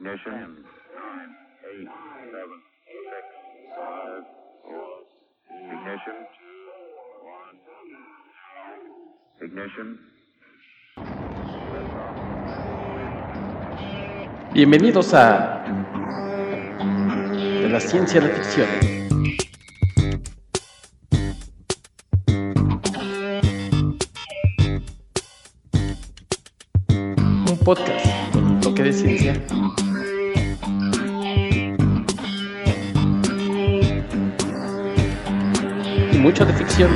Ignition. 0.00 0.32
Ten, 0.32 0.64
nine, 0.96 1.30
eight, 1.68 1.88
seven, 2.32 2.58
six, 2.88 3.24
five, 3.76 4.24
four. 4.64 5.04
Ignition. 5.60 6.16
One. 7.36 7.58
Ignition. 9.42 9.88
Bienvenidos 14.54 15.12
a 15.12 15.64
De 17.60 17.68
la 17.68 17.80
ciencia 17.80 18.22
a 18.22 18.24
la 18.24 18.30
ficción. 18.30 18.68
Un 27.50 27.58
podcast 27.62 28.32
con 28.32 28.44
un 28.46 28.60
toque 28.60 28.82
de 28.84 28.92
ciencia. 28.94 29.34
Mucho 36.20 36.44
de 36.44 36.52
ficción. 36.52 36.90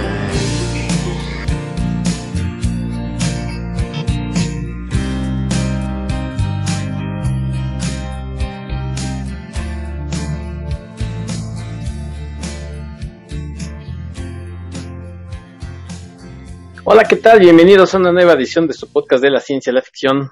Hola, 16.86 17.05
¿qué 17.05 17.16
tal? 17.16 17.41
Bienvenidos 17.41 17.95
a 17.95 17.98
una 17.98 18.12
nueva 18.12 18.34
edición 18.34 18.66
de 18.66 18.75
su 18.75 18.92
podcast 18.92 19.22
de 19.22 19.30
la 19.30 19.41
ciencia 19.41 19.70
y 19.70 19.75
la 19.75 19.80
ficción. 19.80 20.30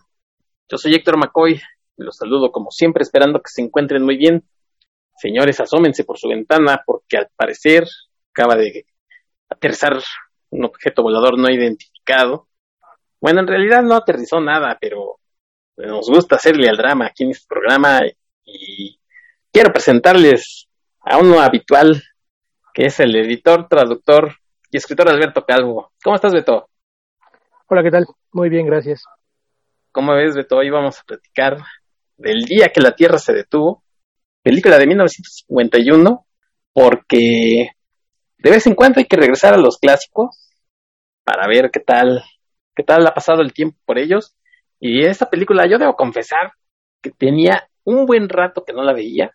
Yo 0.69 0.77
soy 0.77 0.95
Héctor 0.95 1.17
McCoy 1.17 1.61
los 1.97 2.17
saludo 2.17 2.51
como 2.51 2.71
siempre 2.71 3.03
esperando 3.03 3.41
que 3.41 3.51
se 3.51 3.63
encuentren 3.63 4.03
muy 4.03 4.17
bien. 4.17 4.45
Señores, 5.17 5.61
asómense 5.61 6.05
por 6.05 6.19
su 6.19 6.29
ventana 6.29 6.83
porque 6.85 7.17
al 7.17 7.29
parecer 7.37 7.87
acaba 8.33 8.57
de 8.57 8.87
aterrizar 9.49 9.99
un 10.51 10.65
objeto 10.65 11.03
volador 11.03 11.39
no 11.39 11.51
identificado. 11.51 12.49
Bueno, 13.21 13.41
en 13.41 13.47
realidad 13.47 13.83
no 13.83 13.95
aterrizó 13.95 14.41
nada, 14.41 14.77
pero 14.81 15.19
nos 15.77 16.09
gusta 16.09 16.37
hacerle 16.37 16.69
al 16.69 16.77
drama 16.77 17.07
aquí 17.07 17.25
en 17.25 17.31
este 17.31 17.47
programa 17.49 18.01
y 18.45 18.99
quiero 19.53 19.73
presentarles 19.73 20.69
a 21.01 21.19
uno 21.19 21.41
habitual 21.41 22.03
que 22.75 22.87
es 22.87 23.01
el 23.01 23.15
editor, 23.17 23.69
traductor 23.69 24.35
y 24.71 24.77
escritor 24.79 25.09
Alberto 25.09 25.45
Calvo. 25.45 25.93
¿Cómo 26.03 26.17
estás, 26.17 26.33
Beto? 26.33 26.69
Hola, 27.69 27.83
¿qué 27.83 27.91
tal? 27.91 28.07
Muy 28.33 28.49
bien, 28.49 28.67
gracias. 28.67 29.05
¿Cómo 29.93 30.15
ves, 30.15 30.35
Beto? 30.35 30.57
Hoy 30.57 30.71
vamos 30.71 30.99
a 30.99 31.05
platicar 31.05 31.59
del 32.17 32.43
día 32.45 32.69
que 32.69 32.81
la 32.81 32.95
Tierra 32.95 33.19
se 33.19 33.35
detuvo, 33.35 33.85
película 34.43 34.79
de 34.79 34.87
1951, 34.87 36.27
porque 36.73 37.73
de 38.43 38.51
vez 38.51 38.67
en 38.67 38.75
cuando 38.75 38.99
hay 38.99 39.07
que 39.07 39.17
regresar 39.17 39.55
a 39.55 39.57
los 39.59 39.79
clásicos 39.79 40.37
para 41.23 41.47
ver 41.47 41.71
qué 41.71 41.79
tal, 41.79 42.25
qué 42.75 42.83
tal 42.83 43.07
ha 43.07 43.15
pasado 43.15 43.41
el 43.41 43.53
tiempo 43.53 43.79
por 43.85 43.99
ellos. 43.99 44.35
Y 44.81 45.05
esta 45.05 45.31
película, 45.31 45.67
yo 45.69 45.79
debo 45.79 45.95
confesar 45.95 46.53
que 47.01 47.11
tenía 47.13 47.69
un 47.85 48.05
buen 48.05 48.29
rato 48.29 48.65
que 48.65 48.73
no 48.73 48.83
la 48.83 48.93
veía. 48.93 49.31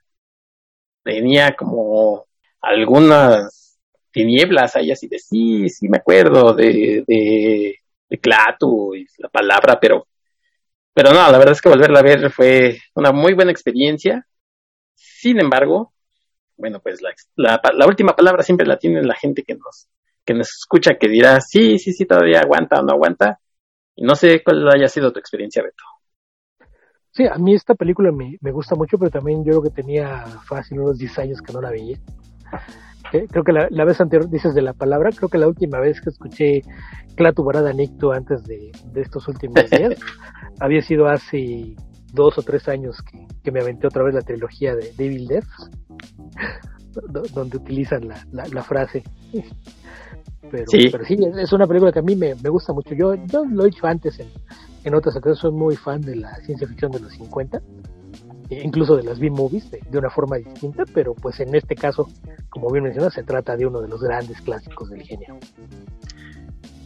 Tenía 1.03 1.55
como 1.55 2.25
algunas 2.59 3.79
tinieblas 4.11 4.75
ahí 4.75 4.91
así 4.91 5.07
de 5.07 5.19
sí, 5.19 5.69
sí 5.69 5.87
me 5.87 5.99
acuerdo 5.99 6.53
de, 6.53 7.05
de, 7.07 7.75
de 8.09 8.17
Clatu 8.19 8.93
y 8.93 9.05
la 9.19 9.29
palabra, 9.29 9.79
pero, 9.79 10.07
pero 10.93 11.11
no, 11.13 11.31
la 11.31 11.37
verdad 11.37 11.53
es 11.53 11.61
que 11.61 11.69
volverla 11.69 11.99
a 11.99 12.03
ver 12.03 12.29
fue 12.29 12.77
una 12.93 13.13
muy 13.13 13.33
buena 13.33 13.51
experiencia. 13.51 14.27
Sin 14.95 15.39
embargo, 15.39 15.93
bueno, 16.57 16.79
pues 16.79 17.01
la, 17.01 17.13
la, 17.35 17.61
la 17.73 17.87
última 17.87 18.15
palabra 18.15 18.43
siempre 18.43 18.67
la 18.67 18.77
tiene 18.77 19.03
la 19.03 19.15
gente 19.15 19.43
que 19.43 19.55
nos, 19.55 19.87
que 20.25 20.33
nos 20.33 20.49
escucha, 20.49 20.95
que 20.99 21.07
dirá, 21.07 21.39
sí, 21.39 21.77
sí, 21.79 21.93
sí, 21.93 22.05
todavía 22.05 22.41
aguanta 22.41 22.79
o 22.79 22.83
no 22.83 22.93
aguanta. 22.93 23.39
Y 23.95 24.03
no 24.03 24.15
sé 24.15 24.43
cuál 24.43 24.67
haya 24.69 24.87
sido 24.87 25.11
tu 25.11 25.19
experiencia, 25.19 25.63
Beto. 25.63 25.83
Sí, 27.11 27.25
a 27.25 27.37
mí 27.37 27.55
esta 27.55 27.73
película 27.73 28.11
me, 28.11 28.37
me 28.41 28.51
gusta 28.51 28.75
mucho, 28.75 28.97
pero 28.99 29.09
también 29.09 29.43
yo 29.43 29.53
creo 29.53 29.63
que 29.63 29.81
tenía 29.81 30.25
fácil 30.47 30.81
unos 30.81 30.99
10 30.99 31.19
años 31.19 31.41
que 31.41 31.53
no 31.53 31.61
la 31.61 31.71
veía. 31.71 31.97
Creo 33.09 33.43
que 33.43 33.53
la, 33.53 33.67
la, 33.71 33.85
vez 33.85 34.01
anterior, 34.01 34.29
dices 34.29 34.53
de 34.53 34.61
la 34.61 34.73
palabra, 34.73 35.11
creo 35.15 35.29
que 35.29 35.37
la 35.37 35.47
última 35.47 35.79
vez 35.79 36.01
que 36.01 36.09
escuché 36.09 36.61
Clatu 37.15 37.43
Barada 37.43 37.71
Nicto 37.71 38.11
antes 38.11 38.43
de, 38.43 38.71
de, 38.91 39.01
estos 39.01 39.27
últimos 39.27 39.55
días 39.71 39.97
había 40.59 40.81
sido 40.81 41.07
hace 41.07 41.75
dos 42.17 42.37
o 42.37 42.41
tres 42.41 42.67
años 42.67 43.01
que, 43.01 43.25
que, 43.43 43.51
me 43.51 43.61
aventé 43.61 43.87
otra 43.87 44.03
vez 44.03 44.13
la 44.13 44.21
trilogía 44.21 44.75
de 44.75 44.91
Devil 44.97 45.27
Death, 45.27 45.47
donde 47.33 47.57
utilizan 47.57 48.07
la, 48.07 48.27
la, 48.31 48.45
la 48.47 48.63
frase. 48.63 49.03
Pero 50.51 50.65
sí. 50.67 50.89
pero 50.91 51.05
sí, 51.05 51.17
es 51.37 51.53
una 51.53 51.67
película 51.67 51.91
que 51.91 51.99
a 51.99 52.03
mí 52.03 52.15
me, 52.15 52.35
me 52.35 52.49
gusta 52.49 52.73
mucho. 52.73 52.93
Yo, 52.95 53.15
yo 53.15 53.45
lo 53.45 53.63
he 53.63 53.65
dicho 53.67 53.85
antes 53.85 54.19
en, 54.19 54.27
en 54.83 54.95
otras 54.95 55.15
ocasiones, 55.15 55.39
soy 55.39 55.51
muy 55.51 55.75
fan 55.75 56.01
de 56.01 56.15
la 56.15 56.35
ciencia 56.37 56.67
ficción 56.67 56.91
de 56.91 56.99
los 56.99 57.13
50 57.13 57.61
incluso 58.49 58.95
de 58.95 59.03
las 59.03 59.19
B-movies 59.19 59.69
de, 59.71 59.81
de, 59.89 59.97
una 59.97 60.09
forma 60.09 60.37
distinta, 60.37 60.83
pero 60.93 61.13
pues 61.13 61.39
en 61.39 61.53
este 61.55 61.75
caso, 61.75 62.07
como 62.49 62.71
bien 62.71 62.85
mencionas, 62.85 63.13
se 63.13 63.23
trata 63.23 63.57
de 63.57 63.65
uno 63.65 63.81
de 63.81 63.89
los 63.89 64.01
grandes 64.01 64.39
clásicos 64.41 64.89
del 64.89 65.03
género. 65.03 65.37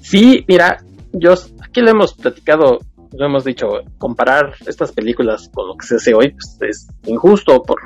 Sí, 0.01 0.43
mira, 0.47 0.83
yo 1.13 1.33
aquí 1.61 1.81
lo 1.81 1.91
hemos 1.91 2.13
platicado, 2.13 2.79
lo 3.13 3.25
hemos 3.25 3.43
dicho, 3.43 3.67
comparar 3.97 4.53
estas 4.65 4.91
películas 4.91 5.49
con 5.53 5.67
lo 5.67 5.75
que 5.75 5.85
se 5.85 5.95
hace 5.95 6.13
hoy, 6.13 6.31
pues 6.31 6.57
es 6.61 6.87
injusto 7.05 7.61
por 7.61 7.79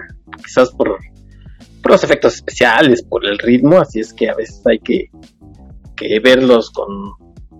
quizás 0.43 0.71
por, 0.71 0.97
por 1.81 1.91
los 1.91 2.03
efectos 2.03 2.35
especiales, 2.35 3.03
por 3.03 3.25
el 3.25 3.37
ritmo, 3.39 3.79
así 3.79 3.99
es 3.99 4.13
que 4.13 4.29
a 4.29 4.35
veces 4.35 4.61
hay 4.65 4.79
que, 4.79 5.09
que 5.95 6.19
verlos 6.19 6.69
con, 6.69 6.87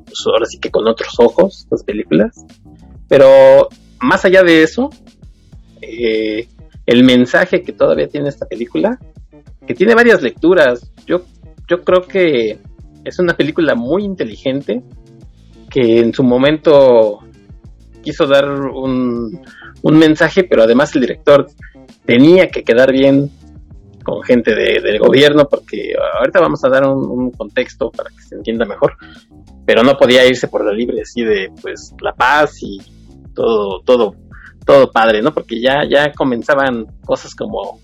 pues 0.06 0.24
ahora 0.28 0.46
sí 0.46 0.59
que 0.59 0.70
con 0.70 0.88
otros 0.88 1.14
ojos, 1.20 1.68
las 1.72 1.84
películas. 1.84 2.46
Pero 3.08 3.70
más 4.00 4.25
allá 4.25 4.44
de 4.44 4.64
eso, 4.64 4.90
eh, 5.81 6.48
el 6.86 7.04
mensaje 7.04 7.62
que 7.62 7.74
todavía 7.74 8.08
tiene 8.08 8.30
esta 8.30 8.46
película, 8.46 9.00
que 9.66 9.74
tiene 9.74 9.96
varias 9.96 10.22
lecturas. 10.22 10.92
Yo, 11.08 11.24
yo 11.68 11.81
creo 11.81 12.04
que 12.04 12.59
es 13.04 13.20
una 13.20 13.36
película 13.36 13.75
muy 13.75 14.04
inteligente, 14.04 14.84
que 15.70 16.00
en 16.00 16.14
su 16.14 16.24
momento 16.24 17.20
quiso 18.06 18.26
dar 18.26 18.50
un, 18.50 19.42
un 19.82 19.98
mensaje, 19.98 20.46
pero 20.46 20.64
además 20.64 20.96
el 20.96 21.02
director 21.02 21.48
tenía 22.06 22.48
que 22.48 22.64
quedar 22.64 22.94
bien 22.94 23.30
con 24.04 24.22
gente 24.24 24.56
de, 24.56 24.80
del 24.82 25.00
gobierno, 25.00 25.50
porque 25.50 25.94
ahorita 26.20 26.40
vamos 26.40 26.64
a 26.64 26.70
dar 26.70 26.88
un, 26.88 27.10
un, 27.10 27.32
contexto 27.32 27.90
para 27.90 28.10
que 28.12 28.22
se 28.22 28.36
entienda 28.36 28.64
mejor, 28.66 28.96
pero 29.66 29.84
no 29.84 29.98
podía 29.98 30.26
irse 30.26 30.48
por 30.48 30.64
la 30.64 30.72
libre 30.72 31.02
así 31.02 31.24
de 31.24 31.52
pues 31.62 31.94
la 32.00 32.14
paz 32.14 32.62
y 32.62 32.78
todo, 33.34 33.82
todo 33.82 34.16
todo 34.66 34.92
padre, 34.92 35.22
¿no? 35.22 35.34
Porque 35.34 35.62
ya, 35.62 35.84
ya 35.88 36.12
comenzaban 36.12 36.88
cosas 37.06 37.36
como, 37.36 37.80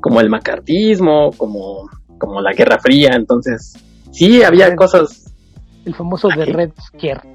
como 0.00 0.20
el 0.20 0.30
macartismo, 0.30 1.32
como, 1.36 1.90
como 2.16 2.40
la 2.40 2.52
Guerra 2.52 2.78
Fría, 2.78 3.10
entonces 3.14 3.74
sí 4.12 4.42
había 4.42 4.74
cosas. 4.76 5.34
El 5.84 5.94
famoso 5.94 6.28
de 6.28 6.44
Red 6.44 6.70
Scare. 6.80 7.34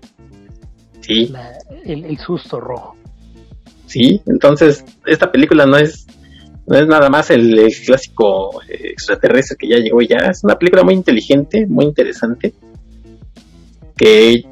Sí. 1.05 1.27
La, 1.27 1.51
el, 1.83 2.05
el, 2.05 2.17
susto 2.17 2.59
rojo. 2.59 2.95
Sí, 3.85 4.21
entonces 4.25 4.83
esta 5.05 5.31
película 5.31 5.65
no 5.65 5.77
es, 5.77 6.07
no 6.65 6.77
es 6.77 6.87
nada 6.87 7.09
más 7.09 7.29
el, 7.29 7.57
el 7.59 7.71
clásico 7.85 8.61
extraterrestre 8.67 9.57
que 9.59 9.69
ya 9.69 9.77
llegó 9.77 10.01
ya, 10.01 10.29
es 10.29 10.43
una 10.43 10.55
película 10.55 10.83
muy 10.83 10.95
inteligente, 10.95 11.67
muy 11.67 11.85
interesante, 11.85 12.53
que, 13.95 14.43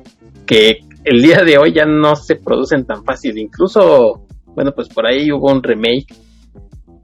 que 0.45 0.81
el 1.03 1.21
día 1.21 1.43
de 1.43 1.57
hoy 1.57 1.73
ya 1.73 1.85
no 1.85 2.15
se 2.15 2.35
producen 2.35 2.85
tan 2.85 3.03
fácil. 3.03 3.37
Incluso, 3.37 4.25
bueno, 4.47 4.71
pues 4.73 4.87
por 4.89 5.05
ahí 5.05 5.31
hubo 5.31 5.51
un 5.51 5.61
remake 5.61 6.15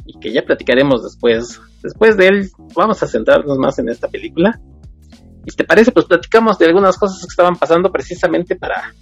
y 0.06 0.19
que 0.19 0.31
ya 0.31 0.41
platicaremos 0.44 1.03
después. 1.03 1.59
Después 1.83 2.18
de 2.18 2.27
él, 2.27 2.50
vamos 2.75 3.01
a 3.03 3.07
centrarnos 3.07 3.57
más 3.57 3.79
en 3.79 3.89
esta 3.89 4.07
película. 4.07 4.59
Y 5.45 5.51
si 5.51 5.57
te 5.57 5.63
parece, 5.63 5.91
pues 5.91 6.06
platicamos 6.06 6.57
de 6.57 6.65
algunas 6.65 6.97
cosas 6.97 7.19
que 7.21 7.29
estaban 7.29 7.56
pasando 7.56 7.91
precisamente 7.91 8.56
para, 8.56 8.94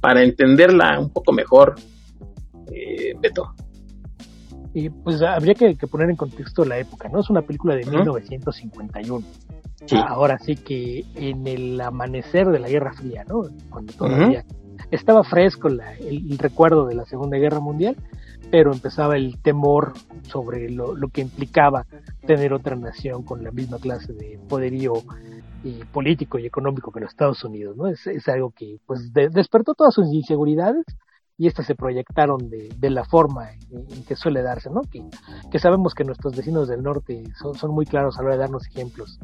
para 0.00 0.22
entenderla 0.22 0.98
un 0.98 1.10
poco 1.10 1.32
mejor, 1.32 1.76
eh, 2.72 3.14
Beto. 3.20 3.54
Y 4.74 4.90
pues 4.90 5.22
habría 5.22 5.54
que, 5.54 5.74
que, 5.76 5.86
poner 5.86 6.10
en 6.10 6.16
contexto 6.16 6.64
la 6.64 6.78
época, 6.78 7.08
¿no? 7.08 7.20
Es 7.20 7.30
una 7.30 7.42
película 7.42 7.74
de 7.74 7.82
uh 7.82 7.86
-huh. 7.86 7.98
1951. 8.00 9.26
Sí. 9.86 9.96
Ahora 9.96 10.38
sí 10.38 10.56
que 10.56 11.04
en 11.14 11.46
el 11.46 11.80
amanecer 11.80 12.48
de 12.48 12.58
la 12.58 12.68
Guerra 12.68 12.92
Fría, 12.92 13.24
¿no? 13.28 13.42
Cuando 13.70 13.92
todavía 13.94 14.44
uh 14.46 14.76
-huh. 14.76 14.86
estaba 14.90 15.24
fresco 15.24 15.68
la, 15.68 15.94
el, 15.94 16.30
el, 16.30 16.38
recuerdo 16.38 16.86
de 16.86 16.94
la 16.94 17.06
Segunda 17.06 17.38
Guerra 17.38 17.60
Mundial, 17.60 17.96
pero 18.50 18.72
empezaba 18.72 19.16
el 19.16 19.38
temor 19.40 19.94
sobre 20.22 20.70
lo, 20.70 20.94
lo, 20.94 21.08
que 21.08 21.22
implicaba 21.22 21.86
tener 22.26 22.52
otra 22.52 22.76
nación 22.76 23.22
con 23.22 23.42
la 23.42 23.50
misma 23.50 23.78
clase 23.78 24.12
de 24.12 24.38
poderío 24.48 24.92
y 25.66 25.84
político 25.84 26.38
y 26.38 26.46
económico 26.46 26.92
que 26.92 27.00
los 27.00 27.10
Estados 27.10 27.42
Unidos, 27.44 27.76
¿no? 27.76 27.88
Es, 27.88 28.06
es 28.06 28.28
algo 28.28 28.50
que 28.50 28.78
pues 28.86 29.12
de, 29.12 29.28
despertó 29.28 29.74
todas 29.74 29.94
sus 29.94 30.06
inseguridades 30.12 30.84
y 31.38 31.46
estas 31.46 31.66
se 31.66 31.74
proyectaron 31.74 32.48
de, 32.48 32.70
de 32.78 32.90
la 32.90 33.04
forma 33.04 33.50
en, 33.52 34.04
que 34.04 34.16
suele 34.16 34.42
darse, 34.42 34.70
¿no? 34.70 34.82
Que, 34.82 35.04
que, 35.50 35.58
sabemos 35.58 35.94
que 35.94 36.04
nuestros 36.04 36.36
vecinos 36.36 36.68
del 36.68 36.82
norte 36.82 37.24
son, 37.40 37.54
son 37.54 37.72
muy 37.72 37.84
claros 37.84 38.16
a 38.16 38.22
la 38.22 38.28
hora 38.28 38.36
de 38.36 38.40
darnos 38.42 38.66
ejemplos 38.68 39.18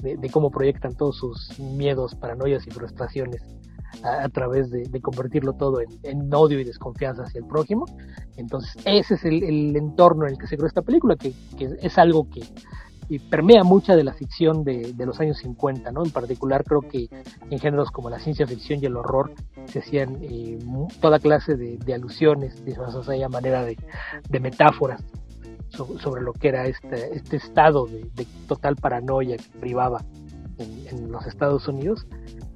de, 0.00 0.16
de 0.16 0.30
cómo 0.30 0.50
proyectan 0.50 0.94
todos 0.94 1.16
sus 1.18 1.58
miedos, 1.58 2.14
paranoias 2.14 2.66
y 2.66 2.70
frustraciones 2.70 3.42
a, 4.02 4.28
través 4.28 4.70
de, 4.70 5.00
convertirlo 5.00 5.54
todo 5.54 5.80
en, 5.80 6.34
odio 6.34 6.60
y 6.60 6.64
desconfianza 6.64 7.22
hacia 7.22 7.40
el 7.40 7.46
prójimo. 7.46 7.86
Entonces, 8.36 8.76
ese 8.84 9.14
es 9.14 9.24
el, 9.24 9.74
entorno 9.76 10.26
en 10.26 10.32
el 10.32 10.38
que 10.38 10.46
se 10.46 10.56
creó 10.56 10.68
esta 10.68 10.82
película, 10.82 11.16
que, 11.16 11.32
es 11.58 11.98
algo 11.98 12.28
que 12.30 12.42
permea 13.30 13.64
mucha 13.64 13.96
de 13.96 14.04
la 14.04 14.12
ficción 14.12 14.64
de, 14.64 14.94
los 14.98 15.18
años 15.20 15.38
50, 15.38 15.90
¿no? 15.92 16.04
En 16.04 16.10
particular 16.10 16.62
creo 16.64 16.82
que 16.82 17.08
en 17.50 17.58
géneros 17.58 17.90
como 17.90 18.10
la 18.10 18.18
ciencia 18.18 18.46
ficción 18.46 18.80
y 18.82 18.86
el 18.86 18.96
horror 18.96 19.32
se 19.66 19.78
hacían 19.78 20.18
eh, 20.20 20.58
toda 21.00 21.18
clase 21.18 21.56
de, 21.56 21.94
alusiones, 21.94 22.64
de 22.66 22.72
esa 22.72 23.28
manera 23.30 23.64
de, 23.64 23.76
metáforas 24.40 25.02
sobre, 25.70 26.22
lo 26.22 26.32
que 26.32 26.48
era 26.48 26.66
este, 26.66 27.16
este 27.16 27.36
estado 27.36 27.86
de, 27.86 28.26
total 28.46 28.76
paranoia 28.76 29.36
que 29.38 29.58
privaba 29.58 30.04
en, 30.58 31.10
los 31.10 31.26
Estados 31.26 31.66
Unidos 31.66 32.06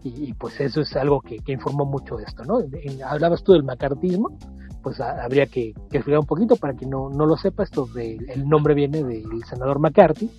y, 0.04 0.34
pues 0.34 0.60
eso 0.60 0.80
es 0.80 0.96
algo 0.96 1.20
que, 1.20 1.40
informó 1.46 1.84
mucho 1.84 2.16
de 2.16 2.24
esto, 2.24 2.44
¿no? 2.44 2.58
hablabas 3.06 3.42
tú 3.44 3.52
del 3.52 3.62
macartismo, 3.62 4.36
pues 4.82 5.00
habría 5.00 5.46
que, 5.46 5.74
explicar 5.90 6.18
un 6.18 6.26
poquito 6.26 6.56
para 6.56 6.74
que 6.74 6.86
no, 6.86 7.08
no 7.10 7.26
lo 7.26 7.36
sepa, 7.36 7.62
esto 7.62 7.86
de, 7.86 8.16
el 8.28 8.48
nombre 8.48 8.74
viene 8.74 9.02
del 9.04 9.44
senador 9.44 9.78
McCarthy, 9.78 10.30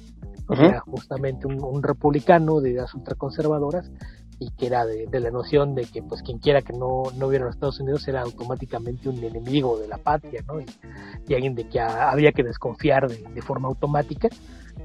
que 0.47 0.65
era 0.65 0.81
justamente 0.81 1.47
un, 1.47 1.81
republicano 1.81 2.59
de 2.59 2.71
ideas 2.71 2.93
ultraconservadoras 2.93 3.89
y 4.39 4.51
que 4.51 4.67
era 4.67 4.85
de, 4.85 5.07
la 5.19 5.31
noción 5.31 5.73
de 5.73 5.85
que 5.85 6.03
pues 6.03 6.21
quien 6.21 6.37
quiera 6.39 6.61
que 6.61 6.73
no, 6.73 7.03
no 7.17 7.27
hubiera 7.27 7.45
los 7.45 7.55
Estados 7.55 7.79
Unidos 7.79 8.07
era 8.07 8.21
automáticamente 8.21 9.07
un 9.07 9.23
enemigo 9.23 9.79
de 9.79 9.87
la 9.87 9.97
patria, 9.97 10.43
¿no? 10.47 10.59
Y, 10.59 11.33
alguien 11.33 11.55
de 11.55 11.67
que 11.67 11.79
había 11.79 12.31
que 12.33 12.43
desconfiar 12.43 13.07
de, 13.07 13.23
de 13.33 13.41
forma 13.41 13.67
automática, 13.67 14.27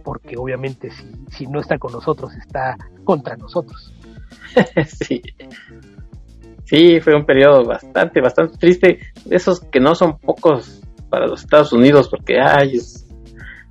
porque 0.04 0.36
obviamente 0.38 0.90
si, 0.90 1.12
si 1.30 1.46
no 1.46 1.60
está 1.60 1.78
con 1.78 1.92
nosotros 1.92 2.32
está 2.36 2.76
contra 3.04 3.36
nosotros. 3.36 3.92
sí. 4.86 5.22
Sí, 6.68 7.00
fue 7.00 7.14
un 7.14 7.24
periodo 7.24 7.64
bastante, 7.64 8.20
bastante 8.20 8.58
triste. 8.58 8.98
Esos 9.30 9.60
que 9.60 9.80
no 9.80 9.94
son 9.94 10.18
pocos 10.18 10.82
para 11.08 11.26
los 11.26 11.42
Estados 11.42 11.72
Unidos, 11.72 12.10
porque 12.10 12.38
hay 12.38 12.78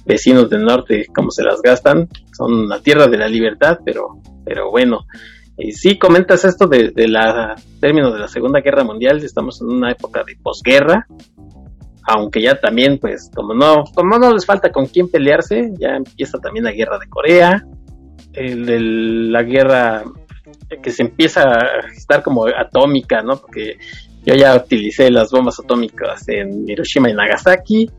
vecinos 0.03 0.49
del 0.49 0.63
norte, 0.63 1.05
como 1.13 1.29
se 1.29 1.44
las 1.44 1.61
gastan, 1.61 2.09
son 2.35 2.67
la 2.67 2.81
tierra 2.81 3.05
de 3.05 3.19
la 3.19 3.27
libertad, 3.27 3.77
pero, 3.85 4.19
pero 4.44 4.71
bueno. 4.71 5.05
Y 5.59 5.73
sí, 5.73 5.99
comentas 5.99 6.44
esto 6.44 6.65
de, 6.65 6.89
de 6.89 7.07
la 7.07 7.55
término 7.79 8.11
de 8.11 8.19
la 8.19 8.27
Segunda 8.27 8.61
Guerra 8.61 8.83
Mundial, 8.83 9.17
estamos 9.23 9.61
en 9.61 9.67
una 9.67 9.91
época 9.91 10.23
de 10.25 10.35
posguerra, 10.41 11.05
aunque 12.01 12.41
ya 12.41 12.59
también, 12.59 12.97
pues, 12.97 13.29
como 13.35 13.53
no, 13.53 13.83
como 13.94 14.17
no 14.17 14.33
les 14.33 14.45
falta 14.45 14.71
con 14.71 14.88
quién 14.88 15.07
pelearse, 15.07 15.71
ya 15.79 15.97
empieza 15.97 16.39
también 16.39 16.65
la 16.65 16.71
guerra 16.71 16.97
de 16.97 17.09
Corea, 17.09 17.63
el, 18.33 19.31
la 19.31 19.44
guerra 19.44 20.03
que 20.81 20.91
se 20.91 21.03
empieza 21.03 21.43
a 21.43 21.87
estar 21.95 22.23
como 22.23 22.45
atómica, 22.47 23.21
¿no? 23.21 23.37
Porque 23.37 23.77
yo 24.25 24.35
ya 24.35 24.55
utilicé 24.55 25.09
las 25.09 25.31
bombas 25.31 25.59
atómicas 25.59 26.27
en 26.27 26.69
Hiroshima 26.69 27.09
y 27.09 27.13
Nagasaki. 27.13 27.89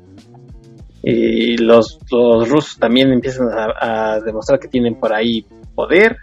Y 1.03 1.57
los, 1.57 1.99
los 2.11 2.49
rusos 2.49 2.79
también 2.79 3.13
empiezan 3.13 3.49
a, 3.51 4.19
demostrar 4.21 4.59
que 4.59 4.69
tienen 4.69 4.97
por 4.99 5.15
ahí 5.15 5.47
poder. 5.75 6.17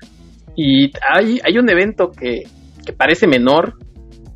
Y 0.55 0.91
hay, 1.11 1.39
hay 1.43 1.57
un 1.57 1.69
evento 1.69 2.11
que, 2.11 2.43
que 2.85 2.93
parece 2.93 3.25
menor, 3.25 3.77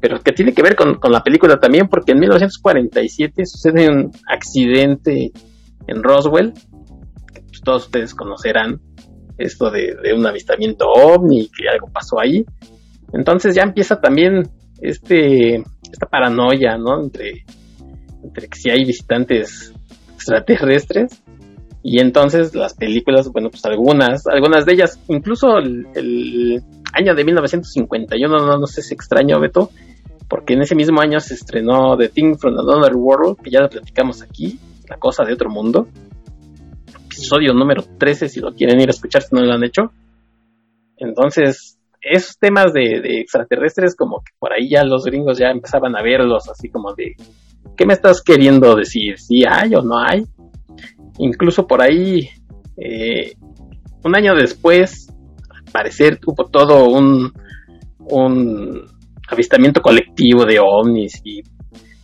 pero 0.01 0.19
que 0.21 0.31
tiene 0.31 0.53
que 0.53 0.63
ver 0.63 0.75
con, 0.75 0.97
la 1.11 1.23
película 1.23 1.59
también, 1.59 1.87
porque 1.87 2.13
en 2.13 2.19
1947 2.19 3.45
sucede 3.45 3.87
un 3.89 4.11
accidente 4.27 5.31
en 5.87 6.03
Roswell, 6.03 6.53
que 7.33 7.41
pues, 7.41 7.61
todos 7.63 7.85
ustedes 7.85 8.15
conocerán, 8.15 8.79
esto 9.39 9.71
de, 9.71 9.95
un 10.15 10.25
avistamiento 10.25 10.85
ovni, 10.87 11.49
que 11.49 11.69
algo 11.69 11.87
pasó 11.91 12.19
ahí. 12.19 12.45
Entonces 13.13 13.55
ya 13.55 13.63
empieza 13.63 13.99
también 13.99 14.43
este 14.81 15.63
esta 15.91 16.05
paranoia, 16.07 16.77
¿no? 16.77 17.01
Entre, 17.01 17.45
entre 18.23 18.47
que 18.47 18.59
si 18.59 18.69
hay 18.69 18.85
visitantes 18.85 19.73
extraterrestres 20.13 21.23
y 21.81 21.99
entonces 21.99 22.53
las 22.53 22.73
películas, 22.73 23.29
bueno, 23.31 23.49
pues 23.49 23.65
algunas, 23.65 24.27
algunas 24.27 24.65
de 24.65 24.73
ellas, 24.73 24.99
incluso 25.07 25.57
el, 25.57 26.61
año 26.93 27.15
de 27.15 27.23
1951, 27.23 28.37
no, 28.37 28.57
no 28.57 28.67
sé 28.67 28.81
si 28.81 28.93
extraño, 28.93 29.39
Beto, 29.39 29.69
porque 30.27 30.53
en 30.53 30.61
ese 30.61 30.75
mismo 30.75 31.01
año 31.01 31.19
se 31.19 31.35
estrenó 31.35 31.95
The 31.97 32.09
Thing 32.09 32.35
from 32.37 32.57
Another 32.59 32.95
World, 32.95 33.37
que 33.41 33.49
ya 33.49 33.61
lo 33.61 33.69
platicamos 33.69 34.21
aquí, 34.21 34.59
La 34.89 34.97
Cosa 34.97 35.23
de 35.23 35.33
Otro 35.33 35.49
Mundo, 35.49 35.87
episodio 37.09 37.53
número 37.53 37.83
13 37.97 38.29
si 38.29 38.39
lo 38.39 38.53
quieren 38.53 38.79
ir 38.79 38.89
a 38.89 38.91
escuchar 38.91 39.23
si 39.23 39.35
no 39.35 39.41
lo 39.41 39.53
han 39.53 39.63
hecho. 39.63 39.91
Entonces, 40.97 41.79
esos 42.01 42.37
temas 42.37 42.71
de, 42.73 43.19
extraterrestres 43.19 43.95
como 43.95 44.19
que 44.19 44.31
por 44.37 44.53
ahí 44.53 44.69
ya 44.69 44.83
los 44.83 45.03
gringos 45.05 45.39
ya 45.39 45.49
empezaban 45.49 45.97
a 45.97 46.03
verlos 46.03 46.47
así 46.49 46.69
como 46.69 46.93
de, 46.93 47.15
¿qué 47.75 47.85
me 47.85 47.93
estás 47.93 48.21
queriendo 48.21 48.75
decir? 48.75 49.17
¿Si 49.17 49.43
hay 49.49 49.73
o 49.75 49.81
no 49.81 49.97
hay? 49.97 50.23
Incluso 51.17 51.65
por 51.65 51.81
ahí, 51.81 52.29
eh, 52.77 53.33
un 54.03 54.15
año 54.15 54.35
después, 54.35 55.07
al 55.49 55.63
parecer 55.71 56.19
hubo 56.25 56.45
todo 56.45 56.89
un, 56.89 57.31
avistamiento 59.31 59.81
colectivo 59.81 60.43
de 60.43 60.59
ovnis 60.59 61.21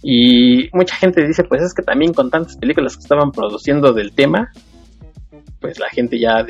y 0.08 0.70
mucha 0.72 0.96
gente 0.98 1.26
dice, 1.26 1.44
pues 1.44 1.64
es 1.64 1.74
que 1.74 1.82
también 1.82 2.14
con 2.14 2.30
tantas 2.30 2.56
películas 2.58 2.96
que 2.96 3.02
estaban 3.02 3.32
produciendo 3.32 3.92
del 3.92 4.14
tema, 4.14 4.52
pues 5.60 5.80
la 5.80 5.90
gente 5.90 6.20
ya, 6.20 6.46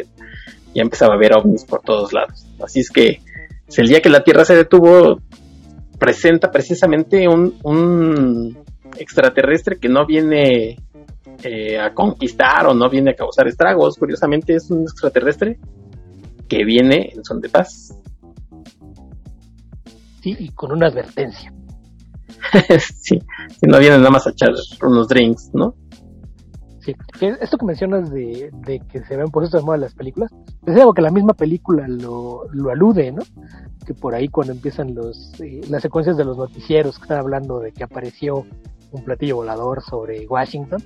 ya 0.74 0.82
empezaba 0.82 1.16
a 1.16 1.18
ver 1.18 1.34
ovnis 1.36 1.66
por 1.66 1.82
todos 1.82 2.14
lados. 2.14 2.46
Así 2.64 2.80
es 2.80 2.90
que 2.90 3.22
el 3.78 3.88
día 3.88 4.02
que 4.02 4.10
la 4.10 4.24
Tierra 4.24 4.46
se 4.46 4.56
detuvo 4.56 5.20
presenta 5.98 6.52
precisamente 6.52 7.28
un, 7.28 8.58
extraterrestre 8.98 9.78
que 9.78 9.90
no 9.90 10.06
viene 10.06 10.78
eh, 11.44 11.78
a 11.78 11.94
conquistar 11.94 12.68
o 12.68 12.74
no 12.74 12.90
viene 12.90 13.12
a 13.12 13.16
causar 13.16 13.48
estragos. 13.48 13.98
Curiosamente 13.98 14.56
es 14.56 14.70
un 14.70 14.84
extraterrestre 14.84 15.60
que 16.48 16.64
viene 16.64 17.12
en 17.14 17.26
son 17.26 17.42
de 17.42 17.50
paz. 17.50 18.00
Sí, 20.22 20.36
y 20.40 20.50
con 20.50 20.72
una 20.72 20.88
advertencia. 20.88 21.54
sí, 22.80 23.20
si 23.50 23.68
no 23.68 23.80
viene 23.80 23.98
nada 23.98 24.12
más 24.12 24.28
a 24.28 24.32
echar 24.32 24.52
unos 24.82 25.08
drinks, 25.08 25.52
¿no? 25.54 25.76
Esto 27.42 27.58
que 27.58 27.66
mencionas 27.66 28.12
de, 28.12 28.52
que 28.92 29.04
se 29.04 29.18
ven 29.18 29.30
puestos 29.32 29.60
de 29.60 29.66
moda 29.66 29.78
las 29.78 29.94
películas, 29.94 30.32
es 30.66 30.76
algo 30.76 30.94
que 30.94 31.02
la 31.02 31.12
misma 31.12 31.34
película 31.34 31.88
lo, 31.88 32.48
alude, 32.72 33.12
¿no? 33.12 33.24
Que 33.86 33.94
por 33.94 34.16
ahí 34.16 34.28
cuando 34.28 34.54
empiezan 34.54 34.94
los 34.96 35.40
eh, 35.40 35.62
las 35.70 35.82
secuencias 35.82 36.18
de 36.18 36.26
los 36.26 36.38
noticieros 36.38 36.98
que 36.98 37.04
están 37.04 37.20
hablando 37.20 37.60
de 37.60 37.72
que 37.72 37.84
apareció 37.84 38.46
un 38.92 39.04
platillo 39.04 39.38
volador 39.38 39.82
sobre 39.82 40.28
Washington, 40.28 40.82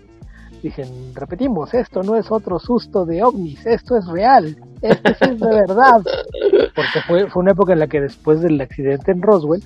dicen, 0.62 0.88
repetimos, 1.13 1.74
esto 1.74 2.03
no 2.03 2.15
es 2.15 2.32
otro 2.32 2.60
susto 2.60 3.06
de 3.06 3.24
ovnis, 3.24 3.65
esto 3.65 3.98
es 3.98 4.06
real, 4.08 4.58
esto 4.82 5.12
sí 5.20 5.32
es 5.32 5.39
de 5.39 5.48
verdad. 5.48 6.01
Porque 6.75 7.01
fue, 7.08 7.29
fue 7.29 7.41
una 7.41 7.51
época 7.51 7.74
en 7.74 7.79
la 7.79 7.88
que 7.88 8.01
después 8.01 8.41
del 8.41 8.60
accidente 8.60 9.12
en 9.12 9.22
Roswell, 9.22 9.63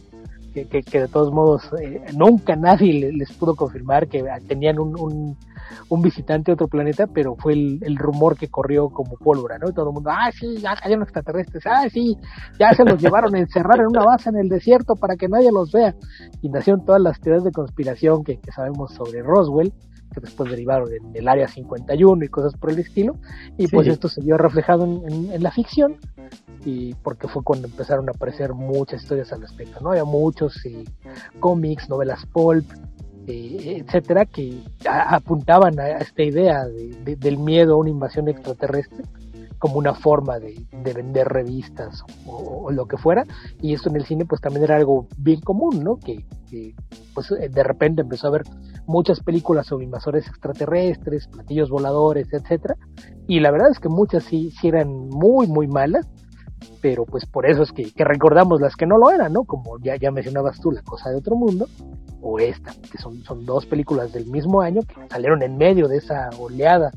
que, 0.53 0.65
que, 0.65 0.99
de 0.99 1.07
todos 1.07 1.31
modos 1.31 1.63
eh, 1.81 2.03
nunca 2.15 2.55
nadie 2.55 3.11
les 3.11 3.31
pudo 3.33 3.55
confirmar 3.55 4.07
que 4.07 4.23
tenían 4.47 4.79
un, 4.79 5.35
un 5.89 6.01
visitante 6.01 6.51
de 6.51 6.53
otro 6.53 6.67
planeta, 6.67 7.07
pero 7.07 7.35
fue 7.35 7.53
el, 7.53 7.97
rumor 7.97 8.37
que 8.37 8.49
corrió 8.49 8.89
como 8.89 9.15
pólvora, 9.17 9.57
¿no? 9.57 9.69
Y 9.69 9.73
todo 9.73 9.89
el 9.89 9.93
mundo, 9.93 10.09
ah, 10.11 10.31
sí, 10.31 10.57
ya 10.57 10.75
cayeron 10.75 11.03
extraterrestres, 11.03 11.63
ah, 11.67 11.87
sí, 11.89 12.17
ya 12.59 12.73
se 12.73 12.83
los 12.83 13.01
llevaron 13.01 13.35
a 13.35 13.39
encerrar 13.39 13.79
en 13.79 13.87
una 13.87 14.03
base 14.03 14.29
en 14.29 14.37
el 14.37 14.49
desierto 14.49 14.95
para 14.95 15.15
que 15.15 15.27
nadie 15.27 15.51
los 15.51 15.71
vea. 15.71 15.95
Y 16.41 16.49
nacieron 16.49 16.85
todas 16.85 17.01
las 17.01 17.19
teorías 17.19 17.43
de 17.43 17.51
conspiración 17.51 18.23
que, 18.23 18.39
sabemos 18.53 18.93
sobre 18.93 19.21
Roswell, 19.21 19.73
que 20.13 20.21
después 20.21 20.49
derivaron 20.49 20.89
en 20.91 21.15
el 21.15 21.27
Área 21.27 21.47
51 21.47 22.23
y 22.23 22.27
cosas 22.27 22.53
por 22.55 22.71
el 22.71 22.79
estilo, 22.79 23.15
y 23.57 23.67
pues 23.67 23.87
esto 23.87 24.07
se 24.07 24.21
vio 24.21 24.37
reflejado 24.37 24.85
en, 24.85 25.41
la 25.41 25.51
ficción, 25.51 25.97
y 26.65 26.93
porque 26.95 27.27
fue 27.27 27.43
cuando 27.43 27.67
empezaron 27.67 28.07
a 28.09 28.11
aparecer 28.13 28.53
muchas 28.53 29.01
historias 29.01 29.31
al 29.33 29.41
respecto, 29.41 29.79
¿no? 29.81 29.89
Había 29.89 30.05
muchos 30.05 30.65
eh, 30.65 30.83
cómics, 31.39 31.89
novelas 31.89 32.25
pulp, 32.27 32.65
eh, 33.27 33.83
etcétera, 33.85 34.25
que 34.25 34.59
apuntaban 34.85 35.79
a 35.79 35.97
esta 35.97 36.23
idea 36.23 36.65
del 36.65 37.37
miedo 37.37 37.75
a 37.75 37.77
una 37.77 37.89
invasión 37.89 38.27
extraterrestre 38.27 39.03
como 39.59 39.77
una 39.77 39.93
forma 39.93 40.39
de, 40.39 40.65
vender 40.93 41.25
revistas 41.29 42.03
o, 42.25 42.69
lo 42.69 42.85
que 42.85 42.97
fuera, 42.97 43.25
y 43.61 43.73
esto 43.73 43.89
en 43.89 43.95
el 43.95 44.05
cine 44.05 44.25
pues 44.25 44.41
también 44.41 44.65
era 44.65 44.75
algo 44.75 45.07
bien 45.17 45.39
común, 45.39 45.81
¿no? 45.81 45.99
Que, 45.99 46.25
pues 47.13 47.29
de 47.29 47.63
repente 47.63 48.01
empezó 48.01 48.27
a 48.27 48.31
haber 48.31 48.43
muchas 48.87 49.21
películas 49.21 49.67
sobre 49.67 49.85
invasores 49.85 50.27
extraterrestres, 50.27 51.27
platillos 51.27 51.69
voladores, 51.69 52.27
etcétera, 52.33 52.75
y 53.25 53.39
la 53.39 53.51
verdad 53.51 53.71
es 53.71 53.79
que 53.79 53.87
muchas 53.87 54.25
sí, 54.25 54.51
sí 54.51 54.67
eran 54.67 54.89
muy, 54.89 55.47
muy 55.47 55.67
malas, 55.67 56.09
pero 56.81 57.05
pues 57.05 57.25
por 57.25 57.45
eso 57.45 57.63
es 57.63 57.71
que, 57.71 57.91
recordamos 58.03 58.61
las 58.61 58.75
que 58.75 58.85
no 58.85 58.97
lo 58.97 59.11
eran, 59.11 59.33
¿no? 59.33 59.43
Como 59.43 59.79
ya, 59.79 59.95
ya 59.95 60.11
mencionabas 60.11 60.59
tú, 60.59 60.71
La 60.71 60.81
Cosa 60.81 61.09
de 61.09 61.17
Otro 61.17 61.35
Mundo, 61.35 61.67
o 62.21 62.39
esta, 62.39 62.73
que 62.91 62.97
son, 62.97 63.21
dos 63.45 63.65
películas 63.65 64.13
del 64.13 64.25
mismo 64.25 64.61
año 64.61 64.81
que 64.81 64.95
salieron 65.09 65.43
en 65.43 65.57
medio 65.57 65.87
de 65.87 65.97
esa 65.97 66.29
oleada 66.39 66.91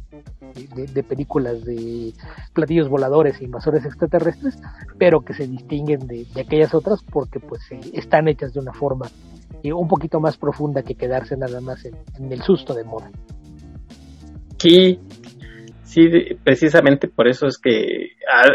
de, 0.74 1.02
películas 1.02 1.64
de 1.64 2.12
platillos 2.52 2.88
voladores 2.88 3.40
e 3.40 3.44
invasores 3.44 3.84
extraterrestres, 3.84 4.56
pero 4.98 5.22
que 5.22 5.34
se 5.34 5.46
distinguen 5.46 6.06
de, 6.06 6.26
aquellas 6.40 6.74
otras 6.74 7.02
porque 7.02 7.40
pues 7.40 7.60
eh, 7.72 7.80
están 7.92 8.28
hechas 8.28 8.54
de 8.54 8.60
una 8.60 8.72
forma 8.72 9.08
eh, 9.62 9.72
un 9.72 9.88
poquito 9.88 10.20
más 10.20 10.36
profunda 10.36 10.82
que 10.82 10.94
quedarse 10.94 11.36
nada 11.36 11.60
más 11.60 11.84
en, 11.84 11.96
en 12.18 12.32
el 12.32 12.42
susto 12.42 12.74
de 12.74 12.84
moda. 12.84 13.10
Sí, 14.58 14.98
sí, 15.86 16.08
precisamente 16.44 17.08
por 17.08 17.28
eso 17.28 17.46
es 17.46 17.58
que, 17.58 18.10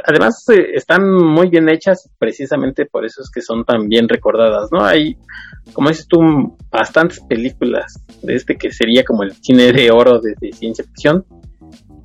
además 0.06 0.46
eh, 0.50 0.72
están 0.76 1.10
muy 1.12 1.50
bien 1.50 1.70
hechas, 1.70 2.10
precisamente 2.20 2.86
por 2.86 3.06
eso 3.06 3.22
es 3.22 3.32
que 3.34 3.42
son 3.42 3.64
tan 3.66 3.88
bien 3.88 4.08
recordadas, 4.08 4.70
¿no? 4.72 4.84
Hay, 4.84 5.18
como 5.74 5.90
dices 5.90 6.08
tú, 6.08 6.20
bastantes 6.70 7.20
películas 7.22 8.06
de 8.22 8.36
este 8.36 8.56
que 8.56 8.72
sería 8.72 9.04
como 9.04 9.24
el 9.24 9.32
cine 9.32 9.72
de 9.72 9.90
oro 9.92 10.20
de, 10.20 10.36
ciencia 10.52 10.86
ficción 10.86 11.26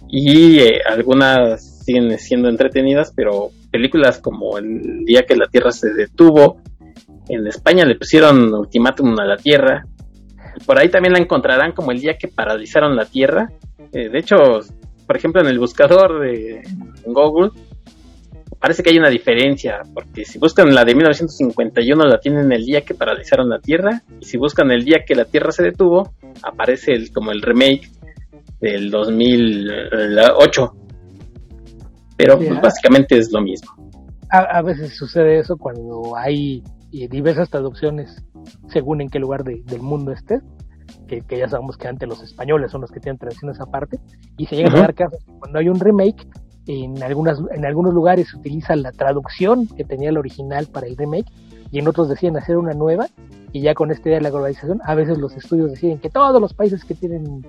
y 0.09 0.61
eh, 0.61 0.81
algunas 0.89 1.85
siguen 1.85 2.19
siendo 2.19 2.49
entretenidas, 2.49 3.13
pero 3.15 3.51
películas 3.71 4.19
como 4.19 4.59
El 4.59 5.05
día 5.05 5.25
que 5.25 5.37
la 5.37 5.47
Tierra 5.47 5.71
se 5.71 5.93
detuvo, 5.93 6.63
en 7.29 7.47
España 7.47 7.85
le 7.85 7.97
pusieron 7.97 8.55
ultimátum 8.55 9.19
a 9.19 9.25
la 9.25 9.37
Tierra, 9.37 9.85
por 10.65 10.79
ahí 10.79 10.89
también 10.89 11.13
la 11.13 11.19
encontrarán 11.19 11.73
como 11.73 11.93
el 11.93 12.01
día 12.01 12.17
que 12.17 12.29
paralizaron 12.29 12.97
la 12.97 13.05
Tierra. 13.05 13.51
Eh, 13.93 14.09
de 14.09 14.19
hecho, 14.19 14.37
por 15.07 15.17
ejemplo, 15.17 15.41
en 15.41 15.49
el 15.49 15.59
buscador 15.59 16.21
de 16.21 16.63
Google, 17.05 17.51
parece 18.59 18.83
que 18.83 18.91
hay 18.91 18.99
una 18.99 19.11
diferencia, 19.11 19.81
porque 19.95 20.25
si 20.25 20.39
buscan 20.39 20.75
la 20.75 20.85
de 20.85 20.95
1951 20.95 22.05
la 22.05 22.19
tienen 22.19 22.51
el 22.53 22.65
día 22.65 22.83
que 22.83 22.95
paralizaron 22.95 23.49
la 23.49 23.59
Tierra, 23.59 24.03
y 24.21 24.25
si 24.25 24.39
buscan 24.39 24.71
el 24.71 24.85
día 24.85 25.05
que 25.07 25.15
la 25.15 25.25
Tierra 25.25 25.53
se 25.53 25.63
detuvo, 25.63 26.15
aparece 26.43 26.93
el, 26.93 27.13
como 27.13 27.31
el 27.31 27.43
remake 27.43 27.91
del 28.61 28.91
2008. 28.91 30.73
Pero 32.17 32.39
pues, 32.39 32.61
básicamente 32.61 33.19
es 33.19 33.31
lo 33.31 33.41
mismo. 33.43 33.71
A, 34.31 34.61
veces 34.63 34.97
sucede 34.97 35.39
eso 35.39 35.57
cuando 35.57 36.17
hay 36.17 36.63
eh, 36.93 37.09
diversas 37.09 37.49
traducciones 37.49 38.25
según 38.69 39.01
en 39.01 39.09
qué 39.09 39.21
lugar 39.21 39.45
del 39.45 39.81
mundo 39.81 40.13
estés 40.13 40.43
que, 41.07 41.23
ya 41.37 41.49
sabemos 41.49 41.77
que 41.77 41.89
antes 41.89 42.09
los 42.09 42.23
españoles 42.23 42.71
son 42.71 42.81
los 42.81 42.91
que 42.91 43.01
tienen 43.01 43.19
tradiciones 43.19 43.61
aparte, 43.61 43.99
y 44.37 44.47
se 44.47 44.57
llegan 44.57 44.77
a 44.77 44.81
dar 44.81 44.95
casos 44.95 45.21
cuando 45.39 45.59
hay 45.59 45.69
un 45.69 45.81
remake, 45.81 46.27
en, 46.67 47.03
algunas, 47.03 47.41
en 47.53 47.65
algunos 47.65 47.95
lugares 47.95 48.29
se 48.29 48.37
utiliza 48.37 48.75
la 48.75 48.91
traducción 48.93 49.69
que 49.69 49.85
tenía 49.85 50.09
el 50.09 50.19
original 50.19 50.67
para 50.67 50.87
el 50.87 50.97
remake, 50.97 51.31
y 51.71 51.79
en 51.79 51.89
otros 51.89 52.09
deciden 52.09 52.37
hacer 52.37 52.57
una 52.57 52.73
nueva, 52.73 53.07
y 53.53 53.61
ya 53.63 53.75
con 53.75 53.91
esta 53.91 54.09
idea 54.09 54.19
de 54.19 54.25
la 54.25 54.31
globalización, 54.31 54.81
a 54.85 54.95
veces 54.95 55.19
los 55.19 55.35
estudios 55.37 55.71
deciden 55.71 55.99
que 55.99 56.11
todos 56.11 56.41
los 56.41 56.53
países 56.53 56.85
que 56.85 56.95
tienen, 56.95 57.47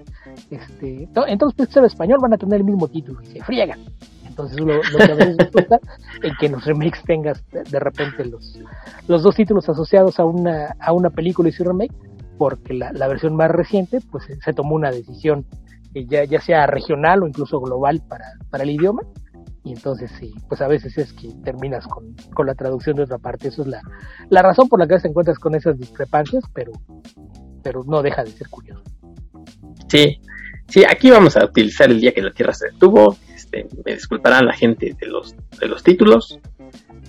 este, 0.49 1.03
en 1.03 1.37
todos 1.37 1.53
los 1.57 1.67
países 1.67 1.83
español 1.83 2.19
van 2.21 2.33
a 2.33 2.37
tener 2.37 2.59
el 2.59 2.63
mismo 2.63 2.87
título, 2.87 3.21
y 3.23 3.27
se 3.27 3.43
friegan. 3.43 3.79
Entonces 4.25 4.59
lo, 4.59 4.79
que 4.81 5.11
a 5.11 5.15
veces 5.15 5.35
resulta 5.35 5.79
en 6.21 6.35
que 6.39 6.45
en 6.45 6.51
los 6.51 6.65
remakes 6.65 7.01
tengas 7.03 7.43
de, 7.49 7.79
repente 7.79 8.23
los, 8.23 8.59
los 9.07 9.23
dos 9.23 9.35
títulos 9.35 9.67
asociados 9.67 10.19
a 10.19 10.25
una, 10.25 10.75
a 10.79 10.93
una 10.93 11.09
película 11.09 11.49
y 11.49 11.51
su 11.51 11.63
remake, 11.63 11.91
porque 12.38 12.74
la, 12.74 13.08
versión 13.08 13.36
más 13.36 13.51
reciente 13.51 14.00
pues 14.12 14.25
se 14.25 14.53
tomó 14.53 14.75
una 14.75 14.91
decisión 14.91 15.46
ya, 16.06 16.24
ya 16.25 16.39
sea 16.41 16.67
regional 16.67 17.24
o 17.24 17.27
incluso 17.27 17.60
global 17.60 18.01
para, 18.08 18.25
para 18.50 18.63
el 18.63 18.72
idioma. 18.72 19.01
Y 19.63 19.74
entonces 19.74 20.12
sí, 20.17 20.34
pues 20.48 20.62
a 20.62 20.67
veces 20.67 20.98
es 20.98 21.12
que 21.12 21.29
terminas 21.44 21.86
con, 21.88 22.15
con 22.34 22.48
la 22.48 22.56
traducción 22.56 22.96
de 22.96 23.03
otra 23.03 23.17
parte, 23.17 23.50
eso 23.50 23.63
es 23.63 23.67
la, 23.67 23.82
la 24.29 24.41
razón 24.41 24.70
por 24.70 24.79
la 24.79 24.88
que 24.88 24.98
te 24.98 25.10
encuentras 25.10 25.39
con 25.39 25.56
esas 25.56 25.77
discrepancias, 25.77 26.44
pero, 26.53 26.72
pero 27.63 27.84
no 27.86 28.01
deja 28.01 28.24
de 28.24 28.32
ser 28.32 28.48
curioso. 28.48 28.82
Sí, 29.89 30.22
sí, 30.70 30.86
aquí 30.89 31.12
vamos 31.12 31.36
a 31.36 31.44
utilizar 31.44 31.89
el 31.89 32.00
día 32.00 32.13
que 32.13 32.22
la 32.22 32.32
Tierra 32.32 32.53
se 32.53 32.67
detuvo, 32.67 33.17
este, 33.36 33.67
me 33.86 33.94
disculparán 33.94 34.46
la 34.46 34.53
gente 34.53 34.96
de 34.98 35.06
los, 35.06 35.36
de 35.60 35.67
los 35.67 35.84
títulos, 35.84 36.39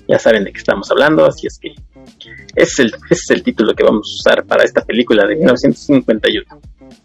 ya 0.08 0.18
saben 0.18 0.42
de 0.42 0.52
qué 0.52 0.58
estamos 0.58 0.90
hablando, 0.90 1.26
así 1.26 1.46
es 1.46 1.60
que 1.60 1.76
es, 2.54 2.78
el, 2.78 2.92
es 3.10 3.30
el 3.30 3.42
título 3.42 3.74
que 3.74 3.84
vamos 3.84 4.08
a 4.10 4.14
usar 4.20 4.46
para 4.46 4.64
esta 4.64 4.82
película 4.82 5.26
de 5.26 5.36
1951. 5.36 6.44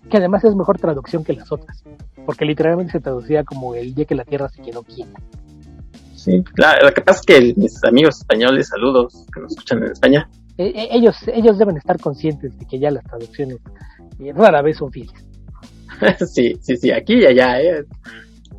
Que 0.09 0.17
además 0.17 0.43
es 0.43 0.55
mejor 0.55 0.79
traducción 0.79 1.23
que 1.23 1.33
las 1.33 1.51
otras, 1.51 1.83
porque 2.25 2.45
literalmente 2.45 2.93
se 2.93 2.99
traducía 2.99 3.43
como 3.43 3.75
el 3.75 3.93
día 3.93 4.05
que 4.05 4.15
la 4.15 4.25
Tierra 4.25 4.49
se 4.49 4.61
quedó 4.61 4.83
quieta. 4.83 5.19
Sí, 6.15 6.41
claro, 6.53 6.87
lo 6.87 6.93
que 6.93 7.01
pasa 7.01 7.19
es 7.19 7.25
que 7.25 7.53
mis 7.59 7.83
amigos 7.83 8.19
españoles, 8.19 8.69
saludos, 8.69 9.25
que 9.33 9.41
nos 9.41 9.51
escuchan 9.51 9.79
en 9.79 9.91
España. 9.91 10.29
Eh, 10.57 10.71
eh, 10.73 10.87
ellos, 10.91 11.17
ellos 11.27 11.57
deben 11.57 11.77
estar 11.77 11.99
conscientes 11.99 12.57
de 12.57 12.65
que 12.65 12.79
ya 12.79 12.91
las 12.91 13.03
traducciones 13.03 13.57
eh, 14.19 14.31
rara 14.33 14.61
vez 14.61 14.77
son 14.77 14.91
fieles. 14.91 15.13
sí, 16.33 16.55
sí, 16.61 16.77
sí, 16.77 16.91
aquí 16.91 17.15
y 17.15 17.25
allá, 17.25 17.61
¿eh? 17.61 17.85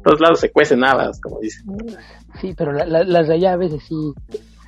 todos 0.04 0.20
lados 0.20 0.40
se 0.40 0.50
cuecen 0.50 0.84
habas, 0.84 1.20
como 1.20 1.40
dicen. 1.40 1.64
Sí, 2.40 2.54
pero 2.56 2.72
las 2.72 3.28
de 3.28 3.34
allá 3.34 3.54
a 3.54 3.56
veces 3.56 3.82
sí 3.88 4.12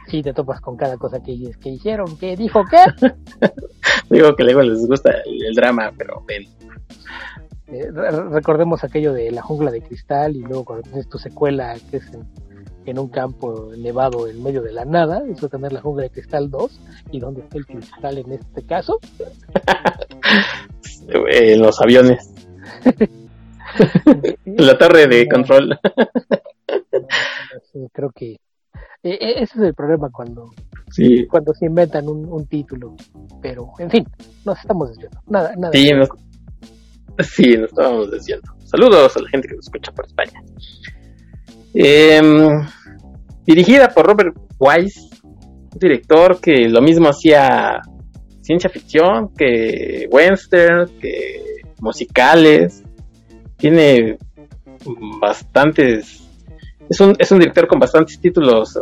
sí 0.06 0.22
te 0.22 0.32
topas 0.32 0.60
con 0.60 0.76
cada 0.76 0.96
cosa 0.96 1.22
que, 1.22 1.50
que 1.60 1.70
hicieron, 1.70 2.16
que 2.18 2.36
dijo 2.36 2.62
qué. 2.70 3.08
Digo 4.10 4.34
que 4.36 4.44
luego 4.44 4.62
les 4.62 4.86
gusta 4.86 5.10
el, 5.24 5.54
drama, 5.54 5.92
pero 5.96 6.22
ven. 6.26 6.44
Eh, 7.68 7.90
recordemos 8.30 8.84
aquello 8.84 9.12
de 9.12 9.30
la 9.32 9.42
jungla 9.42 9.70
de 9.70 9.82
cristal 9.82 10.36
y 10.36 10.40
luego 10.40 10.64
cuando 10.64 10.84
tienes 10.84 11.08
tu 11.08 11.18
secuela 11.18 11.76
que 11.90 11.96
es 11.96 12.12
en, 12.84 12.98
un 12.98 13.08
campo 13.08 13.72
nevado 13.76 14.28
en 14.28 14.40
medio 14.40 14.62
de 14.62 14.72
la 14.72 14.84
nada, 14.84 15.24
eso 15.28 15.48
tener 15.48 15.72
la 15.72 15.80
jungla 15.80 16.04
de 16.04 16.10
cristal 16.10 16.48
2 16.48 16.80
y 17.10 17.18
dónde 17.18 17.40
está 17.40 17.58
el 17.58 17.66
cristal 17.66 18.18
en 18.18 18.32
este 18.32 18.64
caso. 18.64 19.00
en 21.08 21.60
los 21.60 21.80
aviones. 21.80 22.32
la 24.44 24.78
torre 24.78 25.08
de 25.08 25.28
control. 25.28 25.76
creo 27.92 28.10
que 28.14 28.38
ese 29.14 29.42
es 29.42 29.56
el 29.56 29.74
problema 29.74 30.10
cuando, 30.10 30.50
sí. 30.90 31.26
cuando 31.26 31.54
se 31.54 31.66
inventan 31.66 32.08
un, 32.08 32.46
título. 32.46 32.94
Pero, 33.40 33.72
en 33.78 33.90
fin, 33.90 34.06
nos 34.44 34.58
estamos 34.58 34.88
desviando. 34.88 35.20
Nada, 35.26 35.54
nada. 35.56 35.72
Sí, 35.72 35.92
nos, 35.92 36.08
sí, 37.26 37.56
nos 37.56 37.70
estábamos 37.70 38.10
desviando. 38.10 38.52
Saludos 38.64 39.16
a 39.16 39.20
la 39.20 39.28
gente 39.28 39.48
que 39.48 39.54
nos 39.54 39.66
escucha 39.66 39.92
por 39.92 40.06
España. 40.06 40.42
Em, 41.74 42.66
dirigida 43.44 43.88
por 43.88 44.06
Robert 44.06 44.36
Wise, 44.58 45.00
un 45.22 45.78
director 45.78 46.40
que 46.40 46.68
lo 46.68 46.80
mismo 46.80 47.08
hacía 47.08 47.82
ciencia 48.40 48.70
ficción, 48.70 49.34
que 49.34 50.08
western, 50.10 50.88
que 51.00 51.42
musicales. 51.80 52.82
Tiene 53.56 54.18
bastantes 55.20 56.25
es 56.88 57.00
un, 57.00 57.14
es 57.18 57.30
un 57.32 57.38
director 57.38 57.66
con 57.66 57.78
bastantes 57.78 58.20
títulos 58.20 58.78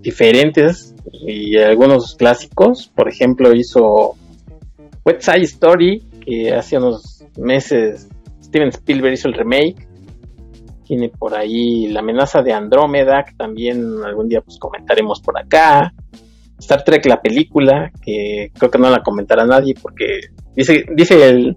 diferentes 0.00 0.94
y 1.12 1.56
algunos 1.58 2.14
clásicos. 2.14 2.90
Por 2.94 3.08
ejemplo, 3.08 3.54
hizo 3.54 4.14
West 5.04 5.22
Side 5.22 5.42
Story, 5.42 6.02
que 6.24 6.52
hace 6.52 6.78
unos 6.78 7.24
meses 7.36 8.08
Steven 8.42 8.68
Spielberg 8.68 9.14
hizo 9.14 9.28
el 9.28 9.34
remake. 9.34 9.88
Tiene 10.84 11.10
por 11.10 11.34
ahí 11.34 11.88
La 11.88 12.00
amenaza 12.00 12.42
de 12.42 12.52
Andrómeda, 12.52 13.24
que 13.24 13.34
también 13.36 14.02
algún 14.04 14.28
día 14.28 14.40
pues 14.40 14.58
comentaremos 14.58 15.20
por 15.20 15.38
acá. 15.38 15.92
Star 16.58 16.82
Trek 16.82 17.06
la 17.06 17.20
película, 17.20 17.90
que 18.02 18.50
creo 18.56 18.70
que 18.70 18.78
no 18.78 18.90
la 18.90 19.02
comentará 19.02 19.44
nadie 19.44 19.74
porque 19.80 20.20
dice, 20.56 20.84
dice 20.94 21.28
el, 21.28 21.56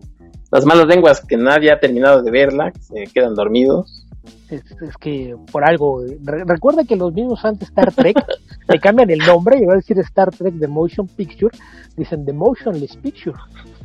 las 0.51 0.65
malas 0.65 0.85
lenguas 0.85 1.25
que 1.25 1.37
nadie 1.37 1.71
ha 1.71 1.79
terminado 1.79 2.21
de 2.21 2.29
verla, 2.29 2.71
que 2.71 2.81
se 2.81 3.03
quedan 3.13 3.33
dormidos 3.33 4.07
es, 4.49 4.97
que 4.99 5.35
por 5.51 5.63
algo, 5.63 6.03
recuerda 6.23 6.83
que 6.83 6.95
los 6.95 7.13
mismos 7.13 7.41
fans 7.41 7.59
de 7.59 7.65
Star 7.65 7.93
Trek 7.93 8.17
le 8.67 8.79
cambian 8.79 9.09
el 9.09 9.19
nombre 9.19 9.57
y 9.59 9.65
va 9.65 9.73
a 9.73 9.77
decir 9.77 9.97
Star 9.99 10.29
Trek 10.31 10.59
The 10.59 10.67
Motion 10.67 11.07
Picture, 11.07 11.55
dicen 11.95 12.25
The 12.25 12.33
Motionless 12.33 12.97
Picture, 12.97 13.37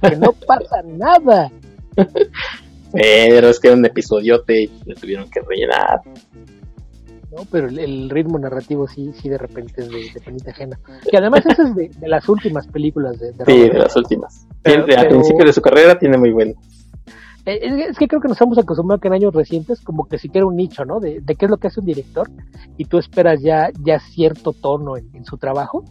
que 0.03 0.17
no 0.17 0.33
pasa 0.47 0.83
nada. 0.85 1.51
Pero 2.93 3.49
es 3.49 3.61
que 3.61 3.69
era 3.69 3.77
un 3.77 3.85
episodiote 3.85 4.63
y 4.65 4.71
le 4.85 4.95
tuvieron 4.95 5.29
que 5.31 5.41
rellenar. 5.41 6.01
No, 7.31 7.45
pero 7.51 7.69
el, 7.69 8.09
ritmo 8.09 8.39
narrativo 8.39 8.87
sí, 8.89 9.13
sí 9.21 9.29
de 9.29 9.37
repente 9.37 9.83
es 9.83 9.91
de, 9.91 10.33
de 10.33 10.51
ajena. 10.51 10.79
Que 11.11 11.19
además 11.19 11.45
esa 11.45 11.65
es 11.65 11.75
de, 11.75 11.91
las 12.09 12.29
últimas 12.29 12.67
películas 12.67 13.19
de, 13.19 13.33
Sí, 13.45 13.69
de 13.69 13.79
las 13.79 13.95
últimas. 13.97 14.47
al 14.65 15.09
principio 15.09 15.45
de 15.45 15.53
su 15.53 15.61
carrera 15.61 15.99
tiene 15.99 16.17
muy 16.17 16.33
bueno. 16.33 16.55
Eh, 17.47 17.87
es, 17.91 17.97
que 17.97 18.09
creo 18.09 18.21
que 18.21 18.29
nos 18.29 18.41
hemos 18.41 18.59
acostumbrado 18.59 19.01
que 19.01 19.07
en 19.07 19.15
años 19.15 19.33
recientes 19.33 19.81
como 19.81 20.07
que 20.07 20.19
siquiera 20.19 20.47
un 20.47 20.57
nicho, 20.57 20.85
¿no? 20.85 20.99
De, 20.99 21.23
qué 21.25 21.45
es 21.47 21.51
lo 21.51 21.59
que 21.59 21.69
hace 21.69 21.79
un 21.79 21.87
director 21.87 22.29
y 22.77 22.85
tú 22.87 22.99
esperas 22.99 23.41
ya, 23.41 23.71
ya 23.85 24.01
cierto 24.01 24.53
tono 24.53 24.97
en, 24.97 25.25
su 25.25 25.39
trabajo 25.39 25.85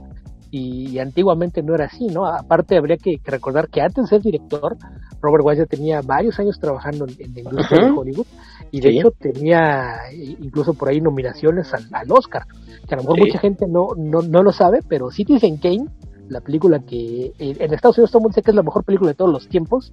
y, 0.51 0.99
antiguamente 0.99 1.63
no 1.63 1.73
era 1.73 1.85
así, 1.85 2.07
¿no? 2.07 2.25
Aparte 2.25 2.77
habría 2.77 2.97
que, 2.97 3.19
recordar 3.23 3.69
que 3.69 3.81
antes 3.81 4.03
de 4.03 4.09
ser 4.09 4.21
director, 4.21 4.75
Robert 5.21 5.45
Wise 5.45 5.61
ya 5.61 5.65
tenía 5.65 6.01
varios 6.01 6.37
años 6.39 6.59
trabajando 6.59 7.05
en, 7.05 7.33
la 7.33 7.49
industria 7.49 7.85
de 7.85 7.91
Hollywood 7.91 8.27
y 8.71 8.81
de 8.81 8.89
hecho 8.89 9.11
tenía 9.11 9.95
incluso 10.13 10.73
por 10.73 10.89
ahí 10.89 10.99
nominaciones 10.99 11.73
al, 11.73 12.11
Oscar, 12.11 12.43
que 12.87 12.95
a 12.95 12.97
lo 12.97 13.03
mejor 13.03 13.19
mucha 13.19 13.39
gente 13.39 13.65
no, 13.67 13.87
no, 13.97 14.21
no 14.21 14.43
lo 14.43 14.51
sabe, 14.51 14.79
pero 14.87 15.09
Citizen 15.09 15.57
Kane 15.57 15.87
la 16.29 16.41
película 16.41 16.79
que 16.79 17.33
en 17.37 17.73
Estados 17.73 17.97
Unidos 17.97 18.11
todo 18.11 18.19
el 18.19 18.23
mundo 18.23 18.35
dice 18.35 18.41
que 18.41 18.51
es 18.51 18.55
la 18.55 18.63
mejor 18.63 18.83
película 18.83 19.11
de 19.11 19.15
todos 19.15 19.31
los 19.31 19.47
tiempos, 19.47 19.91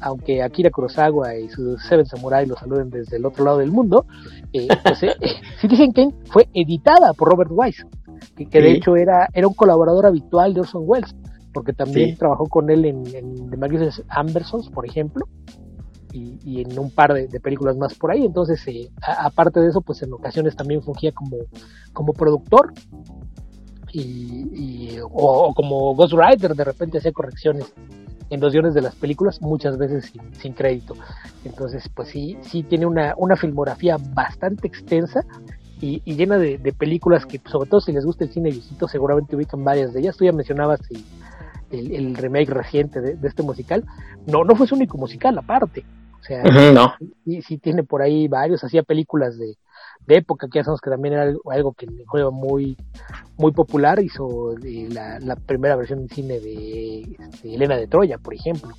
aunque 0.00 0.42
Akira 0.42 0.70
Kurosawa 0.70 1.36
y 1.36 1.48
sus 1.48 1.82
Seven 1.86 2.06
Samurai 2.06 2.46
lo 2.46 2.56
saluden 2.56 2.90
desde 2.90 3.16
el 3.16 3.26
otro 3.26 3.44
lado 3.44 3.58
del 3.58 3.70
mundo, 3.70 4.04
eh, 4.52 4.68
pues, 4.82 5.02
eh, 5.02 5.14
fue 6.30 6.48
editada 6.54 7.12
por 7.14 7.28
Robert 7.28 7.50
Wise, 7.52 7.86
que, 8.36 8.60
de 8.60 8.72
hecho 8.72 8.96
era, 8.96 9.28
era 9.32 9.48
un 9.48 9.54
colaborador 9.54 10.06
habitual 10.06 10.54
de 10.54 10.60
Orson 10.60 10.82
Welles, 10.84 11.14
porque 11.52 11.72
también 11.72 12.16
trabajó 12.16 12.48
con 12.48 12.70
él 12.70 12.84
en, 12.84 13.06
en 13.14 13.50
The 13.50 13.56
Magnificent 13.56 14.06
Ambersons, 14.08 14.70
por 14.70 14.86
ejemplo, 14.86 15.26
y, 16.12 16.60
en 16.60 16.78
un 16.78 16.90
par 16.90 17.12
de, 17.14 17.40
películas 17.40 17.76
más 17.76 17.94
por 17.94 18.12
ahí. 18.12 18.24
Entonces, 18.24 18.66
eh, 18.68 18.90
aparte 19.18 19.60
de 19.60 19.68
eso, 19.68 19.80
pues 19.80 20.02
en 20.02 20.12
ocasiones 20.12 20.56
también 20.56 20.82
fungía 20.82 21.12
como, 21.12 21.38
como 21.92 22.12
productor 22.12 22.72
y, 23.92 24.98
o, 25.02 25.52
como 25.54 25.94
Ghost 25.94 26.14
Rider 26.14 26.54
de 26.54 26.64
repente 26.64 26.98
hacía 26.98 27.12
correcciones 27.12 27.72
en 28.30 28.40
los 28.40 28.52
guiones 28.52 28.72
de 28.72 28.80
las 28.80 28.94
películas, 28.94 29.42
muchas 29.42 29.76
veces 29.76 30.10
sin, 30.38 30.54
crédito. 30.54 30.94
Entonces, 31.44 31.88
pues 31.94 32.08
sí, 32.08 32.38
sí 32.40 32.62
tiene 32.62 32.86
una, 32.86 33.14
una 33.18 33.36
filmografía 33.36 33.98
bastante 34.14 34.68
extensa 34.68 35.24
y, 35.82 36.00
llena 36.14 36.38
de, 36.38 36.58
películas 36.78 37.26
que, 37.26 37.40
sobre 37.50 37.68
todo 37.68 37.80
si 37.80 37.92
les 37.92 38.06
gusta 38.06 38.24
el 38.24 38.32
cine 38.32 38.50
viejito, 38.50 38.86
seguramente 38.86 39.34
ubican 39.36 39.64
varias 39.64 39.92
de 39.92 40.00
ellas. 40.00 40.16
Tú 40.16 40.24
ya 40.24 40.32
mencionabas 40.32 40.80
el, 41.70 42.14
remake 42.14 42.50
reciente 42.50 43.00
de, 43.00 43.28
este 43.28 43.42
musical. 43.42 43.84
No, 44.26 44.44
no 44.44 44.54
fue 44.54 44.66
su 44.66 44.76
único 44.76 44.96
musical, 44.96 45.36
aparte. 45.36 45.84
O 46.20 46.24
sea, 46.24 46.44
no. 46.44 46.94
sí, 47.24 47.42
sí 47.42 47.58
tiene 47.58 47.82
por 47.82 48.00
ahí 48.00 48.28
varios. 48.28 48.62
Hacía 48.62 48.84
películas 48.84 49.36
de, 49.38 49.56
de 50.06 50.16
época, 50.16 50.48
que 50.50 50.58
ya 50.58 50.64
sabemos 50.64 50.80
que 50.80 50.90
también 50.90 51.14
era 51.14 51.32
algo, 51.50 51.72
que 51.72 51.86
fue 52.10 52.28
muy, 52.30 52.76
muy 53.38 53.52
popular, 53.52 54.02
hizo 54.02 54.56
eh, 54.64 54.88
la, 54.90 55.36
primera 55.36 55.76
versión 55.76 56.06
de 56.06 56.14
cine 56.14 56.40
de 56.40 57.00
este, 57.18 57.54
Elena 57.54 57.76
de 57.76 57.86
Troya, 57.86 58.18
por 58.18 58.34
ejemplo. 58.34 58.70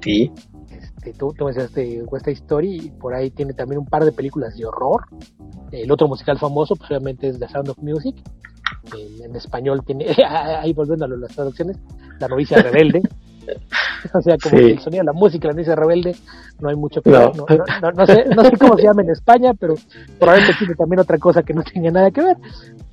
Sí. 0.00 0.30
Este, 0.70 1.12
tú, 1.12 1.32
tú 1.36 1.44
mencionaste 1.44 2.02
esta 2.16 2.30
historia 2.30 2.70
y 2.70 2.90
por 2.90 3.14
ahí 3.14 3.30
tiene 3.30 3.52
también 3.52 3.78
un 3.78 3.86
par 3.86 4.04
de 4.04 4.12
películas 4.12 4.56
de 4.56 4.66
horror. 4.66 5.04
El 5.70 5.90
otro 5.90 6.08
musical 6.08 6.38
famoso, 6.38 6.76
pues 6.76 6.90
obviamente 6.90 7.28
es 7.28 7.38
The 7.38 7.48
Sound 7.48 7.68
of 7.70 7.78
Music. 7.78 8.16
En, 9.22 9.34
español 9.34 9.82
tiene, 9.84 10.06
ahí 10.28 10.72
volviendo 10.72 11.04
a 11.04 11.08
las 11.08 11.34
traducciones, 11.34 11.78
La 12.20 12.28
novicia 12.28 12.62
rebelde. 12.62 13.02
o 14.14 14.22
sea, 14.22 14.36
como 14.42 14.58
el 14.58 14.78
sonido 14.78 15.02
de 15.02 15.06
la 15.06 15.12
música, 15.12 15.48
la 15.48 15.54
novicia 15.54 15.74
rebelde, 15.74 16.16
no 16.60 16.68
hay 16.68 16.76
mucho 16.76 17.00
que 17.02 17.10
ver. 17.10 17.30
No, 17.36 18.06
sé, 18.06 18.24
no 18.34 18.44
sé 18.44 18.56
cómo 18.58 18.76
se 18.76 18.84
llama 18.84 19.02
en 19.02 19.10
España, 19.10 19.52
pero 19.54 19.74
probablemente 20.18 20.58
tiene 20.58 20.74
también 20.74 21.00
otra 21.00 21.18
cosa 21.18 21.42
que 21.42 21.54
no 21.54 21.62
tenga 21.62 21.90
nada 21.90 22.10
que 22.10 22.22
ver. 22.22 22.36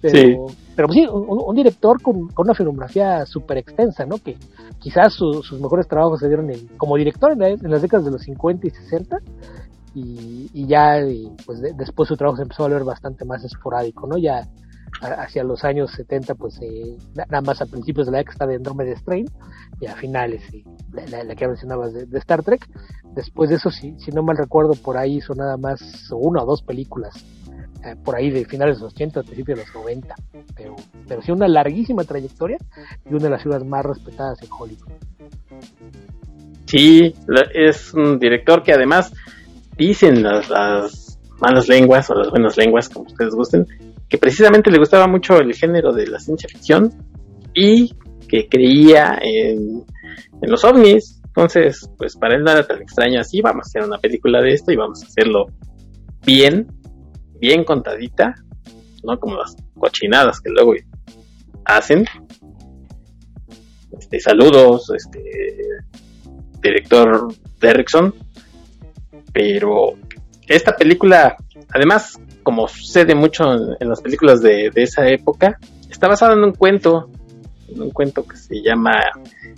Pero, 0.01 0.47
pero 0.75 0.87
pues 0.87 0.99
sí, 0.99 1.07
un, 1.07 1.55
director 1.55 2.01
con, 2.01 2.29
una 2.35 2.53
filmografía 2.53 3.25
súper 3.25 3.57
extensa, 3.57 4.05
¿no? 4.05 4.17
Que 4.17 4.35
quizás 4.79 5.13
sus 5.13 5.51
mejores 5.53 5.87
trabajos 5.87 6.19
se 6.19 6.27
dieron 6.27 6.51
como 6.77 6.97
director 6.97 7.31
en, 7.31 7.71
las 7.71 7.81
décadas 7.81 8.05
de 8.05 8.11
los 8.11 8.21
50 8.23 8.67
y 8.67 8.69
60. 8.69 9.17
Y, 9.93 10.49
y 10.53 10.67
ya 10.67 11.03
pues 11.45 11.61
después 11.75 12.07
su 12.07 12.15
trabajo 12.15 12.37
se 12.37 12.43
empezó 12.43 12.63
a 12.63 12.69
ver 12.69 12.83
bastante 12.85 13.25
más 13.25 13.43
esporádico, 13.43 14.07
¿no? 14.07 14.17
Ya 14.17 14.47
hacia 15.01 15.43
los 15.43 15.63
años 15.63 15.91
70, 15.91 16.35
pues 16.35 16.59
eh, 16.61 16.95
nada 17.15 17.41
más 17.41 17.61
a 17.61 17.65
principios 17.65 18.07
de 18.07 18.13
la 18.13 18.17
década 18.19 18.47
de 18.47 18.55
Andromeda 18.55 18.95
Strain 18.95 19.25
y 19.79 19.87
a 19.87 19.95
finales, 19.95 20.43
la, 20.91 21.35
que 21.35 21.47
mencionabas 21.47 21.93
de, 21.93 22.17
Star 22.19 22.43
Trek. 22.43 22.67
Después 23.15 23.49
de 23.49 23.55
eso, 23.55 23.71
si, 23.71 23.97
si 23.99 24.11
no 24.11 24.23
mal 24.23 24.37
recuerdo, 24.37 24.73
por 24.75 24.97
ahí 24.97 25.17
hizo 25.17 25.33
nada 25.33 25.57
más 25.57 26.11
una 26.11 26.43
o 26.43 26.45
dos 26.45 26.61
películas, 26.61 27.15
eh, 27.83 27.95
por 28.03 28.15
ahí 28.15 28.29
de 28.29 28.45
finales 28.45 28.77
de 28.77 28.83
los 28.83 28.93
80, 28.93 29.23
principios 29.23 29.59
de 29.59 29.65
los 29.65 29.75
90. 29.75 30.15
Pero, 30.55 30.75
pero 31.07 31.21
sí 31.21 31.31
una 31.31 31.47
larguísima 31.47 32.03
trayectoria 32.03 32.57
y 33.05 33.13
una 33.13 33.23
de 33.23 33.29
las 33.31 33.41
ciudades 33.41 33.65
más 33.65 33.83
respetadas 33.83 34.41
en 34.43 34.49
Hollywood. 34.51 34.91
Sí, 36.65 37.13
es 37.53 37.93
un 37.93 38.19
director 38.19 38.63
que 38.63 38.73
además 38.73 39.11
dicen 39.77 40.21
las, 40.21 40.49
las 40.49 41.19
malas 41.39 41.67
lenguas 41.67 42.09
o 42.09 42.15
las 42.15 42.29
buenas 42.29 42.55
lenguas, 42.55 42.87
como 42.87 43.07
ustedes 43.07 43.33
gusten, 43.33 43.65
que 44.11 44.17
precisamente 44.17 44.69
le 44.69 44.77
gustaba 44.77 45.07
mucho 45.07 45.37
el 45.37 45.53
género 45.55 45.93
de 45.93 46.05
la 46.05 46.19
ciencia 46.19 46.49
ficción 46.49 46.91
y 47.53 47.95
que 48.27 48.49
creía 48.49 49.17
en, 49.21 49.85
los 50.41 50.65
ovnis. 50.65 51.21
Entonces, 51.27 51.89
pues 51.97 52.17
para 52.17 52.35
él 52.35 52.41
era 52.41 52.67
tan 52.67 52.81
extraño 52.81 53.21
así, 53.21 53.39
vamos 53.39 53.65
a 53.65 53.67
hacer 53.69 53.83
una 53.83 53.97
película 53.99 54.41
de 54.41 54.51
esto 54.51 54.73
y 54.73 54.75
vamos 54.75 55.01
a 55.01 55.07
hacerlo 55.07 55.45
bien, 56.25 56.67
bien 57.39 57.63
contadita, 57.63 58.35
no 59.05 59.17
como 59.17 59.37
las 59.37 59.55
cochinadas 59.79 60.41
que 60.41 60.49
luego 60.49 60.73
hacen. 61.63 62.05
Este, 63.97 64.19
saludos, 64.19 64.91
este 64.93 65.23
director 66.61 67.33
Derrickson. 67.61 68.13
Pero 69.31 69.93
esta 70.47 70.75
película, 70.75 71.37
además, 71.69 72.19
como 72.43 72.67
sucede 72.67 73.15
mucho 73.15 73.43
en, 73.79 73.89
las 73.89 74.01
películas 74.01 74.41
de, 74.41 74.71
esa 74.75 75.07
época, 75.07 75.57
está 75.89 76.07
basada 76.07 76.33
en 76.33 76.43
un 76.43 76.53
cuento, 76.53 77.09
en 77.69 77.81
un 77.81 77.91
cuento 77.91 78.25
que 78.25 78.37
se 78.37 78.61
llama, 78.61 78.99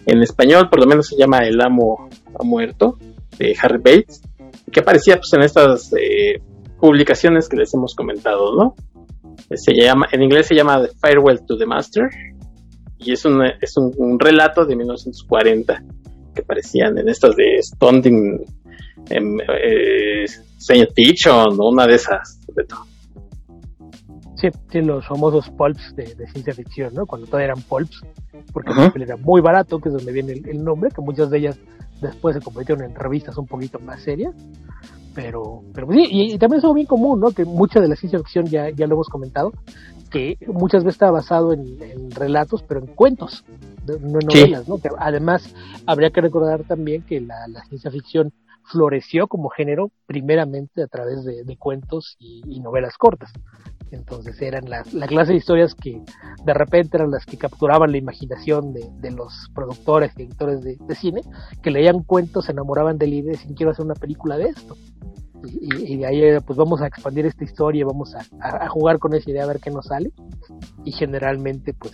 en 0.05 0.21
español 0.21 0.69
por 0.69 0.79
lo 0.79 0.85
menos 0.85 1.07
se 1.07 1.17
llama 1.17 1.39
El 1.39 1.61
amo 1.61 2.09
ha 2.39 2.43
muerto, 2.43 2.97
de 3.37 3.55
Harry 3.61 3.77
Bates, 3.77 4.21
que 4.71 4.79
aparecía 4.79 5.17
pues 5.17 5.33
en 5.33 5.41
estas 5.41 5.91
eh, 5.93 6.41
publicaciones 6.79 7.47
que 7.49 7.57
les 7.57 7.73
hemos 7.73 7.95
comentado, 7.95 8.55
¿no? 8.55 8.75
Se 9.55 9.73
llama, 9.73 10.07
en 10.11 10.21
inglés 10.21 10.47
se 10.47 10.55
llama 10.55 10.81
The 10.81 10.91
Farewell 10.99 11.45
to 11.45 11.57
the 11.57 11.65
Master, 11.65 12.09
y 12.99 13.11
es 13.11 13.25
un, 13.25 13.43
es 13.43 13.75
un, 13.77 14.19
relato 14.19 14.65
de 14.65 14.75
1940 14.75 15.83
que 16.33 16.41
aparecían 16.41 16.97
en 16.97 17.09
estas 17.09 17.35
de 17.35 17.61
Stonting 17.61 18.45
en, 19.09 19.39
eh, 19.41 20.25
Fiction 20.95 21.59
o 21.59 21.69
una 21.69 21.85
de 21.85 21.95
esas, 21.95 22.39
Sí, 24.35 24.49
sí, 24.71 24.81
los 24.81 25.05
famosos 25.07 25.49
pulps 25.51 25.95
de, 25.95 26.05
ciencia 26.27 26.53
ficción, 26.53 26.93
¿no? 26.93 27.05
Cuando 27.05 27.27
todavía 27.27 27.45
eran 27.51 27.61
pulps, 27.61 28.01
porque 28.51 28.71
era 28.95 29.15
muy 29.15 29.41
barato, 29.41 29.79
que 29.79 29.89
es 29.89 29.95
donde 29.95 30.11
viene 30.11 30.33
el, 30.33 30.63
nombre, 30.63 30.89
que 30.93 31.01
muchas 31.01 31.29
de 31.29 31.37
ellas 31.37 31.59
después 32.01 32.35
se 32.35 32.41
convirtieron 32.41 32.83
en 32.83 32.95
revistas 32.95 33.37
un 33.37 33.47
poquito 33.47 33.79
más 33.79 34.01
serias. 34.01 34.35
Pero, 35.15 35.63
pero 35.73 35.87
sí, 35.91 36.07
y, 36.09 36.37
también 36.39 36.57
es 36.57 36.63
algo 36.63 36.73
bien 36.73 36.87
común, 36.87 37.19
¿no? 37.19 37.31
Que 37.31 37.45
mucha 37.45 37.79
de 37.79 37.87
la 37.87 37.95
ciencia 37.95 38.19
ficción, 38.19 38.45
ya, 38.45 38.69
ya 38.69 38.87
lo 38.87 38.95
hemos 38.95 39.07
comentado, 39.07 39.53
que 40.09 40.37
muchas 40.47 40.83
veces 40.83 40.95
está 40.95 41.11
basado 41.11 41.53
en, 41.53 42.11
relatos, 42.11 42.63
pero 42.63 42.79
en 42.79 42.87
cuentos, 42.87 43.45
no 43.87 44.19
en 44.19 44.27
novelas, 44.27 44.67
¿no? 44.67 44.79
Que 44.79 44.89
además, 44.97 45.53
habría 45.85 46.09
que 46.09 46.21
recordar 46.21 46.63
también 46.63 47.03
que 47.03 47.21
la, 47.21 47.47
la 47.47 47.63
ciencia 47.65 47.91
ficción 47.91 48.33
floreció 48.65 49.27
como 49.27 49.49
género 49.49 49.91
primeramente 50.05 50.83
a 50.83 50.87
través 50.87 51.23
de, 51.23 51.57
cuentos 51.57 52.15
y, 52.19 52.59
novelas 52.59 52.97
cortas. 52.97 53.31
Entonces 53.91 54.41
eran 54.41 54.69
la, 54.69 54.83
clase 55.07 55.33
de 55.33 55.37
historias 55.37 55.75
que 55.75 56.01
de 56.43 56.53
repente 56.53 56.97
eran 56.97 57.11
las 57.11 57.25
que 57.25 57.37
capturaban 57.37 57.91
la 57.91 57.97
imaginación 57.97 58.73
de, 58.73 59.11
los 59.11 59.51
productores 59.53 60.11
y 60.17 60.23
editores 60.23 60.61
de, 60.61 60.95
cine, 60.95 61.21
que 61.61 61.71
leían 61.71 62.03
cuentos, 62.03 62.45
se 62.45 62.51
enamoraban 62.53 62.97
de 62.97 63.07
la 63.07 63.15
idea 63.15 63.33
y 63.33 63.35
decían 63.35 63.53
quiero 63.53 63.71
hacer 63.71 63.85
una 63.85 63.95
película 63.95 64.37
de 64.37 64.45
esto. 64.45 64.75
Y, 65.45 65.97
de 65.97 66.05
ahí 66.05 66.39
pues 66.45 66.57
vamos 66.57 66.81
a 66.81 66.87
expandir 66.87 67.25
esta 67.25 67.43
historia, 67.43 67.85
vamos 67.85 68.15
a, 68.15 68.21
a, 68.39 68.69
jugar 68.69 68.97
con 68.97 69.13
esa 69.13 69.29
idea 69.29 69.43
a 69.43 69.47
ver 69.47 69.59
qué 69.59 69.69
nos 69.69 69.87
sale. 69.87 70.11
Y 70.85 70.93
generalmente 70.93 71.73
pues 71.73 71.93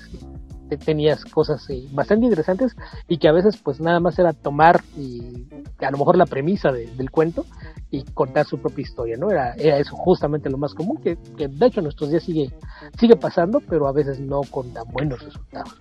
tenías 0.77 1.25
cosas 1.25 1.69
eh, 1.69 1.87
bastante 1.91 2.25
interesantes 2.25 2.75
y 3.07 3.17
que 3.17 3.27
a 3.27 3.31
veces 3.31 3.57
pues 3.57 3.79
nada 3.79 3.99
más 3.99 4.17
era 4.19 4.33
tomar 4.33 4.81
y 4.97 5.45
a 5.79 5.91
lo 5.91 5.97
mejor 5.97 6.17
la 6.17 6.25
premisa 6.25 6.71
del 6.71 7.09
cuento 7.11 7.45
y 7.91 8.03
contar 8.13 8.45
su 8.45 8.59
propia 8.59 8.83
historia, 8.83 9.17
¿no? 9.17 9.31
Era, 9.31 9.53
era 9.53 9.77
eso 9.77 9.95
justamente 9.95 10.49
lo 10.49 10.57
más 10.57 10.73
común, 10.73 11.01
que, 11.01 11.17
de 11.37 11.65
hecho 11.65 11.79
en 11.79 11.85
nuestros 11.85 12.11
días 12.11 12.23
sigue, 12.23 12.51
sigue 12.99 13.15
pasando, 13.15 13.61
pero 13.67 13.87
a 13.87 13.91
veces 13.91 14.19
no 14.19 14.41
con 14.49 14.71
tan 14.73 14.87
buenos 14.91 15.23
resultados. 15.23 15.75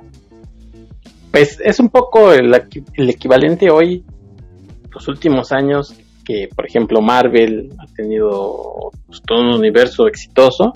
Pues 1.31 1.61
es 1.63 1.79
un 1.79 1.91
poco 1.91 2.33
el, 2.33 2.55
el 2.95 3.11
equivalente 3.11 3.71
hoy, 3.71 4.05
los 4.91 5.07
últimos 5.09 5.53
años, 5.53 5.95
que 6.25 6.49
por 6.55 6.67
ejemplo 6.67 7.01
Marvel 7.01 7.71
ha 7.79 7.87
tenido 7.95 8.91
pues, 9.07 9.21
todo 9.23 9.41
un 9.41 9.55
universo 9.55 10.07
exitoso 10.07 10.73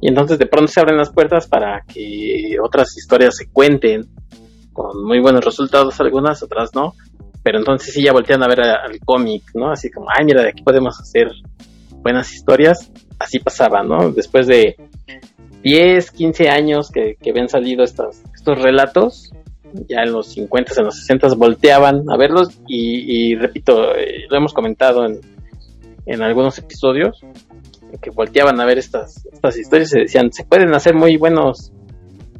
y 0.00 0.08
entonces 0.08 0.38
de 0.38 0.46
pronto 0.46 0.72
se 0.72 0.80
abren 0.80 0.96
las 0.96 1.12
puertas 1.12 1.46
para 1.46 1.82
que 1.82 2.56
otras 2.62 2.96
historias 2.96 3.36
se 3.36 3.50
cuenten 3.50 4.08
con 4.72 5.04
muy 5.04 5.20
buenos 5.20 5.44
resultados, 5.44 6.00
algunas, 6.00 6.42
otras 6.42 6.74
no. 6.74 6.94
Pero 7.42 7.58
entonces 7.58 7.94
sí 7.94 8.02
ya 8.02 8.12
voltean 8.12 8.42
a 8.42 8.48
ver 8.48 8.60
al 8.60 8.98
cómic, 9.04 9.42
¿no? 9.54 9.70
Así 9.70 9.90
como, 9.90 10.06
ay, 10.10 10.24
mira, 10.24 10.42
de 10.42 10.50
aquí 10.50 10.62
podemos 10.62 10.98
hacer 11.00 11.30
buenas 12.02 12.32
historias. 12.34 12.90
Así 13.18 13.38
pasaba, 13.38 13.82
¿no? 13.82 14.10
Después 14.10 14.46
de 14.46 14.76
10, 15.62 16.10
15 16.10 16.48
años 16.48 16.90
que, 16.90 17.16
que 17.20 17.30
habían 17.30 17.48
salido 17.48 17.82
estos, 17.82 18.22
estos 18.34 18.60
relatos, 18.60 19.30
ya 19.88 20.02
en 20.02 20.12
los 20.12 20.28
50, 20.28 20.74
en 20.78 20.84
los 20.86 20.98
60 20.98 21.34
volteaban 21.34 22.04
a 22.10 22.16
verlos 22.16 22.58
y, 22.66 23.34
repito, 23.36 23.94
eh, 23.94 24.26
lo 24.28 24.36
hemos 24.36 24.52
comentado 24.52 25.06
en, 25.06 25.20
en 26.06 26.22
algunos 26.22 26.58
episodios 26.58 27.22
que 27.98 28.10
volteaban 28.10 28.60
a 28.60 28.66
ver 28.66 28.78
estas, 28.78 29.24
estas 29.32 29.56
historias 29.56 29.94
y 29.94 30.00
decían, 30.00 30.32
se 30.32 30.44
pueden 30.44 30.74
hacer 30.74 30.94
muy 30.94 31.16
buenos 31.16 31.72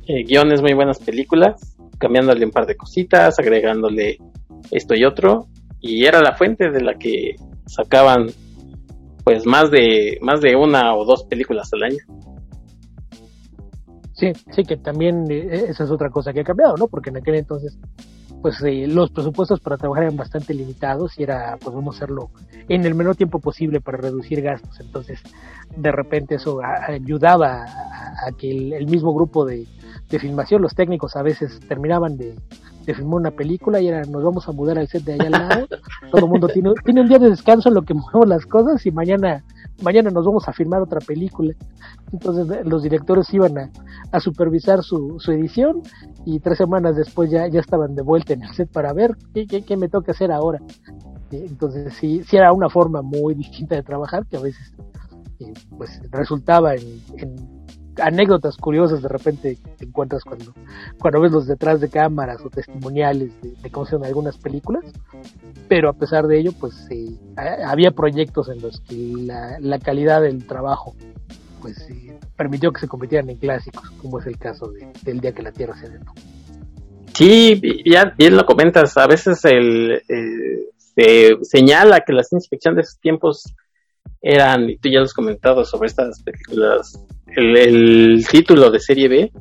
eh, 0.06 0.24
guiones, 0.24 0.62
muy 0.62 0.74
buenas 0.74 0.98
películas, 0.98 1.76
cambiándole 1.98 2.44
un 2.44 2.50
par 2.50 2.66
de 2.66 2.76
cositas, 2.76 3.38
agregándole 3.38 4.18
esto 4.70 4.94
y 4.94 5.04
otro, 5.04 5.48
y 5.80 6.04
era 6.04 6.20
la 6.20 6.34
fuente 6.34 6.70
de 6.70 6.82
la 6.82 6.94
que 6.94 7.36
sacaban 7.66 8.26
pues 9.24 9.46
más 9.46 9.70
de 9.70 10.18
más 10.22 10.40
de 10.40 10.56
una 10.56 10.94
o 10.94 11.04
dos 11.04 11.24
películas 11.24 11.70
al 11.72 11.82
año. 11.84 11.98
Sí, 14.12 14.32
sí 14.50 14.64
que 14.64 14.76
también 14.76 15.30
eh, 15.30 15.66
esa 15.68 15.84
es 15.84 15.90
otra 15.90 16.10
cosa 16.10 16.32
que 16.32 16.40
ha 16.40 16.44
cambiado, 16.44 16.76
¿no? 16.76 16.88
Porque 16.88 17.10
en 17.10 17.18
aquel 17.18 17.36
entonces 17.36 17.78
pues 18.42 18.60
eh, 18.62 18.86
los 18.86 19.10
presupuestos 19.10 19.60
para 19.60 19.76
trabajar 19.76 20.04
eran 20.04 20.16
bastante 20.16 20.54
limitados 20.54 21.18
y 21.18 21.22
era 21.22 21.56
pues 21.60 21.74
vamos 21.74 21.94
a 21.94 21.98
hacerlo 21.98 22.30
en 22.68 22.84
el 22.84 22.94
menor 22.94 23.16
tiempo 23.16 23.38
posible 23.38 23.80
para 23.80 23.98
reducir 23.98 24.40
gastos. 24.42 24.80
Entonces 24.80 25.20
de 25.76 25.92
repente 25.92 26.36
eso 26.36 26.60
ayudaba 26.62 27.64
a, 27.64 28.32
que 28.36 28.50
el, 28.50 28.86
mismo 28.86 29.14
grupo 29.14 29.44
de, 29.44 29.66
de, 30.08 30.18
filmación 30.18 30.62
los 30.62 30.74
técnicos 30.74 31.16
a 31.16 31.22
veces 31.22 31.60
terminaban 31.68 32.16
de, 32.16 32.36
de, 32.86 32.94
filmar 32.94 33.20
una 33.20 33.30
película 33.30 33.80
y 33.80 33.88
era 33.88 34.02
nos 34.04 34.22
vamos 34.22 34.48
a 34.48 34.52
mudar 34.52 34.78
al 34.78 34.88
set 34.88 35.04
de 35.04 35.14
allá 35.14 35.26
al 35.26 35.32
lado. 35.32 35.66
Todo 36.10 36.24
el 36.24 36.30
mundo 36.30 36.48
tiene, 36.48 36.72
tiene 36.84 37.02
un 37.02 37.08
día 37.08 37.18
de 37.18 37.30
descanso 37.30 37.68
en 37.68 37.74
lo 37.74 37.82
que 37.82 37.94
movemos 37.94 38.28
las 38.28 38.46
cosas 38.46 38.84
y 38.86 38.90
mañana 38.90 39.44
mañana 39.82 40.10
nos 40.10 40.24
vamos 40.24 40.48
a 40.48 40.52
filmar 40.52 40.82
otra 40.82 41.00
película. 41.00 41.54
Entonces 42.12 42.50
eh, 42.50 42.62
los 42.64 42.82
directores 42.82 43.32
iban 43.32 43.70
a, 44.12 44.20
supervisar 44.20 44.82
su, 44.82 45.18
edición 45.28 45.82
y 46.24 46.40
tres 46.40 46.58
semanas 46.58 46.96
después 46.96 47.30
ya, 47.30 47.46
ya 47.48 47.60
estaban 47.60 47.94
de 47.94 48.02
vuelta 48.02 48.32
en 48.32 48.42
el 48.42 48.52
set 48.54 48.70
para 48.70 48.92
ver 48.92 49.16
qué, 49.34 49.46
qué, 49.46 49.76
me 49.76 49.88
toca 49.88 50.12
hacer 50.12 50.32
ahora. 50.32 50.58
Entonces 51.30 51.94
sí, 51.94 52.22
sí 52.24 52.36
era 52.36 52.52
una 52.52 52.68
forma 52.68 53.02
muy 53.02 53.34
distinta 53.34 53.76
de 53.76 53.82
trabajar 53.82 54.26
que 54.26 54.36
a 54.36 54.40
veces 54.40 54.74
eh, 55.38 55.52
pues 55.76 56.00
resultaba 56.10 56.74
en 56.74 57.59
anécdotas 57.98 58.56
curiosas 58.56 59.02
de 59.02 59.08
repente 59.08 59.58
te 59.78 59.84
encuentras 59.84 60.24
cuando, 60.24 60.54
cuando 60.98 61.20
ves 61.20 61.32
los 61.32 61.46
detrás 61.46 61.80
de 61.80 61.88
cámaras 61.88 62.40
o 62.44 62.50
testimoniales 62.50 63.32
de, 63.42 63.70
cómo 63.70 63.86
se 63.86 63.96
algunas 63.96 64.38
películas, 64.38 64.84
pero 65.68 65.88
a 65.88 65.92
pesar 65.92 66.26
de 66.26 66.38
ello, 66.38 66.52
pues 66.58 66.88
eh, 66.90 67.18
había 67.64 67.90
proyectos 67.90 68.48
en 68.48 68.60
los 68.62 68.80
que 68.80 68.96
la, 68.96 69.78
calidad 69.78 70.22
del 70.22 70.46
trabajo 70.46 70.94
pues 71.60 71.78
eh, 71.90 72.18
permitió 72.36 72.72
que 72.72 72.80
se 72.80 72.88
convirtieran 72.88 73.30
en 73.30 73.36
clásicos, 73.36 73.90
como 73.90 74.18
es 74.18 74.26
el 74.26 74.38
caso 74.38 74.72
del 75.02 75.20
día 75.20 75.32
que 75.32 75.42
la 75.42 75.52
Tierra 75.52 75.76
se 75.76 75.88
detuvo. 75.88 76.14
Sí, 77.14 77.60
ya 77.84 78.14
bien 78.16 78.36
lo 78.36 78.46
comentas, 78.46 78.96
a 78.96 79.06
veces 79.06 79.40
eh, 79.44 80.02
se 80.76 81.36
señala 81.42 82.00
que 82.00 82.12
la 82.12 82.22
ciencia 82.22 82.48
ficción 82.48 82.76
de 82.76 82.82
esos 82.82 82.98
tiempos 82.98 83.52
eran, 84.22 84.68
y 84.68 84.76
tú 84.76 84.88
ya 84.88 84.98
lo 84.98 85.04
has 85.04 85.14
comentado 85.14 85.64
sobre 85.64 85.88
estas 85.88 86.22
películas, 86.22 86.98
el, 87.36 88.24
título 88.30 88.70
de 88.70 88.80
serie 88.80 89.08
B. 89.08 89.32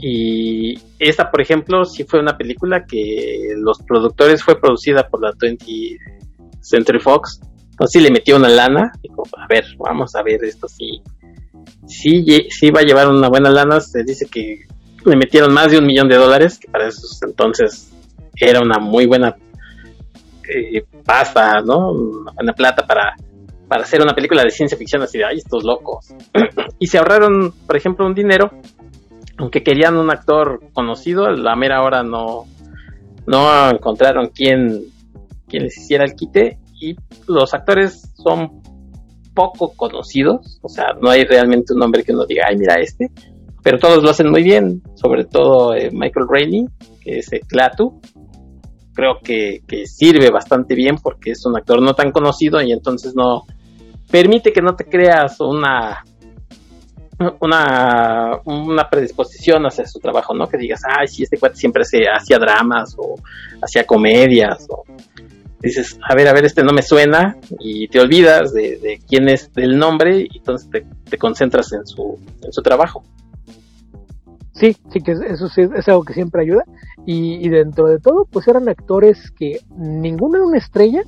Y 0.00 0.74
esta, 0.98 1.30
por 1.30 1.40
ejemplo, 1.40 1.84
sí 1.84 2.04
fue 2.04 2.18
una 2.18 2.36
película 2.36 2.84
que 2.84 3.54
los 3.56 3.78
productores 3.82 4.42
fue 4.42 4.60
producida 4.60 5.08
por 5.08 5.22
la 5.22 5.32
20th 5.32 5.98
Century 6.60 6.98
Fox. 6.98 7.40
Entonces 7.70 7.92
sí 7.92 8.00
le 8.00 8.10
metió 8.10 8.36
una 8.36 8.48
lana. 8.48 8.90
Dijo, 9.00 9.22
a 9.36 9.46
ver, 9.46 9.64
vamos 9.78 10.14
a 10.16 10.22
ver 10.22 10.42
esto 10.44 10.66
sí. 10.66 11.02
Sí, 11.86 12.24
sí 12.50 12.70
va 12.70 12.80
a 12.80 12.84
llevar 12.84 13.08
una 13.08 13.28
buena 13.28 13.48
lana. 13.48 13.80
Se 13.80 14.02
dice 14.02 14.26
que 14.26 14.66
le 15.04 15.16
metieron 15.16 15.52
más 15.52 15.70
de 15.70 15.78
un 15.78 15.86
millón 15.86 16.08
de 16.08 16.16
dólares, 16.16 16.58
que 16.58 16.68
para 16.68 16.88
esos 16.88 17.22
entonces 17.22 17.92
era 18.40 18.60
una 18.60 18.78
muy 18.78 19.06
buena 19.06 19.36
eh, 20.48 20.84
pasta, 21.04 21.60
¿no? 21.60 21.92
Una 21.92 22.32
buena 22.32 22.52
plata 22.52 22.84
para 22.86 23.14
para 23.72 23.84
hacer 23.84 24.02
una 24.02 24.12
película 24.12 24.42
de 24.42 24.50
ciencia 24.50 24.76
ficción 24.76 25.00
así 25.00 25.16
de, 25.16 25.24
ay, 25.24 25.38
estos 25.38 25.64
locos. 25.64 26.14
y 26.78 26.88
se 26.88 26.98
ahorraron, 26.98 27.54
por 27.66 27.74
ejemplo, 27.74 28.04
un 28.04 28.12
dinero, 28.12 28.50
aunque 29.38 29.62
querían 29.62 29.96
un 29.96 30.10
actor 30.12 30.60
conocido, 30.74 31.24
a 31.24 31.30
la 31.30 31.56
mera 31.56 31.82
hora 31.82 32.02
no, 32.02 32.44
no 33.26 33.70
encontraron 33.70 34.28
quién, 34.34 34.82
quién 35.48 35.62
les 35.62 35.78
hiciera 35.78 36.04
el 36.04 36.14
quite 36.14 36.58
y 36.78 36.96
los 37.26 37.54
actores 37.54 38.12
son 38.14 38.60
poco 39.34 39.72
conocidos, 39.74 40.58
o 40.60 40.68
sea, 40.68 40.88
no 41.00 41.08
hay 41.08 41.24
realmente 41.24 41.72
un 41.72 41.78
nombre 41.78 42.04
que 42.04 42.12
uno 42.12 42.26
diga, 42.26 42.44
ay, 42.50 42.58
mira 42.58 42.74
este, 42.74 43.10
pero 43.62 43.78
todos 43.78 44.02
lo 44.02 44.10
hacen 44.10 44.30
muy 44.30 44.42
bien, 44.42 44.82
sobre 44.96 45.24
todo 45.24 45.74
eh, 45.74 45.88
Michael 45.90 46.26
Rainey, 46.28 46.66
que 47.02 47.20
es 47.20 47.30
Clatu, 47.48 48.02
creo 48.92 49.14
que, 49.24 49.60
que, 49.66 49.86
sirve 49.86 50.28
bastante 50.30 50.74
bien 50.74 50.96
porque 51.02 51.30
es 51.30 51.46
un 51.46 51.56
actor 51.56 51.80
no 51.80 51.94
tan 51.94 52.10
conocido 52.10 52.60
y 52.60 52.72
entonces 52.72 53.14
no, 53.16 53.44
permite 54.12 54.52
que 54.52 54.62
no 54.62 54.76
te 54.76 54.84
creas 54.84 55.40
una 55.40 56.04
una, 57.40 58.40
una 58.44 58.88
predisposición 58.88 59.64
hacia 59.66 59.86
su 59.86 59.98
trabajo, 59.98 60.34
¿no? 60.34 60.48
Que 60.48 60.56
digas, 60.56 60.82
ay, 60.86 61.08
sí, 61.08 61.22
este 61.22 61.38
cuate 61.38 61.56
siempre 61.56 61.82
hacía 61.82 62.38
dramas 62.38 62.94
o 62.98 63.14
hacía 63.62 63.86
comedias 63.86 64.66
o 64.68 64.84
dices, 65.60 65.98
a 66.08 66.14
ver, 66.14 66.28
a 66.28 66.32
ver, 66.32 66.44
este 66.44 66.64
no 66.64 66.72
me 66.72 66.82
suena 66.82 67.36
y 67.60 67.86
te 67.88 68.00
olvidas 68.00 68.52
de, 68.52 69.00
quién 69.08 69.28
es 69.28 69.52
del 69.52 69.78
nombre 69.78 70.22
y 70.22 70.38
entonces 70.38 70.68
te, 71.08 71.18
concentras 71.18 71.72
en 71.72 71.86
su, 71.86 72.18
en 72.42 72.52
su 72.52 72.62
trabajo. 72.62 73.04
Sí, 74.52 74.76
sí, 74.92 75.00
que 75.00 75.12
eso 75.12 75.48
sí, 75.48 75.62
es 75.74 75.88
algo 75.88 76.04
que 76.04 76.14
siempre 76.14 76.42
ayuda 76.42 76.64
y, 77.06 77.34
y 77.44 77.48
dentro 77.48 77.86
de 77.86 77.98
todo, 77.98 78.26
pues 78.30 78.48
eran 78.48 78.68
actores 78.68 79.30
que 79.30 79.60
ninguno 79.76 80.36
era 80.36 80.46
una 80.46 80.58
estrella, 80.58 81.02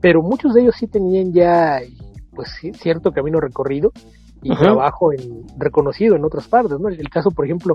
pero 0.00 0.22
muchos 0.22 0.54
de 0.54 0.62
ellos 0.62 0.76
sí 0.78 0.86
tenían 0.86 1.32
ya 1.32 1.80
pues 2.38 2.56
cierto 2.80 3.10
camino 3.10 3.40
recorrido 3.40 3.90
y 4.44 4.54
trabajo 4.54 5.12
en, 5.12 5.44
reconocido 5.58 6.14
en 6.14 6.24
otras 6.24 6.46
partes, 6.46 6.78
¿no? 6.78 6.88
El 6.88 7.10
caso, 7.10 7.32
por 7.32 7.44
ejemplo, 7.44 7.74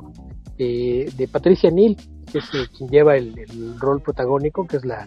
eh, 0.58 1.12
de 1.18 1.28
Patricia 1.28 1.70
Neal, 1.70 1.98
que 2.32 2.38
es 2.38 2.46
eh, 2.54 2.68
quien 2.78 2.90
lleva 2.90 3.18
el, 3.18 3.36
rol 3.78 4.02
protagónico, 4.02 4.66
que 4.66 4.78
es 4.78 4.86
la, 4.86 5.06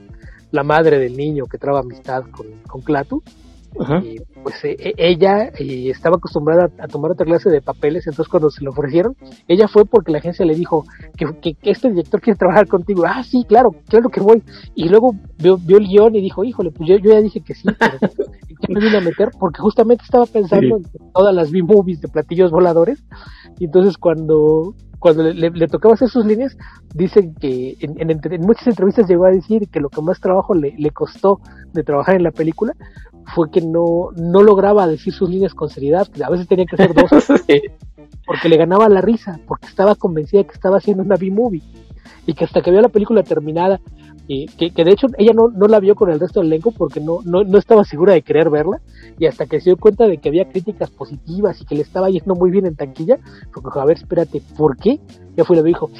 la 0.51 0.63
madre 0.63 0.99
del 0.99 1.17
niño 1.17 1.47
que 1.47 1.57
traba 1.57 1.81
amistad 1.81 2.25
con, 2.31 2.49
con 2.69 2.83
Clatu, 2.83 3.23
pues 4.43 4.65
eh, 4.65 4.77
e, 4.79 4.95
ella 4.97 5.51
eh, 5.59 5.91
estaba 5.91 6.17
acostumbrada 6.17 6.71
a 6.79 6.89
tomar 6.89 7.11
otra 7.13 7.27
clase 7.27 7.51
de 7.51 7.61
papeles, 7.61 8.07
entonces 8.07 8.31
cuando 8.31 8.51
se 8.51 8.63
le 8.63 8.71
ofrecieron, 8.71 9.17
ella 9.49 9.69
fue 9.69 9.85
porque 9.85 10.13
la 10.13 10.19
agencia 10.19 10.47
le 10.47 10.55
dijo 10.55 10.85
que, 11.17 11.27
que, 11.41 11.57
este 11.71 11.91
director 11.91 12.21
quiere 12.21 12.39
trabajar 12.39 12.67
contigo. 12.67 13.05
Ah, 13.07 13.23
sí, 13.23 13.45
claro, 13.49 13.75
lo 13.91 14.09
que 14.09 14.21
voy. 14.21 14.43
Y 14.75 14.89
luego 14.89 15.15
vio, 15.39 15.59
vio 15.59 15.79
el 15.79 15.87
guion 15.87 16.15
y 16.17 16.21
dijo, 16.21 16.45
híjole, 16.45 16.71
pues 16.71 16.89
yo, 16.89 16.97
yo 16.99 17.13
ya 17.13 17.21
dije 17.21 17.41
que 17.41 17.55
sí, 17.55 17.69
pero 17.79 17.99
¿qué 18.61 18.73
me 18.73 18.81
vine 18.81 18.99
a 18.99 19.01
meter? 19.01 19.31
Porque 19.39 19.61
justamente 19.61 20.05
estaba 20.05 20.27
pensando 20.27 20.77
en 20.77 21.13
todas 21.13 21.35
las 21.35 21.51
B-movies 21.51 22.01
de 22.01 22.09
platillos 22.09 22.51
voladores. 22.51 23.03
Y 23.59 23.67
entonces 23.67 23.97
cuando 23.97 24.75
cuando 24.99 25.23
le, 25.23 25.69
tocaba 25.69 25.95
hacer 25.95 26.09
sus 26.09 26.25
líneas, 26.25 26.57
dicen 26.95 27.35
que 27.35 27.77
en, 27.81 28.11
en, 28.11 28.41
muchas 28.41 28.67
entrevistas 28.69 29.09
llegó 29.09 29.27
a 29.27 29.31
decir 29.31 29.69
que 29.69 29.81
lo 29.81 29.89
que 29.89 30.01
más 30.03 30.21
trabajo 30.21 30.55
le, 30.55 30.75
le, 30.77 30.91
costó 30.91 31.41
de 31.73 31.83
trabajar 31.83 32.17
en 32.17 32.23
la 32.23 32.31
película 32.31 32.75
fue 33.35 33.51
que 33.51 33.61
no, 33.61 34.11
no 34.17 34.43
lograba 34.43 34.87
decir 34.87 35.13
sus 35.13 35.29
líneas 35.29 35.55
con 35.55 35.69
seriedad, 35.69 36.07
que 36.09 36.25
a 36.25 36.31
veces 36.31 36.47
tenía 36.47 36.67
que 36.67 36.77
hacer 36.77 36.95
dos, 36.95 37.11
porque 38.27 38.49
le 38.49 38.57
ganaba 38.57 38.89
la 38.89 39.01
risa, 39.01 39.41
porque 39.47 39.67
estaba 39.67 39.95
convencida 39.95 40.43
de 40.43 40.47
que 40.47 40.55
estaba 40.55 40.79
haciendo 40.79 41.03
una 41.03 41.17
B-movie, 41.17 41.63
y 42.27 42.35
que 42.35 42.45
hasta 42.45 42.63
que 42.63 42.71
vio 42.71 42.81
la 42.81 42.89
película 42.89 43.23
terminada, 43.23 43.81
y 44.29 44.47
que, 44.47 44.71
que, 44.71 44.85
de 44.85 44.93
hecho 44.93 45.07
ella 45.19 45.33
no, 45.35 45.49
no 45.49 45.67
la 45.67 45.81
vio 45.81 45.95
con 45.95 46.11
el 46.11 46.19
resto 46.19 46.41
del 46.41 46.49
elenco 46.49 46.73
porque 46.73 47.01
no, 47.01 47.21
no, 47.25 47.45
no 47.45 47.59
estaba 47.59 47.85
segura 47.85 48.15
de 48.15 48.23
querer 48.23 48.51
verla, 48.51 48.81
y 49.19 49.27
hasta 49.27 49.47
que 49.47 49.61
se 49.61 49.71
dio 49.71 49.77
cuenta 49.77 50.07
de 50.07 50.19
que 50.19 50.29
había 50.29 50.49
críticas 50.49 50.91
positivas 50.91 51.61
y 51.61 51.65
que 51.65 51.77
le 51.77 51.83
estaba 51.83 52.11
yendo 52.11 52.35
muy 52.35 52.51
bien 52.51 52.67
en 52.67 52.77
taquilla, 52.77 53.19
dijo, 53.55 53.81
a 53.81 53.85
ver, 53.85 53.99
espérate, 53.99 54.43
¿por 54.57 54.77
qué? 54.77 55.01
Ya 55.37 55.45
fue 55.45 55.57
y 55.57 55.61
le 55.61 55.67
dijo, 55.67 55.91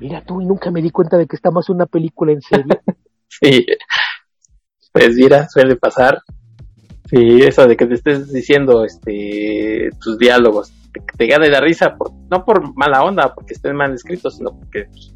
mira 0.00 0.24
tú, 0.24 0.40
y 0.40 0.46
nunca 0.46 0.70
me 0.70 0.82
di 0.82 0.90
cuenta 0.90 1.16
de 1.16 1.26
que 1.26 1.36
estamos 1.36 1.68
en 1.68 1.76
una 1.76 1.86
película 1.86 2.32
en 2.32 2.40
serio. 2.40 2.80
sí, 3.28 3.66
pues 4.92 5.14
mira, 5.14 5.48
suele 5.48 5.76
pasar, 5.76 6.22
Sí, 7.08 7.40
eso 7.42 7.66
de 7.68 7.76
que 7.76 7.86
te 7.86 7.94
estés 7.94 8.32
diciendo 8.32 8.84
este 8.84 9.90
tus 10.00 10.18
diálogos, 10.18 10.72
te, 10.92 11.00
te 11.16 11.26
gane 11.28 11.48
la 11.48 11.60
risa, 11.60 11.94
por, 11.96 12.12
no 12.12 12.44
por 12.44 12.76
mala 12.76 13.04
onda, 13.04 13.32
porque 13.32 13.54
estén 13.54 13.76
mal 13.76 13.94
escritos, 13.94 14.38
sino 14.38 14.58
porque 14.58 14.86
pues, 14.90 15.14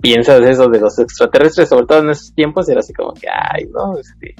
piensas 0.00 0.40
eso 0.42 0.68
de 0.68 0.80
los 0.80 0.98
extraterrestres, 0.98 1.68
sobre 1.68 1.86
todo 1.86 2.00
en 2.00 2.10
esos 2.10 2.34
tiempos, 2.34 2.68
era 2.68 2.80
así 2.80 2.92
como 2.92 3.12
que, 3.14 3.28
ay, 3.28 3.66
no, 3.72 3.98
este... 3.98 4.34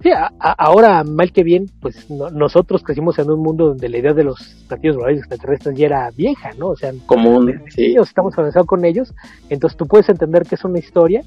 Sí, 0.00 0.10
ahora, 0.38 1.02
mal 1.02 1.32
que 1.32 1.42
bien, 1.42 1.66
pues 1.80 2.08
nosotros 2.08 2.84
crecimos 2.84 3.18
en 3.18 3.32
un 3.32 3.42
mundo 3.42 3.66
donde 3.66 3.88
la 3.88 3.98
idea 3.98 4.12
de 4.12 4.22
los 4.22 4.38
platillos 4.68 4.94
voladores 4.94 5.18
extraterrestres 5.18 5.76
ya 5.76 5.86
era 5.86 6.10
vieja, 6.12 6.50
¿no? 6.56 6.68
O 6.68 6.76
sea, 6.76 6.92
común, 7.06 7.64
sí. 7.74 7.96
estamos 8.00 8.38
avanzados 8.38 8.68
con 8.68 8.84
ellos, 8.84 9.12
entonces 9.48 9.76
tú 9.76 9.86
puedes 9.88 10.08
entender 10.08 10.44
que 10.44 10.54
es 10.54 10.64
una 10.64 10.78
historia 10.78 11.24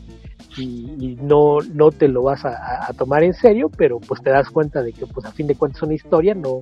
y, 0.58 1.18
no, 1.22 1.60
no 1.74 1.92
te 1.92 2.08
lo 2.08 2.24
vas 2.24 2.44
a, 2.46 2.92
tomar 2.98 3.24
en 3.24 3.34
serio, 3.34 3.70
pero 3.76 4.00
pues 4.00 4.22
te 4.22 4.30
das 4.30 4.50
cuenta 4.50 4.82
de 4.82 4.92
que 4.92 5.06
pues 5.06 5.26
a 5.26 5.32
fin 5.32 5.48
de 5.48 5.56
cuentas 5.56 5.82
una 5.84 5.94
historia 5.94 6.34
no 6.34 6.60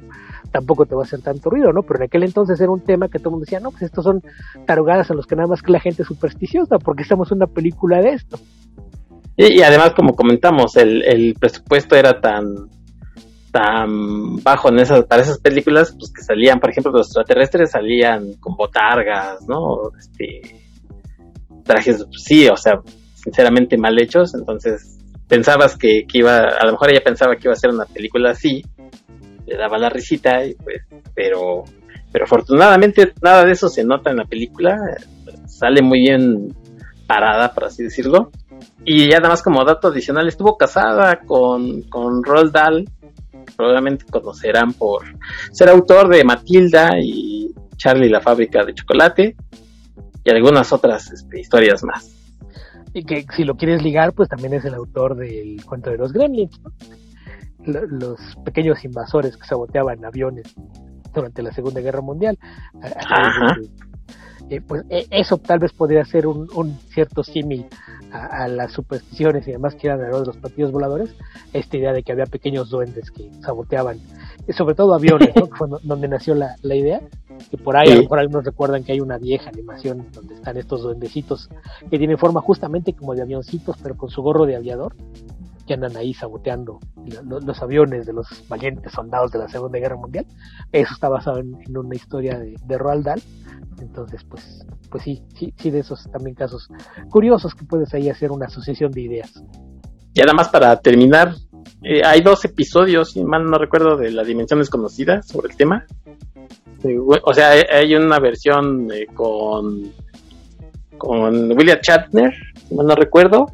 tampoco 0.52 0.86
te 0.86 0.96
va 0.96 1.02
a 1.02 1.06
hacer 1.06 1.22
tanto 1.22 1.50
ruido, 1.50 1.72
¿no? 1.74 1.84
Pero 1.84 2.00
en 2.00 2.04
aquel 2.04 2.24
entonces 2.24 2.60
era 2.60 2.72
un 2.72 2.82
tema 2.82 3.08
que 3.08 3.20
todo 3.20 3.30
el 3.30 3.32
mundo 3.32 3.46
decía, 3.46 3.60
no, 3.60 3.72
pues 3.72 3.84
estos 3.84 4.04
son 4.04 4.22
tarugadas 4.66 5.10
en 5.10 5.18
los 5.18 5.26
que 5.26 5.36
nada 5.36 5.48
más 5.48 5.62
que 5.62 5.72
la 5.72 5.80
gente 5.80 6.04
es 6.04 6.08
supersticiosa, 6.08 6.78
porque 6.78 7.04
estamos 7.04 7.32
en 7.32 7.38
una 7.38 7.48
película 7.48 8.02
de 8.02 8.10
esto. 8.10 8.40
Y, 9.38 9.62
además, 9.62 9.94
como 9.96 10.16
comentamos, 10.16 10.76
el, 10.76 11.02
el 11.04 11.34
presupuesto 11.36 11.96
era 11.96 12.20
tan 12.20 12.70
tan 13.52 14.38
bajo 14.44 14.70
en 14.70 14.80
esas, 14.80 15.06
para 15.06 15.24
esas 15.24 15.40
películas, 15.40 15.96
pues 15.98 16.12
que 16.12 16.22
salían, 16.22 16.60
por 16.60 16.70
ejemplo, 16.70 16.92
los 16.92 17.08
extraterrestres 17.08 17.72
salían 17.72 18.34
con 18.40 18.56
botargas, 18.56 19.42
¿no? 19.48 19.92
Este, 19.98 20.42
trajes, 21.64 22.06
sí, 22.12 22.48
o 22.48 22.58
sea, 22.58 22.80
sinceramente 23.24 23.78
mal 23.78 24.00
hechos, 24.00 24.34
entonces 24.36 24.98
pensabas 25.28 25.78
que, 25.78 26.06
que, 26.08 26.20
iba, 26.20 26.38
a 26.38 26.66
lo 26.66 26.72
mejor 26.72 26.92
ella 26.92 27.04
pensaba 27.04 27.36
que 27.36 27.44
iba 27.48 27.54
a 27.54 27.58
ser 27.58 27.70
una 27.70 27.86
película 27.86 28.32
así, 28.32 28.64
le 29.46 29.58
daba 29.58 29.78
la 29.78 29.90
risita, 29.90 30.46
y 30.46 30.56
pues, 30.56 30.84
pero, 31.14 31.64
pero 32.12 32.26
afortunadamente 32.26 33.14
nada 33.22 33.46
de 33.46 33.52
eso 33.52 33.70
se 33.70 33.84
nota 33.84 34.10
en 34.10 34.18
la 34.18 34.26
película, 34.26 34.76
sale 35.48 35.82
muy 35.82 36.02
bien 36.02 36.56
parada, 37.08 37.54
por 37.54 37.66
así 37.66 37.84
decirlo, 37.84 38.32
y 38.86 39.10
ya 39.10 39.18
nada 39.18 39.30
más 39.30 39.44
como 39.44 39.64
dato 39.64 39.90
adicional, 39.90 40.28
estuvo 40.28 40.58
casada 40.58 41.20
con, 41.26 41.84
con 41.84 42.24
Roald 42.24 42.52
Dahl, 42.52 42.86
probablemente 43.56 44.06
conocerán 44.06 44.74
por 44.74 45.04
ser 45.52 45.70
autor 45.70 46.10
de 46.10 46.24
Matilda 46.24 46.92
y 47.02 47.54
Charlie 47.78 48.10
la 48.10 48.22
fábrica 48.22 48.64
de 48.64 48.74
chocolate 48.74 49.36
y 50.24 50.30
algunas 50.30 50.72
otras 50.72 51.12
este, 51.12 51.40
historias 51.40 51.84
más. 51.84 52.19
Y 52.94 53.04
que 53.04 53.26
si 53.36 53.44
lo 53.44 53.56
quieres 53.56 53.84
ligar, 53.84 54.14
pues 54.14 54.30
también 54.30 54.54
es 54.54 54.66
el 54.66 54.74
autor 54.74 55.16
del 55.16 55.64
cuento 55.66 55.92
de 55.92 55.98
los 55.98 56.12
gremlins, 56.12 56.60
los 57.66 58.20
pequeños 58.44 58.84
invasores 58.84 59.38
que 59.38 59.46
saboteaban 59.46 60.04
aviones 60.04 60.56
durante 61.14 61.42
la 61.44 61.52
Segunda 61.52 61.82
Guerra 61.82 62.02
Mundial. 62.02 62.38
Eh, 64.50 64.62
pues 64.62 64.84
e, 64.90 65.06
eso 65.12 65.38
tal 65.38 65.60
vez 65.60 65.74
podría 65.74 66.04
ser 66.06 66.26
un, 66.26 66.80
cierto 66.92 67.24
símil 67.24 67.68
a, 68.12 68.48
las 68.48 68.72
supersticiones 68.72 69.48
y 69.48 69.52
demás 69.52 69.76
que 69.76 69.88
eran 69.88 70.00
de 70.00 70.10
los 70.10 70.38
partidos 70.38 70.72
voladores, 70.72 71.16
esta 71.54 71.78
idea 71.78 71.94
de 71.94 72.02
que 72.02 72.12
había 72.12 72.26
pequeños 72.26 72.72
duendes 72.72 73.12
que 73.12 73.30
saboteaban, 73.42 73.98
eh, 74.48 74.54
sobre 74.54 74.74
todo 74.74 74.96
aviones, 74.96 75.36
¿no? 75.36 75.48
fue 75.56 75.68
donde 75.84 76.08
nació 76.08 76.34
la, 76.34 76.56
la 76.64 76.76
idea, 76.76 77.02
que 77.50 77.58
por 77.58 77.78
ahí 77.78 77.92
a 77.92 77.96
lo 77.96 78.02
mejor 78.04 78.20
algunos 78.20 78.46
recuerdan 78.46 78.84
que 78.84 78.92
hay 78.92 79.00
una 79.00 79.18
vieja 79.18 79.50
animación 79.50 80.08
donde 80.14 80.36
están 80.36 80.58
estos 80.58 80.82
duendecitos 80.82 81.50
que 81.90 81.98
tienen 81.98 82.18
forma 82.18 82.42
justamente 82.42 82.94
como 82.94 83.16
de 83.16 83.22
avioncitos, 83.22 83.78
pero 83.82 83.96
con 83.96 84.10
su 84.10 84.22
gorro 84.22 84.46
de 84.46 84.56
aviador, 84.56 84.96
que 85.66 85.76
andan 85.76 85.96
ahí 85.98 86.14
saboteando 86.14 86.80
los, 87.24 87.62
aviones 87.62 88.08
de 88.08 88.14
los 88.14 88.28
valientes 88.50 88.92
soldados 88.92 89.32
de 89.32 89.38
la 89.38 89.48
Segunda 89.48 89.78
Guerra 89.78 89.98
Mundial. 89.98 90.26
Eso 90.72 90.94
está 90.94 91.10
basado 91.10 91.38
en, 91.38 91.56
una 91.78 91.96
historia 91.96 92.40
de, 92.40 92.56
de 92.66 92.78
Roald 92.78 93.06
Dahl. 93.06 93.22
Entonces, 93.80 94.24
pues, 94.24 94.66
pues 94.90 95.04
sí, 95.04 95.22
sí, 95.36 95.54
sí, 95.58 95.70
de 95.70 95.80
esos 95.80 96.10
también 96.12 96.36
casos 96.36 96.70
curiosos 97.10 97.54
que 97.54 97.66
puedes 97.66 97.94
ahí 97.94 98.10
hacer 98.10 98.32
una 98.32 98.48
asociación 98.48 98.92
de 98.92 99.02
ideas. 99.02 99.44
Y 100.14 100.22
nada 100.22 100.34
más 100.34 100.50
para 100.50 100.76
terminar, 100.80 101.36
eh, 101.84 102.02
hay 102.04 102.22
dos 102.22 102.44
episodios, 102.46 103.12
si 103.12 103.24
mal 103.24 103.46
no 103.46 103.58
recuerdo, 103.58 103.96
de 103.96 104.12
La 104.12 104.24
Dimensión 104.24 104.60
Desconocida 104.60 105.22
sobre 105.22 105.52
el 105.52 105.56
tema. 105.56 105.86
Eh, 106.84 106.98
o 107.00 107.34
sea, 107.34 107.52
hay 107.52 107.96
una 107.96 108.20
versión 108.20 108.90
eh, 108.92 109.08
con, 109.14 109.92
con 110.98 111.52
William 111.52 111.80
Shatner, 111.82 112.34
si 112.68 112.76
mal 112.76 112.88
no 112.88 112.96
recuerdo, 112.96 113.48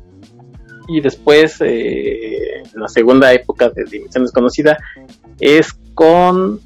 y 0.87 1.01
después 1.01 1.57
eh, 1.61 2.63
la 2.73 2.87
segunda 2.87 3.33
época 3.33 3.69
de 3.69 3.85
Dimensión 3.85 4.23
Desconocida 4.23 4.77
es 5.39 5.73
con 5.93 6.59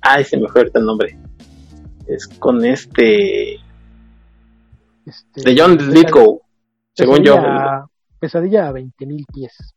ay 0.00 0.24
se 0.24 0.36
me 0.38 0.48
fue 0.48 0.62
ahorita 0.62 0.78
el 0.78 0.86
nombre 0.86 1.18
es 2.06 2.26
con 2.26 2.64
este, 2.64 3.54
este 5.06 5.42
de 5.44 5.54
John 5.56 5.76
Lithgow 5.76 6.40
según 6.94 7.22
yo. 7.24 7.36
Pesadilla 8.18 8.68
a 8.68 8.72
20.000 8.72 9.24
pies. 9.32 9.74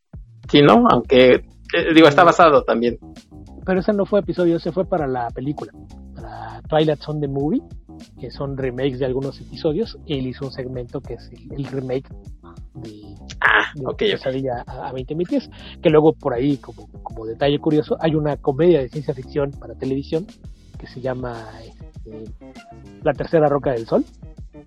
Sí 0.50 0.62
no 0.62 0.86
aunque 0.90 1.34
eh, 1.74 1.94
digo 1.94 2.08
está 2.08 2.24
basado 2.24 2.64
también. 2.64 3.00
Pero 3.66 3.80
ese 3.80 3.94
no 3.94 4.06
fue 4.06 4.20
episodio 4.20 4.58
ese 4.58 4.72
fue 4.72 4.86
para 4.86 5.08
la 5.08 5.30
película 5.32 5.72
Twilight 6.70 7.02
Zone 7.02 7.22
the 7.22 7.28
Movie 7.28 7.62
que 8.20 8.32
son 8.32 8.58
remakes 8.58 9.00
de 9.00 9.06
algunos 9.06 9.40
episodios 9.40 9.98
él 10.08 10.28
hizo 10.28 10.46
un 10.46 10.52
segmento 10.52 11.02
que 11.02 11.16
es 11.16 11.30
el 11.52 11.66
remake 11.66 12.10
de, 12.76 13.16
ah, 13.42 13.66
a, 14.68 14.92
20 14.92 15.16
mil 15.16 15.28
pies, 15.28 15.50
que 15.82 15.90
luego 15.90 16.14
por 16.14 16.34
ahí, 16.34 16.58
como, 16.58 16.88
como 17.04 17.26
detalle 17.26 17.60
curioso, 17.60 17.98
hay 18.00 18.16
una 18.16 18.38
comedia 18.38 18.80
de 18.80 18.90
ciencia 18.90 19.14
ficción 19.14 19.52
para 19.52 19.76
televisión 19.76 20.26
que 20.78 20.88
se 20.88 21.02
llama 21.02 21.52
este, 21.64 22.24
La 23.04 23.14
Tercera 23.14 23.48
Roca 23.48 23.72
del 23.72 23.86
Sol, 23.86 24.04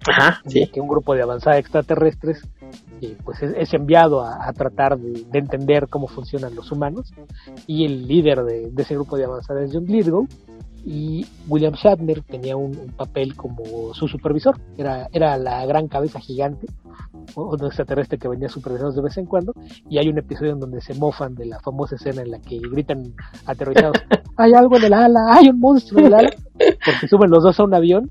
Ajá, 0.07 0.41
que 0.45 0.81
un 0.81 0.89
grupo 0.89 1.15
de 1.15 1.23
avanzada 1.23 1.59
extraterrestres 1.59 2.43
eh, 3.01 3.17
pues 3.25 3.43
es, 3.43 3.75
enviado 3.75 4.23
a, 4.23 4.53
tratar 4.53 4.99
de, 4.99 5.27
entender 5.39 5.89
cómo 5.89 6.07
funcionan 6.09 6.55
los 6.55 6.71
humanos. 6.71 7.13
Y 7.67 7.85
el 7.85 8.07
líder 8.07 8.45
de, 8.45 8.73
ese 8.77 8.95
grupo 8.95 9.17
de 9.17 9.25
avanzada 9.25 9.63
es 9.63 9.71
John 9.73 9.85
Lithgow 9.85 10.27
y 10.85 11.27
William 11.49 11.75
Shatner 11.75 12.23
tenía 12.23 12.57
un, 12.57 12.93
papel 12.97 13.37
como 13.37 13.95
su 13.95 14.09
supervisor, 14.09 14.59
era, 14.77 15.09
era 15.13 15.37
la 15.37 15.65
gran 15.67 15.89
cabeza 15.89 16.21
gigante, 16.21 16.67
un 17.35 17.65
extraterrestre 17.65 18.19
que 18.19 18.29
venía 18.29 18.47
a 18.47 18.51
supervisarlos 18.51 18.97
de 18.97 19.03
vez 19.03 19.17
en 19.19 19.27
cuando, 19.27 19.53
y 19.89 19.99
hay 19.99 20.09
un 20.09 20.19
episodio 20.19 20.53
en 20.53 20.61
donde 20.61 20.81
se 20.81 20.95
mofan 20.95 21.35
de 21.35 21.47
la 21.47 21.61
famosa 21.61 21.97
escena 21.97 22.23
en 22.23 22.31
la 22.31 22.39
que 22.39 22.59
gritan 22.59 23.15
aterrorizados, 23.47 23.99
hay 24.37 24.53
algo 24.55 24.77
en 24.77 24.85
el 24.85 24.93
ala, 24.93 25.21
hay 25.31 25.49
un 25.49 25.61
monstruo 25.61 26.01
en 26.01 26.07
el 26.07 26.15
ala, 26.15 26.31
porque 26.53 27.09
suben 27.09 27.31
los 27.31 27.43
dos 27.43 27.59
a 27.59 27.65
un 27.65 27.75
avión 27.75 28.11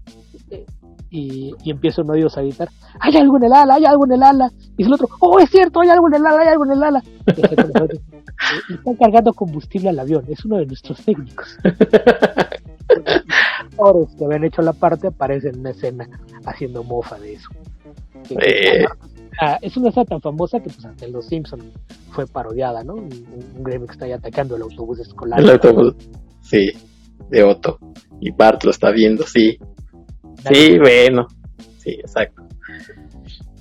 y, 1.10 1.54
y 1.64 1.72
empieza 1.72 2.02
uno 2.02 2.14
de 2.14 2.20
ellos 2.20 2.38
a 2.38 2.42
gritar, 2.42 2.70
hay 3.00 3.16
algo 3.18 3.38
en 3.38 3.44
el 3.44 3.54
ala, 3.54 3.76
hay 3.76 3.86
algo 3.86 4.06
en 4.06 4.12
el 4.14 4.24
ala, 4.24 4.52
y 4.78 4.84
el 4.84 4.94
otro, 4.94 5.08
oh, 5.20 5.40
es 5.40 5.50
cierto, 5.50 5.82
hay 5.82 5.90
algo 5.90 6.08
en 6.08 6.16
el 6.16 6.26
ala, 6.26 6.42
hay 6.42 6.48
algo 6.50 6.66
en 6.66 6.72
el 6.72 6.84
ala. 6.84 7.04
Están 8.70 8.96
cargando 8.96 9.34
combustible 9.34 9.90
al 9.90 10.00
avión, 10.00 10.24
es 10.28 10.44
uno 10.46 10.58
de 10.58 10.66
nuestros 10.66 11.04
técnicos. 11.04 11.58
Los 13.78 14.16
que 14.16 14.26
habían 14.26 14.44
hecho 14.44 14.62
la 14.62 14.74
parte 14.74 15.08
aparecen 15.08 15.56
en 15.56 15.60
una 15.60 15.70
escena 15.70 16.08
haciendo 16.46 16.84
mofa 16.84 17.20
de 17.20 17.34
eso. 17.34 17.50
Eh. 18.30 18.86
Ah, 19.40 19.60
es 19.62 19.78
una 19.78 19.90
escena 19.90 20.06
tan 20.06 20.22
famosa 20.22 20.60
que 20.60 20.70
pues 20.70 20.84
ante 20.84 21.08
los 21.10 21.28
Simpsons 21.28 21.64
fue 22.10 22.26
parodiada, 22.26 22.84
¿no? 22.84 22.96
Un, 22.96 23.10
un 23.56 23.64
que 23.64 23.92
está 23.92 24.06
ahí 24.06 24.12
atacando 24.12 24.56
el 24.56 24.64
autobús 24.64 25.00
escolar. 25.00 25.40
El 25.40 25.52
autobús, 25.52 25.96
sí, 26.42 26.72
de 27.30 27.44
Otto. 27.44 27.78
Y 28.20 28.32
Bart 28.32 28.64
lo 28.64 28.72
está 28.72 28.90
viendo, 28.92 29.24
sí. 29.28 29.60
Sí, 30.52 30.80
bueno, 30.80 31.28
sí, 31.78 31.92
exacto. 31.92 32.48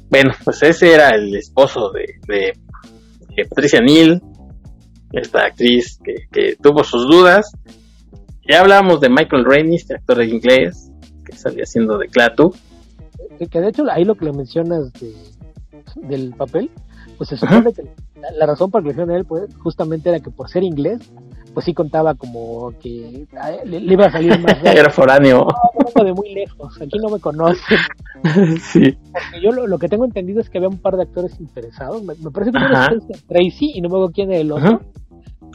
Bueno, 0.08 0.32
pues 0.44 0.62
ese 0.62 0.94
era 0.94 1.10
el 1.10 1.34
esposo 1.34 1.90
de, 1.90 2.04
de, 2.26 3.44
Patricia 3.48 3.80
Neal, 3.80 4.22
esta 5.12 5.40
actriz 5.40 5.98
que, 6.02 6.56
tuvo 6.60 6.84
sus 6.84 7.06
dudas. 7.08 7.52
Ya 8.48 8.60
hablábamos 8.60 9.00
de 9.00 9.08
Michael 9.08 9.44
Rainey, 9.44 9.76
este 9.76 9.94
actor 9.94 10.18
de 10.18 10.26
inglés, 10.26 10.90
que 11.24 11.36
salía 11.36 11.64
haciendo 11.64 11.98
de 11.98 12.06
Clatu. 12.08 12.54
Que 13.50 13.60
de 13.60 13.68
hecho 13.68 13.82
ahí 13.90 14.04
lo 14.04 14.14
que 14.14 14.26
le 14.26 14.32
mencionas 14.32 14.92
de, 14.94 15.12
del 16.08 16.34
papel, 16.34 16.70
pues 17.18 17.30
se 17.30 17.36
supone 17.36 17.72
que 17.72 17.82
la, 18.38 18.46
razón 18.46 18.70
por 18.70 18.84
la 18.84 18.94
que 18.94 19.04
le 19.04 19.16
él 19.16 19.24
pues, 19.24 19.54
justamente 19.56 20.08
era 20.08 20.20
que 20.20 20.30
por 20.30 20.48
ser 20.48 20.62
inglés 20.62 21.00
pues 21.56 21.64
sí 21.64 21.72
contaba 21.72 22.14
como 22.14 22.70
que 22.82 23.26
le, 23.64 23.78
iba 23.78 24.04
a 24.04 24.12
salir 24.12 24.38
más. 24.40 24.58
Era 24.62 24.90
foráneo. 24.90 25.46
No, 25.96 26.04
de 26.04 26.12
muy 26.12 26.34
lejos, 26.34 26.78
aquí 26.82 26.98
no 26.98 27.08
me 27.08 27.18
conocen. 27.18 27.78
sí. 28.60 28.94
Porque 29.10 29.40
yo 29.42 29.52
lo, 29.52 29.78
que 29.78 29.88
tengo 29.88 30.04
entendido 30.04 30.42
es 30.42 30.50
que 30.50 30.58
había 30.58 30.68
un 30.68 30.76
par 30.76 30.96
de 30.96 31.04
actores 31.04 31.40
interesados. 31.40 32.02
Me, 32.02 32.14
parece 32.30 32.52
que 32.52 32.58
uno 32.58 33.08
es 33.08 33.24
Tracy 33.24 33.72
y 33.74 33.80
no 33.80 33.88
me 33.88 33.94
acuerdo 33.94 34.12
quién 34.12 34.32
es 34.32 34.40
el 34.42 34.52
otro 34.52 34.82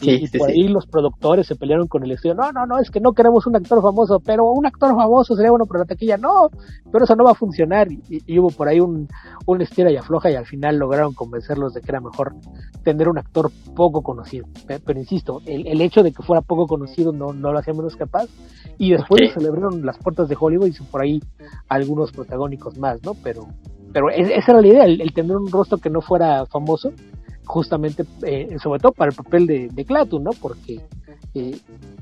y, 0.01 0.27
por 0.37 0.49
ahí 0.49 0.67
los 0.67 0.85
productores 0.87 1.47
se 1.47 1.55
pelearon 1.55 1.87
con 1.87 2.03
el 2.03 2.11
estudio. 2.11 2.35
No, 2.35 2.51
no, 2.51 2.65
no, 2.65 2.79
es 2.79 2.89
que 2.89 2.99
no 2.99 3.13
queremos 3.13 3.45
un 3.47 3.55
actor 3.55 3.81
famoso, 3.81 4.19
pero 4.19 4.45
un 4.51 4.65
actor 4.65 4.95
famoso 4.95 5.35
sería 5.35 5.51
bueno 5.51 5.65
para 5.65 5.81
la 5.81 5.85
taquilla. 5.85 6.17
No, 6.17 6.49
pero 6.91 7.05
eso 7.05 7.15
no 7.15 7.23
va 7.23 7.31
a 7.31 7.35
funcionar. 7.35 7.87
Y, 7.91 8.39
hubo 8.39 8.49
por 8.49 8.67
ahí 8.67 8.79
un, 8.79 9.07
un, 9.45 9.61
estira 9.61 9.91
y 9.91 9.97
afloja 9.97 10.31
y 10.31 10.35
al 10.35 10.45
final 10.45 10.77
lograron 10.77 11.13
convencerlos 11.13 11.73
de 11.73 11.81
que 11.81 11.91
era 11.91 11.99
mejor 11.99 12.33
tener 12.83 13.07
un 13.07 13.17
actor 13.17 13.51
poco 13.75 14.01
conocido. 14.01 14.47
Pero, 14.67 14.99
insisto, 14.99 15.41
el, 15.45 15.67
el, 15.67 15.81
hecho 15.81 16.03
de 16.03 16.11
que 16.11 16.23
fuera 16.23 16.41
poco 16.41 16.67
conocido 16.67 17.11
no, 17.11 17.33
no 17.33 17.51
lo 17.51 17.59
hacía 17.59 17.73
menos 17.73 17.95
capaz. 17.95 18.27
Y 18.77 18.91
después 18.91 19.33
celebraron 19.33 19.85
las 19.85 19.97
puertas 19.97 20.27
de 20.27 20.37
Hollywood 20.39 20.67
y 20.67 20.83
por 20.83 21.01
ahí 21.01 21.21
algunos 21.69 22.11
protagónicos 22.11 22.77
más, 22.77 23.03
¿no? 23.03 23.13
Pero, 23.23 23.47
pero 23.93 24.09
esa 24.09 24.51
era 24.51 24.61
la 24.61 24.67
idea, 24.67 24.85
el 24.85 25.13
tener 25.13 25.37
un 25.37 25.51
rostro 25.51 25.77
que 25.77 25.89
no 25.89 26.01
fuera 26.01 26.45
famoso 26.47 26.91
justamente, 27.51 28.05
eh, 28.23 28.55
sobre 28.63 28.79
todo 28.79 28.93
para 28.93 29.09
el 29.09 29.15
papel 29.15 29.45
de, 29.45 29.67
de 29.67 29.85
¿no? 30.21 30.31
Porque 30.39 30.79
eh, 31.35 31.57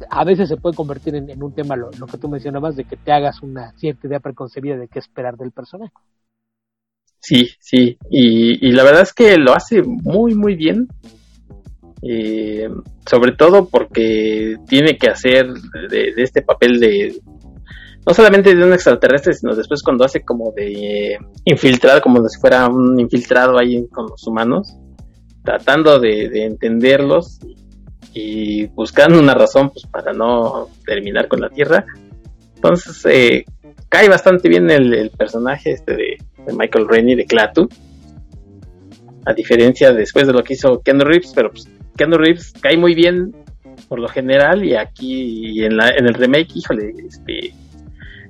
a 0.08 0.24
veces 0.24 0.48
se 0.48 0.58
puede 0.58 0.76
convertir 0.76 1.16
en, 1.16 1.42
un 1.42 1.56
tema, 1.56 1.76
lo, 1.76 1.90
que 1.90 2.20
tú 2.20 2.30
mencionabas, 2.30 2.76
de 2.76 2.84
que 2.84 2.96
te 2.96 3.12
hagas 3.12 3.42
una 3.42 3.72
cierta 3.72 4.06
idea 4.06 4.20
preconcebida 4.20 4.78
de 4.78 4.88
qué 4.88 5.00
esperar 5.00 5.38
del 5.38 5.52
personaje. 5.52 5.92
Sí, 7.20 7.50
sí, 7.60 7.98
y, 8.12 8.72
la 8.74 8.84
verdad 8.84 9.02
es 9.02 9.12
que 9.12 9.38
lo 9.38 9.56
hace 9.56 9.82
muy, 9.82 10.36
muy 10.36 10.54
bien. 10.56 10.88
Eh, 12.04 12.70
sobre 13.06 13.34
todo 13.34 13.68
porque 13.68 14.56
tiene 14.68 14.98
que 14.98 15.10
hacer 15.10 15.48
de, 15.90 16.14
este 16.16 16.42
papel 16.44 16.80
de 16.80 17.20
no 18.08 18.14
solamente 18.14 18.56
de 18.56 18.64
un 18.64 18.72
extraterrestre, 18.72 19.34
sino 19.34 19.54
después 19.54 19.84
cuando 19.84 20.06
hace 20.06 20.22
como 20.22 20.54
de 20.56 21.18
infiltrar, 21.44 22.02
como 22.02 22.26
si 22.30 22.40
fuera 22.40 22.68
un 22.68 22.98
infiltrado 23.00 23.58
ahí 23.58 23.86
con 23.90 24.06
los 24.06 24.26
humanos, 24.26 24.78
tratando 25.44 26.00
de, 26.00 26.46
entenderlos 26.46 27.40
y 28.14 28.66
buscando 28.68 29.20
una 29.20 29.34
razón 29.34 29.70
pues, 29.70 29.86
para 29.86 30.14
no 30.14 30.70
terminar 30.86 31.28
con 31.28 31.42
la 31.42 31.50
Tierra. 31.50 31.86
Entonces 32.56 33.06
eh, 33.06 33.46
cae 33.88 34.10
bastante 34.10 34.50
bien 34.50 34.70
el, 34.70 35.12
personaje 35.18 35.72
este 35.72 35.96
de, 35.96 36.18
Michael 36.54 36.88
Rennie 36.88 37.16
de 37.16 37.26
Klaatu. 37.26 37.70
A 39.26 39.34
diferencia 39.34 39.94
después 39.94 40.26
de 40.28 40.34
lo 40.34 40.44
que 40.44 40.54
hizo 40.54 40.82
Ken 40.82 41.00
Reeves, 41.00 41.34
pero 41.36 41.52
pues 41.52 41.68
Ken 41.96 42.12
Reeves 42.12 42.54
cae 42.62 42.78
muy 42.78 42.96
bien 42.96 43.36
por 43.88 44.00
lo 44.00 44.08
general 44.08 44.64
y 44.64 44.76
aquí 44.76 45.64
en, 45.64 45.78
la, 45.78 45.90
en 45.90 46.08
el 46.08 46.14
remake, 46.14 46.56
híjole, 46.56 46.94
este, 47.08 47.54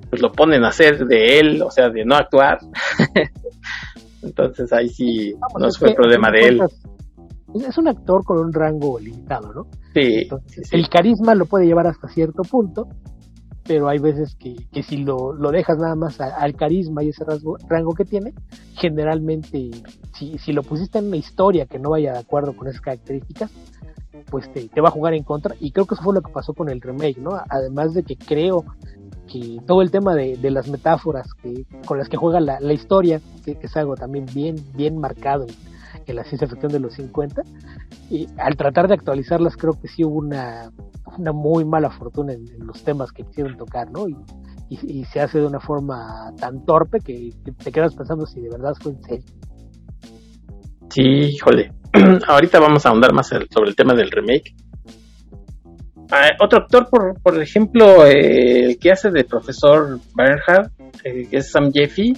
pues 0.08 0.20
lo 0.20 0.32
ponen 0.32 0.64
a 0.64 0.68
hacer 0.68 1.06
de 1.06 1.38
él, 1.38 1.62
o 1.62 1.70
sea, 1.70 1.88
de 1.88 2.04
no 2.04 2.16
actuar. 2.16 2.58
Entonces 4.22 4.72
ahí 4.72 4.88
sí 4.88 5.34
no 5.58 5.70
fue 5.70 5.94
problema 5.94 6.30
de 6.30 6.48
él. 6.48 6.62
Es 7.54 7.78
un 7.78 7.88
actor 7.88 8.24
con 8.24 8.38
un 8.38 8.52
rango 8.52 8.98
limitado, 8.98 9.52
¿no? 9.52 9.66
Sí, 9.94 10.28
El 10.70 10.88
carisma 10.88 11.34
lo 11.34 11.46
puede 11.46 11.66
llevar 11.66 11.86
hasta 11.86 12.08
cierto 12.08 12.42
punto, 12.42 12.88
pero 13.64 13.88
hay 13.88 13.98
veces 13.98 14.36
que, 14.36 14.56
que 14.72 14.82
si 14.82 14.98
lo, 14.98 15.32
lo, 15.32 15.50
dejas 15.50 15.78
nada 15.78 15.94
más 15.94 16.20
al 16.20 16.54
carisma 16.54 17.02
y 17.02 17.08
ese 17.08 17.24
rango 17.68 17.94
que 17.94 18.04
tiene, 18.04 18.32
generalmente, 18.74 19.70
si, 20.14 20.38
si 20.38 20.52
lo 20.52 20.62
pusiste 20.62 20.98
en 20.98 21.06
una 21.06 21.16
historia 21.16 21.66
que 21.66 21.78
no 21.78 21.90
vaya 21.90 22.12
de 22.12 22.18
acuerdo 22.18 22.56
con 22.56 22.68
esas 22.68 22.80
características, 22.80 23.50
pues 24.30 24.52
te, 24.52 24.68
te, 24.68 24.80
va 24.80 24.88
a 24.88 24.92
jugar 24.92 25.14
en 25.14 25.24
contra. 25.24 25.54
Y 25.60 25.72
creo 25.72 25.86
que 25.86 25.94
eso 25.94 26.02
fue 26.02 26.14
lo 26.14 26.22
que 26.22 26.32
pasó 26.32 26.52
con 26.52 26.68
el 26.68 26.80
remake, 26.80 27.18
¿no? 27.18 27.30
Además 27.48 27.94
de 27.94 28.02
que 28.02 28.16
creo 28.16 28.64
que 29.30 29.58
todo 29.66 29.82
el 29.82 29.90
tema 29.90 30.14
de, 30.14 30.36
de 30.36 30.50
las 30.50 30.68
metáforas 30.68 31.32
que, 31.34 31.64
con 31.86 31.98
las 31.98 32.08
que 32.08 32.16
juega 32.16 32.40
la, 32.40 32.58
la 32.60 32.72
historia, 32.72 33.20
que, 33.44 33.56
es 33.60 33.76
algo 33.76 33.94
también 33.94 34.26
bien, 34.34 34.56
bien 34.74 34.98
marcado 34.98 35.44
en, 35.44 35.69
la 36.06 36.24
ciencia 36.24 36.48
ficción 36.48 36.72
de 36.72 36.80
los 36.80 36.94
50, 36.94 37.42
y 38.10 38.28
al 38.38 38.56
tratar 38.56 38.88
de 38.88 38.94
actualizarlas 38.94 39.56
creo 39.56 39.78
que 39.80 39.88
sí 39.88 40.04
hubo 40.04 40.18
una, 40.18 40.70
una 41.18 41.32
muy 41.32 41.64
mala 41.64 41.90
fortuna 41.90 42.32
en, 42.32 42.44
los 42.66 42.82
temas 42.82 43.12
que 43.12 43.24
quisieron 43.24 43.56
tocar, 43.56 43.90
¿no? 43.90 44.08
Y, 44.08 44.16
y, 44.70 45.04
se 45.04 45.20
hace 45.20 45.38
de 45.40 45.46
una 45.46 45.60
forma 45.60 46.32
tan 46.38 46.64
torpe 46.64 47.00
que, 47.00 47.30
te 47.62 47.72
quedas 47.72 47.94
pensando 47.94 48.26
si 48.26 48.40
de 48.40 48.50
verdad 48.50 48.74
fue 48.80 48.92
en 48.92 49.02
serio. 49.02 49.24
Sí, 50.90 51.02
híjole. 51.02 51.72
Ahorita 52.28 52.60
vamos 52.60 52.86
a 52.86 52.90
ahondar 52.90 53.12
más 53.12 53.28
sobre 53.28 53.70
el 53.70 53.76
tema 53.76 53.94
del 53.94 54.10
remake 54.10 54.54
Ah, 56.12 56.30
otro 56.40 56.58
actor, 56.58 56.88
por, 56.90 57.20
por 57.22 57.40
ejemplo, 57.40 58.04
eh, 58.04 58.64
el 58.64 58.78
que 58.78 58.90
hace 58.90 59.10
de 59.10 59.22
profesor 59.22 60.00
Bernhard, 60.14 60.72
eh, 61.04 61.28
que 61.30 61.36
es 61.36 61.52
Sam 61.52 61.70
Jeffy, 61.72 62.14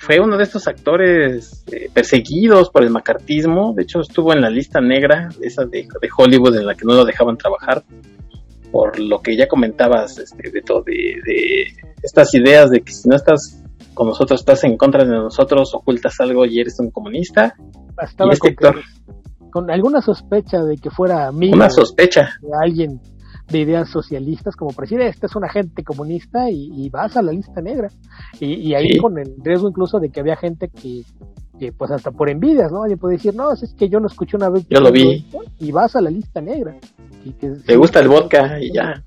fue 0.00 0.18
uno 0.18 0.38
de 0.38 0.44
estos 0.44 0.66
actores 0.66 1.62
eh, 1.70 1.90
perseguidos 1.92 2.70
por 2.70 2.82
el 2.82 2.88
macartismo. 2.88 3.74
De 3.74 3.82
hecho, 3.82 4.00
estuvo 4.00 4.32
en 4.32 4.40
la 4.40 4.48
lista 4.48 4.80
negra, 4.80 5.28
esa 5.42 5.66
de, 5.66 5.86
de, 6.00 6.08
Hollywood, 6.16 6.56
en 6.56 6.66
la 6.66 6.74
que 6.74 6.86
no 6.86 6.94
lo 6.94 7.04
dejaban 7.04 7.36
trabajar, 7.36 7.84
por 8.72 8.98
lo 8.98 9.20
que 9.20 9.36
ya 9.36 9.46
comentabas, 9.46 10.18
este, 10.18 10.50
de 10.50 10.62
todo, 10.62 10.82
de, 10.84 11.66
estas 12.02 12.32
ideas 12.34 12.70
de 12.70 12.80
que 12.80 12.92
si 12.92 13.10
no 13.10 13.14
estás 13.14 13.62
con 13.92 14.06
nosotros, 14.06 14.40
estás 14.40 14.64
en 14.64 14.78
contra 14.78 15.04
de 15.04 15.10
nosotros, 15.10 15.74
ocultas 15.74 16.18
algo 16.20 16.46
y 16.46 16.60
eres 16.60 16.80
un 16.80 16.90
comunista. 16.90 17.54
y 17.58 18.32
este 18.32 18.48
actor, 18.48 18.80
con 19.52 19.70
alguna 19.70 20.00
sospecha 20.00 20.62
de 20.62 20.78
que 20.78 20.88
fuera 20.88 21.26
amigo 21.26 21.56
una 21.56 21.68
sospecha 21.68 22.30
de 22.40 22.48
alguien 22.58 23.00
de 23.50 23.58
ideas 23.58 23.88
socialistas 23.88 24.56
como 24.56 24.72
presidente, 24.72 25.10
este 25.10 25.26
es 25.26 25.36
un 25.36 25.44
agente 25.44 25.82
comunista 25.82 26.50
y, 26.50 26.88
vas 26.90 27.16
a 27.16 27.22
la 27.22 27.32
lista 27.32 27.60
negra. 27.60 27.88
Y, 28.38 28.74
ahí 28.74 28.96
con 28.98 29.18
el 29.18 29.34
riesgo 29.42 29.68
incluso 29.68 29.98
de 29.98 30.10
que 30.10 30.20
había 30.20 30.36
gente 30.36 30.68
que, 30.68 31.02
que 31.58 31.72
pues 31.72 31.90
hasta 31.90 32.10
por 32.10 32.30
envidias, 32.30 32.70
¿no? 32.72 32.82
Alguien 32.82 32.98
puede 32.98 33.16
decir, 33.16 33.34
no, 33.34 33.52
es 33.52 33.74
que 33.74 33.88
yo 33.88 34.00
lo 34.00 34.06
escuché 34.06 34.36
una 34.36 34.48
vez. 34.48 34.66
Yo 34.68 34.80
lo 34.80 34.90
vi. 34.90 35.26
Y 35.58 35.72
vas 35.72 35.96
a 35.96 36.00
la 36.00 36.10
lista 36.10 36.40
negra. 36.40 36.76
Y 37.24 37.32
que, 37.32 37.50
Te 37.50 37.76
gusta 37.76 38.00
el 38.00 38.08
vodka 38.08 38.58
y 38.60 38.72
ya. 38.72 39.02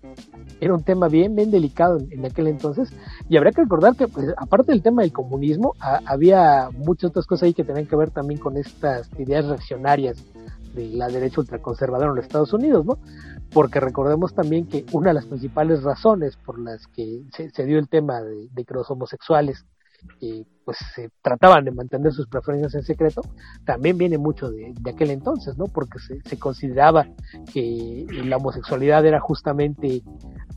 Era 0.62 0.74
un 0.76 0.84
tema 0.84 1.08
bien, 1.08 1.36
bien 1.36 1.52
delicado 1.52 1.98
en, 2.10 2.26
aquel 2.26 2.48
entonces. 2.48 2.90
Y 3.28 3.38
habría 3.38 3.52
que 3.52 3.64
recordar 3.64 3.96
que, 3.96 4.08
pues, 4.08 4.28
aparte 4.38 4.72
del 4.72 4.82
tema 4.82 5.02
del 5.02 5.12
comunismo, 5.12 5.74
había 5.80 6.70
muchas 6.72 7.10
otras 7.10 7.26
cosas 7.26 7.44
ahí 7.44 7.54
que 7.54 7.64
tenían 7.64 7.86
que 7.86 7.96
ver 7.96 8.12
también 8.12 8.40
con 8.40 8.56
estas 8.56 9.10
ideas 9.20 9.46
reaccionarias 9.46 10.24
de 10.74 10.90
la 10.90 11.08
derecha 11.08 11.42
ultraconservadora 11.42 12.10
en 12.10 12.16
los 12.16 12.26
Estados 12.26 12.54
Unidos, 12.54 12.86
¿no? 12.86 12.98
Porque 13.54 13.80
recordemos 13.80 14.34
también 14.34 14.68
que 14.68 14.86
una 14.92 15.10
de 15.10 15.16
las 15.16 15.26
principales 15.26 15.84
razones 15.84 16.38
por 16.38 16.60
las 16.60 16.88
que 16.88 17.24
se, 17.32 17.66
dio 17.66 17.78
el 17.78 17.88
tema 17.88 18.22
de, 18.22 18.50
que 18.56 18.74
los 18.74 18.90
homosexuales 18.90 19.66
eh, 20.22 20.44
pues 20.66 20.78
se 20.96 21.12
trataban 21.22 21.64
de 21.64 21.72
mantener 21.72 22.12
sus 22.12 22.28
preferencias 22.28 22.76
en 22.76 22.84
secreto, 22.84 23.22
también 23.66 23.98
viene 23.98 24.18
mucho 24.18 24.50
de, 24.50 24.74
aquel 24.86 25.12
entonces, 25.12 25.58
¿no? 25.58 25.66
Porque 25.66 26.00
se, 26.00 26.22
se, 26.22 26.40
consideraba 26.40 27.08
que 27.54 28.06
la 28.26 28.38
homosexualidad 28.38 29.06
era 29.06 29.20
justamente 29.20 30.02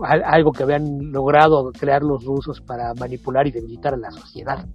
algo 0.01 0.53
que 0.53 0.63
habían 0.63 1.13
logrado 1.13 1.71
crear 1.73 2.03
los 2.03 2.25
rusos 2.25 2.61
para 2.61 2.95
manipular 2.95 3.47
y 3.47 3.53
debilitar 3.53 3.95
a 3.95 3.99
la 3.99 4.11
sociedad. 4.11 4.67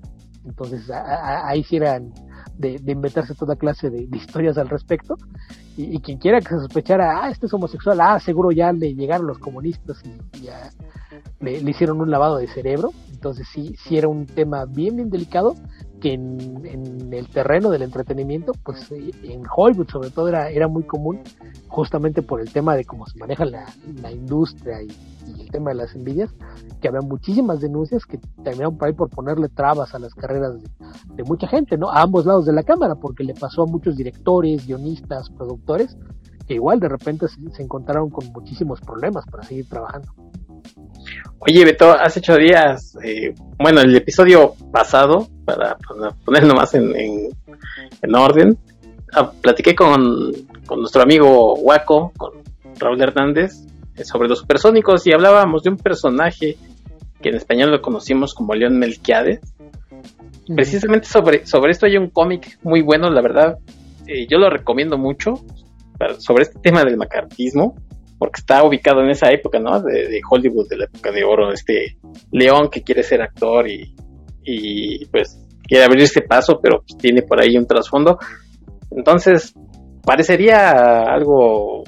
Entonces 0.46 0.90
ahí 0.90 1.64
sí 1.64 1.78
eran 1.78 2.14
de, 2.62 2.92
inventarse 2.92 3.36
toda 3.36 3.56
clase 3.56 3.90
de, 3.90 4.08
historias 4.16 4.58
al 4.58 4.70
respecto. 4.70 5.18
Y, 5.76 6.00
quien 6.00 6.18
quiera 6.18 6.40
que 6.40 6.50
se 6.50 6.60
sospechara, 6.60 7.24
ah, 7.24 7.30
este 7.30 7.48
es 7.48 7.54
homosexual, 7.54 8.00
ah, 8.02 8.20
seguro 8.20 8.52
ya 8.52 8.72
le 8.72 8.94
llegaron 8.94 9.28
los 9.28 9.40
comunistas 9.40 10.02
y 10.06 10.42
ya 10.44 10.70
le, 11.40 11.58
hicieron 11.58 12.02
un 12.02 12.12
lavado 12.12 12.38
de 12.38 12.48
cerebro. 12.48 12.92
Entonces 13.22 13.48
sí, 13.54 13.76
sí 13.84 14.00
era 14.00 14.08
un 14.08 14.26
tema 14.26 14.66
bien, 14.66 14.96
bien 14.96 15.12
delicado 15.12 15.54
que 16.00 16.14
en, 16.14 17.14
el 17.14 17.28
terreno 17.28 17.70
del 17.70 17.84
entretenimiento, 17.84 18.54
pues 18.64 18.92
en 18.92 19.44
Hollywood 19.56 19.90
sobre 19.92 20.10
todo 20.10 20.28
era, 20.28 20.50
era 20.50 20.68
muy 20.68 20.82
común, 20.82 21.20
justamente 21.68 22.24
por 22.24 22.42
el 22.42 22.52
tema 22.52 22.76
de 22.76 22.84
cómo 22.84 23.06
se 23.06 23.20
maneja 23.20 23.46
la, 23.46 24.12
industria 24.12 24.82
y, 24.82 24.88
el 25.40 25.52
tema 25.52 25.70
de 25.70 25.76
las 25.76 25.94
envidias, 25.94 26.32
que 26.82 26.88
había 26.88 27.02
muchísimas 27.02 27.62
denuncias 27.62 28.08
que 28.08 28.18
terminaron 28.44 28.76
por 28.76 28.88
ahí 28.88 28.96
por 28.96 29.12
ponerle 29.12 29.50
trabas 29.50 29.94
a 29.94 30.00
las 30.00 30.16
carreras 30.16 30.56
de, 31.16 31.24
mucha 31.24 31.48
gente, 31.48 31.78
¿no? 31.78 31.92
A 31.92 32.02
ambos 32.02 32.26
lados 32.26 32.48
de 32.48 32.54
la 32.54 32.64
cámara, 32.64 32.96
porque 32.96 33.24
le 33.24 33.36
pasó 33.36 33.62
a 33.62 33.68
muchos 33.68 33.96
directores, 33.96 34.66
guionistas, 34.66 35.30
productores, 35.30 35.96
que 36.48 36.56
igual 36.56 36.80
de 36.80 36.90
repente 36.90 37.28
se 37.28 37.62
encontraron 37.62 38.10
con 38.10 38.32
muchísimos 38.34 38.82
problemas 38.82 39.26
para 39.28 39.44
seguir 39.44 39.70
trabajando. 39.70 40.12
Oye, 41.40 41.66
Beto, 41.66 41.92
hace 41.92 42.20
ocho 42.20 42.36
días, 42.36 42.96
eh, 43.04 43.34
bueno, 43.58 43.82
el 43.82 43.96
episodio 43.96 44.54
pasado, 44.72 45.28
para, 45.44 45.76
ponerlo 46.24 46.54
más 46.54 46.76
en, 46.76 46.94
en, 46.96 48.16
orden, 48.16 48.58
ah, 49.14 49.32
platiqué 49.42 49.74
con, 49.74 50.32
nuestro 50.78 51.02
amigo 51.02 51.56
Waco, 51.56 52.12
con 52.16 52.34
Raúl 52.78 53.02
Hernández, 53.02 53.66
eh, 53.98 54.04
sobre 54.04 54.30
los 54.30 54.40
supersónicos 54.40 55.08
y 55.08 55.14
hablábamos 55.14 55.64
de 55.64 55.72
un 55.72 55.78
personaje 55.78 56.58
que 57.22 57.30
en 57.30 57.36
español 57.36 57.72
lo 57.72 57.82
conocimos 57.82 58.36
como 58.36 58.54
León 58.54 58.78
Melquiades. 58.78 59.40
Precisamente 60.56 61.08
sobre, 61.08 61.46
sobre 61.48 61.72
esto 61.72 61.88
hay 61.88 61.98
un 61.98 62.10
cómic 62.10 62.60
muy 62.62 62.82
bueno, 62.82 63.10
la 63.10 63.22
verdad, 63.22 63.58
eh, 64.06 64.28
yo 64.30 64.38
lo 64.38 64.50
recomiendo 64.50 64.98
mucho, 64.98 65.44
sobre 66.20 66.44
este 66.44 66.60
tema 66.60 66.84
del 66.84 66.98
macartismo 66.98 67.76
porque 68.22 68.40
está 68.40 68.64
ubicado 68.64 69.02
en 69.02 69.10
esa 69.10 69.32
época, 69.32 69.58
¿no? 69.58 69.82
De, 69.82 70.22
Hollywood, 70.30 70.70
de 70.70 70.78
la 70.78 70.86
época 70.86 71.12
de 71.12 71.24
oro, 71.24 71.52
este 71.52 71.98
León 72.32 72.70
que 72.70 72.84
quiere 72.84 73.02
ser 73.02 73.20
actor 73.20 73.68
y, 73.68 73.96
y 74.44 75.04
pues 75.08 75.44
quiere 75.64 75.86
abrir 75.86 76.04
este 76.04 76.22
paso, 76.22 76.60
pero 76.62 76.84
pues, 76.88 77.00
tiene 77.00 77.24
por 77.24 77.42
ahí 77.42 77.58
un 77.58 77.66
trasfondo. 77.66 78.20
Entonces, 78.92 79.56
parecería 80.06 81.02
algo 81.02 81.84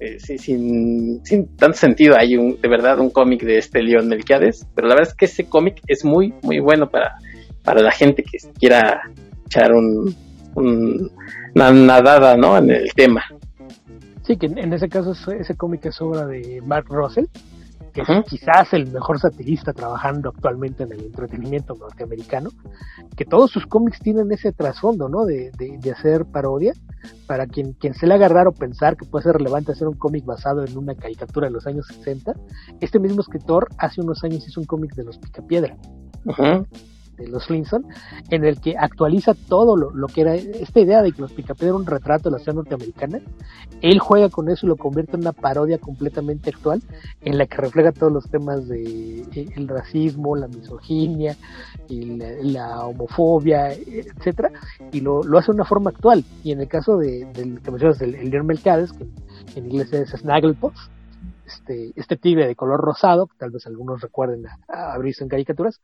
eh, 0.00 0.18
sin, 0.18 1.22
sin, 1.22 1.54
tanto 1.54 1.76
sentido. 1.76 2.14
Hay 2.18 2.34
un, 2.34 2.58
de 2.58 2.68
verdad 2.70 2.98
un 2.98 3.10
cómic 3.10 3.42
de 3.42 3.58
este 3.58 3.82
León 3.82 4.08
Melquiades, 4.08 4.66
pero 4.74 4.88
la 4.88 4.94
verdad 4.94 5.10
es 5.10 5.14
que 5.14 5.26
ese 5.26 5.50
cómic 5.50 5.82
es 5.86 6.02
muy, 6.02 6.32
muy 6.42 6.60
bueno 6.60 6.88
para, 6.88 7.16
para 7.62 7.82
la 7.82 7.92
gente 7.92 8.22
que 8.22 8.38
quiera 8.58 9.02
echar 9.44 9.70
un, 9.74 10.16
una 10.54 11.72
nadada, 11.72 12.38
¿no? 12.38 12.56
En 12.56 12.70
el 12.70 12.90
tema. 12.94 13.22
Sí, 14.22 14.36
que 14.36 14.46
en 14.46 14.72
ese 14.72 14.88
caso 14.88 15.12
ese 15.32 15.56
cómic 15.56 15.86
es 15.86 16.00
obra 16.00 16.26
de 16.26 16.62
Mark 16.64 16.86
Russell, 16.88 17.26
que 17.92 18.02
es 18.02 18.08
quizás 18.26 18.72
el 18.72 18.90
mejor 18.90 19.18
satirista 19.18 19.72
trabajando 19.72 20.30
actualmente 20.30 20.84
en 20.84 20.92
el 20.92 21.04
entretenimiento 21.04 21.74
norteamericano, 21.74 22.50
que 23.16 23.24
todos 23.24 23.50
sus 23.50 23.66
cómics 23.66 23.98
tienen 23.98 24.32
ese 24.32 24.52
trasfondo, 24.52 25.08
¿no? 25.08 25.26
De, 25.26 25.50
de, 25.58 25.90
hacer 25.90 26.24
parodia, 26.24 26.72
para 27.26 27.46
quien, 27.46 27.74
quien 27.74 27.94
se 27.94 28.06
le 28.06 28.14
haga 28.14 28.28
raro 28.28 28.52
pensar 28.52 28.96
que 28.96 29.04
puede 29.04 29.24
ser 29.24 29.36
relevante 29.36 29.72
hacer 29.72 29.88
un 29.88 29.96
cómic 29.96 30.24
basado 30.24 30.64
en 30.64 30.78
una 30.78 30.94
caricatura 30.94 31.48
de 31.48 31.52
los 31.52 31.66
años 31.66 31.86
60, 31.88 32.34
este 32.80 32.98
mismo 32.98 33.20
escritor 33.20 33.68
hace 33.76 34.00
unos 34.00 34.24
años 34.24 34.46
hizo 34.46 34.60
un 34.60 34.66
cómic 34.66 34.94
de 34.94 35.04
los 35.04 35.18
Picapiedra. 35.18 35.76
Ajá 36.28 36.64
de 37.16 37.28
los 37.28 37.46
Flintstones, 37.46 37.94
en 38.30 38.44
el 38.44 38.60
que 38.60 38.76
actualiza 38.76 39.34
todo 39.34 39.76
lo, 39.76 40.06
que 40.08 40.22
era 40.22 40.34
esta 40.34 40.80
idea 40.80 41.02
de 41.02 41.12
que 41.12 41.22
los 41.22 41.32
Picapiedra 41.32 41.68
era 41.68 41.76
un 41.76 41.86
retrato 41.86 42.30
de 42.30 42.36
la 42.36 42.38
ciudad 42.38 42.56
norteamericana. 42.56 43.20
Él 43.80 43.98
juega 43.98 44.28
con 44.28 44.48
eso 44.48 44.66
y 44.66 44.68
lo 44.68 44.76
convierte 44.76 45.16
en 45.16 45.22
una 45.22 45.32
parodia 45.32 45.78
completamente 45.78 46.50
actual, 46.50 46.82
en 47.20 47.38
la 47.38 47.46
que 47.46 47.56
refleja 47.56 47.92
todos 47.92 48.12
los 48.12 48.28
temas 48.30 48.68
de 48.68 49.22
eh, 49.34 49.48
el 49.56 49.68
racismo, 49.68 50.36
la 50.36 50.48
misoginia, 50.48 51.36
y 51.88 52.04
la, 52.04 52.86
homofobia, 52.86 53.72
etcétera, 53.72 54.50
y 54.92 55.00
lo, 55.00 55.20
hace 55.38 55.52
de 55.52 55.56
una 55.56 55.64
forma 55.64 55.90
actual. 55.90 56.24
Y 56.42 56.52
en 56.52 56.60
el 56.60 56.68
caso 56.68 56.96
de, 56.96 57.24
del 57.32 57.60
que 57.60 57.70
mencionas, 57.70 58.00
el, 58.00 58.14
el 58.14 58.30
Leon 58.30 58.46
Melcades, 58.46 58.92
que 58.92 59.06
en 59.56 59.66
inglés 59.66 59.92
es 59.92 60.10
Snagglepuff, 60.10 60.74
este, 61.46 61.92
este 61.96 62.16
tigre 62.16 62.46
de 62.46 62.56
color 62.56 62.80
rosado, 62.80 63.26
que 63.26 63.36
tal 63.36 63.50
vez 63.50 63.66
algunos 63.66 64.00
recuerden 64.00 64.46
haber 64.68 65.04
visto 65.04 65.24
en 65.24 65.28
caricaturas, 65.30 65.80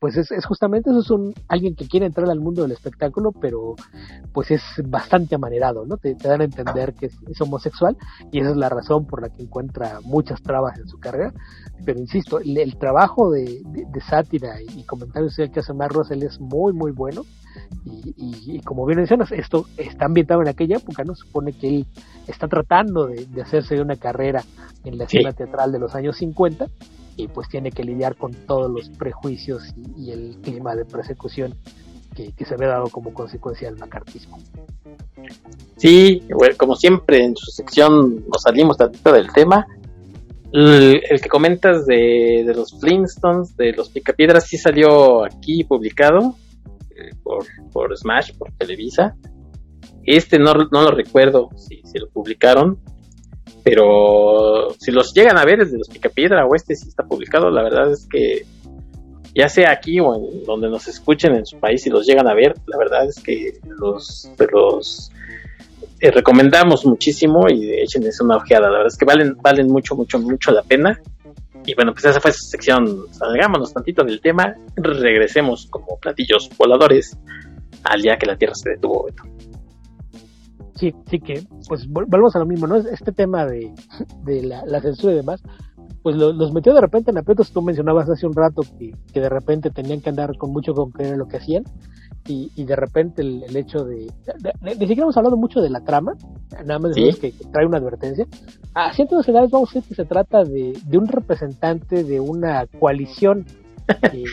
pues 0.00 0.16
es, 0.16 0.32
es, 0.32 0.46
justamente 0.46 0.90
eso 0.90 1.00
es 1.00 1.10
un 1.10 1.34
alguien 1.46 1.76
que 1.76 1.86
quiere 1.86 2.06
entrar 2.06 2.28
al 2.30 2.40
mundo 2.40 2.62
del 2.62 2.72
espectáculo 2.72 3.32
pero 3.32 3.76
pues 4.32 4.50
es 4.50 4.62
bastante 4.84 5.34
amanerado 5.34 5.84
no 5.86 5.98
te, 5.98 6.14
dan 6.14 6.40
a 6.40 6.44
entender 6.44 6.94
que 6.94 7.06
es, 7.06 7.40
homosexual 7.40 7.96
y 8.32 8.40
esa 8.40 8.50
es 8.50 8.56
la 8.56 8.68
razón 8.68 9.06
por 9.06 9.22
la 9.22 9.28
que 9.28 9.42
encuentra 9.42 10.00
muchas 10.02 10.42
trabas 10.42 10.78
en 10.78 10.88
su 10.88 10.98
carrera. 10.98 11.32
Pero 11.84 11.98
insisto 11.98 12.38
el, 12.40 12.76
trabajo 12.76 13.30
de, 13.30 13.62
de, 13.64 14.00
sátira 14.00 14.60
y, 14.60 14.84
comentarios 14.84 15.36
que 15.36 15.60
hace 15.60 15.72
Mark 15.72 15.92
Russell 15.94 16.22
es 16.22 16.40
muy 16.40 16.72
muy 16.72 16.92
bueno. 16.92 17.22
Y, 17.84 18.14
y, 18.16 18.60
como 18.60 18.86
bien 18.86 18.98
mencionas 18.98 19.32
esto 19.32 19.66
está 19.76 20.04
ambientado 20.06 20.42
en 20.42 20.48
aquella 20.48 20.76
época 20.76 21.02
no 21.02 21.14
supone 21.14 21.52
que 21.52 21.68
él 21.68 21.86
está 22.28 22.46
tratando 22.46 23.06
de, 23.06 23.26
hacerse 23.42 23.74
de 23.74 23.82
una 23.82 23.96
carrera 23.96 24.44
en 24.84 24.98
la 24.98 25.04
escena 25.04 25.32
teatral 25.32 25.72
de 25.72 25.80
los 25.80 25.94
años 25.94 26.16
50 26.18 26.66
y 27.16 27.28
pues 27.28 27.48
tiene 27.48 27.70
que 27.70 27.84
lidiar 27.84 28.16
con 28.16 28.32
todos 28.32 28.70
los 28.70 28.88
prejuicios 28.90 29.74
y, 29.96 30.10
el 30.10 30.38
clima 30.42 30.74
de 30.74 30.84
persecución 30.84 31.54
que, 32.14 32.44
se 32.44 32.56
ve 32.56 32.66
dado 32.66 32.88
como 32.88 33.14
consecuencia 33.14 33.70
del 33.70 33.78
macartismo. 33.78 34.38
Sí, 35.76 36.22
como 36.58 36.74
siempre 36.74 37.24
en 37.24 37.36
su 37.36 37.50
sección 37.50 38.24
nos 38.26 38.42
salimos 38.42 38.76
tantito 38.76 39.12
del 39.12 39.32
tema. 39.32 39.66
El, 40.52 41.00
que 41.22 41.28
comentas 41.28 41.86
de, 41.86 42.44
los 42.54 42.78
Flintstones, 42.78 43.56
de 43.56 43.72
los 43.72 43.88
Picapiedras, 43.88 44.46
sí 44.46 44.58
salió 44.58 45.24
aquí 45.24 45.64
publicado 45.64 46.34
eh, 46.90 47.14
por, 47.22 47.46
por 47.72 47.96
Smash, 47.96 48.36
por 48.36 48.52
Televisa. 48.52 49.16
Este 50.02 50.38
no, 50.38 50.52
no 50.54 50.82
lo 50.82 50.90
recuerdo 50.90 51.50
si 51.56 51.80
lo 51.98 52.08
publicaron, 52.08 52.80
pero 53.62 54.74
si 54.78 54.90
los 54.90 55.12
llegan 55.14 55.38
a 55.38 55.44
ver 55.44 55.58
desde 55.58 55.78
los 55.78 55.88
Picapiedra 55.88 56.46
o 56.46 56.54
este 56.54 56.74
si 56.74 56.88
está 56.88 57.04
publicado, 57.04 57.50
la 57.50 57.62
verdad 57.62 57.90
es 57.92 58.06
que 58.06 58.44
ya 59.34 59.48
sea 59.48 59.70
aquí 59.70 60.00
o 60.00 60.14
en 60.14 60.44
donde 60.44 60.68
nos 60.68 60.88
escuchen 60.88 61.34
en 61.34 61.46
su 61.46 61.58
país 61.58 61.86
y 61.86 61.90
los 61.90 62.06
llegan 62.06 62.28
a 62.28 62.34
ver, 62.34 62.54
la 62.66 62.78
verdad 62.78 63.06
es 63.06 63.22
que 63.22 63.58
los, 63.78 64.30
los 64.52 65.10
eh, 66.00 66.10
recomendamos 66.10 66.84
muchísimo 66.86 67.46
y 67.48 67.70
échenles 67.74 68.20
una 68.20 68.36
ojeada, 68.36 68.68
la 68.68 68.78
verdad 68.78 68.88
es 68.88 68.96
que 68.96 69.04
valen, 69.04 69.36
valen 69.42 69.66
mucho, 69.68 69.94
mucho, 69.94 70.18
mucho 70.18 70.50
la 70.50 70.62
pena. 70.62 71.00
Y 71.66 71.74
bueno, 71.74 71.92
pues 71.92 72.06
esa 72.06 72.20
fue 72.20 72.32
su 72.32 72.46
sección, 72.46 73.04
salgámonos 73.12 73.74
tantito 73.74 74.02
del 74.02 74.20
tema, 74.22 74.54
regresemos 74.76 75.66
como 75.70 75.98
platillos 76.00 76.48
voladores 76.56 77.18
al 77.84 78.00
día 78.00 78.16
que 78.16 78.26
la 78.26 78.36
Tierra 78.36 78.54
se 78.54 78.70
detuvo. 78.70 79.08
Sí, 80.80 80.94
sí 81.10 81.20
que, 81.20 81.42
pues 81.68 81.86
volvemos 81.86 82.34
a 82.34 82.38
lo 82.38 82.46
mismo, 82.46 82.66
¿no? 82.66 82.76
Este 82.76 83.12
tema 83.12 83.44
de, 83.44 83.70
de 84.24 84.42
la, 84.42 84.80
censura 84.80 85.12
y 85.12 85.16
demás, 85.16 85.42
pues 86.02 86.16
los 86.16 86.54
metió 86.54 86.72
de 86.72 86.80
repente 86.80 87.10
en 87.10 87.18
aprietos. 87.18 87.52
Tú 87.52 87.60
mencionabas 87.60 88.08
hace 88.08 88.26
un 88.26 88.34
rato 88.34 88.62
que, 88.78 88.96
que 89.12 89.20
de 89.20 89.28
repente 89.28 89.68
tenían 89.70 90.00
que 90.00 90.08
andar 90.08 90.38
con 90.38 90.52
mucho 90.52 90.72
con 90.72 90.90
creer 90.90 91.12
en 91.12 91.18
lo 91.18 91.28
que 91.28 91.36
hacían. 91.36 91.64
Y, 92.26 92.50
y 92.56 92.64
de 92.64 92.76
repente 92.76 93.20
el, 93.20 93.42
el 93.42 93.56
hecho 93.56 93.84
de, 93.84 94.10
Ni 94.62 94.72
siquiera 94.72 95.02
hemos 95.02 95.16
hablado 95.18 95.36
mucho 95.36 95.60
de 95.60 95.68
la 95.68 95.80
trama, 95.80 96.14
nada 96.64 96.78
más 96.78 96.94
¿Sí? 96.94 97.10
que, 97.20 97.32
trae 97.52 97.66
una 97.66 97.76
advertencia. 97.76 98.26
A 98.72 98.94
cientos 98.94 99.26
de 99.26 99.32
vamos 99.32 99.70
a 99.70 99.74
decir 99.74 99.82
que 99.86 99.94
se 99.94 100.06
trata 100.06 100.44
de, 100.44 100.78
de 100.82 100.98
un 100.98 101.08
representante 101.08 102.04
de 102.04 102.20
una 102.20 102.66
coalición 102.78 103.44
eh, 104.12 104.24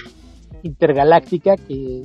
intergaláctica 0.67 1.55
que, 1.55 2.03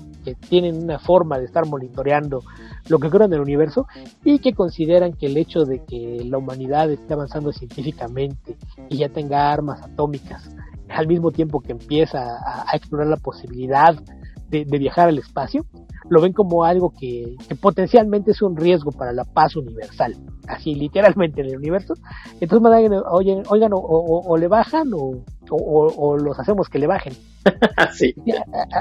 tienen 0.49 0.83
una 0.83 0.99
forma 0.99 1.39
de 1.39 1.47
estar 1.47 1.67
monitoreando 1.67 2.41
lo 2.89 2.99
que 2.99 3.09
ocurre 3.09 3.25
en 3.25 3.33
el 3.33 3.41
universo 3.41 3.87
y 4.25 4.39
que 4.39 4.53
consideran 4.53 5.13
que 5.13 5.27
el 5.27 5.37
hecho 5.37 5.65
de 5.65 5.83
que 5.85 6.25
la 6.25 6.39
humanidad 6.39 6.91
esté 6.91 7.15
avanzando 7.15 7.53
científicamente 7.53 8.57
y 8.89 8.99
ya 8.99 9.09
tenga 9.09 9.53
armas 9.53 9.83
atómicas 9.83 10.49
al 10.89 11.07
mismo 11.07 11.31
tiempo 11.31 11.61
que 11.61 11.73
empieza 11.73 12.21
a, 12.21 12.77
explorar 12.77 13.09
la 13.09 13.17
posibilidad 13.17 13.97
de, 14.53 14.79
viajar 14.79 15.09
al 15.09 15.19
espacio, 15.19 15.65
lo 16.09 16.21
ven 16.21 16.33
como 16.33 16.65
algo 16.65 16.93
que, 16.99 17.37
potencialmente 17.61 18.33
es 18.33 18.43
un 18.43 18.57
riesgo 18.57 18.93
para 18.93 19.13
la 19.13 19.25
paz 19.25 19.57
universal, 19.57 20.15
así 20.47 20.75
literalmente 20.75 21.41
en 21.41 21.49
el 21.49 21.57
universo. 21.57 21.95
Entonces, 22.41 23.03
oigan, 23.11 23.43
oigan 23.49 23.71
o, 23.75 24.37
le 24.37 24.49
bajan 24.49 24.91
o, 24.95 26.17
los 26.17 26.39
hacemos 26.39 26.69
que 26.69 26.79
le 26.79 26.87
bajen. 26.87 27.15
así. 27.77 28.15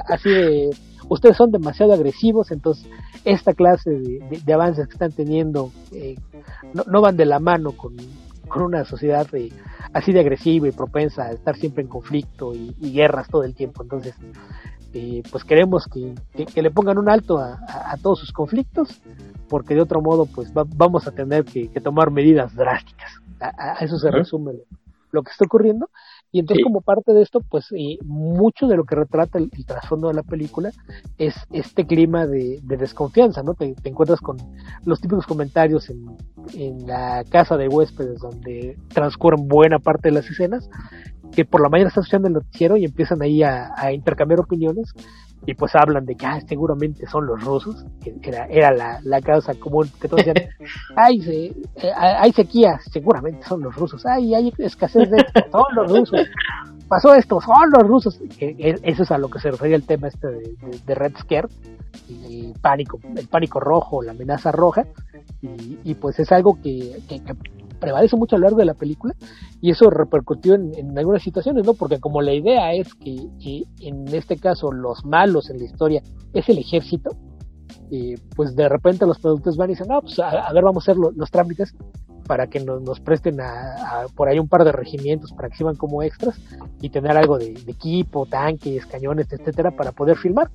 Así 0.07 0.29
de, 0.29 0.69
ustedes 1.09 1.37
son 1.37 1.51
demasiado 1.51 1.93
agresivos, 1.93 2.51
entonces 2.51 2.87
esta 3.25 3.53
clase 3.53 3.91
de, 3.91 4.53
avances 4.53 4.87
que 4.87 4.93
están 4.93 5.11
teniendo 5.11 5.71
eh, 5.91 6.15
no, 6.73 7.01
van 7.01 7.17
de 7.17 7.25
la 7.25 7.39
mano 7.39 7.73
con, 7.73 7.95
una 8.55 8.83
sociedad 8.83 9.25
así 9.93 10.11
de 10.11 10.19
agresiva 10.19 10.67
y 10.67 10.71
propensa 10.71 11.23
a 11.23 11.31
estar 11.31 11.55
siempre 11.55 11.83
en 11.83 11.89
conflicto 11.89 12.53
y, 12.53 12.73
guerras 12.91 13.29
todo 13.29 13.45
el 13.45 13.55
tiempo. 13.55 13.83
Entonces, 13.83 14.13
eh, 14.93 15.23
pues 15.31 15.43
queremos 15.43 15.87
que, 15.87 16.13
le 16.61 16.71
pongan 16.71 16.97
un 16.97 17.09
alto 17.09 17.37
a, 17.37 17.59
todos 18.01 18.19
sus 18.19 18.31
conflictos, 18.31 19.01
porque 19.49 19.75
de 19.75 19.81
otro 19.81 20.01
modo, 20.01 20.25
pues 20.25 20.51
vamos 20.53 21.07
a 21.07 21.11
tener 21.11 21.45
que, 21.45 21.67
tomar 21.81 22.11
medidas 22.11 22.55
drásticas. 22.55 23.11
A, 23.39 23.83
eso 23.83 23.97
se 23.97 24.11
resume 24.11 24.53
lo 25.11 25.23
que 25.23 25.31
está 25.31 25.45
ocurriendo 25.45 25.89
y 26.31 26.39
entonces 26.39 26.63
como 26.63 26.79
parte 26.81 27.13
de 27.13 27.21
esto, 27.21 27.41
pues 27.41 27.67
eh, 27.77 27.97
mucho 28.05 28.67
de 28.67 28.77
lo 28.77 28.85
que 28.85 28.95
retrata 28.95 29.37
el, 29.37 29.49
trasfondo 29.65 30.07
de 30.07 30.13
la 30.13 30.23
película 30.23 30.71
es 31.17 31.35
este 31.51 31.85
clima 31.85 32.25
de, 32.25 32.59
desconfianza, 32.63 33.43
¿no? 33.43 33.53
Te, 33.53 33.75
encuentras 33.83 34.21
con 34.21 34.37
los 34.85 35.01
típicos 35.01 35.25
comentarios 35.25 35.89
en, 35.89 36.17
en 36.53 36.87
la 36.87 37.25
casa 37.29 37.57
de 37.57 37.67
huéspedes 37.67 38.19
donde 38.19 38.77
transcurren 38.93 39.47
buena 39.49 39.79
parte 39.79 40.07
de 40.09 40.15
las 40.15 40.29
escenas, 40.29 40.69
que 41.31 41.45
por 41.45 41.61
la 41.61 41.69
mañana 41.69 41.89
están 41.89 42.03
escuchando 42.03 42.27
el 42.27 42.33
noticiero 42.35 42.77
y 42.77 42.85
empiezan 42.85 43.21
ahí 43.21 43.43
a, 43.43 43.71
a 43.75 43.91
intercambiar 43.93 44.39
opiniones 44.39 44.93
y 45.45 45.55
pues 45.55 45.73
hablan 45.75 46.05
de 46.05 46.15
que 46.15 46.25
ah, 46.25 46.39
seguramente 46.47 47.07
son 47.07 47.25
los 47.25 47.43
rusos, 47.43 47.83
que 48.03 48.13
era, 48.21 48.45
era 48.45 48.71
la, 48.71 48.99
la 49.03 49.21
causa 49.21 49.53
común, 49.55 49.89
que 49.99 50.07
todos 50.07 50.23
decían, 50.23 50.49
ay, 50.95 51.19
se, 51.21 51.45
eh, 51.47 51.91
hay 51.95 52.31
sequía, 52.31 52.79
seguramente 52.91 53.45
son 53.47 53.61
los 53.61 53.75
rusos, 53.75 54.05
ay, 54.05 54.35
hay 54.35 54.53
escasez 54.59 55.09
de 55.09 55.17
esto, 55.17 55.41
son 55.51 55.75
los 55.75 55.91
rusos, 55.91 56.27
pasó 56.87 57.15
esto, 57.15 57.41
son 57.41 57.71
los 57.75 57.87
rusos, 57.87 58.19
que, 58.37 58.55
eso 58.83 59.03
es 59.03 59.11
a 59.11 59.17
lo 59.17 59.29
que 59.29 59.39
se 59.39 59.49
refería 59.49 59.75
el 59.75 59.85
tema 59.85 60.09
este 60.09 60.27
de, 60.27 60.79
de, 60.85 60.95
Red 60.95 61.17
Scare, 61.17 61.47
el 62.07 62.53
pánico, 62.61 62.99
el 63.15 63.27
pánico 63.27 63.59
rojo, 63.59 64.03
la 64.03 64.11
amenaza 64.11 64.51
roja, 64.51 64.85
y, 65.41 65.79
y 65.83 65.95
pues 65.95 66.19
es 66.19 66.31
algo 66.31 66.59
que, 66.61 66.99
que, 67.09 67.23
que 67.23 67.33
prevalece 67.81 68.15
mucho 68.15 68.37
a 68.37 68.39
lo 68.39 68.43
largo 68.43 68.59
de 68.59 68.65
la 68.65 68.75
película 68.75 69.13
y 69.59 69.71
eso 69.71 69.89
repercutió 69.89 70.53
en, 70.53 70.97
algunas 70.97 71.21
situaciones, 71.21 71.65
¿no? 71.65 71.73
Porque 71.73 71.99
como 71.99 72.21
la 72.21 72.31
idea 72.31 72.73
es 72.73 72.93
que, 72.93 73.27
en 73.81 74.07
este 74.09 74.37
caso 74.37 74.71
los 74.71 75.03
malos 75.03 75.49
en 75.49 75.57
la 75.57 75.65
historia 75.65 76.01
es 76.31 76.47
el 76.47 76.59
ejército, 76.59 77.17
eh, 77.91 78.15
pues 78.35 78.55
de 78.55 78.69
repente 78.69 79.05
los 79.05 79.19
productores 79.19 79.57
van 79.57 79.69
y 79.69 79.73
dicen, 79.73 79.87
no, 79.89 80.01
pues 80.01 80.17
a, 80.19 80.53
ver, 80.53 80.63
vamos 80.63 80.87
a 80.87 80.91
hacer 80.91 80.97
los 80.97 81.29
trámites 81.29 81.75
para 82.27 82.47
que 82.47 82.61
nos, 82.61 82.99
presten 83.01 83.41
a, 83.41 84.05
por 84.15 84.29
ahí 84.29 84.39
un 84.39 84.47
par 84.47 84.63
de 84.63 84.71
regimientos 84.71 85.33
para 85.33 85.49
que 85.49 85.57
sirvan 85.57 85.75
como 85.75 86.01
extras 86.03 86.39
y 86.79 86.89
tener 86.89 87.17
algo 87.17 87.37
de, 87.37 87.51
equipo, 87.67 88.25
tanques, 88.25 88.85
cañones, 88.85 89.27
etcétera, 89.33 89.71
para 89.71 89.91
poder 89.91 90.17
filmar. 90.17 90.49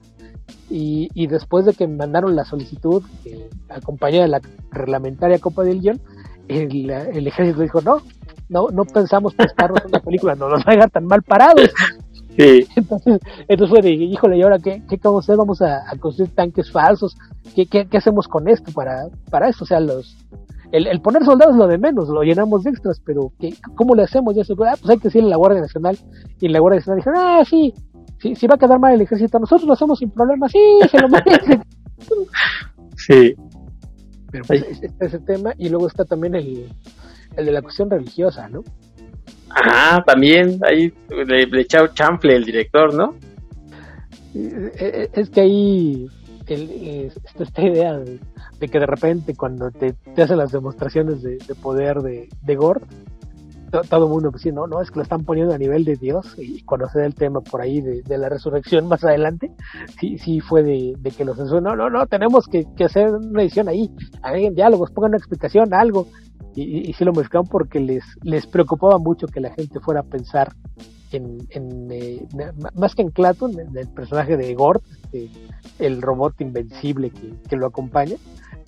Y, 0.71 1.11
y 1.13 1.27
después 1.27 1.67
de 1.67 1.75
que 1.75 1.87
mandaron 1.87 2.35
la 2.37 2.45
solicitud, 2.45 3.03
eh, 3.25 3.51
acompañada 3.69 4.23
de 4.23 4.29
la 4.29 4.41
reglamentaria 4.71 5.39
Copa 5.39 5.65
del 5.65 5.81
Guión, 5.81 6.01
el, 6.49 7.27
ejército 7.27 7.63
dijo, 7.63 7.81
no, 7.81 8.03
no, 8.49 8.69
no 8.73 8.85
pensamos 8.85 9.35
prestarnos 9.35 9.85
una 9.87 10.01
película, 10.01 10.35
no 10.35 10.49
nos 10.49 10.65
dejar 10.65 10.91
tan 10.91 11.07
mal 11.07 11.23
parados. 11.23 11.71
Sí. 12.37 12.67
Entonces, 12.77 13.19
entonces 13.49 13.71
fue 13.71 13.81
de, 13.81 13.91
híjole, 13.93 14.37
¿y 14.37 14.43
ahora 14.43 14.59
qué, 14.59 14.83
qué 14.89 15.01
vamos 15.03 15.25
a 15.25 15.25
hacer? 15.25 15.37
¿Vamos 15.37 15.63
a, 15.63 15.83
construir 15.99 16.35
tanques 16.35 16.71
falsos? 16.71 17.17
¿Qué, 17.55 17.67
qué, 17.67 17.87
qué 17.87 17.97
hacemos 17.97 18.29
con 18.29 18.49
esto 18.49 18.73
para, 18.73 19.07
para 19.31 19.49
esto? 19.49 19.65
O 19.65 19.67
sea, 19.67 19.81
los, 19.81 20.17
el, 20.73 20.87
el, 20.87 21.01
poner 21.01 21.25
soldados 21.25 21.55
es 21.55 21.59
lo 21.59 21.67
de 21.67 21.79
menos, 21.79 22.09
lo 22.09 22.23
llenamos 22.23 22.65
de 22.65 22.71
extras, 22.71 23.01
pero 23.05 23.33
¿qué, 23.39 23.55
¿cómo 23.75 23.95
le 23.95 24.03
hacemos? 24.03 24.35
Ya 24.35 24.45
se, 24.45 24.53
ah, 24.53 24.75
pues 24.79 24.91
hay 24.91 24.99
que 24.99 25.09
decirle 25.09 25.29
a 25.29 25.31
la 25.31 25.37
Guardia 25.37 25.63
Nacional. 25.63 25.99
Y 26.41 26.49
la 26.49 26.61
Guardia 26.61 26.81
Nacional 26.81 26.99
dijo, 26.99 27.11
ah, 27.17 27.43
sí, 27.49 27.73
sí, 28.19 28.35
si 28.35 28.47
va 28.47 28.57
a 28.57 28.59
quedar 28.59 28.79
mal 28.79 28.93
el 28.93 29.01
ejército, 29.01 29.39
nosotros 29.39 29.67
lo 29.67 29.73
hacemos 29.73 29.99
sin 29.99 30.11
problema, 30.11 30.49
sí, 30.49 30.59
se 30.91 30.99
lo 30.99 31.09
merece. 31.09 31.61
sí. 32.97 33.35
Pero 34.43 34.65
pues, 34.65 34.83
este 34.83 35.07
es 35.07 35.15
el 35.15 35.25
tema, 35.25 35.55
y 35.57 35.69
luego 35.69 35.87
está 35.87 36.05
también 36.05 36.35
el, 36.35 36.69
el 37.37 37.47
de 37.47 37.53
la 37.53 37.63
cuestión 37.63 37.91
religiosa, 37.91 38.49
¿no? 38.49 38.63
Ah, 39.51 40.03
también, 40.07 40.59
ahí 40.65 40.93
le, 41.09 41.47
le 41.47 41.61
echó 41.63 41.87
chanfle 41.89 42.37
el 42.37 42.45
director, 42.45 42.93
¿no? 42.93 43.15
Eh, 44.35 44.73
eh, 44.79 45.11
es 45.15 45.31
que 45.31 45.41
ahí 45.41 46.07
el, 46.47 47.13
esta 47.39 47.63
idea 47.63 47.99
de, 47.99 48.19
que 48.69 48.79
de 48.79 48.87
repente 48.87 49.35
cuando 49.35 49.71
te, 49.71 49.93
te 49.93 50.23
hacen 50.23 50.39
las 50.39 50.53
demostraciones 50.53 51.23
de, 51.23 51.39
poder 51.63 51.99
de, 51.99 52.29
de 52.43 52.57
Gord, 52.57 52.83
todo 53.83 54.07
el 54.07 54.11
mundo 54.11 54.31
pues 54.31 54.43
sí, 54.43 54.53
no, 54.53 54.67
no, 54.67 54.81
es 54.81 54.91
que 54.91 54.97
lo 54.97 55.03
están 55.03 55.25
poniendo 55.25 55.55
a 55.55 55.59
nivel 55.59 55.85
de 55.85 55.97
Dios 55.97 56.35
y 56.39 56.65
da 56.65 57.05
el 57.05 57.15
tema 57.15 57.41
por 57.41 57.61
ahí 57.61 57.81
de, 57.81 58.03
la 58.19 58.29
resurrección 58.29 58.89
más 58.89 59.05
adelante, 59.05 59.51
sí, 60.01 60.19
sí 60.19 60.41
fue 60.41 60.63
de, 60.63 60.95
que 61.17 61.25
los 61.25 61.39
no, 61.39 61.77
no, 61.77 61.91
no, 61.91 62.07
tenemos 62.07 62.47
que, 62.47 62.67
hacer 62.85 63.11
una 63.11 63.43
edición 63.43 63.69
ahí, 63.69 63.91
diálogos, 64.53 64.91
pongan 64.91 65.11
una 65.11 65.19
explicación, 65.19 65.75
algo, 65.75 66.07
Y, 66.55 66.89
y, 66.89 66.93
sí 66.95 67.05
lo 67.05 67.13
modificaron 67.13 67.47
porque 67.47 67.81
les, 67.81 68.05
les 68.23 68.47
preocupaba 68.47 68.99
mucho 68.99 69.27
que 69.27 69.41
la 69.41 69.51
gente 69.51 69.79
fuera 69.81 70.01
a 70.01 70.05
pensar 70.05 70.55
en, 71.13 71.47
en 71.51 71.89
eh, 71.91 72.27
más 72.75 72.95
que 72.95 73.03
en 73.03 73.11
Claton, 73.11 73.59
en 73.61 73.77
el 73.77 73.89
personaje 73.89 74.37
de 74.37 74.55
Gort, 74.55 74.83
este, 75.17 75.31
el 75.79 76.03
robot 76.03 76.41
invencible 76.41 77.11
que, 77.11 77.57
lo 77.57 77.67
acompaña, 77.67 78.17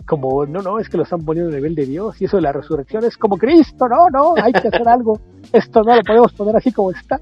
como, 0.09 0.47
no, 0.47 0.63
no, 0.63 0.79
es 0.81 0.89
que 0.89 0.97
lo 0.97 1.03
están 1.05 1.25
poniendo 1.25 1.53
a 1.53 1.55
nivel 1.55 1.75
de 1.75 1.87
Dios 1.87 2.21
y 2.21 2.25
eso 2.25 2.39
de 2.39 2.43
la 2.43 2.53
resurrección 2.53 3.05
es 3.05 3.17
como 3.17 3.37
Cristo, 3.37 3.87
no, 3.89 4.09
no, 4.11 4.35
hay 4.43 4.53
que 4.53 4.69
hacer 4.69 4.89
algo, 4.89 5.21
esto 5.53 5.83
no 5.83 5.95
lo 5.95 6.03
podemos 6.03 6.33
poner 6.33 6.57
así 6.57 6.73
como 6.73 6.91
está. 6.91 7.21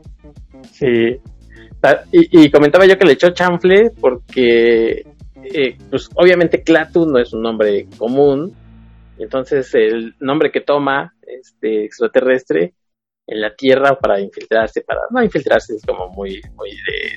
Sí, 0.72 1.20
y, 2.12 2.44
y 2.44 2.50
comentaba 2.50 2.86
yo 2.86 2.96
que 2.96 3.04
le 3.04 3.12
echó 3.12 3.30
chanfle 3.30 3.90
porque, 4.00 5.04
eh, 5.42 5.76
pues 5.90 6.08
obviamente 6.14 6.62
Clatu 6.62 7.06
no 7.06 7.18
es 7.18 7.32
un 7.32 7.42
nombre 7.42 7.88
común, 7.98 8.54
entonces 9.18 9.74
el 9.74 10.14
nombre 10.20 10.50
que 10.50 10.60
toma 10.60 11.12
este 11.26 11.84
extraterrestre 11.84 12.74
en 13.26 13.40
la 13.40 13.54
Tierra 13.54 13.98
para 13.98 14.20
infiltrarse, 14.20 14.82
para 14.82 15.00
no 15.10 15.22
infiltrarse 15.22 15.74
es 15.74 15.82
como 15.84 16.08
muy, 16.08 16.40
muy 16.54 16.70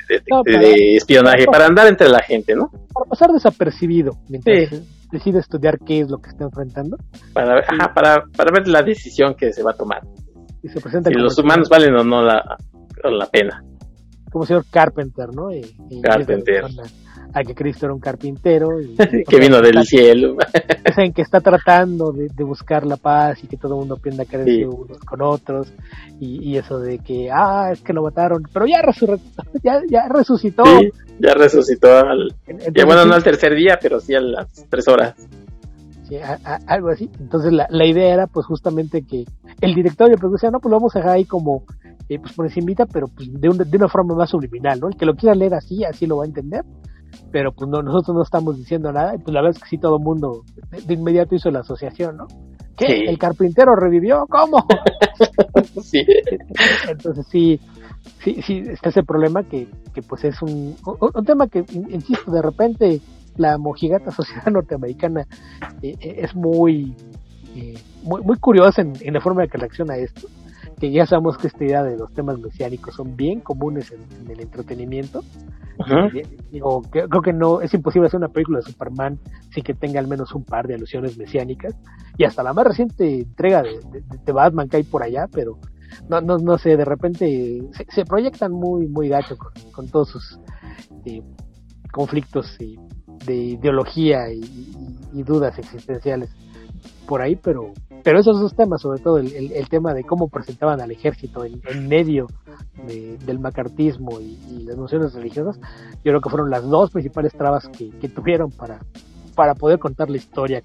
de, 0.08 0.96
espionaje, 0.96 1.46
para, 1.46 1.68
andar 1.68 1.88
entre 1.88 2.10
la 2.10 2.22
gente, 2.22 2.56
¿no? 2.56 2.72
Para 2.92 3.06
pasar 3.08 3.30
desapercibido 3.32 4.14
mientras 4.28 4.82
decide 5.12 5.39
estudiar 5.39 5.80
qué 5.80 6.01
es 6.01 6.10
lo 6.10 6.20
que 6.20 6.30
está 6.30 6.43
enfrentando. 6.43 6.97
Para, 7.34 7.60
ajá, 7.60 7.93
para, 7.93 8.24
para 8.36 8.51
ver 8.51 8.68
la 8.68 8.82
decisión 8.82 9.36
que 9.36 9.51
se 9.53 9.64
va 9.64 9.72
a 9.72 9.76
tomar. 9.76 10.01
Y 10.62 10.70
se 10.70 10.80
presenta 10.82 11.10
si 11.10 11.16
los 11.16 11.38
humanos 11.38 11.70
valen 11.70 11.95
o 11.95 12.03
no 12.03 12.22
la, 12.22 12.57
la 13.03 13.26
pena. 13.28 13.64
Como 14.32 14.45
señor 14.45 14.66
Carpenter, 14.70 15.34
¿no? 15.34 15.51
Y, 15.51 15.62
Carpenter 16.01 16.66
a 17.34 17.44
que 17.44 17.54
Cristo 17.54 17.86
era 17.86 17.94
un 17.94 18.00
carpintero. 18.00 18.70
que 19.28 19.40
vino 19.40 19.62
del 19.62 19.84
cielo. 19.84 20.36
en 20.98 21.14
que 21.14 21.22
está 21.22 21.40
tratando 21.40 22.12
de, 22.12 22.30
buscar 22.44 22.86
la 22.86 22.98
paz 22.98 23.44
y 23.44 23.48
que 23.48 23.58
todo 23.58 23.76
el 23.76 23.80
mundo 23.80 23.96
aprenda 23.96 24.24
a 24.24 24.38
unos 24.38 25.00
con 25.00 25.22
otros. 25.22 25.72
Y, 26.20 26.58
eso 26.58 26.80
de 26.80 27.00
que, 27.00 27.30
ah, 27.32 27.70
es 27.72 27.82
que 27.82 27.94
lo 27.94 28.04
mataron, 28.04 28.44
pero 28.52 28.66
ya, 28.66 28.82
ya, 29.64 29.82
ya 29.88 30.08
resucitó. 30.10 30.64
ya 31.20 31.34
resucitó. 31.34 31.98
Al, 31.98 32.34
ya 32.74 32.86
bueno, 32.86 33.06
no 33.06 33.14
al 33.14 33.24
tercer 33.24 33.56
día, 33.56 33.78
pero 33.82 34.00
sí 34.00 34.16
a 34.16 34.20
las 34.20 34.48
tres 34.70 34.88
horas. 34.88 35.16
Sí, 36.08 36.18
algo 36.66 36.90
así. 36.90 37.10
Entonces 37.20 37.54
la, 37.54 37.68
la, 37.70 37.86
idea 37.86 38.14
era 38.14 38.28
pues 38.28 38.48
justamente 38.48 39.04
que 39.04 39.26
el 39.62 39.76
director 39.76 40.10
pues 40.20 40.34
decía, 40.34 40.50
no, 40.50 40.60
pues 40.60 40.72
lo 40.72 40.78
vamos 40.78 40.96
a 40.96 41.00
dejar 41.00 41.18
ahí 41.18 41.26
como 41.26 41.64
eh, 42.10 42.18
pues 42.20 42.34
por 42.34 42.48
encima, 42.48 42.88
pero 42.92 43.08
pues 43.08 43.32
de, 43.32 43.66
de 43.66 43.78
una 43.78 43.88
forma 43.88 44.16
más 44.16 44.32
subliminal, 44.32 44.80
¿no? 44.80 44.88
El 44.88 44.98
que 44.98 45.06
lo 45.06 45.14
quiera 45.14 45.36
leer 45.36 45.54
así, 45.54 45.84
así 45.84 46.08
lo 46.08 46.18
va 46.18 46.24
a 46.24 46.28
entender 46.28 46.64
pero 47.32 47.51
pues 47.51 47.70
no, 47.70 47.82
nosotros 47.82 48.16
no 48.16 48.24
estamos 48.24 48.57
diciendo 48.57 48.91
nada, 48.91 49.16
y 49.16 49.20
pues 49.20 49.34
la 49.34 49.41
verdad 49.41 49.57
es 49.57 49.64
que 49.64 49.70
sí 49.70 49.78
todo 49.78 49.97
el 49.97 50.03
mundo 50.03 50.43
de, 50.86 50.93
inmediato 50.93 51.36
hizo 51.36 51.51
la 51.51 51.60
asociación, 51.60 52.18
¿no? 52.18 52.28
¿Qué? 52.76 53.05
¿El 53.07 53.18
carpintero 53.18 53.76
revivió? 53.76 54.26
¿Cómo? 54.30 54.66
sí. 55.82 56.05
Entonces 56.88 57.28
sí, 57.30 57.60
sí, 58.24 58.41
sí, 58.41 58.64
está 58.68 58.89
ese 58.89 59.03
problema 59.03 59.43
que, 59.43 59.68
que 59.93 60.01
pues 60.01 60.24
es 60.24 60.41
un, 60.41 60.76
un, 60.86 61.26
tema 61.26 61.47
que, 61.47 61.66
insisto, 61.89 62.32
de 62.32 62.41
repente 62.41 63.01
la 63.36 63.57
mojigata 63.57 64.12
sociedad 64.12 64.45
norteamericana 64.51 65.28
eh, 65.82 65.95
eh, 65.99 66.16
es 66.20 66.36
muy, 66.36 66.95
eh, 67.55 67.78
muy, 68.03 68.22
muy 68.22 68.38
curiosa 68.38 68.82
en, 68.82 68.93
en, 69.01 69.14
la 69.14 69.22
forma 69.22 69.41
de 69.41 69.49
que 69.49 69.57
reacciona 69.57 69.95
a 69.95 69.97
esto 69.97 70.28
que 70.80 70.92
ya 70.92 71.06
sabemos 71.06 71.38
que 71.38 71.48
esta 71.48 71.64
idea 71.64 71.84
de 71.84 71.98
los 71.98 72.14
temas 72.14 72.40
mesiánicos 72.40 72.96
son 72.96 73.16
bien 73.16 73.42
comunes 73.42 73.92
en, 73.92 74.30
el 74.30 74.40
entretenimiento. 74.40 75.22
Digo, 76.52 76.82
creo 76.90 77.22
que 77.22 77.34
no 77.34 77.62
es 77.62 77.74
imposible 77.74 78.08
hacer 78.08 78.18
una 78.18 78.30
película 78.30 78.60
de 78.60 78.66
Superman 78.66 79.20
sin 79.54 79.64
que 79.64 79.74
tenga 79.74 80.00
al 80.00 80.08
menos 80.08 80.34
un 80.34 80.44
par 80.44 80.68
de 80.68 80.76
alusiones 80.76 81.18
mesiánicas. 81.18 81.76
Y 82.18 82.24
hasta 82.24 82.44
la 82.44 82.54
más 82.54 82.66
reciente 82.66 83.22
entrega 83.22 83.64
de, 83.64 84.32
Batman 84.32 84.68
que 84.68 84.78
hay 84.78 84.84
por 84.84 85.04
allá, 85.04 85.28
pero 85.32 85.58
no, 86.10 86.22
no, 86.22 86.38
no 86.38 86.58
sé, 86.58 86.78
de 86.78 86.86
repente 86.86 87.62
se, 87.90 88.06
proyectan 88.06 88.52
muy, 88.52 88.88
muy 88.88 89.10
gacho 89.10 89.38
con, 89.72 89.88
todos 89.88 90.10
sus 90.10 90.40
eh, 91.06 91.22
conflictos 91.92 92.58
de 93.26 93.36
ideología 93.36 94.32
y 94.32 95.24
dudas 95.24 95.58
existenciales 95.58 96.30
por 97.08 97.22
ahí, 97.22 97.36
pero 97.36 97.74
pero 98.04 98.20
esos 98.20 98.40
dos 98.40 98.56
temas, 98.56 98.82
sobre 98.82 99.02
todo 99.02 99.18
el, 99.18 99.52
el, 99.52 99.70
tema 99.70 99.94
de 99.94 100.04
cómo 100.04 100.30
presentaban 100.30 100.80
al 100.82 100.92
ejército 100.92 101.44
en, 101.44 101.88
medio 101.88 102.28
del 103.26 103.40
macartismo 103.40 104.20
y, 104.22 104.64
las 104.64 104.78
nociones 104.78 105.14
religiosas, 105.14 105.60
yo 106.04 106.12
creo 106.12 106.22
que 106.22 106.30
fueron 106.30 106.50
las 106.50 106.64
dos 106.64 106.92
principales 106.92 107.34
trabas 107.34 107.68
que, 107.68 108.10
tuvieron 108.10 108.52
para, 108.52 108.80
para 109.36 109.56
poder 109.56 109.80
contar 109.80 110.10
la 110.10 110.18
historia 110.18 110.62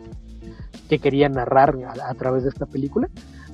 que, 0.89 0.99
querían 0.99 1.33
narrar 1.33 1.75
a, 2.01 2.15
través 2.15 2.45
de 2.45 2.51
esta 2.51 2.67
película. 2.67 3.09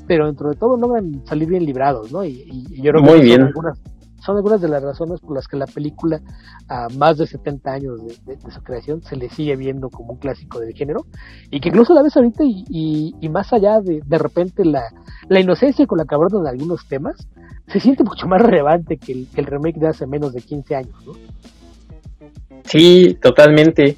Pero 0.06 0.26
dentro 0.26 0.50
de 0.50 0.56
todo 0.56 0.76
logran 0.76 1.24
salir 1.24 1.48
bien 1.48 1.64
librados, 1.64 2.12
¿no? 2.12 2.24
Y, 2.24 2.66
yo 2.82 2.92
creo 2.92 3.02
Muy 3.02 3.20
bien. 3.22 3.42
algunas, 3.42 3.80
son 4.20 4.36
algunas 4.36 4.60
de 4.60 4.68
las 4.68 4.82
razones 4.82 5.20
por 5.20 5.34
las 5.34 5.48
que 5.48 5.56
la 5.56 5.66
película, 5.66 6.20
a 6.68 6.88
más 6.96 7.18
de 7.18 7.26
70 7.26 7.70
años 7.70 8.00
de, 8.24 8.36
su 8.50 8.62
creación, 8.62 9.02
se 9.02 9.16
le 9.16 9.28
sigue 9.30 9.56
viendo 9.56 9.88
como 9.90 10.12
un 10.12 10.18
clásico 10.18 10.60
del 10.60 10.74
género 10.74 11.06
y 11.50 11.60
que 11.60 11.68
incluso 11.68 11.94
la 11.94 12.02
ves 12.02 12.16
ahorita 12.16 12.42
y, 12.44 13.28
más 13.30 13.52
allá 13.52 13.80
de 13.80 14.00
de 14.04 14.18
repente 14.18 14.64
la, 14.64 14.82
la 15.28 15.40
inocencia 15.40 15.86
con 15.86 15.98
la 15.98 16.04
que 16.04 16.14
abordan 16.14 16.46
algunos 16.46 16.86
temas, 16.88 17.16
se 17.68 17.80
siente 17.80 18.02
mucho 18.02 18.26
más 18.26 18.42
relevante 18.42 18.96
que 18.96 19.12
el, 19.12 19.26
que 19.32 19.40
el 19.40 19.46
remake 19.46 19.78
de 19.78 19.88
hace 19.88 20.06
menos 20.06 20.32
de 20.32 20.40
15 20.40 20.74
años. 20.74 20.94
Sí, 22.64 23.16
totalmente. 23.20 23.96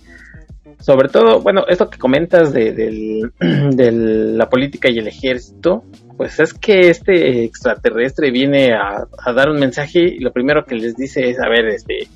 Sobre 0.78 1.08
todo, 1.08 1.40
bueno, 1.40 1.62
esto 1.68 1.88
que 1.88 1.98
comentas 1.98 2.52
de, 2.52 2.72
de 3.40 3.92
la 3.92 4.48
política 4.48 4.90
y 4.90 4.98
el 4.98 5.06
ejército, 5.06 5.84
pues 6.16 6.38
es 6.40 6.54
que 6.54 6.90
este 6.90 7.44
extraterrestre 7.44 8.30
viene 8.30 8.72
a, 8.72 9.06
dar 9.32 9.50
un 9.50 9.58
mensaje 9.58 10.00
y 10.00 10.20
lo 10.20 10.32
primero 10.32 10.64
que 10.64 10.74
les 10.74 10.94
dice 10.94 11.28
es, 11.28 11.38
a 11.40 11.48
ver, 11.48 11.66
este, 11.66 12.08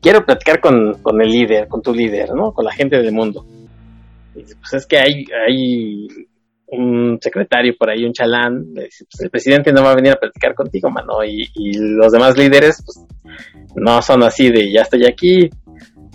quiero 0.00 0.24
platicar 0.24 0.60
con, 0.60 0.96
el 1.20 1.30
líder, 1.30 1.68
con 1.68 1.82
tu 1.82 1.94
líder, 1.94 2.34
¿no? 2.34 2.52
Con 2.52 2.64
la 2.64 2.72
gente 2.72 2.98
del 2.98 3.12
mundo. 3.12 3.44
Y 4.34 4.42
pues 4.42 4.74
es 4.74 4.86
que 4.86 4.98
hay, 4.98 6.08
un 6.66 7.18
secretario 7.20 7.74
por 7.78 7.90
ahí, 7.90 8.04
un 8.04 8.12
chalán, 8.12 8.66
pues 8.74 9.06
el 9.20 9.30
presidente 9.30 9.72
no 9.72 9.82
va 9.82 9.92
a 9.92 9.96
venir 9.96 10.12
a 10.12 10.16
platicar 10.16 10.54
contigo, 10.54 10.90
mano, 10.90 11.22
y, 11.24 11.48
y 11.54 11.78
los 11.78 12.10
demás 12.10 12.36
líderes, 12.36 12.82
pues, 12.84 13.06
no 13.76 14.02
son 14.02 14.22
así 14.24 14.50
de, 14.50 14.72
ya 14.72 14.82
estoy 14.82 15.06
aquí, 15.06 15.50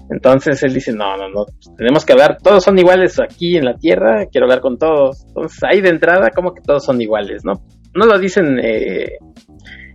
entonces 0.10 0.62
él 0.64 0.74
dice, 0.74 0.92
no, 0.92 1.16
no, 1.18 1.30
no, 1.30 1.46
tenemos 1.78 2.04
que 2.04 2.14
hablar, 2.14 2.38
todos 2.42 2.64
son 2.64 2.80
iguales 2.80 3.20
aquí 3.20 3.58
en 3.58 3.66
la 3.66 3.76
Tierra, 3.76 4.26
quiero 4.32 4.46
hablar 4.46 4.60
con 4.60 4.78
todos. 4.78 5.26
Entonces 5.28 5.60
ahí 5.64 5.82
de 5.82 5.90
entrada 5.90 6.30
como 6.36 6.54
que 6.54 6.62
todos 6.62 6.84
son 6.84 7.00
iguales, 7.02 7.46
¿no? 7.46 7.54
No 7.94 8.06
lo 8.06 8.18
dicen 8.18 8.60
eh, 8.60 9.04
eh, 9.04 9.18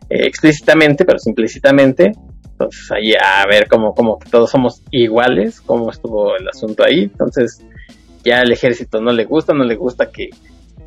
explícitamente, 0.08 1.04
pero 1.04 1.18
implícitamente. 1.26 2.12
Entonces 2.52 2.88
ahí 2.92 3.12
a 3.12 3.44
ver 3.46 3.66
cómo, 3.68 3.92
cómo 3.92 4.18
que 4.18 4.30
todos 4.30 4.50
somos 4.50 4.82
iguales, 4.92 5.60
cómo 5.60 5.90
estuvo 5.90 6.36
el 6.36 6.48
asunto 6.48 6.84
ahí. 6.84 7.04
Entonces 7.04 7.64
ya 8.24 8.40
al 8.40 8.52
ejército 8.52 9.00
no 9.00 9.10
le 9.10 9.24
gusta, 9.24 9.52
no 9.52 9.64
le 9.64 9.74
gusta 9.74 10.10
que, 10.10 10.30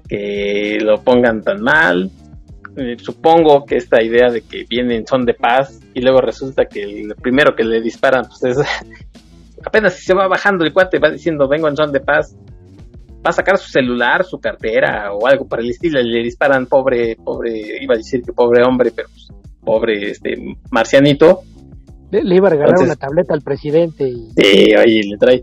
que 0.08 0.78
lo 0.82 1.04
pongan 1.04 1.42
tan 1.42 1.62
mal. 1.62 2.10
Eh, 2.80 2.96
supongo 3.00 3.66
que 3.66 3.76
esta 3.76 4.04
idea 4.04 4.30
de 4.30 4.42
que 4.42 4.64
vienen 4.70 5.08
son 5.08 5.26
de 5.26 5.34
paz 5.34 5.80
y 5.96 6.02
luego 6.02 6.22
resulta 6.22 6.66
que 6.66 6.84
el 6.84 7.16
primero 7.16 7.56
que 7.56 7.64
le 7.64 7.82
disparan 7.82 8.26
pues 8.30 8.56
es 8.56 8.68
apenas 9.66 9.96
si 9.96 10.06
se 10.06 10.14
va 10.14 10.28
bajando 10.28 10.64
el 10.64 10.72
cuate 10.72 11.00
va 11.00 11.10
diciendo 11.10 11.48
vengo 11.48 11.68
en 11.68 11.76
son 11.76 11.92
de 11.92 12.02
paz 12.02 12.38
va 13.26 13.32
a 13.32 13.34
sacar 13.34 13.58
su 13.58 13.72
celular 13.72 14.24
su 14.24 14.38
cartera 14.38 15.12
o 15.12 15.26
algo 15.26 15.48
para 15.48 15.64
el 15.64 15.72
estilo 15.72 16.00
y 16.00 16.04
le 16.04 16.22
disparan 16.22 16.68
pobre 16.68 17.16
pobre 17.16 17.82
iba 17.82 17.96
a 17.96 17.98
decir 17.98 18.22
que 18.22 18.32
pobre 18.32 18.62
hombre 18.64 18.92
pero 18.96 19.10
pues, 19.10 19.28
pobre 19.64 20.12
este 20.12 20.36
marcianito. 20.70 21.42
Le, 22.12 22.36
iba 22.36 22.48
a 22.48 22.52
regalar 22.52 22.76
una 22.80 22.96
tableta 22.96 23.34
al 23.34 23.42
presidente 23.42 24.08
y 24.08 24.30
sí, 24.38 24.70
oye, 24.78 25.02
le 25.04 25.18
trae 25.18 25.42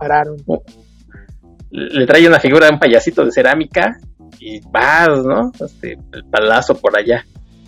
le 1.71 2.07
trae 2.07 2.29
una 2.29 2.39
figura 2.39 2.67
de 2.67 2.75
un 2.75 2.79
payasito 2.79 3.25
de 3.25 3.33
cerámica 3.33 3.99
y 4.41 4.61
vas, 4.71 5.25
¿no? 5.25 5.51
Este, 5.65 5.97
el 6.13 6.25
palazo 6.31 6.75
por 6.77 6.97
allá. 6.97 7.25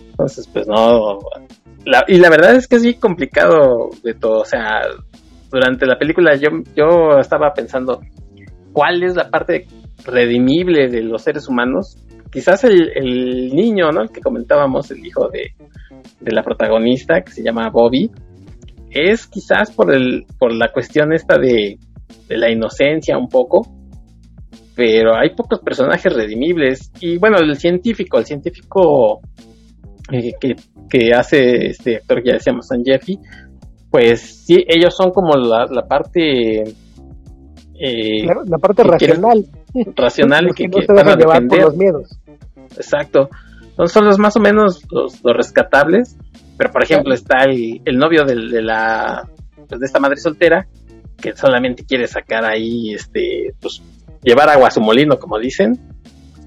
Entonces, 0.09 0.47
pues 0.51 0.67
no. 0.67 1.19
y 2.07 2.17
la 2.17 2.29
verdad 2.29 2.55
es 2.55 2.67
que 2.67 2.77
es 2.77 2.83
bien 2.83 2.99
complicado 2.99 3.89
de 4.03 4.13
todo. 4.13 4.41
O 4.41 4.45
sea, 4.45 4.81
durante 5.51 5.85
la 5.85 5.97
película 5.97 6.35
yo, 6.35 6.49
yo 6.75 7.19
estaba 7.19 7.53
pensando 7.53 8.01
cuál 8.73 9.03
es 9.03 9.15
la 9.15 9.29
parte 9.29 9.67
redimible 10.05 10.89
de 10.89 11.01
los 11.01 11.23
seres 11.23 11.47
humanos. 11.47 11.97
Quizás 12.31 12.63
el, 12.63 12.91
el 12.95 13.55
niño, 13.55 13.91
¿no? 13.91 14.01
El 14.01 14.09
que 14.09 14.21
comentábamos, 14.21 14.91
el 14.91 15.05
hijo 15.05 15.29
de, 15.29 15.53
de 16.19 16.31
la 16.31 16.43
protagonista, 16.43 17.21
que 17.21 17.31
se 17.31 17.43
llama 17.43 17.69
Bobby, 17.69 18.11
es 18.89 19.27
quizás 19.27 19.71
por, 19.71 19.93
el, 19.93 20.25
por 20.37 20.53
la 20.53 20.71
cuestión 20.71 21.13
esta 21.13 21.37
de, 21.37 21.77
de 22.27 22.37
la 22.37 22.49
inocencia 22.49 23.17
un 23.17 23.29
poco, 23.29 23.67
pero 24.77 25.17
hay 25.17 25.31
pocos 25.31 25.59
personajes 25.59 26.13
redimibles. 26.13 26.91
Y 27.01 27.17
bueno, 27.17 27.37
el 27.39 27.57
científico, 27.57 28.19
el 28.19 28.25
científico 28.25 29.21
eh, 30.11 30.33
que, 30.87 31.11
hace 31.15 31.69
este 31.69 31.95
actor 31.97 32.21
que 32.21 32.29
ya 32.29 32.33
decíamos, 32.35 32.67
San 32.67 32.83
Jeffy, 32.85 33.17
pues 33.89 34.45
sí, 34.45 34.63
ellos 34.67 34.95
son 34.95 35.09
como 35.09 35.35
la, 35.35 35.65
parte... 35.89 36.61
Eh, 37.79 38.23
la, 38.23 38.57
parte 38.59 38.83
racional. 38.83 39.45
Racional 39.95 40.45
que, 40.55 40.65
que, 40.65 40.69
no 40.69 40.81
se 40.83 40.93
dejan 40.93 41.17
llevar 41.17 41.47
por 41.47 41.59
los 41.59 41.75
miedos. 41.75 42.19
exacto. 42.75 43.29
son 43.87 44.05
los 44.05 44.19
más 44.19 44.37
o 44.37 44.39
menos 44.39 44.83
los, 44.91 45.19
rescatables, 45.23 46.15
pero 46.55 46.71
por 46.71 46.83
ejemplo 46.83 47.15
está 47.15 47.45
el, 47.45 47.97
novio 47.97 48.25
de, 48.25 48.61
la 48.61 49.27
pues, 49.67 49.79
de 49.79 49.85
esta 49.87 49.99
madre 49.99 50.17
soltera 50.17 50.67
que 51.19 51.35
solamente 51.35 51.83
quiere 51.83 52.05
sacar 52.05 52.45
ahí, 52.45 52.93
este, 52.93 53.55
pues 53.59 53.81
llevar 54.23 54.49
agua 54.49 54.67
a 54.67 54.71
su 54.71 54.81
molino, 54.81 55.17
como 55.19 55.39
dicen. 55.39 55.79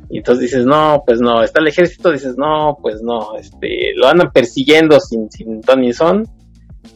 Y 0.09 0.19
entonces 0.19 0.43
dices, 0.43 0.67
no, 0.67 1.03
pues 1.07 1.21
no, 1.21 1.43
está 1.43 1.61
el 1.61 1.69
ejército, 1.69 2.11
dices, 2.11 2.37
no, 2.37 2.77
pues 2.83 3.01
no, 3.01 3.37
este, 3.37 3.93
lo 3.95 4.09
andan 4.09 4.33
persiguiendo 4.33 4.99
sin, 4.99 5.31
sin 5.31 5.61
ton 5.61 5.81
ni 5.81 5.93
son. 5.93 6.27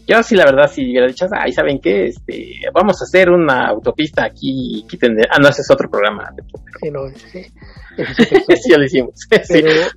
Yo 0.07 0.23
sí, 0.23 0.35
la 0.35 0.45
verdad, 0.45 0.69
si 0.71 0.83
hubiera 0.83 1.07
dicho, 1.07 1.27
ay, 1.31 1.53
¿saben 1.53 1.79
qué? 1.79 2.07
Este, 2.07 2.57
vamos 2.75 3.01
a 3.01 3.05
hacer 3.05 3.31
una 3.31 3.69
autopista 3.69 4.25
aquí, 4.25 4.79
y 4.79 4.83
quiten 4.87 5.17
Ah, 5.31 5.39
no, 5.41 5.49
ese 5.49 5.63
es 5.63 5.71
otro 5.71 5.89
programa. 5.89 6.31
Sí, 6.81 6.91
no, 6.91 7.09
sí. 7.09 7.43
sí, 7.97 8.71
ya 8.71 8.79
lo 8.79 8.85
hicimos. 8.85 9.15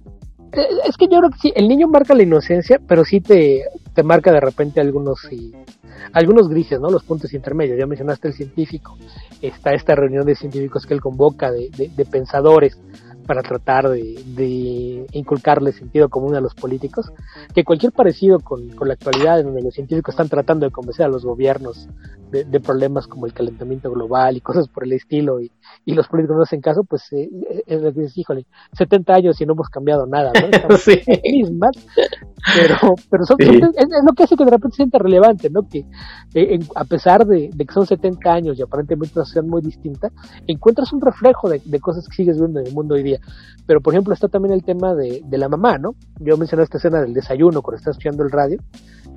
Eh, 0.54 0.62
es 0.88 0.96
que 0.96 1.08
yo 1.12 1.20
creo 1.20 1.30
que 1.30 1.40
sí, 1.40 1.54
el 1.54 1.68
niño 1.68 1.90
marca 1.90 2.16
la 2.16 2.24
inocencia, 2.24 2.80
pero 2.88 3.04
sí 3.04 3.20
te, 3.20 3.66
te 3.98 4.04
marca 4.04 4.32
de 4.32 4.40
repente 4.40 4.80
algunos 4.80 5.28
y 5.32 5.56
algunos 6.14 6.50
grises, 6.50 6.80
¿no? 6.80 6.92
Los 6.92 7.04
puntos 7.04 7.34
intermedios. 7.34 7.80
Ya 7.80 7.88
mencionaste 7.88 8.28
el 8.28 8.36
científico. 8.36 8.96
Está 9.42 9.74
esta 9.74 9.96
reunión 9.96 10.24
de 10.24 10.36
científicos 10.36 10.86
que 10.86 10.94
él 10.94 11.02
convoca, 11.02 11.50
de, 11.50 11.72
de, 11.76 11.90
de 11.90 12.06
pensadores 12.06 12.78
para 13.28 13.44
tratar 13.44 13.90
de, 13.90 15.06
inculcarle 15.12 15.74
sentido 15.74 16.10
común 16.10 16.34
a 16.36 16.42
los 16.42 16.56
políticos, 16.56 17.12
que 17.54 17.64
cualquier 17.64 17.92
parecido 17.92 18.40
con, 18.40 18.70
la 18.88 18.94
actualidad 18.94 19.40
en 19.40 19.48
donde 19.48 19.62
los 19.62 19.74
científicos 19.74 20.14
están 20.14 20.30
tratando 20.30 20.66
de 20.66 20.72
convencer 20.72 21.06
a 21.06 21.10
los 21.10 21.26
gobiernos 21.26 21.88
de, 22.32 22.60
problemas 22.60 23.06
como 23.06 23.26
el 23.26 23.34
calentamiento 23.34 23.92
global 23.92 24.38
y 24.38 24.42
cosas 24.42 24.68
por 24.68 24.86
el 24.86 24.94
estilo 24.94 25.42
y, 25.42 25.52
los 25.94 26.08
políticos 26.08 26.38
no 26.38 26.44
hacen 26.44 26.62
caso, 26.62 26.84
pues 26.84 27.04
eh, 27.14 27.30
que 27.66 27.92
dices, 27.92 28.18
híjole, 28.18 28.46
70 28.74 29.14
años 29.14 29.40
y 29.40 29.46
no 29.46 29.54
hemos 29.54 29.70
cambiado 29.70 30.06
nada, 30.06 30.32
¿no? 30.34 30.78
Sí. 30.78 31.02
mismas, 31.24 31.72
pero, 32.56 32.96
pero 33.10 33.26
son, 33.26 33.38
es, 33.40 33.60
lo 34.06 34.14
que 34.14 34.24
hace 34.24 34.36
que 34.36 34.46
de 34.46 34.52
repente 34.52 34.76
se 34.76 34.84
sienta 34.84 35.00
relevante, 35.00 35.50
¿no? 35.50 35.68
Que 35.68 35.86
eh, 36.34 36.60
a 36.76 36.86
pesar 36.86 37.26
de, 37.26 37.50
que 37.50 37.74
son 37.74 37.86
70 37.86 38.32
años 38.32 38.60
y 38.60 38.62
aparentemente 38.62 39.14
una 39.16 39.26
sociedad 39.26 39.48
muy 39.48 39.62
distinta, 39.62 40.12
encuentras 40.46 40.92
un 40.94 41.02
reflejo 41.02 41.50
de, 41.50 41.62
de 41.64 41.80
cosas 41.80 42.08
que 42.08 42.16
sigues 42.16 42.38
viendo 42.38 42.60
en 42.60 42.68
el 42.68 42.74
mundo 42.74 42.96
hoy 42.96 43.04
día. 43.04 43.20
Pero, 43.66 43.82
por 43.82 43.94
ejemplo, 43.94 44.14
está 44.14 44.28
también 44.28 44.54
el 44.54 44.64
tema 44.64 44.94
de, 44.94 45.22
de 45.26 45.38
la 45.38 45.50
mamá, 45.50 45.78
¿no? 45.78 45.96
Yo 46.20 46.38
mencioné 46.38 46.64
esta 46.64 46.78
escena 46.78 47.02
del 47.02 47.14
desayuno 47.14 47.62
cuando 47.62 47.78
está 47.78 47.92
escuchando 47.92 48.24
el 48.24 48.32
radio, 48.32 48.60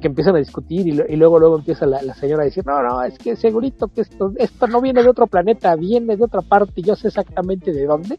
que 0.01 0.09
empiezan 0.09 0.35
a 0.35 0.39
discutir 0.39 0.87
y, 0.87 1.17
luego 1.17 1.39
luego 1.39 1.59
empieza 1.59 1.87
la, 1.87 2.15
señora 2.15 2.43
a 2.43 2.47
decir, 2.47 2.65
no, 2.67 2.83
no, 2.83 3.03
es 3.03 3.19
que 3.19 3.37
segurito 3.37 3.89
que 3.89 4.01
esto, 4.01 4.33
esto 4.37 4.67
no 4.67 4.81
viene 4.81 5.03
de 5.03 5.09
otro 5.09 5.27
planeta, 5.27 5.77
viene 5.77 6.17
de 6.17 6.25
otra 6.25 6.43
parte, 6.43 6.73
y 6.77 6.83
yo 6.83 6.97
sé 6.97 7.09
exactamente 7.09 7.73
de 7.73 7.87
dónde. 7.87 8.19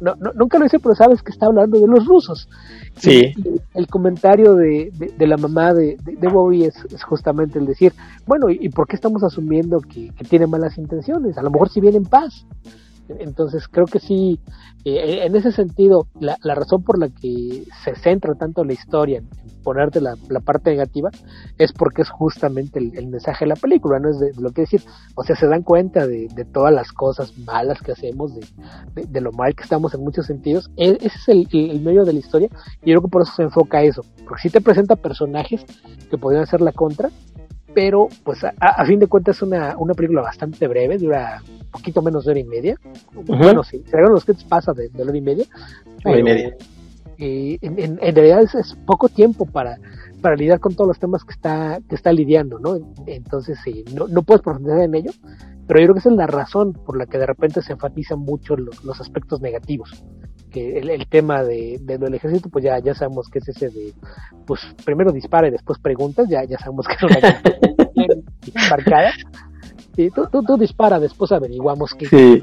No, 0.00 0.14
nunca 0.34 0.58
lo 0.58 0.66
hice, 0.66 0.78
pero 0.78 0.94
sabes 0.94 1.22
que 1.22 1.30
está 1.30 1.46
hablando 1.46 1.78
de 1.78 1.86
los 1.86 2.06
rusos. 2.06 2.48
Sí. 2.96 3.32
el 3.74 3.86
comentario 3.86 4.54
de, 4.54 4.90
de, 5.16 5.26
la 5.26 5.36
mamá 5.36 5.72
de, 5.72 5.96
de, 6.02 6.28
Bobby 6.28 6.64
es, 6.64 6.74
justamente 7.04 7.58
el 7.58 7.66
decir, 7.66 7.92
bueno, 8.26 8.50
¿y, 8.50 8.68
por 8.70 8.88
qué 8.88 8.96
estamos 8.96 9.22
asumiendo 9.22 9.80
que, 9.80 10.10
que 10.10 10.24
tiene 10.24 10.46
malas 10.46 10.78
intenciones? 10.78 11.38
A 11.38 11.42
lo 11.42 11.50
mejor 11.50 11.68
si 11.68 11.80
viene 11.80 11.98
en 11.98 12.04
paz. 12.04 12.46
Entonces 13.08 13.66
creo 13.68 13.86
que 13.86 14.00
sí, 14.00 14.38
eh, 14.84 15.24
en 15.24 15.34
ese 15.34 15.52
sentido, 15.52 16.06
la, 16.20 16.36
razón 16.42 16.82
por 16.82 16.98
la 16.98 17.08
que 17.08 17.64
se 17.84 17.94
centra 17.96 18.34
tanto 18.34 18.64
la 18.64 18.72
historia 18.72 19.18
en 19.18 19.28
ponerte 19.62 20.00
la, 20.00 20.16
parte 20.44 20.70
negativa 20.70 21.10
es 21.58 21.72
porque 21.72 22.02
es 22.02 22.10
justamente 22.10 22.78
el, 22.78 23.06
mensaje 23.08 23.44
de 23.44 23.50
la 23.50 23.56
película, 23.56 23.98
no 23.98 24.10
es 24.10 24.18
de, 24.18 24.32
lo 24.40 24.50
que 24.50 24.62
decir, 24.62 24.82
o 25.14 25.22
sea, 25.22 25.36
se 25.36 25.46
dan 25.46 25.62
cuenta 25.62 26.06
de, 26.06 26.28
todas 26.52 26.72
las 26.72 26.92
cosas 26.92 27.36
malas 27.38 27.80
que 27.80 27.92
hacemos, 27.92 28.32
de, 28.34 29.20
lo 29.20 29.32
mal 29.32 29.54
que 29.54 29.64
estamos 29.64 29.94
en 29.94 30.00
muchos 30.02 30.26
sentidos, 30.26 30.70
e, 30.76 30.92
ese 31.00 31.06
es 31.06 31.28
el, 31.28 31.80
medio 31.80 32.04
de 32.04 32.12
la 32.12 32.18
historia 32.18 32.48
y 32.82 32.90
yo 32.90 32.94
creo 32.94 33.02
que 33.02 33.08
por 33.08 33.22
eso 33.22 33.32
se 33.32 33.42
enfoca 33.42 33.78
a 33.78 33.82
eso, 33.82 34.02
porque 34.24 34.42
si 34.42 34.50
te 34.50 34.60
presenta 34.60 34.96
personajes 34.96 35.64
que 36.10 36.18
podrían 36.18 36.46
ser 36.46 36.60
la 36.60 36.72
contra, 36.72 37.10
pero 37.74 38.08
pues 38.24 38.42
a, 38.44 38.84
fin 38.86 38.98
de 38.98 39.06
cuentas 39.06 39.36
es 39.36 39.42
una, 39.42 39.76
una 39.78 39.94
película 39.94 40.22
bastante 40.22 40.66
breve, 40.66 40.98
dura 40.98 41.42
un 41.46 41.70
poquito 41.70 42.02
menos 42.02 42.24
de 42.24 42.32
hora 42.32 42.40
y 42.40 42.44
media. 42.44 42.76
Bueno, 43.12 43.62
sí, 43.62 43.84
si 43.84 43.96
los 43.96 44.24
que 44.24 44.34
pasa 44.48 44.72
de, 44.72 44.88
de 44.88 45.02
hora 45.02 45.16
y 45.16 45.20
media. 45.20 45.44
Hora 46.04 46.18
y 46.18 46.22
media. 46.22 46.56
Eh, 47.18 47.58
en, 47.62 47.98
en, 48.00 48.14
realidad 48.14 48.42
es, 48.42 48.76
poco 48.86 49.08
tiempo 49.08 49.44
para, 49.44 49.78
para 50.22 50.36
lidiar 50.36 50.60
con 50.60 50.74
todos 50.74 50.88
los 50.88 50.98
temas 50.98 51.24
que 51.24 51.32
está, 51.32 51.80
que 51.88 51.96
está 51.96 52.12
lidiando, 52.12 52.58
¿no? 52.60 52.78
Entonces, 53.06 53.58
sí, 53.64 53.84
no, 53.94 54.06
no 54.06 54.22
puedes 54.22 54.42
profundizar 54.42 54.80
en 54.80 54.94
ello, 54.94 55.10
pero 55.66 55.80
yo 55.80 55.86
creo 55.86 55.94
que 55.94 56.00
esa 56.00 56.10
es 56.10 56.16
la 56.16 56.28
razón 56.28 56.72
por 56.72 56.96
la 56.96 57.06
que 57.06 57.18
de 57.18 57.26
repente 57.26 57.60
se 57.62 57.72
enfatizan 57.72 58.20
mucho 58.20 58.56
los, 58.56 58.84
los 58.84 59.00
aspectos 59.00 59.40
negativos 59.40 60.04
que 60.48 60.78
el, 60.78 61.06
tema 61.08 61.42
de, 61.42 61.78
del 61.82 62.14
ejército, 62.14 62.48
pues 62.48 62.64
ya, 62.64 62.78
ya 62.78 62.94
sabemos 62.94 63.28
que 63.28 63.38
es 63.38 63.48
ese 63.48 63.68
de, 63.68 63.92
pues 64.46 64.60
primero 64.84 65.12
dispara 65.12 65.48
y 65.48 65.50
después 65.50 65.78
preguntas, 65.78 66.26
ya, 66.28 66.42
ya 66.44 66.58
sabemos 66.58 66.86
que 66.86 66.94
es 66.94 67.02
una 67.02 67.18
marcada. 68.70 69.10
Tú, 70.14 70.28
tú, 70.30 70.42
tú 70.44 70.56
dispara, 70.56 71.00
después 71.00 71.32
averiguamos 71.32 71.92
qué 71.94 72.06
sí. 72.06 72.40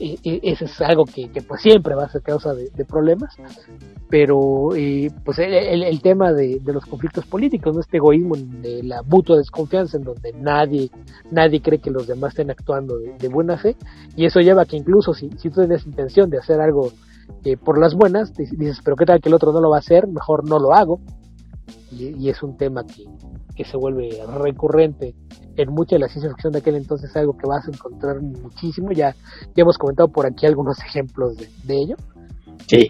y, 0.00 0.18
y, 0.24 0.50
eso 0.50 0.64
es 0.64 0.80
algo 0.80 1.04
que, 1.04 1.30
que, 1.30 1.40
pues 1.40 1.62
siempre 1.62 1.94
va 1.94 2.04
a 2.04 2.08
ser 2.08 2.20
causa 2.20 2.52
de, 2.52 2.68
de 2.70 2.84
problemas. 2.84 3.36
Pero 4.10 4.74
eh, 4.74 5.08
pues 5.24 5.38
el, 5.38 5.84
el 5.84 6.02
tema 6.02 6.32
de, 6.32 6.58
de, 6.58 6.72
los 6.72 6.84
conflictos 6.84 7.26
políticos, 7.26 7.74
¿no? 7.74 7.80
este 7.80 7.98
egoísmo 7.98 8.34
de 8.36 8.82
la 8.82 9.02
mutua 9.04 9.36
desconfianza 9.36 9.98
en 9.98 10.02
donde 10.02 10.32
nadie, 10.32 10.90
nadie 11.30 11.62
cree 11.62 11.78
que 11.78 11.92
los 11.92 12.08
demás 12.08 12.32
estén 12.32 12.50
actuando 12.50 12.98
de, 12.98 13.28
buena 13.28 13.56
fe, 13.56 13.76
y 14.16 14.24
eso 14.24 14.40
lleva 14.40 14.62
a 14.62 14.66
que 14.66 14.76
incluso 14.76 15.14
si, 15.14 15.30
si 15.36 15.50
tú 15.50 15.60
tienes 15.60 15.86
intención 15.86 16.28
de 16.28 16.38
hacer 16.38 16.60
algo 16.60 16.90
eh, 17.44 17.56
por 17.56 17.78
las 17.78 17.94
buenas, 17.94 18.32
dices, 18.34 18.80
pero 18.82 18.96
qué 18.96 19.04
tal 19.04 19.20
que 19.20 19.28
el 19.28 19.34
otro 19.34 19.52
no 19.52 19.60
lo 19.60 19.70
va 19.70 19.76
a 19.76 19.80
hacer, 19.80 20.08
mejor 20.08 20.48
no 20.48 20.58
lo 20.58 20.74
hago, 20.74 20.98
y, 21.92 22.16
y 22.16 22.30
es 22.30 22.42
un 22.42 22.56
tema 22.56 22.84
que, 22.84 23.04
que 23.58 23.64
se 23.64 23.76
vuelve 23.76 24.08
recurrente 24.38 25.16
en 25.56 25.72
mucha 25.72 25.96
de 25.96 26.00
la 26.00 26.08
ciencia 26.08 26.30
ficción 26.30 26.52
de 26.52 26.60
aquel 26.60 26.76
entonces, 26.76 27.14
algo 27.16 27.36
que 27.36 27.48
vas 27.48 27.66
a 27.66 27.72
encontrar 27.72 28.22
muchísimo, 28.22 28.92
ya, 28.92 29.16
ya 29.56 29.62
hemos 29.62 29.76
comentado 29.76 30.08
por 30.08 30.26
aquí 30.26 30.46
algunos 30.46 30.78
ejemplos 30.86 31.36
de, 31.36 31.48
de 31.64 31.74
ello. 31.74 31.96
Sí 32.68 32.88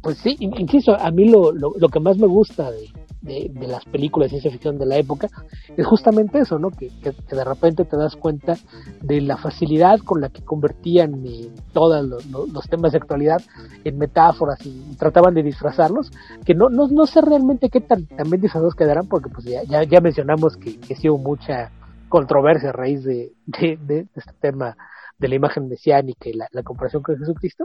pues 0.00 0.18
sí, 0.18 0.36
insisto, 0.38 0.96
a 0.98 1.10
mí 1.10 1.28
lo, 1.28 1.52
lo, 1.52 1.72
lo 1.78 1.88
que 1.88 2.00
más 2.00 2.16
me 2.18 2.26
gusta 2.26 2.70
de, 2.70 2.90
de, 3.24 3.66
las 3.66 3.84
películas 3.86 4.26
de 4.26 4.40
ciencia 4.40 4.50
ficción 4.50 4.78
de 4.78 4.86
la 4.86 4.96
época 4.96 5.28
es 5.76 5.86
justamente 5.86 6.38
eso, 6.38 6.58
¿no? 6.58 6.70
Que, 6.70 6.90
que, 7.02 7.12
de 7.34 7.44
repente 7.44 7.84
te 7.84 7.96
das 7.96 8.16
cuenta 8.16 8.56
de 9.00 9.20
la 9.20 9.36
facilidad 9.36 9.98
con 10.00 10.20
la 10.20 10.28
que 10.28 10.42
convertían 10.42 11.24
eh, 11.26 11.48
todos 11.72 12.24
los, 12.30 12.68
temas 12.68 12.92
de 12.92 12.98
actualidad 12.98 13.40
en 13.84 13.98
metáforas 13.98 14.64
y 14.64 14.96
trataban 14.96 15.34
de 15.34 15.42
disfrazarlos, 15.42 16.10
que 16.44 16.54
no, 16.54 16.68
no, 16.68 16.88
no 16.88 17.06
sé 17.06 17.20
realmente 17.20 17.70
qué 17.70 17.80
tan 17.80 18.06
también 18.06 18.42
disfrazados 18.42 18.74
quedarán, 18.74 19.08
porque 19.08 19.30
pues 19.30 19.44
ya, 19.46 19.62
ya, 19.64 19.82
ya 19.84 20.00
mencionamos 20.00 20.56
que, 20.56 20.78
que 20.78 20.94
sí 20.94 21.08
hubo 21.08 21.18
mucha 21.18 21.70
controversia 22.08 22.70
a 22.70 22.72
raíz 22.72 23.02
de, 23.04 23.32
de, 23.46 24.06
este 24.14 24.32
tema 24.40 24.76
de 25.18 25.28
la 25.28 25.36
imagen 25.36 25.68
mesiánica 25.68 26.28
y 26.28 26.34
la, 26.34 26.48
la, 26.50 26.62
comparación 26.62 27.02
con 27.02 27.16
Jesucristo, 27.16 27.64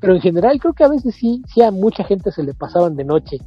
pero 0.00 0.14
en 0.14 0.20
general 0.20 0.58
creo 0.60 0.74
que 0.74 0.84
a 0.84 0.88
veces 0.88 1.14
sí, 1.14 1.42
sí 1.52 1.62
a 1.62 1.70
mucha 1.70 2.04
gente 2.04 2.30
se 2.30 2.42
le 2.42 2.54
pasaban 2.54 2.96
de 2.96 3.04
noche 3.04 3.38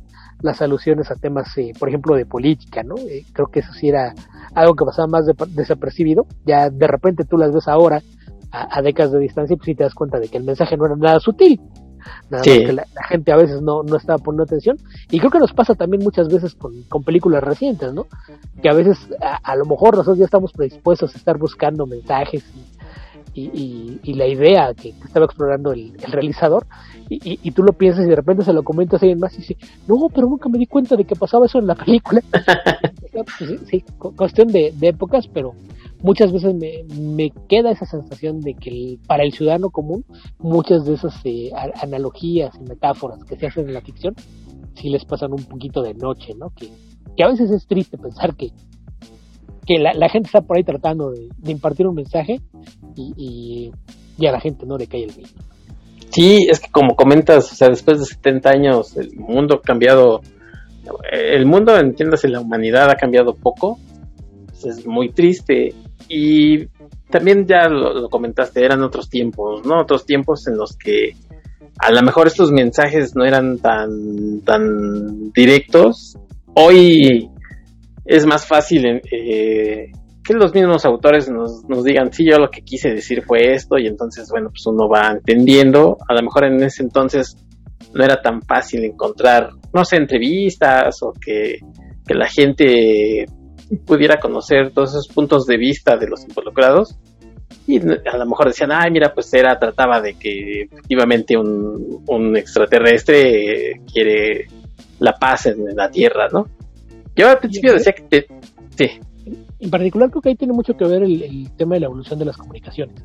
las 0.42 0.62
alusiones 0.62 1.10
a 1.12 1.16
temas, 1.16 1.58
eh, 1.58 1.74
por 1.78 1.90
ejemplo, 1.90 2.16
de 2.16 2.26
política, 2.26 2.84
¿no? 2.84 2.96
Eh, 2.98 3.26
creo 3.34 3.48
que 3.48 3.60
eso 3.60 3.74
sí 3.74 3.90
era 3.90 4.14
algo 4.54 4.76
que 4.76 4.86
pasaba 4.86 5.08
más 5.08 5.26
desapercibido, 5.50 6.26
ya 6.46 6.70
de 6.70 6.88
repente 6.88 7.26
tú 7.26 7.38
las 7.38 7.54
ves 7.54 7.68
ahora 7.68 8.02
a, 8.52 8.82
décadas 8.82 9.12
de 9.12 9.20
distancia 9.20 9.54
y 9.54 9.58
pues 9.58 9.66
sí 9.66 9.76
te 9.76 9.84
das 9.84 9.94
cuenta 9.94 10.20
de 10.20 10.30
que 10.30 10.38
el 10.38 10.44
mensaje 10.44 10.78
no 10.78 10.86
era 10.86 10.96
nada 10.96 11.20
sutil, 11.20 11.60
nada 12.30 12.44
más 12.44 12.44
que 12.44 12.74
la, 12.74 12.86
gente 13.10 13.32
a 13.32 13.36
veces 13.36 13.62
no, 13.62 13.84
no 13.84 13.98
estaba 13.98 14.20
poniendo 14.20 14.44
atención 14.44 14.78
y 15.12 15.20
creo 15.20 15.32
que 15.32 15.40
nos 15.40 15.54
pasa 15.54 15.76
también 15.76 16.04
muchas 16.04 16.28
veces 16.28 16.56
con, 16.56 16.84
con 16.84 17.04
películas 17.04 17.44
recientes, 17.44 17.94
¿no? 17.94 18.08
Que 18.62 18.70
a 18.70 18.74
veces 18.74 18.98
a, 19.22 19.36
a, 19.36 19.56
lo 19.56 19.66
mejor 19.66 19.96
nosotros 19.96 20.18
ya 20.18 20.26
estamos 20.26 20.54
predispuestos 20.54 21.14
a 21.14 21.18
estar 21.18 21.38
buscando 21.38 21.86
mensajes 21.86 22.44
y 22.56 22.77
y, 23.42 24.14
la 24.14 24.28
idea 24.28 24.74
que, 24.74 24.90
estaba 24.90 25.26
explorando 25.26 25.72
el, 25.72 25.94
realizador, 26.00 26.66
y, 27.10 27.52
tú 27.52 27.64
lo 27.64 27.74
piensas 27.74 28.06
y 28.06 28.10
de 28.10 28.16
repente 28.16 28.44
se 28.44 28.54
lo 28.54 28.64
comentas 28.64 29.02
a 29.02 29.06
alguien 29.06 29.20
más 29.20 29.34
y 29.36 29.38
dice, 29.38 29.58
no, 29.88 29.96
pero 30.14 30.28
nunca 30.28 30.50
me 30.50 30.58
di 30.58 30.66
cuenta 30.66 30.96
de 30.96 31.06
que 31.06 31.16
pasaba 31.16 31.46
eso 31.46 31.60
en 31.60 31.68
la 31.68 31.76
película. 31.76 32.22
Pues 33.18 33.62
sí, 33.66 33.84
cuestión 34.16 34.50
de, 34.50 34.72
épocas, 34.80 35.28
pero 35.28 35.54
muchas 36.04 36.32
veces 36.32 36.54
me, 36.54 37.32
queda 37.50 37.72
esa 37.72 37.88
sensación 37.88 38.42
de 38.42 38.54
que 38.54 39.00
para 39.08 39.24
el 39.24 39.34
ciudadano 39.34 39.72
común 39.72 40.06
muchas 40.38 40.86
de 40.86 40.94
esas 40.94 41.20
eh, 41.24 41.50
analogías 41.82 42.54
y 42.62 42.70
metáforas 42.70 43.24
que 43.24 43.36
se 43.36 43.48
hacen 43.48 43.70
en 43.70 43.74
la 43.74 43.82
ficción 43.82 44.14
sí 44.76 44.90
les 44.90 45.06
pasan 45.06 45.34
un 45.34 45.44
poquito 45.46 45.82
de 45.82 45.96
noche, 45.96 46.34
¿no? 46.36 46.52
Que, 46.52 46.70
que 47.16 47.24
a 47.24 47.28
veces 47.28 47.50
es 47.50 47.66
triste 47.66 47.98
pensar 47.98 48.36
que 48.36 48.52
que 49.68 49.80
la, 49.80 50.10
gente 50.10 50.28
está 50.28 50.42
por 50.42 50.58
ahí 50.58 50.64
tratando 50.64 51.12
de, 51.12 51.28
impartir 51.52 51.86
un 51.88 51.96
mensaje 51.96 52.40
y, 52.96 53.72
y, 54.18 54.26
a 54.26 54.32
la 54.32 54.40
gente 54.40 54.66
no 54.66 54.78
le 54.78 54.88
cae 54.88 55.04
el 55.04 55.12
bien. 55.12 55.30
Sí, 56.10 56.48
es 56.50 56.60
que 56.60 56.72
como 56.72 56.96
comentas, 56.96 57.52
o 57.52 57.56
sea, 57.56 57.68
después 57.70 58.00
de 58.00 58.06
70 58.06 58.50
años 58.50 58.98
el 58.98 59.12
mundo 59.18 59.56
ha 59.56 59.62
cambiado, 59.62 60.22
el 61.12 61.46
mundo, 61.46 61.78
entiéndase, 61.78 62.30
la 62.30 62.40
humanidad 62.40 62.90
ha 62.90 62.96
cambiado 62.96 63.34
poco, 63.36 63.78
pues 64.48 64.66
es 64.66 64.88
muy 64.88 65.10
triste 65.10 65.74
y 66.08 66.68
también 67.10 67.46
ya 67.46 67.68
lo, 67.68 68.10
comentaste, 68.10 68.64
eran 68.64 68.82
otros 68.84 69.10
tiempos, 69.10 69.66
¿no? 69.66 69.82
Otros 69.82 70.06
tiempos 70.06 70.48
en 70.48 70.58
los 70.58 70.78
que 70.78 71.12
a 71.80 71.92
lo 71.92 72.02
mejor 72.02 72.28
estos 72.28 72.52
mensajes 72.52 73.16
no 73.16 73.26
eran 73.26 73.60
tan, 73.60 74.42
tan 74.42 75.32
directos. 75.32 76.18
Hoy 76.56 77.30
es 78.08 78.26
más 78.26 78.46
fácil 78.46 79.02
eh, 79.12 79.92
que 80.24 80.34
los 80.34 80.54
mismos 80.54 80.86
autores 80.86 81.30
nos, 81.30 81.64
nos 81.68 81.84
digan, 81.84 82.12
sí, 82.12 82.26
yo 82.30 82.38
lo 82.38 82.50
que 82.50 82.62
quise 82.62 82.90
decir 82.90 83.24
fue 83.26 83.54
esto, 83.54 83.78
y 83.78 83.88
entonces, 83.88 84.28
bueno, 84.32 84.50
pues 84.50 84.66
uno 84.66 84.90
va 84.90 85.12
entendiendo. 85.12 85.98
A 86.08 86.14
lo 86.14 86.22
mejor 86.22 86.46
en 86.46 86.62
ese 86.64 86.84
entonces 86.84 87.38
no 87.94 88.04
era 88.04 88.22
tan 88.22 88.42
fácil 88.42 88.84
encontrar, 88.84 89.50
no 89.74 89.86
sé, 89.86 89.98
entrevistas 89.98 91.02
o 91.02 91.14
que, 91.14 91.60
que 92.06 92.14
la 92.14 92.28
gente 92.28 93.26
pudiera 93.86 94.20
conocer 94.20 94.72
todos 94.72 94.92
esos 94.92 95.08
puntos 95.08 95.46
de 95.46 95.58
vista 95.58 95.98
de 95.98 96.08
los 96.08 96.24
involucrados. 96.24 96.98
Y 97.66 97.80
a 97.80 98.18
lo 98.18 98.26
mejor 98.26 98.48
decían, 98.48 98.72
ay, 98.72 98.92
mira, 98.92 99.14
pues 99.14 99.34
era, 99.34 99.60
trataba 99.60 100.02
de 100.02 100.14
que 100.14 100.64
efectivamente 100.64 101.38
un, 101.38 102.04
un 102.08 102.38
extraterrestre 102.38 103.82
quiere 103.92 104.48
la 105.00 105.14
paz 105.14 105.48
en 105.48 105.76
la 105.76 105.90
Tierra, 105.90 106.28
¿no? 106.32 106.46
Yo 107.18 107.30
al 107.30 107.40
principio 107.40 107.74
decía 107.74 107.94
que 107.94 108.04
te, 108.04 108.28
sí. 108.78 109.00
En 109.60 109.70
particular 109.70 110.10
creo 110.10 110.22
que 110.22 110.30
ahí 110.30 110.36
tiene 110.36 110.54
mucho 110.54 110.76
que 110.76 110.86
ver 110.86 111.04
el, 111.04 111.50
tema 111.58 111.76
de 111.76 111.82
la 111.82 111.86
evolución 111.88 112.20
de 112.20 112.26
las 112.26 112.38
comunicaciones. 112.38 112.96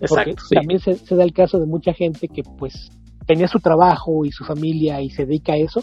Exacto. 0.00 0.42
También 0.50 0.80
se, 0.80 1.14
da 1.14 1.22
el 1.22 1.32
caso 1.32 1.58
de 1.58 1.66
mucha 1.66 1.92
gente 1.94 2.28
que 2.28 2.42
pues 2.42 2.90
tenía 3.26 3.46
su 3.46 3.60
trabajo 3.60 4.24
y 4.24 4.32
su 4.32 4.44
familia 4.44 5.00
y 5.00 5.10
se 5.10 5.24
dedica 5.24 5.52
a 5.52 5.56
eso 5.56 5.82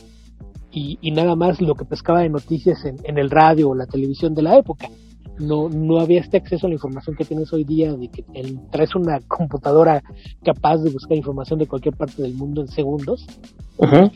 y, 0.71 1.11
nada 1.11 1.35
más 1.35 1.61
lo 1.61 1.73
que 1.73 1.85
pescaba 1.85 2.21
de 2.21 2.29
noticias 2.29 2.85
en, 2.85 3.17
el 3.17 3.29
radio 3.29 3.69
o 3.69 3.75
la 3.75 3.87
televisión 3.87 4.35
de 4.35 4.43
la 4.43 4.57
época. 4.57 4.87
No, 5.37 5.69
no 5.69 5.99
había 5.99 6.19
este 6.19 6.37
acceso 6.37 6.65
a 6.65 6.69
la 6.69 6.75
información 6.75 7.15
que 7.15 7.23
tienes 7.23 7.53
hoy 7.53 7.63
día 7.63 7.93
de 7.93 8.09
que 8.09 8.25
traes 8.71 8.93
una 8.95 9.19
computadora 9.21 10.03
capaz 10.43 10.77
de 10.77 10.89
buscar 10.89 11.15
información 11.15 11.59
de 11.59 11.67
cualquier 11.67 11.95
parte 11.95 12.21
del 12.21 12.33
mundo 12.33 12.61
en 12.61 12.67
segundos. 12.67 13.25
Uh 13.77 14.09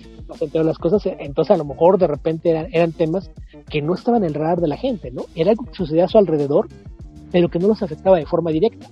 las 0.64 0.78
cosas, 0.78 1.04
entonces 1.20 1.52
a 1.52 1.58
lo 1.58 1.66
mejor 1.66 1.98
de 1.98 2.08
repente 2.08 2.50
eran, 2.50 2.68
eran 2.72 2.92
temas 2.92 3.30
que 3.70 3.82
no 3.82 3.94
estaban 3.94 4.24
en 4.24 4.30
el 4.30 4.34
radar 4.34 4.62
de 4.62 4.68
la 4.68 4.78
gente, 4.78 5.12
¿no? 5.12 5.26
Era 5.36 5.52
algo 5.52 5.66
que 5.66 5.76
sucedía 5.76 6.06
a 6.06 6.08
su 6.08 6.18
alrededor, 6.18 6.70
pero 7.32 7.50
que 7.50 7.60
no 7.60 7.68
los 7.68 7.82
afectaba 7.84 8.18
de 8.18 8.26
forma 8.26 8.52
directa. 8.52 8.88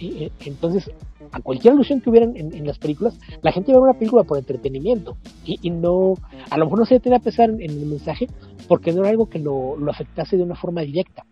Eh, 0.00 0.30
entonces, 0.44 0.90
a 1.32 1.40
cualquier 1.40 1.74
alusión 1.74 2.00
que 2.00 2.10
hubiera 2.10 2.26
en, 2.26 2.66
las 2.66 2.78
películas, 2.78 3.18
la 3.42 3.52
gente 3.52 3.70
iba 3.70 3.78
a 3.78 3.82
ver 3.82 3.90
una 3.90 3.98
película 3.98 4.24
por 4.24 4.38
entretenimiento 4.38 5.16
y, 5.44 5.70
no, 5.70 6.14
a 6.50 6.58
lo 6.58 6.64
mejor 6.64 6.80
no 6.80 6.86
se 6.86 6.94
detenía 6.94 7.18
a 7.18 7.22
pesar 7.22 7.50
en, 7.50 7.60
el 7.60 7.86
mensaje 7.86 8.26
porque 8.66 8.92
no 8.92 9.00
era 9.02 9.10
algo 9.10 9.28
que 9.28 9.38
lo, 9.38 9.76
lo 9.76 9.90
afectase 9.90 10.36
de 10.36 10.42
una 10.42 10.56
forma 10.56 10.80
directa. 10.82 11.24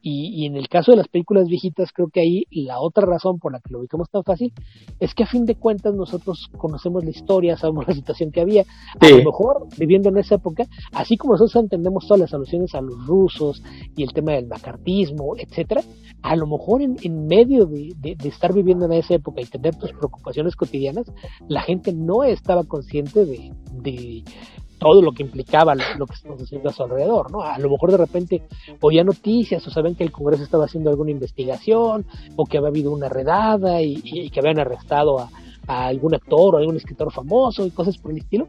Y, 0.00 0.46
en 0.46 0.56
el 0.56 0.68
caso 0.68 0.92
de 0.92 0.96
las 0.96 1.08
películas 1.08 1.48
viejitas, 1.48 1.90
creo 1.92 2.08
que 2.08 2.20
ahí 2.20 2.44
la 2.50 2.80
otra 2.80 3.04
razón 3.04 3.38
por 3.38 3.52
la 3.52 3.60
que 3.60 3.72
lo 3.72 3.80
ubicamos 3.80 4.08
tan 4.10 4.22
fácil 4.22 4.52
es 5.00 5.14
que 5.14 5.24
a 5.24 5.26
fin 5.26 5.44
de 5.44 5.56
cuentas 5.56 5.94
nosotros 5.94 6.48
conocemos 6.56 7.04
la 7.04 7.10
historia, 7.10 7.56
sabemos 7.56 7.88
la 7.88 7.94
situación 7.94 8.30
que 8.30 8.40
había. 8.40 8.64
A 9.00 9.08
lo 9.08 9.16
mejor, 9.16 9.66
viviendo 9.76 10.08
en 10.08 10.18
esa 10.18 10.36
época, 10.36 10.66
así 10.92 11.16
como 11.16 11.34
nosotros 11.34 11.62
entendemos 11.62 12.06
todas 12.06 12.20
las 12.20 12.34
alusiones 12.34 12.74
a 12.74 12.80
los 12.80 13.06
rusos 13.06 13.62
y 13.96 14.02
el 14.02 14.12
tema 14.12 14.32
del 14.32 14.46
macartismo, 14.46 15.34
etcétera, 15.36 15.82
a 16.22 16.36
lo 16.36 16.46
mejor 16.46 16.80
en, 16.82 17.26
medio 17.26 17.66
de, 17.66 18.16
estar 18.24 18.52
viviendo 18.52 18.86
en 18.86 18.92
esa 18.92 19.14
época 19.14 19.40
y 19.40 19.46
tener 19.46 19.76
tus 19.76 19.92
preocupaciones 19.92 20.56
cotidianas, 20.56 21.06
la 21.48 21.62
gente 21.62 21.92
no 21.92 22.22
estaba 22.22 22.64
consciente 22.64 23.24
de 23.24 24.24
todo 24.78 25.02
lo 25.02 25.12
que 25.12 25.22
implicaba 25.22 25.74
lo, 25.74 26.06
que 26.06 26.14
estamos 26.14 26.42
haciendo 26.42 26.70
a 26.70 26.72
su 26.72 26.82
alrededor, 26.82 27.30
¿no? 27.30 27.42
A 27.42 27.58
lo 27.58 27.70
mejor 27.70 27.90
de 27.90 27.98
repente 27.98 28.42
oía 28.80 29.04
noticias 29.04 29.66
o 29.66 29.70
saben 29.70 29.94
que 29.94 30.04
el 30.04 30.12
Congreso 30.12 30.44
estaba 30.44 30.64
haciendo 30.64 30.90
alguna 30.90 31.10
investigación 31.10 32.06
o 32.36 32.44
que 32.44 32.58
había 32.58 32.68
habido 32.68 32.92
una 32.92 33.08
redada 33.08 33.82
y 33.82 34.30
que 34.30 34.40
habían 34.40 34.60
arrestado 34.60 35.18
a, 35.18 35.28
a 35.68 35.86
algún 35.86 36.14
actor 36.14 36.54
o 36.54 36.58
algún 36.58 36.76
escritor 36.76 37.12
famoso 37.12 37.64
y 37.64 37.70
cosas 37.70 37.98
por 37.98 38.10
el 38.10 38.18
estilo, 38.18 38.48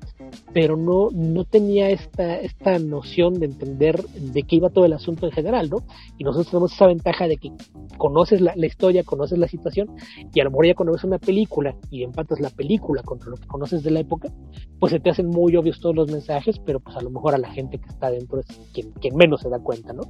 pero 0.53 0.77
no, 0.77 1.09
no 1.11 1.43
tenía 1.43 1.89
esta, 1.89 2.39
esta 2.39 2.79
noción 2.79 3.35
de 3.35 3.45
entender 3.45 4.01
de 4.03 4.43
qué 4.43 4.55
iba 4.55 4.69
todo 4.69 4.85
el 4.85 4.93
asunto 4.93 5.25
en 5.25 5.33
general, 5.33 5.69
¿no? 5.69 5.83
Y 6.17 6.23
nosotros 6.23 6.49
tenemos 6.49 6.73
esa 6.73 6.87
ventaja 6.87 7.27
de 7.27 7.37
que 7.37 7.51
conoces 7.97 8.39
la, 8.39 8.53
historia, 8.65 9.03
conoces 9.03 9.37
la 9.37 9.49
situación, 9.49 9.89
y 10.33 10.39
a 10.39 10.45
lo 10.45 10.51
mejor 10.51 10.67
ya 10.67 10.75
cuando 10.75 10.93
ves 10.93 11.03
una 11.03 11.19
película 11.19 11.75
y 11.91 12.03
empatas 12.03 12.39
la 12.39 12.49
película 12.49 13.03
contra 13.03 13.29
lo 13.29 13.35
que 13.35 13.47
conoces 13.47 13.83
de 13.83 13.91
la 13.91 13.99
época, 13.99 14.31
pues 14.79 14.93
se 14.93 14.99
te 15.01 15.09
hacen 15.09 15.27
muy 15.27 15.55
obvios 15.57 15.81
todos 15.81 15.95
los 15.95 16.09
mensajes, 16.09 16.57
pero 16.59 16.79
pues 16.79 16.95
a 16.95 17.01
lo 17.01 17.09
mejor 17.09 17.35
a 17.35 17.37
la 17.37 17.51
gente 17.51 17.79
que 17.79 17.89
está 17.89 18.09
dentro 18.09 18.39
es 18.39 18.47
quien, 18.73 18.91
quien 18.91 19.15
menos 19.17 19.41
se 19.41 19.49
da 19.49 19.59
cuenta, 19.59 19.91
¿no? 19.91 20.03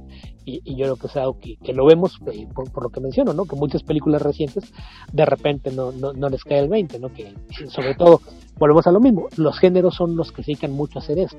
Y, 0.44 0.60
yo 0.76 0.84
creo 0.84 0.96
que 0.96 1.06
es 1.08 1.16
algo 1.16 1.38
que, 1.38 1.56
que 1.56 1.72
lo 1.72 1.84
vemos 1.84 2.18
eh, 2.32 2.46
por, 2.54 2.70
por, 2.70 2.84
lo 2.84 2.90
que 2.90 3.00
menciono, 3.00 3.32
¿no? 3.32 3.46
Que 3.46 3.56
muchas 3.56 3.82
películas 3.82 4.22
recientes 4.22 4.72
de 5.12 5.24
repente 5.26 5.72
no, 5.72 5.90
no, 5.90 6.12
no 6.12 6.28
les 6.28 6.44
cae 6.44 6.60
el 6.60 6.68
20, 6.68 6.99
que 7.08 7.34
sobre 7.68 7.94
todo, 7.94 8.20
volvemos 8.58 8.86
a 8.86 8.92
lo 8.92 9.00
mismo, 9.00 9.26
los 9.36 9.58
géneros 9.58 9.94
son 9.94 10.16
los 10.16 10.32
que 10.32 10.42
se 10.42 10.52
dedican 10.52 10.72
mucho 10.72 10.98
a 10.98 11.02
hacer 11.02 11.18
esto. 11.18 11.38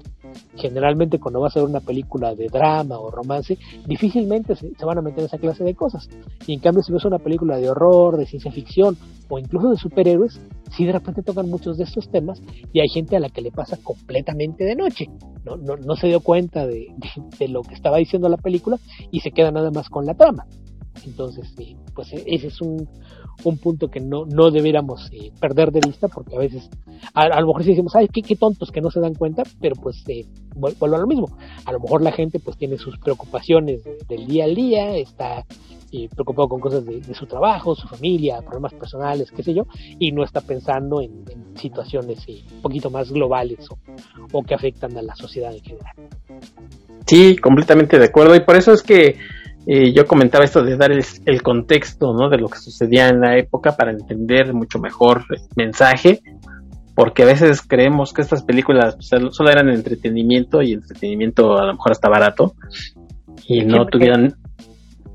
Generalmente 0.55 1.19
cuando 1.19 1.39
vas 1.39 1.55
a 1.55 1.59
ver 1.59 1.69
una 1.69 1.79
película 1.79 2.33
de 2.33 2.47
drama 2.47 2.97
o 2.97 3.11
romance, 3.11 3.57
difícilmente 3.85 4.55
se, 4.55 4.73
van 4.83 4.97
a 4.97 5.01
meter 5.01 5.25
esa 5.25 5.37
clase 5.37 5.63
de 5.63 5.75
cosas. 5.75 6.09
Y 6.47 6.53
en 6.53 6.59
cambio 6.59 6.83
si 6.83 6.91
ves 6.91 7.05
una 7.05 7.19
película 7.19 7.57
de 7.57 7.69
horror, 7.69 8.17
de 8.17 8.25
ciencia 8.25 8.51
ficción 8.51 8.97
o 9.29 9.39
incluso 9.39 9.69
de 9.69 9.77
superhéroes, 9.77 10.41
sí 10.75 10.85
de 10.85 10.93
repente 10.93 11.21
tocan 11.21 11.49
muchos 11.49 11.77
de 11.77 11.83
estos 11.83 12.09
temas 12.09 12.41
y 12.73 12.79
hay 12.79 12.89
gente 12.89 13.15
a 13.15 13.19
la 13.19 13.29
que 13.29 13.41
le 13.41 13.51
pasa 13.51 13.77
completamente 13.81 14.63
de 14.63 14.75
noche. 14.75 15.07
No, 15.45 15.57
no, 15.57 15.95
se 15.95 16.07
dio 16.07 16.19
cuenta 16.19 16.67
de, 16.67 16.87
de, 17.39 17.47
lo 17.47 17.63
que 17.63 17.73
estaba 17.73 17.97
diciendo 17.97 18.29
la 18.29 18.37
película 18.37 18.77
y 19.11 19.21
se 19.21 19.31
queda 19.31 19.51
nada 19.51 19.71
más 19.71 19.89
con 19.89 20.05
la 20.05 20.13
trama. 20.13 20.45
Entonces, 21.05 21.53
pues 21.95 22.13
e, 22.13 22.23
ese 22.27 22.47
es 22.47 22.61
un, 22.61 22.87
un 23.43 23.57
punto 23.57 23.89
que 23.89 23.99
no, 23.99 24.25
no 24.25 24.51
debiéramos 24.51 25.09
eh, 25.11 25.31
perder 25.39 25.71
de 25.71 25.81
vista, 25.85 26.07
porque 26.07 26.35
a 26.35 26.39
veces, 26.39 26.69
a, 27.13 27.39
lo 27.39 27.47
mejor 27.47 27.63
si 27.63 27.69
decimos, 27.69 27.95
ay, 27.95 28.07
qué, 28.07 28.35
tontos 28.35 28.71
que 28.71 28.81
no 28.81 28.91
se 28.91 28.99
dan 28.99 29.15
cuenta, 29.15 29.43
pero 29.59 29.75
pues 29.75 30.03
eh, 30.07 30.25
vuelvo 30.55 30.95
a 30.95 30.99
lo 30.99 31.07
mismo. 31.07 31.27
A 31.65 31.71
lo 31.71 31.79
mejor 31.79 32.01
la 32.01 32.11
gente 32.11 32.39
pues 32.39 32.57
tiene 32.57 32.77
sus 32.77 32.97
preocupaciones 32.97 33.81
del 34.07 34.27
día 34.27 34.45
al 34.45 34.55
día, 34.55 34.95
está 34.95 35.45
eh, 35.91 36.07
preocupado 36.13 36.47
con 36.47 36.61
cosas 36.61 36.85
de, 36.85 37.01
su 37.13 37.25
trabajo, 37.25 37.75
su 37.75 37.87
familia, 37.87 38.41
problemas 38.41 38.73
personales, 38.73 39.29
qué 39.31 39.43
sé 39.43 39.53
yo, 39.53 39.63
y 39.99 40.11
no 40.11 40.23
está 40.23 40.39
pensando 40.41 41.01
en, 41.01 41.25
situaciones 41.55 42.23
eh, 42.27 42.43
un 42.55 42.61
poquito 42.61 42.89
más 42.89 43.11
globales 43.11 43.69
o, 43.69 43.77
o 44.31 44.41
que 44.41 44.55
afectan 44.55 44.97
a 44.97 45.01
la 45.01 45.15
sociedad 45.15 45.53
en 45.53 45.61
general. 45.61 45.95
Sí, 47.05 47.35
completamente 47.35 47.99
de 47.99 48.05
acuerdo, 48.05 48.35
y 48.35 48.39
por 48.39 48.55
eso 48.55 48.71
es 48.71 48.83
que 48.83 49.17
yo 49.65 50.07
comentaba 50.07 50.43
esto 50.43 50.63
de 50.63 50.75
dar 50.75 50.91
el, 50.91 51.41
contexto 51.43 52.13
¿no? 52.13 52.29
de 52.29 52.37
lo 52.37 52.47
que 52.47 52.57
sucedía 52.57 53.09
en 53.09 53.21
la 53.21 53.37
época 53.37 53.75
para 53.75 53.91
entender 53.91 54.53
mucho 54.53 54.79
mejor 54.79 55.23
el 55.29 55.41
mensaje, 55.55 56.21
porque 56.95 57.23
a 57.23 57.27
veces 57.27 57.61
creemos 57.61 58.13
que 58.13 58.21
estas 58.21 58.43
películas 58.43 58.95
pues, 58.95 59.09
solo 59.33 59.49
eran 59.49 59.69
entretenimiento 59.69 60.61
y 60.61 60.73
entretenimiento 60.73 61.57
a 61.57 61.67
lo 61.67 61.73
mejor 61.73 61.91
hasta 61.91 62.09
barato 62.09 62.53
y 63.47 63.63
no 63.65 63.85
tuvieran... 63.85 64.35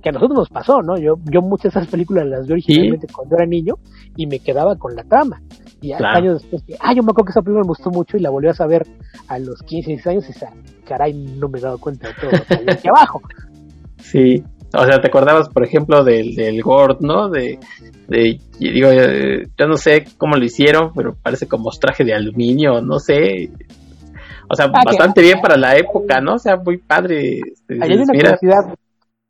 Que, 0.02 0.10
a 0.10 0.12
nosotros 0.12 0.38
nos 0.38 0.48
pasó, 0.50 0.82
¿no? 0.82 0.96
Yo, 0.98 1.14
yo 1.24 1.42
muchas 1.42 1.74
de 1.74 1.80
esas 1.80 1.90
películas 1.90 2.26
las 2.26 2.46
vi 2.46 2.52
originalmente 2.52 3.08
cuando 3.12 3.34
era 3.34 3.44
niño 3.44 3.74
y 4.14 4.28
me 4.28 4.38
quedaba 4.38 4.76
con 4.76 4.94
la 4.94 5.02
trama. 5.02 5.42
Y 5.80 5.92
años 5.92 6.42
después, 6.42 6.64
ah, 6.80 6.94
yo 6.94 7.02
me 7.02 7.10
acuerdo 7.10 7.26
que 7.26 7.30
esa 7.32 7.42
película 7.42 7.62
me 7.62 7.68
gustó 7.68 7.90
mucho 7.90 8.16
y 8.16 8.20
la 8.20 8.30
volví 8.30 8.48
a 8.48 8.54
saber 8.54 8.86
a 9.28 9.38
los 9.38 9.62
15, 9.62 9.90
16 9.90 10.06
años 10.06 10.30
y, 10.30 10.84
caray, 10.84 11.12
no 11.12 11.48
me 11.48 11.58
he 11.58 11.62
dado 11.62 11.78
cuenta 11.78 12.08
de 12.08 12.14
todo 12.14 12.30
lo 12.30 12.44
que 12.44 12.54
hay 12.54 12.66
aquí 12.70 12.88
abajo. 12.88 13.20
Sí, 14.10 14.42
o 14.74 14.84
sea, 14.84 15.00
te 15.00 15.08
acordabas, 15.08 15.48
por 15.48 15.64
ejemplo, 15.64 16.04
del, 16.04 16.34
del 16.34 16.60
Gord, 16.62 17.00
¿no? 17.00 17.28
De, 17.28 17.58
de 18.08 18.40
digo, 18.58 18.88
eh, 18.90 19.48
yo 19.56 19.66
no 19.66 19.76
sé 19.76 20.04
cómo 20.18 20.36
lo 20.36 20.44
hicieron, 20.44 20.92
pero 20.94 21.14
parece 21.22 21.46
como 21.48 21.70
traje 21.70 22.04
de 22.04 22.14
aluminio, 22.14 22.80
no 22.80 22.98
sé. 22.98 23.50
O 24.48 24.54
sea, 24.54 24.66
ah, 24.66 24.82
bastante 24.84 25.22
bien 25.22 25.40
para 25.40 25.56
la 25.56 25.76
época, 25.76 26.20
¿no? 26.20 26.34
O 26.34 26.38
sea, 26.38 26.56
muy 26.56 26.78
padre. 26.78 27.40
Este, 27.52 27.78
hay 27.80 27.92
una 27.94 28.06
curiosidad 28.06 28.76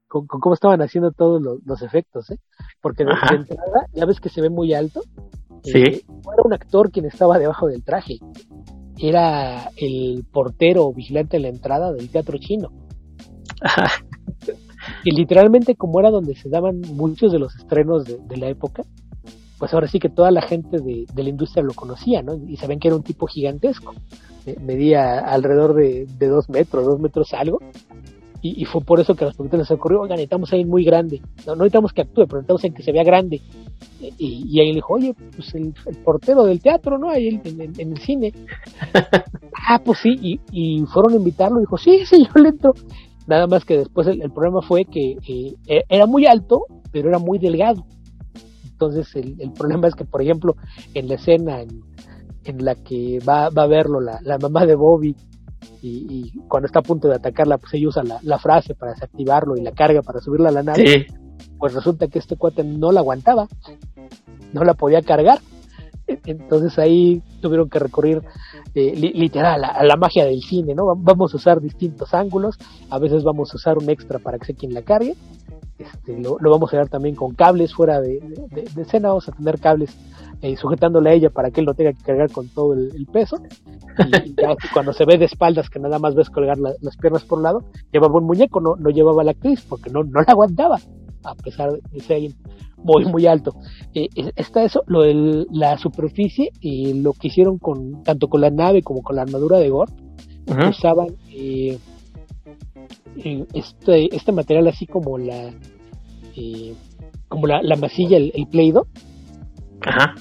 con, 0.08 0.26
cómo 0.26 0.54
estaban 0.54 0.80
haciendo 0.82 1.10
todos 1.10 1.40
los, 1.64 1.82
efectos, 1.82 2.30
¿eh? 2.30 2.38
Porque 2.80 3.04
de, 3.04 3.10
entrada, 3.12 3.86
ya 3.92 4.04
ves 4.04 4.20
que 4.20 4.28
se 4.28 4.40
ve 4.40 4.50
muy 4.50 4.74
alto. 4.74 5.00
Sí. 5.62 5.78
Eh, 5.78 6.04
no 6.08 6.32
era 6.32 6.42
un 6.44 6.52
actor 6.52 6.90
quien 6.90 7.06
estaba 7.06 7.38
debajo 7.38 7.66
del 7.66 7.84
traje. 7.84 8.18
Era 8.98 9.70
el 9.76 10.24
portero 10.32 10.92
vigilante 10.92 11.36
de 11.36 11.42
la 11.42 11.48
entrada 11.48 11.92
del 11.92 12.10
teatro 12.10 12.38
chino. 12.38 12.70
Y 15.04 15.10
literalmente 15.12 15.74
como 15.74 16.00
era 16.00 16.10
donde 16.10 16.34
se 16.34 16.48
daban 16.48 16.80
muchos 16.80 17.32
de 17.32 17.38
los 17.38 17.54
estrenos 17.56 18.04
de, 18.04 18.36
la 18.36 18.48
época, 18.48 18.84
pues 19.58 19.72
ahora 19.72 19.88
sí 19.88 19.98
que 19.98 20.08
toda 20.08 20.30
la 20.30 20.42
gente 20.42 20.78
de, 20.78 21.06
la 21.14 21.28
industria 21.28 21.62
lo 21.62 21.74
conocía, 21.74 22.22
¿no? 22.22 22.34
Y 22.34 22.56
saben 22.56 22.78
que 22.78 22.88
era 22.88 22.96
un 22.96 23.02
tipo 23.02 23.26
gigantesco. 23.26 23.94
medía 24.60 25.18
alrededor 25.18 25.74
de, 25.74 26.06
dos 26.18 26.48
metros, 26.48 26.84
dos 26.84 27.00
metros 27.00 27.32
algo. 27.34 27.60
Y, 28.42 28.64
fue 28.66 28.80
por 28.80 29.00
eso 29.00 29.16
que 29.16 29.24
a 29.24 29.28
los 29.28 29.36
productores 29.36 29.66
se 29.66 29.74
ocurrió, 29.74 30.02
oigan, 30.02 30.18
necesitamos 30.18 30.52
a 30.52 30.54
alguien 30.54 30.68
muy 30.68 30.84
grande. 30.84 31.20
No, 31.46 31.56
no 31.56 31.64
necesitamos 31.64 31.92
que 31.92 32.02
actúe, 32.02 32.26
pero 32.26 32.42
necesitamos 32.42 32.64
en 32.64 32.74
que 32.74 32.82
se 32.82 32.92
vea 32.92 33.02
grande. 33.02 33.40
Y, 34.00 34.44
y 34.48 34.60
ahí 34.60 34.68
le 34.68 34.74
dijo, 34.76 34.94
oye, 34.94 35.14
pues 35.34 35.52
el, 35.54 35.74
portero 36.04 36.44
del 36.44 36.60
teatro, 36.60 36.96
¿no? 36.96 37.10
Ahí 37.10 37.40
en, 37.42 37.74
el 37.76 37.98
cine. 37.98 38.32
ah, 39.68 39.80
pues 39.84 39.98
sí, 39.98 40.16
y, 40.20 40.40
y 40.52 40.84
fueron 40.86 41.14
a 41.14 41.16
invitarlo. 41.16 41.58
Dijo, 41.58 41.76
sí, 41.76 42.04
sí, 42.06 42.24
yo 42.24 42.42
le 42.42 42.50
entro. 42.50 42.74
Nada 43.26 43.46
más 43.46 43.64
que 43.64 43.78
después 43.78 44.06
el, 44.06 44.30
problema 44.30 44.62
fue 44.62 44.84
que 44.84 45.18
e, 45.26 45.84
era 45.88 46.06
muy 46.06 46.26
alto, 46.26 46.62
pero 46.92 47.08
era 47.08 47.18
muy 47.18 47.38
delgado. 47.38 47.84
Entonces 48.64 49.14
el, 49.16 49.52
problema 49.52 49.88
es 49.88 49.94
que, 49.94 50.04
por 50.04 50.22
ejemplo, 50.22 50.56
en 50.94 51.08
la 51.08 51.14
escena 51.14 51.60
en 51.60 52.64
la 52.64 52.74
que 52.76 53.18
va, 53.26 53.48
va 53.50 53.64
a 53.64 53.66
verlo 53.66 54.00
la, 54.00 54.20
la 54.22 54.38
mamá 54.38 54.66
de 54.66 54.74
Bobby 54.74 55.16
y, 55.82 56.32
cuando 56.48 56.66
está 56.66 56.80
a 56.80 56.82
punto 56.82 57.08
de 57.08 57.16
atacarla, 57.16 57.58
pues 57.58 57.74
ella 57.74 57.88
usa 57.88 58.02
la, 58.22 58.38
frase 58.38 58.74
para 58.74 58.92
desactivarlo 58.92 59.56
y 59.56 59.62
la 59.62 59.72
carga 59.72 60.02
para 60.02 60.20
subirla 60.20 60.48
a 60.48 60.52
la 60.52 60.62
nave. 60.62 61.06
Pues 61.58 61.74
resulta 61.74 62.08
que 62.08 62.18
este 62.18 62.36
cuate 62.36 62.64
no 62.64 62.92
la 62.92 63.00
aguantaba, 63.00 63.48
no 64.52 64.64
la 64.64 64.74
podía 64.74 65.02
cargar. 65.02 65.38
Entonces 66.06 66.78
ahí 66.78 67.22
tuvieron 67.40 67.68
que 67.68 67.78
recurrir 67.78 68.22
eh, 68.74 68.94
literal 68.94 69.64
a 69.64 69.82
la, 69.82 69.96
magia 69.96 70.24
del 70.24 70.42
cine, 70.42 70.74
¿no? 70.74 70.94
Vamos 70.96 71.32
a 71.34 71.36
usar 71.36 71.60
distintos 71.60 72.14
ángulos, 72.14 72.58
a 72.90 72.98
veces 72.98 73.24
vamos 73.24 73.52
a 73.52 73.56
usar 73.56 73.78
un 73.78 73.90
extra 73.90 74.18
para 74.18 74.38
que 74.38 74.46
sea 74.46 74.56
quien 74.56 74.74
la 74.74 74.82
cargue. 74.82 75.14
Este, 75.78 76.18
lo, 76.18 76.38
vamos 76.38 76.72
a 76.72 76.78
dar 76.78 76.88
también 76.88 77.14
con 77.14 77.34
cables 77.34 77.74
fuera 77.74 78.00
de, 78.00 78.20
escena, 78.76 79.08
vamos 79.08 79.28
a 79.28 79.32
tener 79.32 79.60
cables 79.60 79.94
eh, 80.40 80.56
sujetándole 80.56 81.10
a 81.10 81.12
ella 81.12 81.30
para 81.30 81.50
que 81.50 81.60
él 81.60 81.66
no 81.66 81.74
tenga 81.74 81.92
que 81.92 82.02
cargar 82.02 82.30
con 82.30 82.48
todo 82.48 82.72
el, 82.72 83.06
peso. 83.12 83.36
Y, 84.24 84.34
cuando 84.72 84.92
se 84.92 85.04
ve 85.04 85.18
de 85.18 85.26
espaldas, 85.26 85.68
que 85.68 85.78
nada 85.78 85.98
más 85.98 86.14
ves 86.14 86.30
colgar 86.30 86.56
las 86.58 86.96
piernas 86.96 87.24
por 87.24 87.38
un 87.38 87.44
lado, 87.44 87.64
llevaba 87.92 88.18
un 88.18 88.24
muñeco, 88.24 88.60
no, 88.60 88.76
no 88.76 88.90
llevaba 88.90 89.24
la 89.24 89.32
actriz 89.32 89.64
porque 89.68 89.90
no, 89.90 90.02
no 90.02 90.20
la 90.20 90.32
aguantaba, 90.32 90.78
a 91.24 91.34
pesar 91.34 91.72
de 91.72 92.00
ser 92.00 92.30
muy, 92.86 93.04
muy 93.04 93.26
alto. 93.26 93.52
Eh, 93.94 94.08
está 94.36 94.64
eso, 94.64 94.82
lo 94.86 95.02
de 95.02 95.46
la 95.50 95.76
superficie 95.78 96.50
y 96.60 96.94
lo 96.94 97.12
que 97.12 97.28
hicieron 97.28 97.58
con 97.58 98.02
tanto 98.02 98.28
con 98.28 98.40
la 98.40 98.50
nave 98.50 98.82
como 98.82 99.02
con 99.02 99.16
la 99.16 99.22
armadura 99.22 99.58
de 99.58 99.68
Gort, 99.68 99.92
usaban 100.68 101.08
eh, 101.30 101.78
este, 103.52 104.14
este 104.14 104.32
material 104.32 104.68
así 104.68 104.86
como 104.86 105.18
la 105.18 105.50
como 107.28 107.46
la, 107.46 107.60
la 107.62 107.76
masilla, 107.76 108.16
el, 108.16 108.30
el 108.34 108.46
Play-Doh, 108.46 108.86
Ajá. 109.80 110.14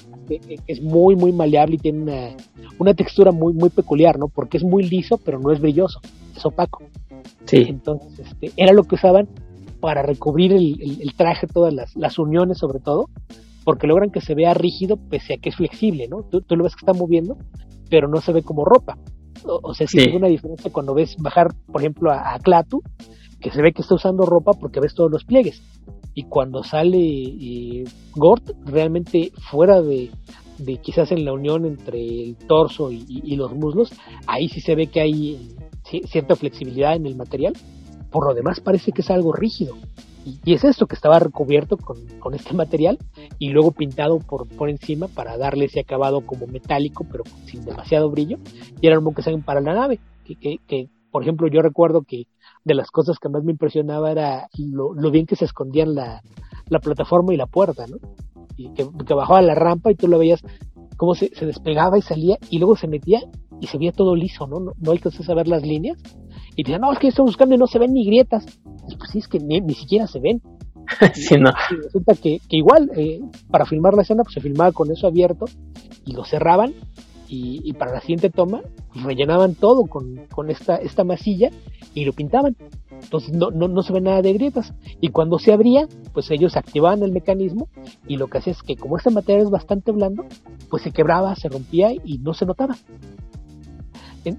es 0.66 0.80
muy, 0.80 1.14
muy 1.16 1.32
maleable 1.32 1.76
y 1.76 1.78
tiene 1.78 2.36
una, 2.78 2.94
textura 2.94 3.32
muy, 3.32 3.52
muy 3.52 3.70
peculiar, 3.70 4.18
¿no? 4.18 4.28
Porque 4.28 4.56
es 4.56 4.64
muy 4.64 4.82
liso, 4.82 5.18
pero 5.18 5.38
no 5.38 5.52
es 5.52 5.60
brilloso, 5.60 6.00
es 6.34 6.44
opaco. 6.44 6.82
Sí. 7.44 7.64
Entonces, 7.68 8.18
este, 8.18 8.50
era 8.56 8.72
lo 8.72 8.84
que 8.84 8.96
usaban 8.96 9.28
para 9.86 10.02
recubrir 10.02 10.52
el, 10.52 11.14
traje, 11.16 11.46
todas 11.46 11.72
las, 11.94 12.18
uniones 12.18 12.58
sobre 12.58 12.80
todo, 12.80 13.06
porque 13.62 13.86
logran 13.86 14.10
que 14.10 14.20
se 14.20 14.34
vea 14.34 14.52
rígido 14.52 14.96
pese 14.96 15.34
a 15.34 15.36
que 15.36 15.50
es 15.50 15.54
flexible, 15.54 16.08
¿no? 16.08 16.24
Tú, 16.24 16.42
lo 16.56 16.64
ves 16.64 16.74
que 16.74 16.84
está 16.84 16.92
moviendo, 16.92 17.36
pero 17.88 18.08
no 18.08 18.20
se 18.20 18.32
ve 18.32 18.42
como 18.42 18.64
ropa. 18.64 18.98
O, 19.44 19.74
sea, 19.74 19.86
si 19.86 20.00
hay 20.00 20.16
una 20.16 20.26
diferencia 20.26 20.72
cuando 20.72 20.92
ves 20.92 21.14
bajar, 21.18 21.54
por 21.70 21.80
ejemplo, 21.80 22.10
a, 22.10 22.34
a 22.34 22.40
Clatu, 22.40 22.82
que 23.40 23.52
se 23.52 23.62
ve 23.62 23.72
que 23.72 23.82
está 23.82 23.94
usando 23.94 24.26
ropa 24.26 24.54
porque 24.58 24.80
ves 24.80 24.92
todos 24.92 25.12
los 25.12 25.24
pliegues 25.24 25.62
y 26.16 26.24
cuando 26.24 26.64
sale 26.64 26.98
eh, 26.98 27.84
Gort 28.16 28.50
realmente 28.64 29.30
fuera 29.50 29.82
de, 29.82 30.10
quizás 30.82 31.12
en 31.12 31.26
la 31.26 31.34
unión 31.34 31.66
entre 31.66 32.00
el 32.00 32.36
torso 32.48 32.90
y, 32.90 33.36
los 33.36 33.54
muslos, 33.54 33.92
ahí 34.26 34.48
sí 34.48 34.60
se 34.62 34.74
ve 34.74 34.86
que 34.86 35.02
hay 35.02 35.54
cierta 36.10 36.34
flexibilidad 36.34 36.96
en 36.96 37.04
el 37.06 37.14
material. 37.16 37.52
Por 38.10 38.26
lo 38.26 38.34
demás 38.34 38.60
parece 38.60 38.92
que 38.92 39.02
es 39.02 39.10
algo 39.10 39.32
rígido. 39.32 39.74
Y, 40.26 40.54
es 40.54 40.64
esto 40.64 40.86
que 40.86 40.96
estaba 40.96 41.20
recubierto 41.20 41.76
con, 41.76 42.34
este 42.34 42.52
material 42.52 42.98
y 43.38 43.50
luego 43.50 43.70
pintado 43.70 44.18
por, 44.18 44.68
encima 44.68 45.06
para 45.06 45.38
darle 45.38 45.66
ese 45.66 45.80
acabado 45.80 46.26
como 46.26 46.48
metálico, 46.48 47.06
pero 47.10 47.22
sin 47.44 47.64
demasiado 47.64 48.10
brillo. 48.10 48.38
Y 48.80 48.88
era 48.88 49.00
que 49.14 49.22
se 49.22 49.36
para 49.38 49.60
la 49.60 49.74
nave. 49.74 50.00
Que, 50.24 50.88
por 51.12 51.22
ejemplo, 51.22 51.46
yo 51.46 51.62
recuerdo 51.62 52.02
que 52.02 52.24
de 52.64 52.74
las 52.74 52.90
cosas 52.90 53.18
que 53.20 53.28
más 53.28 53.44
me 53.44 53.52
impresionaba 53.52 54.10
era 54.10 54.48
lo, 54.58 55.10
bien 55.12 55.26
que 55.26 55.36
se 55.36 55.44
escondían 55.44 55.94
la, 55.94 56.20
la, 56.68 56.80
plataforma 56.80 57.32
y 57.32 57.36
la 57.36 57.46
puerta, 57.46 57.86
¿no? 57.86 57.98
Y 58.56 58.70
que, 58.74 58.84
bajaba 59.14 59.40
la 59.42 59.54
rampa 59.54 59.92
y 59.92 59.94
tú 59.94 60.08
lo 60.08 60.18
veías 60.18 60.42
cómo 60.96 61.14
se, 61.14 61.32
se, 61.36 61.46
despegaba 61.46 61.98
y 61.98 62.02
salía 62.02 62.36
y 62.50 62.58
luego 62.58 62.74
se 62.74 62.88
metía 62.88 63.20
y 63.60 63.68
se 63.68 63.78
veía 63.78 63.92
todo 63.92 64.16
liso, 64.16 64.48
¿no? 64.48 64.58
No, 64.58 64.72
no 64.76 64.90
alcanzas 64.90 65.28
a 65.28 65.34
ver 65.34 65.46
las 65.46 65.62
líneas. 65.62 65.96
Y 66.56 66.64
te 66.64 66.78
no, 66.78 66.92
es 66.92 66.98
que 66.98 67.08
estoy 67.08 67.26
buscando 67.26 67.54
y 67.54 67.58
no 67.58 67.66
se 67.66 67.78
ven 67.78 67.92
ni 67.92 68.06
grietas. 68.06 68.46
Y 68.88 68.96
pues 68.96 69.10
sí, 69.10 69.18
es 69.18 69.28
que 69.28 69.38
ni, 69.38 69.60
siquiera 69.74 70.06
se 70.06 70.20
ven. 70.20 70.40
sí, 71.14 71.36
no. 71.38 71.50
Y 71.70 71.82
resulta 71.82 72.14
que, 72.14 72.40
que 72.48 72.56
igual, 72.56 72.90
eh, 72.96 73.20
para 73.50 73.66
filmar 73.66 73.94
la 73.94 74.02
escena, 74.02 74.22
pues 74.22 74.34
se 74.34 74.40
filmaba 74.40 74.72
con 74.72 74.90
eso 74.90 75.06
abierto 75.06 75.44
y 76.04 76.12
lo 76.14 76.24
cerraban 76.24 76.74
y, 77.28 77.72
para 77.74 77.92
la 77.92 78.00
siguiente 78.00 78.30
toma 78.30 78.62
rellenaban 78.94 79.54
todo 79.54 79.86
con, 79.86 80.26
con, 80.32 80.50
esta, 80.50 80.76
esta 80.76 81.04
masilla 81.04 81.50
y 81.94 82.04
lo 82.04 82.12
pintaban. 82.12 82.56
Entonces 82.90 83.32
no, 83.34 83.50
no, 83.50 83.68
no, 83.68 83.82
se 83.82 83.92
ve 83.92 84.00
nada 84.00 84.22
de 84.22 84.32
grietas. 84.32 84.72
Y 85.00 85.08
cuando 85.08 85.38
se 85.38 85.52
abría, 85.52 85.86
pues 86.14 86.30
ellos 86.30 86.56
activaban 86.56 87.02
el 87.02 87.12
mecanismo 87.12 87.68
y 88.06 88.16
lo 88.16 88.28
que 88.28 88.38
hacía 88.38 88.52
es 88.52 88.62
que 88.62 88.76
como 88.76 88.96
este 88.96 89.10
material 89.10 89.44
es 89.44 89.50
bastante 89.50 89.92
blando, 89.92 90.24
pues 90.70 90.82
se 90.82 90.92
quebraba, 90.92 91.34
se 91.36 91.48
rompía 91.48 91.92
y 91.92 92.18
no 92.18 92.32
se 92.32 92.46
notaba. 92.46 92.76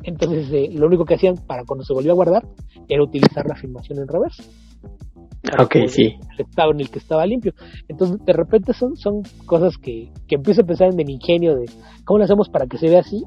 Entonces 0.03 0.47
eh, 0.51 0.69
lo 0.73 0.87
único 0.87 1.05
que 1.05 1.15
hacían 1.15 1.35
para 1.35 1.63
cuando 1.65 1.83
se 1.83 1.93
volvió 1.93 2.11
a 2.11 2.15
guardar 2.15 2.47
era 2.87 3.03
utilizar 3.03 3.45
la 3.45 3.55
filmación 3.55 3.99
en 3.99 4.07
reverso. 4.07 4.43
Ok, 5.59 5.75
sí. 5.87 6.17
El 6.33 6.45
estado 6.45 6.71
en 6.71 6.81
el 6.81 6.89
que 6.89 6.99
estaba 6.99 7.25
limpio. 7.25 7.53
Entonces, 7.87 8.17
de 8.25 8.33
repente 8.33 8.73
son, 8.73 8.97
son 8.97 9.21
cosas 9.45 9.77
que, 9.77 10.11
que 10.27 10.35
empiezo 10.35 10.61
a 10.61 10.65
pensar 10.65 10.89
en 10.91 10.99
el 10.99 11.09
ingenio 11.09 11.55
de 11.55 11.65
cómo 12.03 12.19
lo 12.19 12.25
hacemos 12.25 12.49
para 12.49 12.67
que 12.67 12.77
se 12.77 12.89
vea 12.89 12.99
así. 12.99 13.23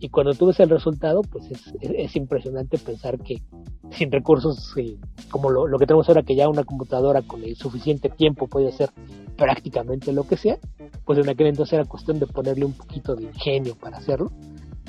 Y 0.00 0.08
cuando 0.08 0.32
tú 0.32 0.46
ves 0.46 0.58
el 0.60 0.70
resultado, 0.70 1.20
pues 1.30 1.50
es, 1.50 1.74
es, 1.82 2.16
impresionante 2.16 2.78
pensar 2.78 3.18
que 3.18 3.42
sin 3.90 4.10
recursos 4.10 4.72
eh, 4.78 4.96
como 5.30 5.50
lo, 5.50 5.66
lo, 5.66 5.78
que 5.78 5.84
tenemos 5.84 6.08
ahora, 6.08 6.22
que 6.22 6.34
ya 6.34 6.48
una 6.48 6.64
computadora 6.64 7.20
con 7.20 7.44
el 7.44 7.54
suficiente 7.54 8.08
tiempo 8.08 8.46
puede 8.46 8.68
hacer 8.68 8.88
prácticamente 9.36 10.14
lo 10.14 10.24
que 10.24 10.38
sea, 10.38 10.56
pues 11.04 11.18
en 11.18 11.28
aquel 11.28 11.48
entonces 11.48 11.74
era 11.74 11.84
cuestión 11.84 12.18
de 12.18 12.26
ponerle 12.26 12.64
un 12.64 12.72
poquito 12.72 13.14
de 13.14 13.24
ingenio 13.24 13.74
para 13.74 13.98
hacerlo 13.98 14.30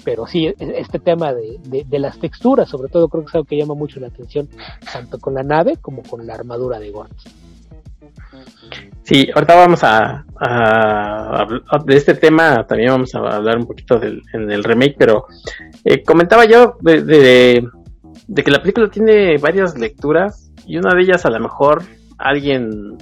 pero 0.03 0.25
sí, 0.25 0.53
este 0.57 0.99
tema 0.99 1.33
de, 1.33 1.59
de, 1.85 1.99
las 1.99 2.19
texturas, 2.19 2.69
sobre 2.69 2.89
todo, 2.89 3.07
creo 3.07 3.23
que 3.23 3.29
es 3.29 3.35
algo 3.35 3.45
que 3.45 3.57
llama 3.57 3.75
mucho 3.75 3.99
la 3.99 4.07
atención, 4.07 4.49
tanto 4.91 5.19
con 5.19 5.33
la 5.33 5.43
nave 5.43 5.77
como 5.77 6.01
con 6.03 6.25
la 6.25 6.33
armadura 6.33 6.79
de 6.79 6.91
Gort. 6.91 7.11
Sí, 9.03 9.27
ahorita 9.33 9.55
vamos 9.55 9.81
a, 9.83 10.25
de 11.85 11.95
este 11.95 12.13
tema 12.15 12.65
también 12.65 12.91
vamos 12.91 13.13
a 13.15 13.19
hablar 13.19 13.57
un 13.57 13.65
poquito 13.65 13.99
del, 13.99 14.21
en 14.33 14.49
el 14.49 14.63
remake, 14.63 14.95
pero 14.97 15.25
eh, 15.83 16.03
comentaba 16.03 16.45
yo 16.45 16.77
de, 16.81 17.67
que 18.35 18.51
la 18.51 18.61
película 18.61 18.89
tiene 18.89 19.37
varias 19.37 19.77
lecturas 19.77 20.51
y 20.65 20.77
una 20.77 20.95
de 20.95 21.01
ellas 21.01 21.25
a 21.25 21.29
lo 21.29 21.39
mejor 21.39 21.83
alguien, 22.17 22.97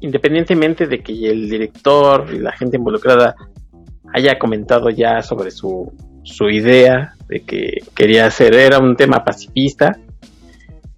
independientemente 0.00 0.86
de 0.86 1.02
que 1.02 1.30
el 1.30 1.48
director 1.48 2.26
y 2.32 2.38
la 2.38 2.52
gente 2.52 2.76
involucrada 2.76 3.34
haya 4.14 4.38
comentado 4.38 4.90
ya 4.90 5.22
sobre 5.22 5.50
su, 5.50 5.92
su 6.22 6.48
idea 6.48 7.14
de 7.28 7.40
que 7.40 7.82
quería 7.94 8.26
hacer, 8.26 8.54
era 8.54 8.78
un 8.78 8.96
tema 8.96 9.24
pacifista, 9.24 9.98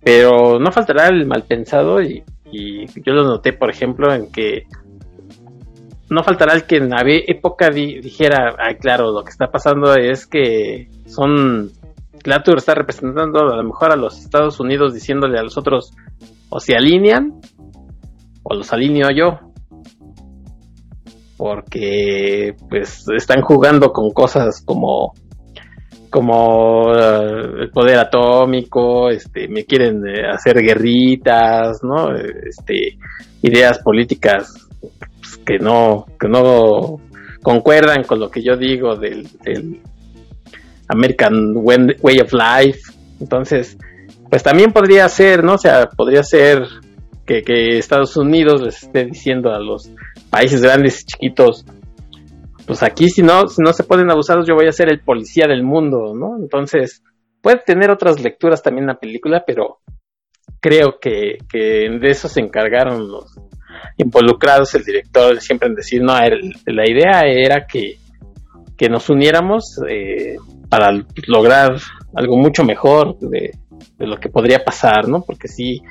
pero 0.03 0.59
no 0.59 0.71
faltará 0.73 1.09
el 1.09 1.27
mal 1.27 1.45
pensado 1.45 2.03
y, 2.03 2.23
yo 2.53 3.13
lo 3.13 3.25
noté, 3.25 3.53
por 3.53 3.69
ejemplo, 3.69 4.13
en 4.15 4.31
que 4.31 4.67
no 6.09 6.23
faltará 6.23 6.55
el 6.55 6.65
que 6.65 6.77
en 6.77 6.91
la 6.91 7.03
época 7.05 7.71
dijera, 7.71 8.55
ay, 8.59 8.77
claro, 8.77 9.11
lo 9.11 9.25
que 9.25 9.31
está 9.31 9.49
pasando 9.51 9.95
es 9.97 10.27
que 10.27 10.89
son, 11.07 11.73
Clatur 12.23 12.59
está 12.59 12.75
representando 12.75 13.41
a 13.41 13.57
lo 13.57 13.65
mejor 13.65 13.91
a 13.91 13.97
los 13.97 14.21
Estados 14.21 14.61
Unidos 14.61 14.95
diciéndole 14.95 15.39
a 15.39 15.43
los 15.43 15.59
otros, 15.59 15.93
o 16.49 16.61
se 16.61 16.77
alinean, 16.77 17.41
o 18.45 18.55
los 18.55 18.73
alineo 18.73 19.09
yo 19.11 19.44
porque 21.37 22.55
pues 22.69 23.05
están 23.17 23.43
jugando 23.43 23.93
con 23.93 24.11
cosas 24.11 24.63
como 24.65 25.15
como 26.15 26.95
eh, 26.95 27.63
el 27.63 27.71
poder 27.71 27.99
atómico, 27.99 29.11
este, 29.11 29.49
me 29.49 29.65
quieren 29.65 30.07
eh, 30.07 30.23
hacer 30.33 30.63
guerritas, 30.63 31.83
¿no? 31.83 32.15
Este, 32.15 32.99
ideas 33.43 33.81
políticas 33.81 34.69
pues, 34.81 35.39
que 35.39 35.59
no, 35.59 36.07
que 36.21 36.29
no 36.29 37.01
concuerdan 37.43 38.05
con 38.05 38.21
lo 38.21 38.31
que 38.31 38.45
yo 38.45 38.57
digo 38.57 38.95
del, 38.95 39.27
American 40.87 41.53
Way 41.57 42.21
of 42.21 42.33
Life. 42.33 42.93
Entonces, 43.21 43.77
pues 44.31 44.45
también 44.45 44.71
podría 44.71 45.09
ser, 45.09 45.43
¿no? 45.43 45.55
O 45.55 45.59
sea, 45.59 45.89
podría 45.89 46.23
ser 46.23 46.63
que, 47.27 47.43
que 47.43 47.79
Estados 47.79 48.17
Unidos 48.17 48.63
les 48.63 48.85
esté 48.85 49.05
diciendo 49.07 49.53
a 49.53 49.59
los 49.59 49.91
países 50.31 50.63
grandes 50.63 51.03
y 51.03 51.07
chiquitos, 51.07 51.65
pues 52.67 52.83
aquí 52.83 53.09
si 53.09 53.23
no, 53.23 53.47
si 53.49 53.63
no 53.63 53.73
se 53.73 53.85
pueden 53.85 54.11
abusar, 54.11 54.45
yo 54.47 54.55
voy 54.55 54.67
a 54.67 54.73
ser 54.73 54.89
el 54.89 55.01
policía 55.01 55.47
del 55.47 55.63
mundo, 55.63 56.15
¿no? 56.15 56.37
Entonces, 56.39 57.03
puede 57.43 57.59
tener 57.59 57.91
otras 57.91 58.21
lecturas 58.21 58.63
también 58.63 58.87
la 58.87 58.99
película, 58.99 59.45
pero 59.47 59.81
creo 60.61 60.99
que, 61.01 61.39
que 61.49 61.91
de 62.01 62.11
eso 62.11 62.29
se 62.29 62.41
encargaron 62.41 63.11
los 63.11 63.39
involucrados, 63.99 64.75
el 64.75 64.85
director, 64.85 65.41
siempre 65.41 65.69
en 65.69 65.75
decir, 65.75 66.03
no, 66.03 66.15
la 66.15 66.91
idea 66.91 67.21
era 67.27 67.67
que, 67.67 67.99
que 68.77 68.89
nos 68.89 69.11
uniéramos 69.11 69.79
eh, 69.89 70.37
para 70.69 70.91
lograr 71.27 71.77
algo 72.15 72.37
mucho 72.37 72.65
mejor 72.65 73.19
de, 73.19 73.53
lo 73.99 74.17
que 74.17 74.29
podría 74.29 74.65
pasar, 74.65 75.09
¿no? 75.09 75.23
Porque 75.23 75.49
sí, 75.49 75.83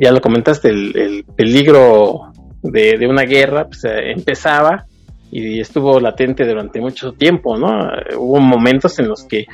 ya 0.00 0.10
lo 0.10 0.20
comentaste, 0.20 0.68
el, 0.68 0.96
el 0.96 1.24
peligro 1.24 2.31
de, 2.62 3.06
una 3.06 3.22
guerra 3.22 3.66
pues, 3.66 3.84
eh, 3.84 4.12
empezaba 4.14 4.86
y 5.30 5.60
estuvo 5.60 5.98
latente 5.98 6.46
durante 6.46 6.80
mucho 6.80 7.12
tiempo, 7.12 7.56
¿no? 7.56 7.68
Hubo 8.18 8.40
momentos 8.40 8.98
en 8.98 9.08
los 9.08 9.24
que 9.24 9.46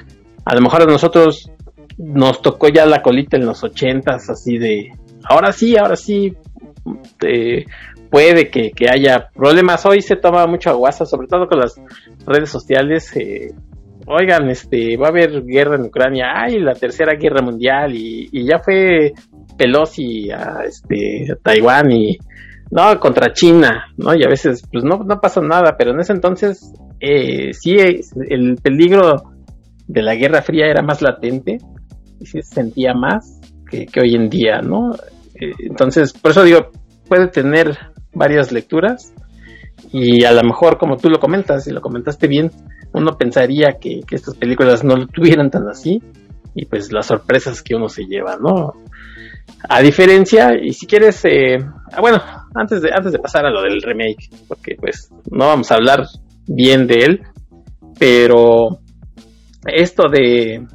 a 0.44 0.54
lo 0.54 0.60
mejor 0.60 0.82
a 0.82 0.86
nosotros 0.86 1.50
nos 1.96 2.42
tocó 2.42 2.68
ya 2.68 2.84
la 2.86 3.02
colita 3.02 3.36
en 3.36 3.46
los 3.46 3.62
ochentas, 3.62 4.28
así 4.28 4.58
de, 4.58 4.90
ahora 5.24 5.52
sí, 5.52 5.76
ahora 5.76 5.96
sí, 5.96 6.36
puede 8.10 8.48
que, 8.50 8.72
haya 8.88 9.28
problemas. 9.34 9.84
Hoy 9.86 10.00
se 10.00 10.16
toma 10.16 10.46
mucho 10.46 10.70
aguasa, 10.70 11.04
sobre 11.04 11.28
todo 11.28 11.46
con 11.46 11.60
las 11.60 11.80
redes 12.26 12.50
sociales. 12.50 13.14
Eh, 13.16 13.52
oigan, 14.06 14.48
este, 14.48 14.96
va 14.96 15.06
a 15.06 15.10
haber 15.10 15.44
guerra 15.44 15.76
en 15.76 15.82
Ucrania, 15.82 16.32
ay, 16.34 16.58
la 16.58 16.74
tercera 16.74 17.14
guerra 17.14 17.42
mundial, 17.42 17.94
y, 17.94 18.28
y 18.32 18.44
ya 18.44 18.58
fue 18.58 19.12
Pelosi 19.56 20.30
a, 20.30 20.62
este, 20.66 21.32
a 21.32 21.36
Taiwán 21.36 21.90
y 21.90 22.18
no, 22.70 23.00
contra 23.00 23.32
China, 23.32 23.86
¿no? 23.96 24.14
Y 24.14 24.24
a 24.24 24.28
veces, 24.28 24.62
pues 24.70 24.84
no, 24.84 24.98
no 25.04 25.20
pasa 25.20 25.40
nada, 25.40 25.76
pero 25.78 25.92
en 25.92 26.00
ese 26.00 26.12
entonces 26.12 26.72
eh, 27.00 27.52
sí 27.52 27.76
el 27.78 28.56
peligro 28.56 29.32
de 29.86 30.02
la 30.02 30.14
Guerra 30.14 30.42
Fría 30.42 30.66
era 30.66 30.82
más 30.82 31.00
latente 31.00 31.58
y 32.20 32.26
se 32.26 32.42
sentía 32.42 32.92
más 32.94 33.40
que, 33.70 33.86
hoy 34.00 34.14
en 34.14 34.28
día, 34.28 34.60
¿no? 34.62 34.94
Eh, 35.34 35.52
entonces, 35.60 36.12
por 36.12 36.32
eso 36.32 36.44
digo, 36.44 36.70
puede 37.08 37.28
tener 37.28 37.76
varias 38.12 38.52
lecturas 38.52 39.12
y 39.92 40.24
a 40.24 40.32
lo 40.32 40.42
mejor, 40.42 40.78
como 40.78 40.96
tú 40.96 41.08
lo 41.08 41.18
comentas, 41.18 41.66
y 41.66 41.70
lo 41.70 41.80
comentaste 41.80 42.26
bien, 42.26 42.50
uno 42.92 43.16
pensaría 43.16 43.78
que, 43.80 44.00
que 44.06 44.16
estas 44.16 44.36
películas 44.36 44.84
no 44.84 44.96
lo 44.96 45.06
tuvieran 45.06 45.50
tan 45.50 45.68
así 45.68 46.02
y 46.54 46.66
pues 46.66 46.92
las 46.92 47.06
sorpresas 47.06 47.62
que 47.62 47.74
uno 47.74 47.88
se 47.88 48.04
lleva, 48.04 48.36
¿no? 48.36 48.74
A 49.68 49.82
diferencia, 49.82 50.50
y 50.60 50.72
si 50.72 50.86
quieres, 50.86 51.24
eh, 51.24 51.58
ah, 51.92 52.00
bueno, 52.00 52.22
antes 52.54 52.80
de, 52.80 52.90
antes 52.94 53.12
de 53.12 53.18
pasar 53.18 53.44
a 53.44 53.50
lo 53.50 53.62
del 53.62 53.82
remake, 53.82 54.30
porque 54.46 54.76
pues 54.78 55.10
no 55.30 55.46
vamos 55.46 55.70
a 55.70 55.74
hablar 55.74 56.06
bien 56.46 56.86
de 56.86 56.94
él, 57.04 57.22
pero 57.98 58.78
esto 59.66 60.08
de 60.08 60.66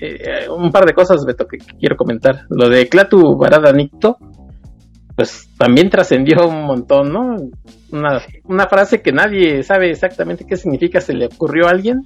eh, 0.00 0.48
un 0.48 0.70
par 0.70 0.86
de 0.86 0.94
cosas, 0.94 1.24
Beto, 1.26 1.46
que, 1.46 1.58
quiero 1.58 1.96
comentar. 1.96 2.46
Lo 2.48 2.68
de 2.68 2.88
Clatu 2.88 3.36
Barada 3.36 3.72
Nicto, 3.72 4.18
pues 5.16 5.50
también 5.58 5.90
trascendió 5.90 6.46
un 6.46 6.64
montón, 6.64 7.12
¿no? 7.12 7.36
Una, 7.90 8.22
una 8.44 8.68
frase 8.68 9.02
que 9.02 9.12
nadie 9.12 9.62
sabe 9.64 9.90
exactamente 9.90 10.44
qué 10.46 10.56
significa, 10.56 11.00
se 11.00 11.14
le 11.14 11.26
ocurrió 11.26 11.66
a 11.66 11.70
alguien. 11.70 12.02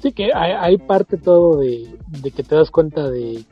Sí, 0.00 0.12
que 0.12 0.28
hay, 0.32 0.76
parte 0.78 1.16
todo 1.16 1.58
de, 1.58 1.88
de, 2.06 2.30
que 2.30 2.44
te 2.44 2.54
das 2.54 2.70
cuenta 2.70 3.10
de, 3.10 3.44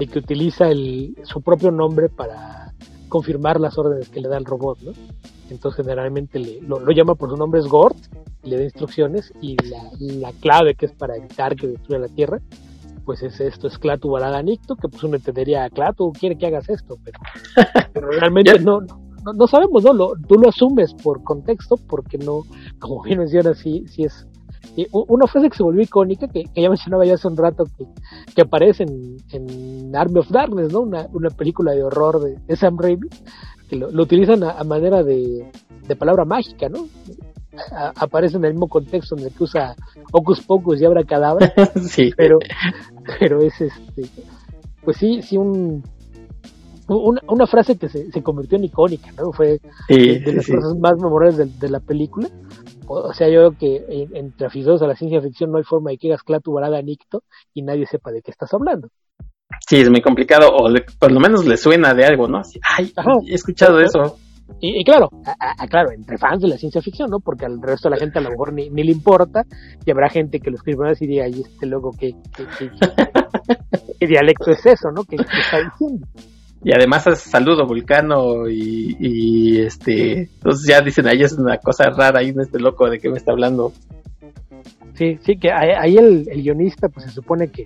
de 0.00 0.06
que 0.06 0.18
utiliza 0.18 0.68
el, 0.68 1.14
su 1.24 1.42
propio 1.42 1.70
nombre 1.70 2.08
para 2.08 2.72
confirmar 3.10 3.60
las 3.60 3.76
órdenes 3.76 4.08
que 4.08 4.20
le 4.20 4.28
da 4.28 4.38
el 4.38 4.46
robot, 4.46 4.80
¿no? 4.80 4.92
Entonces 5.50 5.76
generalmente 5.76 6.38
le, 6.38 6.62
lo, 6.62 6.90
llama 6.90 7.16
por 7.16 7.28
su 7.28 7.36
nombre 7.36 7.60
es 7.60 7.66
Gord, 7.66 7.96
le 8.44 8.56
da 8.56 8.64
instrucciones 8.64 9.30
y 9.42 9.56
la, 10.18 10.32
clave 10.40 10.74
que 10.74 10.86
es 10.86 10.92
para 10.92 11.16
evitar 11.16 11.54
que 11.54 11.66
destruya 11.66 11.98
la 11.98 12.08
Tierra, 12.08 12.40
pues 13.04 13.22
es 13.22 13.40
esto, 13.40 13.66
es 13.66 13.76
Clatu 13.78 14.16
Nicto, 14.42 14.74
que 14.76 14.88
pues 14.88 15.02
uno 15.04 15.16
entendería, 15.16 15.68
Clatu 15.68 16.12
quiere 16.18 16.38
que 16.38 16.46
hagas 16.46 16.70
esto, 16.70 16.96
pero, 17.04 17.18
realmente 18.18 18.58
no, 18.60 18.80
no, 18.80 19.32
no, 19.34 19.46
sabemos, 19.46 19.84
¿no? 19.84 19.92
Lo, 19.92 20.12
tú 20.26 20.36
lo 20.36 20.48
asumes 20.48 20.94
por 20.94 21.22
contexto, 21.24 21.76
porque 21.76 22.16
no, 22.16 22.44
como 22.78 23.02
bien 23.02 23.18
mencionas, 23.18 23.58
sí, 23.58 23.84
sí 23.88 24.04
es 24.04 24.26
una 24.92 25.26
frase 25.26 25.50
que 25.50 25.56
se 25.56 25.62
volvió 25.62 25.82
icónica, 25.82 26.28
que, 26.28 26.44
ya 26.54 26.68
mencionaba 26.68 27.04
ya 27.04 27.14
hace 27.14 27.28
un 27.28 27.36
rato, 27.36 27.64
que, 27.76 27.84
que 28.34 28.42
aparece 28.42 28.84
en, 28.84 29.16
en, 29.32 29.96
Army 29.96 30.20
of 30.20 30.30
Darkness, 30.30 30.72
¿no? 30.72 30.80
Una, 30.80 31.06
una 31.12 31.30
película 31.30 31.72
de 31.72 31.82
horror 31.82 32.20
de, 32.20 32.56
Sam 32.56 32.78
Raimi, 32.78 33.08
que 33.68 33.76
lo, 33.76 33.88
utilizan 33.88 34.44
a, 34.44 34.62
manera 34.64 35.02
de, 35.02 35.50
de, 35.86 35.96
palabra 35.96 36.24
mágica, 36.24 36.68
¿no? 36.68 36.86
aparece 37.96 38.36
en 38.36 38.44
el 38.44 38.52
mismo 38.52 38.68
contexto 38.68 39.16
en 39.16 39.24
el 39.24 39.32
que 39.34 39.42
usa 39.42 39.74
Ocus 40.12 40.40
Pocus 40.40 40.80
y 40.80 40.84
Abra 40.84 41.04
Cadabra, 41.04 41.52
sí. 41.82 42.12
pero, 42.16 42.38
pero 43.18 43.42
es 43.42 43.60
este, 43.60 44.04
pues 44.84 44.96
sí, 44.96 45.20
sí 45.20 45.36
un, 45.36 45.82
una, 46.86 47.20
una, 47.28 47.46
frase 47.46 47.76
que 47.76 47.88
se, 47.88 48.10
se, 48.10 48.22
convirtió 48.22 48.56
en 48.56 48.64
icónica, 48.64 49.10
¿no? 49.12 49.32
Fue 49.32 49.60
de, 49.88 50.32
las 50.32 50.46
cosas 50.46 50.76
más 50.78 50.94
memorables 50.96 51.36
de, 51.36 51.46
de, 51.46 51.68
la 51.68 51.80
película 51.80 52.28
o 52.90 53.12
sea, 53.12 53.28
yo 53.28 53.50
creo 53.50 53.58
que 53.58 54.08
entre 54.14 54.46
aficionados 54.46 54.82
a 54.82 54.86
la 54.86 54.96
ciencia 54.96 55.20
ficción 55.20 55.50
no 55.50 55.58
hay 55.58 55.64
forma 55.64 55.90
de 55.90 55.98
que 55.98 56.08
digas 56.08 56.22
Clatu 56.22 56.52
Barada 56.52 56.82
Nicto 56.82 57.22
y 57.54 57.62
nadie 57.62 57.86
sepa 57.86 58.10
de 58.10 58.22
qué 58.22 58.30
estás 58.30 58.52
hablando. 58.52 58.88
Sí, 59.68 59.76
es 59.80 59.90
muy 59.90 60.00
complicado, 60.00 60.48
o 60.48 60.68
por 60.98 61.12
lo 61.12 61.20
menos 61.20 61.44
le 61.44 61.56
suena 61.56 61.94
de 61.94 62.04
algo, 62.04 62.26
¿no? 62.26 62.40
Ay, 62.76 62.92
he 63.26 63.34
escuchado 63.34 63.80
eso. 63.80 64.16
Y, 64.58 64.84
claro, 64.84 65.08
claro, 65.68 65.92
entre 65.92 66.18
fans 66.18 66.42
de 66.42 66.48
la 66.48 66.58
ciencia 66.58 66.82
ficción, 66.82 67.08
¿no? 67.10 67.20
Porque 67.20 67.46
al 67.46 67.62
resto 67.62 67.88
de 67.88 67.94
la 67.94 68.00
gente 68.00 68.18
a 68.18 68.22
lo 68.22 68.30
mejor 68.30 68.52
ni, 68.52 68.68
le 68.68 68.90
importa, 68.90 69.44
y 69.84 69.90
habrá 69.90 70.08
gente 70.08 70.40
que 70.40 70.50
lo 70.50 70.56
escribe 70.56 70.92
y 70.98 71.06
diga, 71.06 71.28
y 71.28 71.42
este 71.42 71.66
loco, 71.66 71.92
¿qué, 71.98 72.14
qué, 72.36 72.46
dialecto 74.06 74.50
es 74.50 74.66
eso, 74.66 74.90
¿no? 74.90 75.04
¿Qué, 75.04 75.16
está 75.16 75.60
diciendo? 75.62 76.06
Y 76.62 76.72
además 76.74 77.04
saludo 77.18 77.66
vulcano 77.66 78.48
y, 78.48 79.60
este, 79.60 80.22
entonces 80.22 80.66
ya 80.68 80.80
dicen, 80.82 81.06
ahí 81.06 81.22
es 81.22 81.32
una 81.32 81.56
cosa 81.58 81.84
rara, 81.90 82.20
ahí 82.20 82.28
en 82.28 82.40
este 82.40 82.58
loco 82.58 82.88
de 82.88 82.98
qué 82.98 83.08
me 83.08 83.16
está 83.16 83.32
hablando. 83.32 83.72
Sí, 84.94 85.18
sí, 85.22 85.38
que 85.38 85.50
ahí 85.50 85.96
el, 85.96 86.24
guionista 86.26 86.88
pues 86.90 87.06
se 87.06 87.12
supone 87.12 87.48
que 87.48 87.64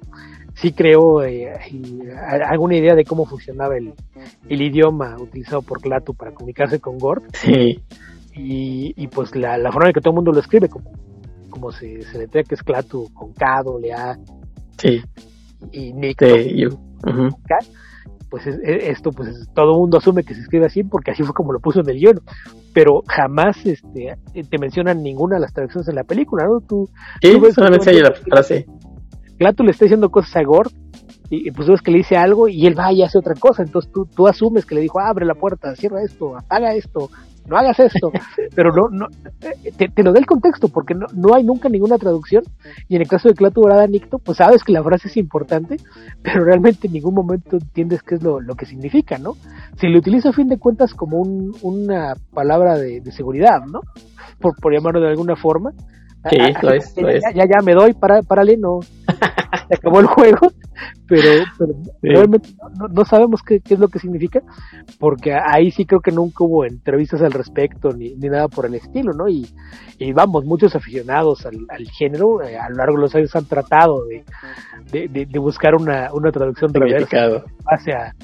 sí 0.55 0.72
creó 0.72 1.24
eh, 1.24 1.51
alguna 2.49 2.76
idea 2.76 2.95
de 2.95 3.05
cómo 3.05 3.26
funcionaba 3.26 3.76
el, 3.76 3.95
el, 4.49 4.62
idioma 4.62 5.16
utilizado 5.18 5.62
por 5.62 5.80
Clatu 5.80 6.14
para 6.14 6.32
comunicarse 6.32 6.78
con 6.78 6.99
Gord. 6.99 7.24
Sí. 7.32 7.80
Y, 8.36 8.95
y 8.97 9.09
pues 9.09 9.34
la, 9.34 9.59
la, 9.59 9.72
forma 9.72 9.88
en 9.88 9.95
que 9.95 10.01
todo 10.01 10.12
el 10.12 10.16
mundo 10.16 10.30
lo 10.30 10.38
escribe, 10.38 10.68
como, 10.68 10.92
como 11.51 11.72
se, 11.72 12.03
se 12.03 12.18
le 12.18 12.28
trae 12.28 12.45
que 12.45 12.55
es 12.55 12.62
Clatu 12.62 13.12
con 13.12 13.32
K, 13.32 13.62
doble 13.64 13.92
A. 13.92 14.16
Sí. 14.78 15.03
Y 15.72 15.92
Nick. 15.92 16.24
Sí, 16.24 16.66
pues 18.35 18.49
esto 18.64 19.12
pues 19.12 19.49
todo 19.55 19.78
mundo 19.78 19.99
asume 19.99 20.24
que 20.24 20.35
se 20.35 20.41
escribe 20.41 20.66
así 20.66 20.82
porque 20.82 21.12
así 21.12 21.22
fue 21.22 21.32
como 21.32 21.53
lo 21.53 21.61
puso 21.61 21.82
en 21.82 21.89
el 21.89 22.01
guion 22.01 22.20
pero 22.72 23.05
jamás 23.07 23.64
este 23.64 24.16
te 24.32 24.59
mencionan 24.59 25.05
ninguna 25.05 25.37
de 25.37 25.43
las 25.43 25.53
traducciones 25.53 25.87
en 25.87 25.95
la 25.95 26.03
película 26.03 26.45
¿no? 26.45 26.61
tú, 26.61 26.89
sí, 27.22 27.39
solamente 27.55 27.91
hay 27.91 28.01
la 28.01 28.12
frase. 28.12 28.66
Clato 29.39 29.62
le 29.62 29.70
está 29.70 29.85
diciendo 29.85 30.11
cosas 30.11 30.35
a 30.35 30.43
Gord 30.43 30.72
y, 31.30 31.53
pues 31.53 31.68
ves 31.68 31.80
que 31.80 31.93
le 31.93 31.99
dice 31.99 32.16
algo 32.16 32.49
y 32.49 32.66
él 32.66 32.76
va 32.76 32.93
y 32.93 33.03
hace 33.05 33.18
otra 33.18 33.35
cosa. 33.35 33.62
Entonces 33.62 33.93
tú, 33.93 34.05
tú 34.05 34.26
asumes 34.26 34.66
que 34.66 34.74
le 34.74 34.80
dijo 34.80 34.99
abre 34.99 35.24
la 35.24 35.37
puerta 35.37 35.76
cierra 35.76 36.03
esto 36.03 36.37
apaga 36.37 36.74
esto 36.74 37.09
no 37.47 37.57
hagas 37.57 37.78
esto, 37.80 38.11
pero 38.55 38.72
no, 38.72 38.88
no 38.88 39.07
te, 39.76 40.03
lo 40.03 40.12
da 40.12 40.18
el 40.18 40.26
contexto, 40.26 40.68
porque 40.68 40.95
no, 40.95 41.07
no 41.14 41.34
hay 41.34 41.45
nunca 41.45 41.68
ninguna 41.68 41.99
traducción, 41.99 42.42
y 42.88 42.97
en 42.97 43.03
el 43.03 43.09
caso 43.09 43.28
de 43.28 43.34
Clato 43.34 43.61
Dorada 43.61 43.86
Nicto, 43.86 44.18
pues 44.18 44.38
sabes 44.38 44.62
que 44.64 44.72
la 44.72 44.82
frase 44.82 45.09
es 45.09 45.16
importante, 45.16 45.76
pero 46.22 46.45
realmente 46.45 46.86
en 46.86 46.95
ningún 46.95 47.14
momento 47.14 47.57
entiendes 47.57 48.03
qué 48.03 48.16
es 48.16 48.22
lo, 48.22 48.40
lo 48.40 48.55
que 48.55 48.66
significa, 48.66 49.18
¿no? 49.18 49.34
Se 49.76 49.88
le 49.88 49.99
utiliza 49.99 50.30
a 50.30 50.32
fin 50.32 50.49
de 50.49 50.59
cuentas 50.59 50.95
como 50.95 51.18
un, 51.18 51.55
una 51.62 52.14
palabra 52.32 52.78
de, 52.78 53.03
seguridad, 53.12 53.64
¿no? 53.66 53.80
Por, 54.40 54.57
por 54.57 54.72
llamarlo 54.72 55.01
de 55.01 55.09
alguna 55.09 55.36
forma. 55.36 55.72
Sí, 56.30 56.38
lo 56.62 56.72
es, 56.72 56.95
ya, 57.34 57.45
Ya, 57.45 57.62
me 57.62 57.74
doy, 57.74 57.92
para, 57.92 58.22
párale, 58.22 58.57
no. 58.57 58.80
Se 59.68 59.74
acabó 59.74 60.00
el 60.00 60.06
juego 60.06 60.50
pero, 61.06 61.44
realmente 62.02 62.48
no, 62.90 63.04
sabemos 63.04 63.42
qué, 63.42 63.60
es 63.68 63.78
lo 63.78 63.88
que 63.88 63.98
significa, 63.98 64.40
porque 64.98 65.34
ahí 65.34 65.70
sí 65.70 65.84
creo 65.84 66.00
que 66.00 66.10
nunca 66.10 66.44
hubo 66.44 66.64
entrevistas 66.64 67.20
al 67.22 67.32
respecto 67.32 67.92
ni, 67.92 68.14
ni 68.14 68.28
nada 68.28 68.48
por 68.48 68.66
el 68.66 68.74
estilo, 68.74 69.12
¿no? 69.12 69.28
Y, 69.28 69.46
y 69.98 70.12
vamos, 70.12 70.44
muchos 70.44 70.74
aficionados 70.74 71.46
al, 71.46 71.86
género 71.90 72.42
eh, 72.42 72.56
a 72.56 72.70
lo 72.70 72.76
largo 72.76 72.96
de 72.96 73.02
los 73.02 73.14
años 73.14 73.36
han 73.36 73.44
tratado 73.44 74.04
de, 74.06 74.24
de, 74.90 75.26
de, 75.26 75.38
buscar 75.38 75.74
una, 75.74 76.12
una 76.12 76.32
traducción 76.32 76.72
reversa 76.72 77.44
hacia 77.66 78.14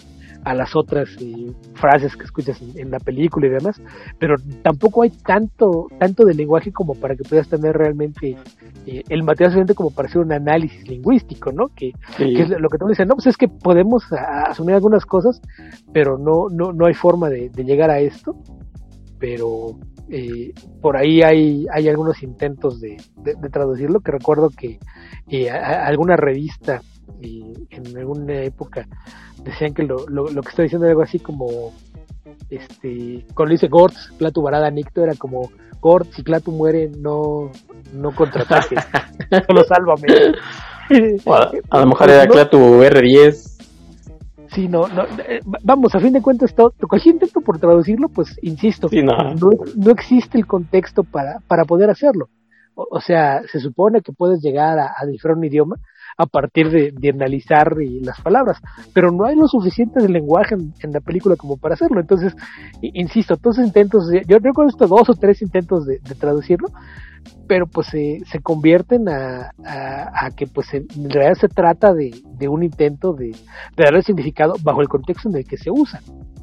a 0.44 0.54
las 0.54 0.74
otras 0.74 1.08
eh, 1.20 1.52
frases 1.74 2.16
que 2.16 2.24
escuchas 2.24 2.60
en, 2.74 2.90
la 2.90 2.98
película 2.98 3.46
y 3.46 3.50
demás, 3.50 3.80
pero 4.18 4.36
tampoco 4.62 5.02
hay 5.02 5.10
tanto, 5.10 5.86
tanto 5.98 6.24
de 6.24 6.34
lenguaje 6.34 6.72
como 6.72 6.94
para 6.94 7.14
que 7.14 7.24
puedas 7.24 7.48
tener 7.48 7.76
realmente 7.76 8.36
eh, 8.86 9.02
el 9.08 9.22
material 9.22 9.52
suficiente 9.52 9.74
como 9.74 9.90
para 9.90 10.08
hacer 10.08 10.22
un 10.22 10.32
análisis 10.32 10.88
lingüístico, 10.88 11.52
¿no? 11.52 11.68
Que, 11.68 11.92
es 12.18 12.50
lo 12.50 12.68
que 12.68 12.78
tú 12.78 12.86
dices, 12.86 13.06
no, 13.06 13.14
pues 13.14 13.26
es 13.26 13.36
que 13.36 13.48
podemos 13.48 14.04
asumir 14.12 14.74
algunas 14.74 15.04
cosas, 15.04 15.40
pero 15.92 16.18
no, 16.18 16.48
no, 16.50 16.72
no 16.72 16.86
hay 16.86 16.94
forma 16.94 17.28
de, 17.28 17.50
llegar 17.60 17.90
a 17.90 18.00
esto, 18.00 18.34
pero 19.18 19.78
eh, 20.08 20.52
por 20.80 20.96
ahí 20.96 21.20
hay, 21.22 21.66
hay 21.72 21.88
algunos 21.88 22.22
intentos 22.22 22.80
de, 22.80 22.96
traducirlo, 23.52 24.00
que 24.00 24.12
recuerdo 24.12 24.48
que 24.48 24.78
alguna 25.84 26.16
revista 26.16 26.80
en 27.22 27.96
alguna 27.96 28.42
época 28.42 28.86
decían 29.44 29.74
que 29.74 29.82
lo, 29.82 30.06
lo, 30.08 30.42
que 30.42 30.48
está 30.48 30.62
diciendo 30.62 30.86
era 30.86 30.92
algo 30.92 31.02
así 31.02 31.18
como 31.18 31.72
este 32.48 33.24
cuando 33.34 33.52
dice 33.52 33.68
Gortz, 33.68 34.12
Clatu 34.18 34.42
Barada 34.42 34.70
Nicto 34.70 35.02
era 35.02 35.14
como 35.14 35.50
Gortz, 35.80 36.16
si 36.16 36.22
Clatu 36.22 36.52
muere 36.52 36.90
no 36.98 37.50
no 37.92 38.14
contraataques 38.14 38.78
solo 39.46 39.64
sálvame 39.64 40.06
a, 41.70 41.80
lo 41.80 41.86
mejor 41.86 42.10
era 42.10 42.26
Clatu 42.26 42.58
R10 42.58 43.50
Sí, 44.52 44.66
no, 44.66 44.88
no, 44.88 45.04
eh, 45.28 45.40
vamos, 45.62 45.94
a 45.94 46.00
fin 46.00 46.12
de 46.12 46.20
cuentas, 46.20 46.52
todo, 46.52 46.74
cualquier 46.88 47.14
intento 47.14 47.40
por 47.40 47.60
traducirlo, 47.60 48.08
pues, 48.08 48.36
insisto, 48.42 48.88
no. 48.92 49.34
no. 49.76 49.90
existe 49.92 50.38
el 50.38 50.46
contexto 50.46 51.04
para, 51.04 51.38
para 51.46 51.64
poder 51.64 51.88
hacerlo. 51.88 52.28
O, 52.74 53.00
sea, 53.00 53.42
se 53.50 53.60
supone 53.60 54.00
que 54.00 54.12
puedes 54.12 54.42
llegar 54.42 54.80
a, 54.80 54.86
a 54.86 55.32
un 55.32 55.44
idioma 55.44 55.76
a 56.20 56.26
partir 56.26 56.70
de, 56.70 57.10
analizar 57.10 57.74
las 58.02 58.20
palabras, 58.20 58.58
pero 58.92 59.10
no 59.10 59.24
hay 59.24 59.36
lo 59.36 59.48
suficiente 59.48 60.02
de 60.02 60.08
lenguaje 60.08 60.54
en, 60.54 60.92
la 60.92 61.00
película 61.00 61.34
como 61.36 61.56
para 61.56 61.74
hacerlo. 61.74 61.98
Entonces, 61.98 62.34
insisto, 62.82 63.36
todos 63.36 63.58
intentos, 63.58 64.04
yo 64.28 64.38
recuerdo 64.38 64.68
estos 64.68 64.90
dos 64.90 65.08
o 65.08 65.14
tres 65.14 65.40
intentos 65.40 65.86
de, 65.86 65.98
traducirlo, 66.18 66.68
pero 67.48 67.66
pues 67.66 67.86
se, 67.86 68.20
se 68.30 68.40
convierten 68.40 69.08
a, 69.08 69.50
a, 69.64 70.30
que 70.36 70.46
pues 70.46 70.74
en 70.74 70.86
realidad 71.08 71.38
se 71.40 71.48
trata 71.48 71.94
de, 71.94 72.10
de 72.38 72.48
un 72.48 72.62
intento 72.62 73.14
de, 73.14 73.28
de 73.28 73.84
darle 73.84 74.02
significado 74.02 74.54
bajo 74.62 74.82
el 74.82 74.88
contexto 74.88 75.30
en 75.30 75.36
el 75.36 75.44
que 75.46 75.56
se 75.56 75.70
usa 75.70 76.00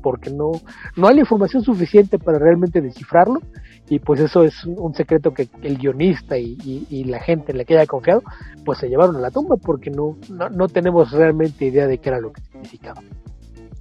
porque 0.07 0.29
no, 0.29 0.51
no 0.95 1.07
hay 1.09 1.15
la 1.15 1.19
información 1.19 1.61
suficiente 1.63 2.17
para 2.17 2.39
realmente 2.39 2.79
descifrarlo 2.79 3.41
y 3.89 3.99
pues 3.99 4.21
eso 4.21 4.41
es 4.43 4.63
un 4.63 4.93
secreto 4.93 5.33
que 5.33 5.49
el 5.63 5.77
guionista 5.77 6.37
y, 6.37 7.03
la 7.03 7.19
gente 7.19 7.51
en 7.51 7.57
la 7.57 7.65
que 7.65 7.75
haya 7.75 7.85
confiado 7.85 8.21
pues 8.63 8.79
se 8.79 8.87
llevaron 8.87 9.17
a 9.17 9.19
la 9.19 9.31
tumba 9.31 9.57
porque 9.57 9.89
no, 9.89 10.17
no, 10.29 10.67
tenemos 10.69 11.11
realmente 11.11 11.65
idea 11.65 11.87
de 11.87 11.97
qué 11.97 12.07
era 12.07 12.21
lo 12.21 12.31
que 12.31 12.39
significaba. 12.39 13.01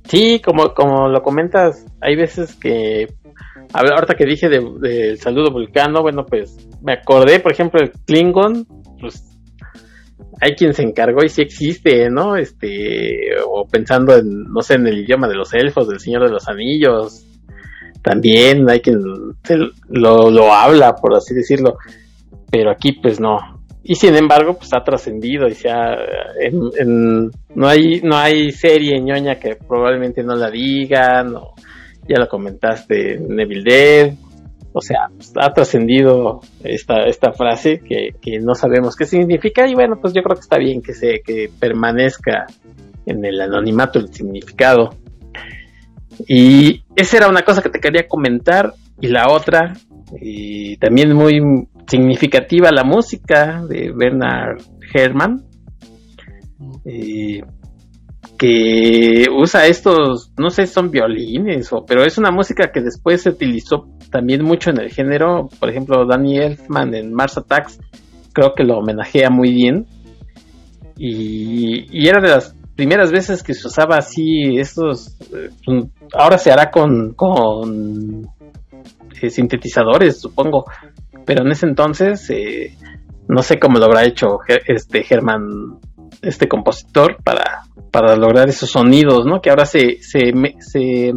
Sí, 0.03 0.43
como, 0.45 0.75
como 0.75 1.09
lo 1.09 1.23
comentas, 1.23 1.87
hay 2.01 2.17
veces 2.17 2.57
que, 2.57 3.07
ahorita 3.73 4.15
que 4.15 4.25
dije 4.25 4.49
del 4.49 4.81
de, 4.81 5.17
saludo 5.17 5.53
vulcano, 5.53 6.03
bueno, 6.03 6.27
pues 6.27 6.69
me 6.83 6.95
acordé, 6.95 7.39
por 7.39 7.53
ejemplo, 7.53 7.81
el 7.81 7.93
Klingon, 8.05 8.67
pues 9.01 9.36
hay 10.41 10.55
quien 10.55 10.75
se 10.75 10.83
encargó 10.83 11.25
y 11.25 11.29
sí 11.29 11.43
existe, 11.43 12.11
¿no? 12.11 12.37
Este, 12.37 13.35
o 13.47 13.67
pensando 13.67 14.17
en, 14.17 14.45
no 14.45 14.61
sé, 14.63 14.75
en 14.75 14.87
el 14.87 14.99
idioma 14.99 15.29
de 15.29 15.37
los 15.37 15.53
elfos, 15.55 15.89
del 15.89 16.01
Señor 16.01 16.25
de 16.25 16.33
los 16.33 16.49
Anillos, 16.49 17.25
también 18.03 18.69
hay 18.71 18.81
quien 18.81 19.01
lo, 19.89 20.31
lo 20.31 20.53
habla, 20.53 20.95
por 20.95 21.15
así 21.15 21.35
decirlo, 21.35 21.79
pero 22.51 22.71
aquí 22.71 22.93
pues 22.93 23.19
no. 23.21 23.57
Y 23.83 23.95
sin 23.95 24.17
embargo, 24.17 24.55
pues 24.59 24.73
ha 24.75 24.83
trascendido 24.83 25.47
y 25.47 25.55
se 25.55 25.71
ha, 25.71 25.97
en, 26.41 27.31
no 27.55 27.69
hay, 27.69 28.01
no 28.03 28.17
hay 28.17 28.51
serie 28.51 29.01
ñoña 29.01 29.37
que 29.37 29.57
probablemente 29.57 30.23
no 30.23 30.35
la 30.35 30.51
digan, 30.51 31.37
o 31.37 31.55
ya 32.09 32.19
lo 32.19 32.29
comentaste, 32.29 33.19
Neville 33.19 33.65
Dead, 33.65 34.15
o 34.79 34.83
sea, 34.83 35.09
ha 35.41 35.55
trascendido 35.55 36.43
esta, 36.63 37.07
esta 37.07 37.33
frase 37.33 37.81
que, 37.81 38.11
no 38.41 38.55
sabemos 38.55 38.95
qué 38.95 39.07
significa 39.07 39.67
y 39.67 39.75
bueno, 39.75 39.97
pues 39.99 40.13
yo 40.13 40.23
creo 40.23 40.37
que 40.37 40.43
está 40.43 40.59
bien 40.59 40.83
que 40.83 40.93
se 40.93 41.23
que 41.25 41.49
permanezca 41.59 42.45
en 43.07 43.25
el 43.25 43.41
anonimato 43.41 43.99
el 43.99 44.13
significado. 44.13 44.91
Y 46.29 46.85
esa 46.95 47.17
era 47.17 47.29
una 47.31 47.41
cosa 47.41 47.63
que 47.63 47.71
te 47.71 47.81
quería 47.81 48.07
comentar 48.07 48.75
y 49.01 49.07
la 49.07 49.33
otra, 49.33 49.73
y 50.21 50.77
también 50.77 51.15
muy 51.15 51.41
significativa, 51.89 52.71
la 52.71 52.85
música 52.85 53.63
de 53.67 53.93
Bernard 53.97 54.61
Herrmann. 54.93 55.43
Que 58.39 59.27
usa 59.35 59.67
estos, 59.67 60.33
no 60.39 60.51
sé 60.51 60.67
son 60.67 60.91
violines, 60.91 61.73
o, 61.73 61.85
pero 61.87 62.05
es 62.05 62.19
una 62.19 62.31
música 62.31 62.71
que 62.73 62.81
después 62.81 63.23
se 63.23 63.31
utilizó 63.31 63.87
también 64.11 64.45
mucho 64.45 64.71
en 64.71 64.81
el 64.81 64.91
género. 64.91 65.49
Por 65.59 65.71
ejemplo, 65.71 66.07
Danny 66.07 66.39
Elfman 66.39 66.95
en 66.95 67.13
Mars 67.13 67.39
Attacks 67.39 67.79
creo 68.33 68.55
que 68.55 68.65
lo 68.65 68.79
homenajea 68.79 69.31
muy 69.31 69.53
bien. 69.53 69.87
Y, 70.99 72.07
era 72.07 72.21
de 72.21 72.29
las 72.29 72.55
primeras 72.75 73.11
veces 73.11 73.43
que 73.43 73.55
se 73.55 73.67
usaba 73.67 73.97
así 73.97 74.59
estos... 74.59 75.17
Eh, 75.35 75.51
ahora 76.13 76.39
se 76.39 76.53
hará 76.53 76.71
con, 76.71 77.15
con 77.15 78.27
eh, 79.21 79.31
sintetizadores, 79.31 80.21
supongo. 80.21 80.65
Pero 81.25 81.43
en 81.45 81.53
ese 81.53 81.67
entonces, 81.67 82.29
eh, 82.31 82.77
no 83.29 83.43
sé 83.43 83.59
cómo 83.59 83.79
lo 83.79 83.87
habrá 83.87 84.05
hecho 84.05 84.39
este 84.67 85.03
Germán, 85.03 85.81
este 86.29 86.49
compositor, 86.49 87.17
para 87.23 87.63
para 87.97 88.15
lograr 88.15 88.47
esos 88.47 88.69
sonidos, 88.69 89.25
¿no? 89.25 89.41
Que 89.41 89.49
ahora 89.49 89.65
se, 89.65 90.03
se, 90.03 90.35
se 90.59 91.15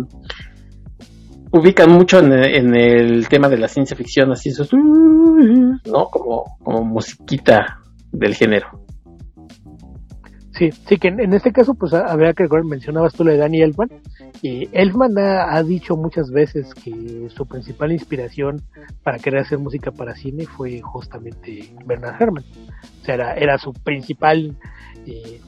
ubican 1.52 1.92
mucho 1.92 2.20
en, 2.20 2.74
el 2.74 3.28
tema 3.28 3.50
de 3.50 3.58
la 3.58 3.68
ciencia 3.68 3.98
ficción, 3.98 4.32
así 4.32 4.48
esos, 4.48 4.72
¿no? 4.74 6.06
Como, 6.10 6.58
como 6.64 6.86
musiquita 6.86 7.82
del 8.14 8.34
género. 8.34 8.86
Sí, 10.60 10.72
sí, 10.74 10.98
que 10.98 11.08
en, 11.08 11.34
este 11.34 11.54
caso, 11.54 11.74
pues 11.74 11.94
habría 11.94 12.34
que 12.34 12.44
recordar, 12.44 12.66
mencionabas 12.66 13.14
tú 13.14 13.24
lo 13.24 13.32
de 13.32 13.38
Danny 13.38 13.62
Elfman, 13.62 13.90
y 14.42 14.68
Elfman 14.74 15.18
ha, 15.18 15.64
dicho 15.64 15.96
muchas 15.96 16.32
veces 16.32 16.74
que 16.74 17.30
su 17.30 17.48
principal 17.48 17.94
inspiración 17.94 18.62
para 19.02 19.20
querer 19.20 19.40
hacer 19.40 19.58
música 19.58 19.92
para 19.92 20.16
cine 20.16 20.46
fue 20.46 20.82
justamente 20.82 21.74
Bernard 21.86 22.22
Herrmann. 22.22 22.44
O 23.02 23.06
sea, 23.06 23.16
era, 23.16 23.34
era 23.36 23.58
su 23.58 23.72
principal 23.72 24.58
eh, 25.06 25.40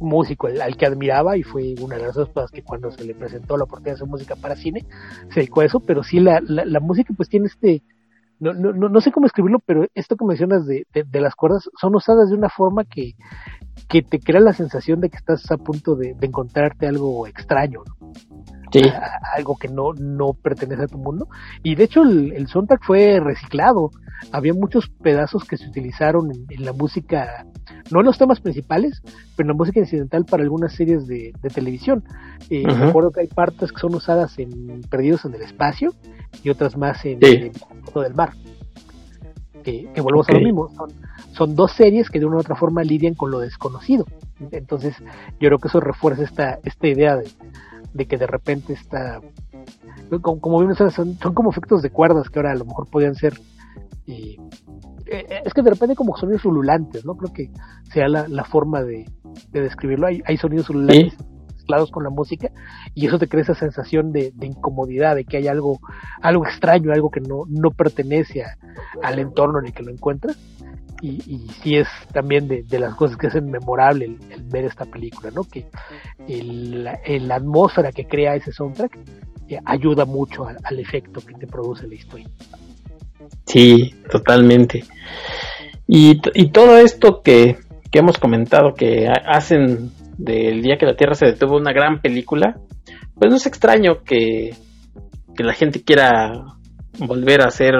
músico 0.00 0.48
al, 0.48 0.76
que 0.76 0.84
admiraba 0.84 1.38
y 1.38 1.44
fue 1.44 1.74
una 1.80 1.96
de 1.96 2.02
las 2.02 2.14
cosas 2.14 2.50
que 2.50 2.62
cuando 2.62 2.90
se 2.90 3.06
le 3.06 3.14
presentó 3.14 3.56
la 3.56 3.64
oportunidad 3.64 3.92
de 3.92 4.02
hacer 4.02 4.08
música 4.08 4.36
para 4.36 4.54
cine 4.54 4.84
se 5.30 5.40
dedicó 5.40 5.62
a 5.62 5.64
eso, 5.64 5.80
pero 5.80 6.02
sí 6.02 6.20
la, 6.20 6.42
la, 6.42 6.80
música 6.80 7.14
pues 7.16 7.30
tiene 7.30 7.46
este, 7.46 7.82
no, 8.38 8.52
no, 8.52 8.72
no, 8.72 9.00
sé 9.00 9.10
cómo 9.10 9.26
escribirlo, 9.26 9.60
pero 9.64 9.86
esto 9.94 10.16
que 10.16 10.24
mencionas 10.24 10.66
de, 10.66 10.86
de, 10.92 11.20
las 11.20 11.34
cuerdas 11.34 11.68
son 11.80 11.96
usadas 11.96 12.28
de 12.28 12.36
una 12.36 12.48
forma 12.48 12.84
que, 12.84 13.14
que 13.88 14.02
te 14.02 14.18
crea 14.18 14.40
la 14.40 14.52
sensación 14.52 15.00
de 15.00 15.10
que 15.10 15.16
estás 15.16 15.50
a 15.50 15.56
punto 15.56 15.94
de, 15.94 16.14
encontrarte 16.20 16.86
algo 16.86 17.26
extraño, 17.26 17.82
algo 19.36 19.56
que 19.56 19.68
no, 19.68 19.92
no 19.94 20.32
pertenece 20.34 20.84
a 20.84 20.86
tu 20.86 20.98
mundo. 20.98 21.28
Y 21.62 21.74
de 21.74 21.84
hecho 21.84 22.02
el, 22.02 22.32
el 22.32 22.48
soundtrack 22.48 22.84
fue 22.84 23.20
reciclado. 23.20 23.90
Había 24.32 24.52
muchos 24.52 24.88
pedazos 24.88 25.44
que 25.44 25.56
se 25.56 25.68
utilizaron 25.68 26.30
en, 26.48 26.64
la 26.64 26.72
música, 26.72 27.46
no 27.90 28.00
en 28.00 28.06
los 28.06 28.18
temas 28.18 28.40
principales, 28.40 29.00
pero 29.36 29.46
en 29.46 29.48
la 29.48 29.54
música 29.54 29.78
incidental 29.78 30.24
para 30.24 30.42
algunas 30.42 30.74
series 30.74 31.06
de, 31.06 31.32
televisión. 31.54 32.02
Eh, 32.50 32.64
Recuerdo 32.66 33.12
que 33.12 33.20
hay 33.20 33.28
partes 33.28 33.72
que 33.72 33.78
son 33.78 33.94
usadas 33.94 34.38
en 34.38 34.82
Perdidos 34.90 35.24
en 35.24 35.34
el 35.34 35.42
Espacio 35.42 35.94
y 36.42 36.50
otras 36.50 36.76
más 36.76 37.04
en, 37.04 37.18
el 37.24 37.52
Fondo 37.84 38.02
del 38.02 38.14
Mar. 38.14 38.32
Que, 39.62 39.88
que 39.94 40.00
volvemos 40.00 40.28
a 40.28 40.32
lo 40.32 40.40
mismo. 40.40 40.68
Son, 40.74 40.90
son 41.38 41.54
dos 41.54 41.72
series 41.72 42.10
que 42.10 42.18
de 42.18 42.26
una 42.26 42.36
u 42.36 42.40
otra 42.40 42.56
forma 42.56 42.82
lidian 42.82 43.14
con 43.14 43.30
lo 43.30 43.38
desconocido. 43.38 44.04
Entonces, 44.50 44.96
yo 45.40 45.48
creo 45.48 45.58
que 45.58 45.68
eso 45.68 45.78
refuerza 45.78 46.24
esta, 46.24 46.58
esta 46.64 46.88
idea 46.88 47.16
de, 47.16 47.30
de 47.94 48.06
que 48.06 48.18
de 48.18 48.26
repente 48.26 48.72
está 48.72 49.20
como, 50.20 50.40
como 50.40 50.74
son, 50.74 50.90
son, 50.90 51.34
como 51.34 51.50
efectos 51.50 51.82
de 51.82 51.90
cuerdas 51.90 52.28
que 52.28 52.38
ahora 52.38 52.52
a 52.52 52.56
lo 52.56 52.64
mejor 52.64 52.88
podían 52.90 53.14
ser 53.14 53.34
eh, 54.06 54.36
eh, 55.06 55.42
es 55.44 55.54
que 55.54 55.62
de 55.62 55.70
repente 55.70 55.94
como 55.94 56.16
sonidos 56.16 56.44
ululantes 56.44 57.04
no 57.04 57.14
creo 57.16 57.32
que 57.32 57.50
sea 57.92 58.08
la, 58.08 58.26
la 58.28 58.44
forma 58.44 58.82
de, 58.82 59.06
describirlo. 59.52 60.06
Hay, 60.06 60.22
hay 60.26 60.36
sonidos 60.36 60.70
ululantes 60.70 61.16
mezclados 61.54 61.90
con 61.90 62.04
la 62.04 62.10
música 62.10 62.50
y 62.94 63.06
eso 63.06 63.18
te 63.18 63.28
crea 63.28 63.42
esa 63.42 63.54
sensación 63.54 64.12
de, 64.12 64.32
incomodidad 64.40 65.14
de 65.14 65.24
que 65.24 65.36
hay 65.36 65.48
algo 65.48 65.78
algo 66.22 66.46
extraño 66.46 66.92
algo 66.92 67.10
que 67.10 67.20
no, 67.20 67.44
no 67.48 67.70
pertenece 67.70 68.44
al 69.02 69.18
entorno 69.18 69.58
en 69.58 69.66
el 69.66 69.72
que 69.72 69.82
lo 69.82 69.92
encuentras 69.92 70.38
y, 71.00 71.22
y 71.26 71.48
sí 71.62 71.76
es 71.76 71.88
también 72.12 72.48
de, 72.48 72.78
las 72.78 72.94
cosas 72.94 73.16
que 73.16 73.28
hacen 73.28 73.50
memorable 73.50 74.04
el, 74.04 74.42
ver 74.44 74.64
esta 74.64 74.84
película, 74.84 75.30
¿no? 75.30 75.44
Que 75.44 75.66
la 77.20 77.34
atmósfera 77.34 77.92
que 77.92 78.06
crea 78.06 78.34
ese 78.34 78.52
soundtrack 78.52 78.98
eh, 79.48 79.58
ayuda 79.64 80.04
mucho 80.04 80.46
al, 80.46 80.78
efecto 80.78 81.20
que 81.20 81.34
te 81.34 81.46
produce 81.46 81.86
la 81.86 81.94
historia. 81.94 82.28
Sí, 83.46 83.94
totalmente. 84.10 84.84
Y, 85.86 86.20
y 86.34 86.50
todo 86.50 86.78
esto 86.78 87.22
que, 87.22 87.56
que 87.90 87.98
hemos 87.98 88.18
comentado 88.18 88.74
que 88.74 89.08
hacen 89.26 89.90
del 90.18 90.60
día 90.62 90.76
que 90.78 90.86
la 90.86 90.96
Tierra 90.96 91.14
se 91.14 91.26
detuvo 91.26 91.56
una 91.56 91.72
gran 91.72 92.02
película, 92.02 92.60
pues 93.14 93.30
no 93.30 93.36
es 93.36 93.46
extraño 93.46 94.02
que, 94.04 94.54
que 95.36 95.44
la 95.44 95.54
gente 95.54 95.82
quiera 95.82 96.57
volver 96.98 97.42
a 97.42 97.46
hacer, 97.46 97.74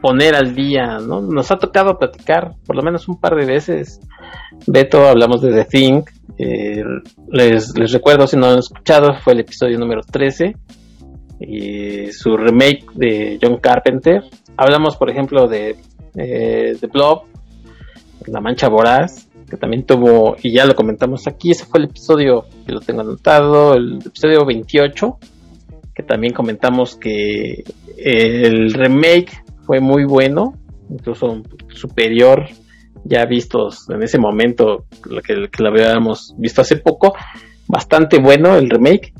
poner 0.00 0.34
al 0.34 0.54
día, 0.54 0.98
¿no? 0.98 1.20
Nos 1.20 1.50
ha 1.50 1.58
tocado 1.58 1.98
platicar 1.98 2.54
por 2.66 2.76
lo 2.76 2.82
menos 2.82 3.08
un 3.08 3.18
par 3.18 3.34
de 3.34 3.46
veces. 3.46 4.00
Beto, 4.66 5.08
hablamos 5.08 5.40
de 5.40 5.52
The 5.52 5.64
Thing. 5.64 6.02
Eh, 6.38 6.82
les, 7.30 7.76
les 7.76 7.92
recuerdo, 7.92 8.26
si 8.26 8.36
no 8.36 8.46
han 8.46 8.58
escuchado, 8.58 9.14
fue 9.22 9.34
el 9.34 9.40
episodio 9.40 9.78
número 9.78 10.02
13. 10.02 10.54
Y 11.40 12.12
su 12.12 12.36
remake 12.36 12.84
de 12.94 13.38
John 13.40 13.58
Carpenter. 13.58 14.22
Hablamos, 14.56 14.96
por 14.96 15.10
ejemplo, 15.10 15.48
de 15.48 15.76
eh, 16.14 16.76
The 16.78 16.86
Blob, 16.86 17.22
La 18.26 18.40
Mancha 18.40 18.68
Voraz, 18.68 19.28
que 19.48 19.56
también 19.56 19.84
tuvo, 19.84 20.36
y 20.42 20.52
ya 20.52 20.66
lo 20.66 20.74
comentamos 20.74 21.26
aquí, 21.26 21.50
ese 21.50 21.64
fue 21.64 21.80
el 21.80 21.86
episodio 21.86 22.44
que 22.66 22.72
lo 22.72 22.80
tengo 22.80 23.00
anotado, 23.00 23.74
el 23.74 23.98
episodio 24.04 24.44
28 24.44 25.18
también 26.02 26.32
comentamos 26.32 26.96
que 26.96 27.64
el 27.96 28.72
remake 28.72 29.42
fue 29.64 29.80
muy 29.80 30.04
bueno, 30.04 30.54
incluso 30.88 31.42
superior 31.68 32.48
ya 33.04 33.24
vistos 33.24 33.88
en 33.88 34.02
ese 34.02 34.18
momento, 34.18 34.84
que, 35.26 35.48
que 35.50 35.62
lo 35.62 35.68
habíamos 35.70 36.34
visto 36.38 36.60
hace 36.60 36.76
poco. 36.76 37.14
bastante 37.66 38.20
bueno 38.20 38.56
el 38.56 38.68
remake, 38.68 39.12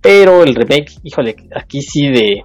pero 0.00 0.44
el 0.44 0.54
remake, 0.54 0.92
híjole, 1.02 1.34
aquí 1.54 1.82
sí 1.82 2.08
de 2.08 2.42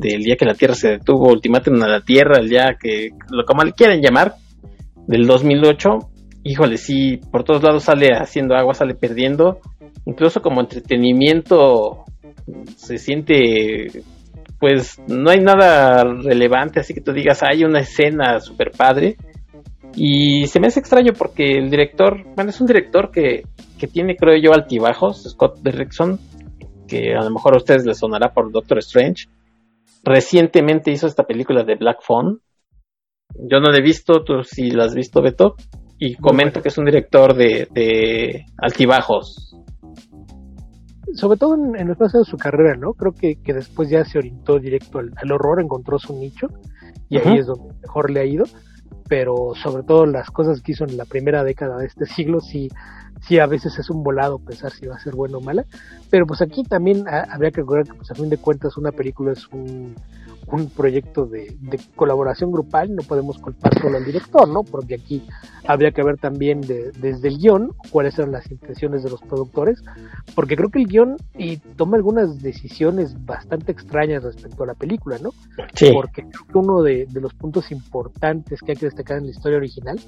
del 0.00 0.22
día 0.22 0.36
que 0.36 0.44
la 0.44 0.54
Tierra 0.54 0.74
se 0.74 0.88
detuvo, 0.90 1.30
Ultimátum 1.30 1.80
a 1.82 1.88
la 1.88 2.00
Tierra, 2.00 2.38
el 2.38 2.48
día 2.48 2.76
que, 2.80 3.10
lo 3.30 3.44
como 3.44 3.62
le 3.62 3.72
quieren 3.72 4.02
llamar, 4.02 4.34
del 5.06 5.26
2008, 5.26 5.88
híjole, 6.44 6.76
sí, 6.76 7.20
por 7.30 7.44
todos 7.44 7.62
lados 7.62 7.84
sale 7.84 8.08
haciendo 8.12 8.54
agua, 8.54 8.74
sale 8.74 8.94
perdiendo, 8.94 9.60
incluso 10.04 10.42
como 10.42 10.60
entretenimiento 10.60 12.04
se 12.76 12.98
siente, 12.98 14.02
pues 14.58 15.00
no 15.08 15.30
hay 15.30 15.40
nada 15.40 16.04
relevante, 16.04 16.80
así 16.80 16.94
que 16.94 17.00
tú 17.00 17.12
digas, 17.12 17.42
hay 17.42 17.64
una 17.64 17.80
escena 17.80 18.40
super 18.40 18.70
padre, 18.70 19.16
y 19.96 20.46
se 20.46 20.60
me 20.60 20.66
hace 20.66 20.80
extraño 20.80 21.12
porque 21.16 21.52
el 21.52 21.70
director, 21.70 22.24
bueno, 22.34 22.50
es 22.50 22.60
un 22.60 22.66
director 22.66 23.10
que, 23.10 23.44
que 23.78 23.86
tiene, 23.86 24.16
creo 24.16 24.36
yo, 24.40 24.52
altibajos, 24.52 25.22
Scott 25.22 25.60
Derrickson, 25.60 26.18
que 26.88 27.14
a 27.14 27.22
lo 27.22 27.30
mejor 27.30 27.54
a 27.54 27.58
ustedes 27.58 27.84
les 27.86 27.98
sonará 27.98 28.32
por 28.32 28.50
Doctor 28.50 28.78
Strange. 28.78 29.28
Recientemente 30.02 30.90
hizo 30.90 31.06
esta 31.06 31.24
película 31.24 31.62
de 31.62 31.76
Black 31.76 31.98
Phone. 32.02 32.40
Yo 33.36 33.60
no 33.60 33.70
la 33.70 33.78
he 33.78 33.82
visto, 33.82 34.22
tú 34.24 34.42
sí 34.42 34.70
la 34.70 34.84
has 34.84 34.94
visto, 34.94 35.22
Beto. 35.22 35.54
Y 35.98 36.16
comento 36.16 36.60
que 36.60 36.68
es 36.68 36.78
un 36.78 36.84
director 36.84 37.34
de, 37.34 37.68
de 37.72 38.46
altibajos. 38.58 39.43
Sobre 41.12 41.38
todo 41.38 41.54
en, 41.54 41.76
el 41.76 41.96
paso 41.96 42.18
de 42.18 42.24
su 42.24 42.36
carrera, 42.36 42.76
¿no? 42.76 42.94
Creo 42.94 43.12
que, 43.12 43.36
que 43.36 43.52
después 43.52 43.88
ya 43.90 44.04
se 44.04 44.18
orientó 44.18 44.58
directo 44.58 44.98
al, 44.98 45.32
horror, 45.32 45.60
encontró 45.60 45.98
su 45.98 46.18
nicho 46.18 46.48
y 47.08 47.18
ahí 47.18 47.38
es 47.38 47.46
donde 47.46 47.74
mejor 47.82 48.10
le 48.10 48.20
ha 48.20 48.24
ido 48.24 48.44
pero 49.08 49.52
sobre 49.54 49.82
todo 49.82 50.06
las 50.06 50.30
cosas 50.30 50.60
que 50.60 50.72
hizo 50.72 50.84
en 50.84 50.96
la 50.96 51.04
primera 51.04 51.44
década 51.44 51.78
de 51.78 51.86
este 51.86 52.06
siglo, 52.06 52.40
sí, 52.40 52.68
sí 53.20 53.38
a 53.38 53.46
veces 53.46 53.78
es 53.78 53.90
un 53.90 54.02
volado 54.02 54.38
pensar 54.38 54.72
si 54.72 54.86
va 54.86 54.96
a 54.96 55.00
ser 55.00 55.14
bueno 55.14 55.38
o 55.38 55.40
mala, 55.40 55.64
pero 56.10 56.26
pues 56.26 56.40
aquí 56.40 56.62
también 56.64 57.04
habría 57.08 57.50
que 57.50 57.60
recordar 57.60 57.84
que 57.84 57.94
pues 57.94 58.10
a 58.10 58.14
fin 58.14 58.30
de 58.30 58.38
cuentas 58.38 58.76
una 58.76 58.92
película 58.92 59.32
es 59.32 59.46
un, 59.48 59.94
un 60.52 60.68
proyecto 60.70 61.26
de, 61.26 61.56
colaboración 61.96 62.50
grupal, 62.50 62.94
no 62.94 63.02
podemos 63.02 63.38
culpar 63.38 63.78
solo 63.80 63.96
al 63.96 64.04
director, 64.04 64.48
¿no? 64.48 64.62
Porque 64.62 64.94
aquí 64.94 65.26
habría 65.66 65.92
que 65.92 66.02
ver 66.02 66.18
también 66.18 66.60
desde 66.60 67.28
el 67.28 67.38
guion 67.38 67.72
cuáles 67.90 68.18
eran 68.18 68.32
las 68.32 68.50
intenciones 68.50 69.02
de 69.02 69.10
los 69.10 69.20
productores, 69.22 69.82
porque 70.34 70.56
creo 70.56 70.70
que 70.70 70.80
el 70.80 70.86
guion 70.86 71.16
y 71.36 71.56
toma 71.56 71.96
algunas 71.96 72.42
decisiones 72.42 73.24
bastante 73.24 73.72
extrañas 73.72 74.22
respecto 74.22 74.64
a 74.64 74.66
la 74.66 74.74
película, 74.74 75.18
¿no? 75.18 75.30
Sí. 75.74 75.90
Porque 75.92 76.22
creo 76.22 76.46
que 76.46 76.58
uno 76.58 76.82
de, 76.82 77.08
los 77.14 77.34
puntos 77.34 77.70
importantes 77.72 78.60
que 78.60 78.72
hay 78.72 78.76
que 78.76 78.86
destacar 78.86 79.18
en 79.18 79.24
la 79.24 79.30
historia 79.30 79.58
original 79.58 79.98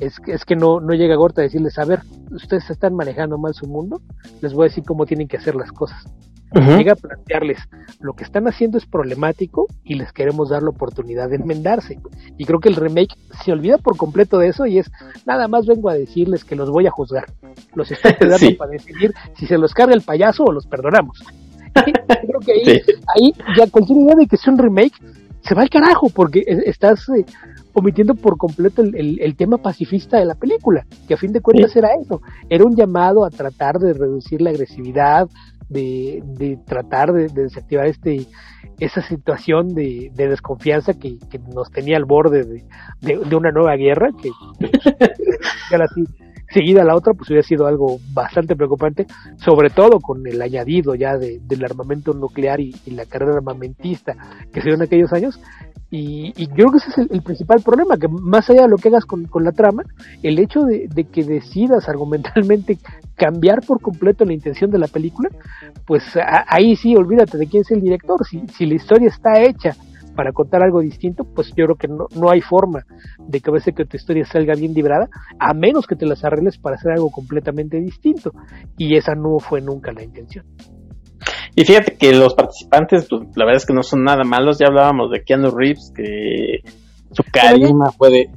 es 0.00 0.18
que, 0.18 0.32
es 0.32 0.44
que 0.44 0.56
no, 0.56 0.80
no 0.80 0.94
llega 0.94 1.14
Gorta 1.14 1.42
a 1.42 1.44
decirles, 1.44 1.78
a 1.78 1.84
ver, 1.84 2.00
ustedes 2.30 2.68
están 2.70 2.94
manejando 2.94 3.38
mal 3.38 3.54
su 3.54 3.66
mundo, 3.66 4.00
les 4.40 4.52
voy 4.52 4.66
a 4.66 4.68
decir 4.68 4.84
cómo 4.84 5.06
tienen 5.06 5.28
que 5.28 5.36
hacer 5.36 5.54
las 5.54 5.70
cosas 5.70 6.06
llega 6.54 6.92
a 6.92 6.96
plantearles 6.96 7.58
lo 8.00 8.14
que 8.14 8.24
están 8.24 8.46
haciendo 8.46 8.78
es 8.78 8.86
problemático 8.86 9.66
y 9.84 9.94
les 9.94 10.12
queremos 10.12 10.50
dar 10.50 10.62
la 10.62 10.70
oportunidad 10.70 11.28
de 11.28 11.36
enmendarse. 11.36 11.98
Y 12.36 12.44
creo 12.44 12.60
que 12.60 12.68
el 12.68 12.76
remake 12.76 13.14
se 13.42 13.52
olvida 13.52 13.78
por 13.78 13.96
completo 13.96 14.38
de 14.38 14.48
eso 14.48 14.66
y 14.66 14.78
es 14.78 14.90
nada 15.26 15.48
más 15.48 15.66
vengo 15.66 15.88
a 15.88 15.94
decirles 15.94 16.44
que 16.44 16.56
los 16.56 16.70
voy 16.70 16.86
a 16.86 16.90
juzgar. 16.90 17.26
Los 17.74 17.90
estoy 17.90 18.14
cuidando 18.18 18.56
para 18.58 18.70
decidir 18.70 19.14
si 19.36 19.46
se 19.46 19.58
los 19.58 19.74
carga 19.74 19.94
el 19.94 20.02
payaso 20.02 20.44
o 20.44 20.52
los 20.52 20.66
perdonamos. 20.66 21.22
creo 21.74 22.40
que 22.40 22.52
ahí, 22.52 22.82
ahí 23.14 23.34
ya 23.56 23.70
cualquier 23.70 23.98
idea 23.98 24.14
de 24.16 24.26
que 24.26 24.36
sea 24.36 24.52
un 24.52 24.58
remake 24.58 24.94
se 25.42 25.54
va 25.54 25.62
al 25.62 25.70
carajo 25.70 26.08
porque 26.10 26.42
estás 26.46 27.08
eh, 27.10 27.24
omitiendo 27.72 28.14
por 28.14 28.36
completo 28.36 28.82
el, 28.82 29.20
el, 29.20 29.36
tema 29.36 29.58
pacifista 29.58 30.18
de 30.18 30.24
la 30.24 30.34
película, 30.34 30.84
que 31.06 31.14
a 31.14 31.16
fin 31.16 31.32
de 31.32 31.40
cuentas 31.40 31.76
era 31.76 31.90
eso, 32.00 32.20
era 32.48 32.64
un 32.64 32.74
llamado 32.74 33.24
a 33.24 33.30
tratar 33.30 33.78
de 33.78 33.92
reducir 33.92 34.40
la 34.40 34.50
agresividad, 34.50 35.28
de, 35.68 36.22
de 36.24 36.58
tratar 36.66 37.12
de, 37.12 37.28
desactivar 37.28 37.86
este 37.86 38.26
esa 38.78 39.00
situación 39.00 39.74
de, 39.74 40.10
de 40.14 40.28
desconfianza 40.28 40.92
que, 40.92 41.18
que, 41.30 41.38
nos 41.38 41.70
tenía 41.70 41.96
al 41.96 42.04
borde 42.04 42.44
de, 42.44 42.64
de, 43.00 43.36
una 43.36 43.50
nueva 43.50 43.74
guerra, 43.76 44.10
que 44.20 44.30
así 45.82 46.04
seguida 46.50 46.84
la 46.84 46.94
otra, 46.94 47.14
pues 47.14 47.28
hubiera 47.30 47.46
sido 47.46 47.66
algo 47.66 47.98
bastante 48.12 48.56
preocupante, 48.56 49.06
sobre 49.36 49.70
todo 49.70 50.00
con 50.00 50.26
el 50.26 50.40
añadido 50.40 50.94
ya 50.94 51.16
de, 51.16 51.40
del 51.42 51.64
armamento 51.64 52.12
nuclear 52.12 52.60
y, 52.60 52.74
la 52.86 53.04
carrera 53.04 53.34
armamentista 53.34 54.14
que 54.52 54.60
se 54.60 54.68
dio 54.68 54.74
en 54.74 54.82
aquellos 54.82 55.12
años. 55.12 55.40
Y, 55.90 56.32
y 56.36 56.48
creo 56.48 56.70
que 56.70 56.78
ese 56.78 56.90
es 56.90 57.10
el, 57.10 57.22
principal 57.22 57.62
problema, 57.62 57.96
que 57.96 58.08
más 58.08 58.50
allá 58.50 58.62
de 58.62 58.68
lo 58.68 58.76
que 58.76 58.88
hagas 58.88 59.04
con, 59.04 59.26
con 59.26 59.44
la 59.44 59.52
trama, 59.52 59.84
el 60.22 60.38
hecho 60.38 60.62
de, 60.62 60.88
que 61.12 61.22
decidas 61.22 61.88
argumentalmente 61.88 62.78
cambiar 63.14 63.60
por 63.64 63.80
completo 63.80 64.24
la 64.24 64.32
intención 64.32 64.70
de 64.70 64.78
la 64.78 64.88
película, 64.88 65.30
pues 65.86 66.02
ahí 66.48 66.74
sí, 66.74 66.96
olvídate 66.96 67.38
de 67.38 67.46
quién 67.46 67.60
es 67.62 67.70
el 67.70 67.80
director. 67.80 68.26
Si, 68.26 68.42
si 68.48 68.66
la 68.66 68.74
historia 68.74 69.08
está 69.08 69.40
hecha 69.40 69.76
para 70.16 70.32
contar 70.32 70.62
algo 70.62 70.80
distinto, 70.80 71.24
pues 71.24 71.48
yo 71.48 71.66
creo 71.66 71.76
que 71.76 71.88
no, 71.88 72.06
no 72.16 72.30
hay 72.30 72.40
forma 72.40 72.84
de 73.18 73.40
que 73.40 73.50
a 73.50 73.52
veces 73.52 73.74
que 73.74 73.84
tu 73.84 73.96
historia 73.96 74.24
salga 74.24 74.54
bien 74.54 74.74
librada, 74.74 75.08
a 75.38 75.54
menos 75.54 75.86
que 75.86 75.94
te 75.94 76.06
las 76.06 76.24
arregles 76.24 76.58
para 76.58 76.76
hacer 76.76 76.92
algo 76.92 77.10
completamente 77.10 77.78
distinto. 77.78 78.32
Y 78.76 78.96
esa 78.96 79.14
no 79.14 79.38
fue 79.38 79.60
nunca 79.60 79.92
la 79.92 80.02
intención. 80.02 80.46
Y 81.56 81.64
fíjate 81.64 81.96
que 81.96 82.12
los 82.12 82.34
participantes, 82.34 83.08
pues, 83.08 83.22
la 83.34 83.46
verdad 83.46 83.56
es 83.56 83.66
que 83.66 83.72
no 83.72 83.82
son 83.82 84.04
nada 84.04 84.24
malos. 84.24 84.58
Ya 84.58 84.66
hablábamos 84.66 85.10
de 85.10 85.24
Keanu 85.24 85.50
Reeves, 85.50 85.90
que 85.96 86.60
su 87.12 87.22
carisma 87.32 87.90
puede, 87.96 88.30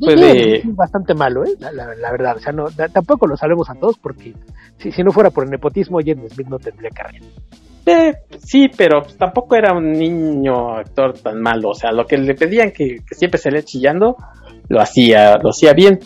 puede... 0.00 0.62
bastante 0.64 1.14
malo, 1.14 1.44
¿eh? 1.44 1.50
la, 1.60 2.10
verdad. 2.10 2.36
O 2.38 2.40
sea, 2.40 2.52
no, 2.52 2.64
tampoco 2.92 3.26
lo 3.26 3.36
sabemos 3.36 3.68
a 3.68 3.74
todos 3.74 3.98
porque 3.98 4.34
si, 4.78 4.90
si 4.90 5.02
no 5.02 5.12
fuera 5.12 5.30
por 5.30 5.44
el 5.44 5.50
nepotismo, 5.50 5.98
James 6.04 6.32
Smith 6.32 6.48
no 6.48 6.58
tendría 6.58 6.88
carrera. 6.88 7.26
Eh, 7.84 8.14
sí, 8.38 8.68
pero 8.76 9.02
tampoco 9.18 9.56
era 9.56 9.76
un 9.76 9.92
niño 9.92 10.76
actor 10.76 11.18
tan 11.18 11.40
malo. 11.40 11.70
O 11.70 11.74
sea, 11.74 11.92
lo 11.92 12.06
que 12.06 12.16
le 12.16 12.34
pedían 12.34 12.70
que, 12.70 13.02
siempre 13.10 13.38
se 13.38 13.50
le 13.50 13.64
chillando, 13.64 14.16
lo 14.68 14.80
hacía, 14.80 15.36
lo 15.38 15.50
hacía 15.50 15.72
bien. 15.72 15.98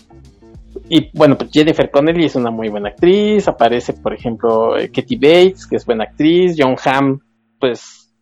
Y 0.88 1.10
bueno, 1.16 1.36
pues 1.36 1.50
Jennifer 1.52 1.90
Connelly 1.90 2.26
es 2.26 2.36
una 2.36 2.50
muy 2.50 2.68
buena 2.68 2.90
actriz. 2.90 3.48
Aparece, 3.48 3.94
por 3.94 4.14
ejemplo, 4.14 4.76
eh, 4.76 4.88
Katie 4.88 5.18
Bates, 5.20 5.66
que 5.66 5.76
es 5.76 5.84
buena 5.84 6.04
actriz. 6.04 6.56
John 6.58 6.76
Hamm, 6.84 7.18
pues 7.58 8.14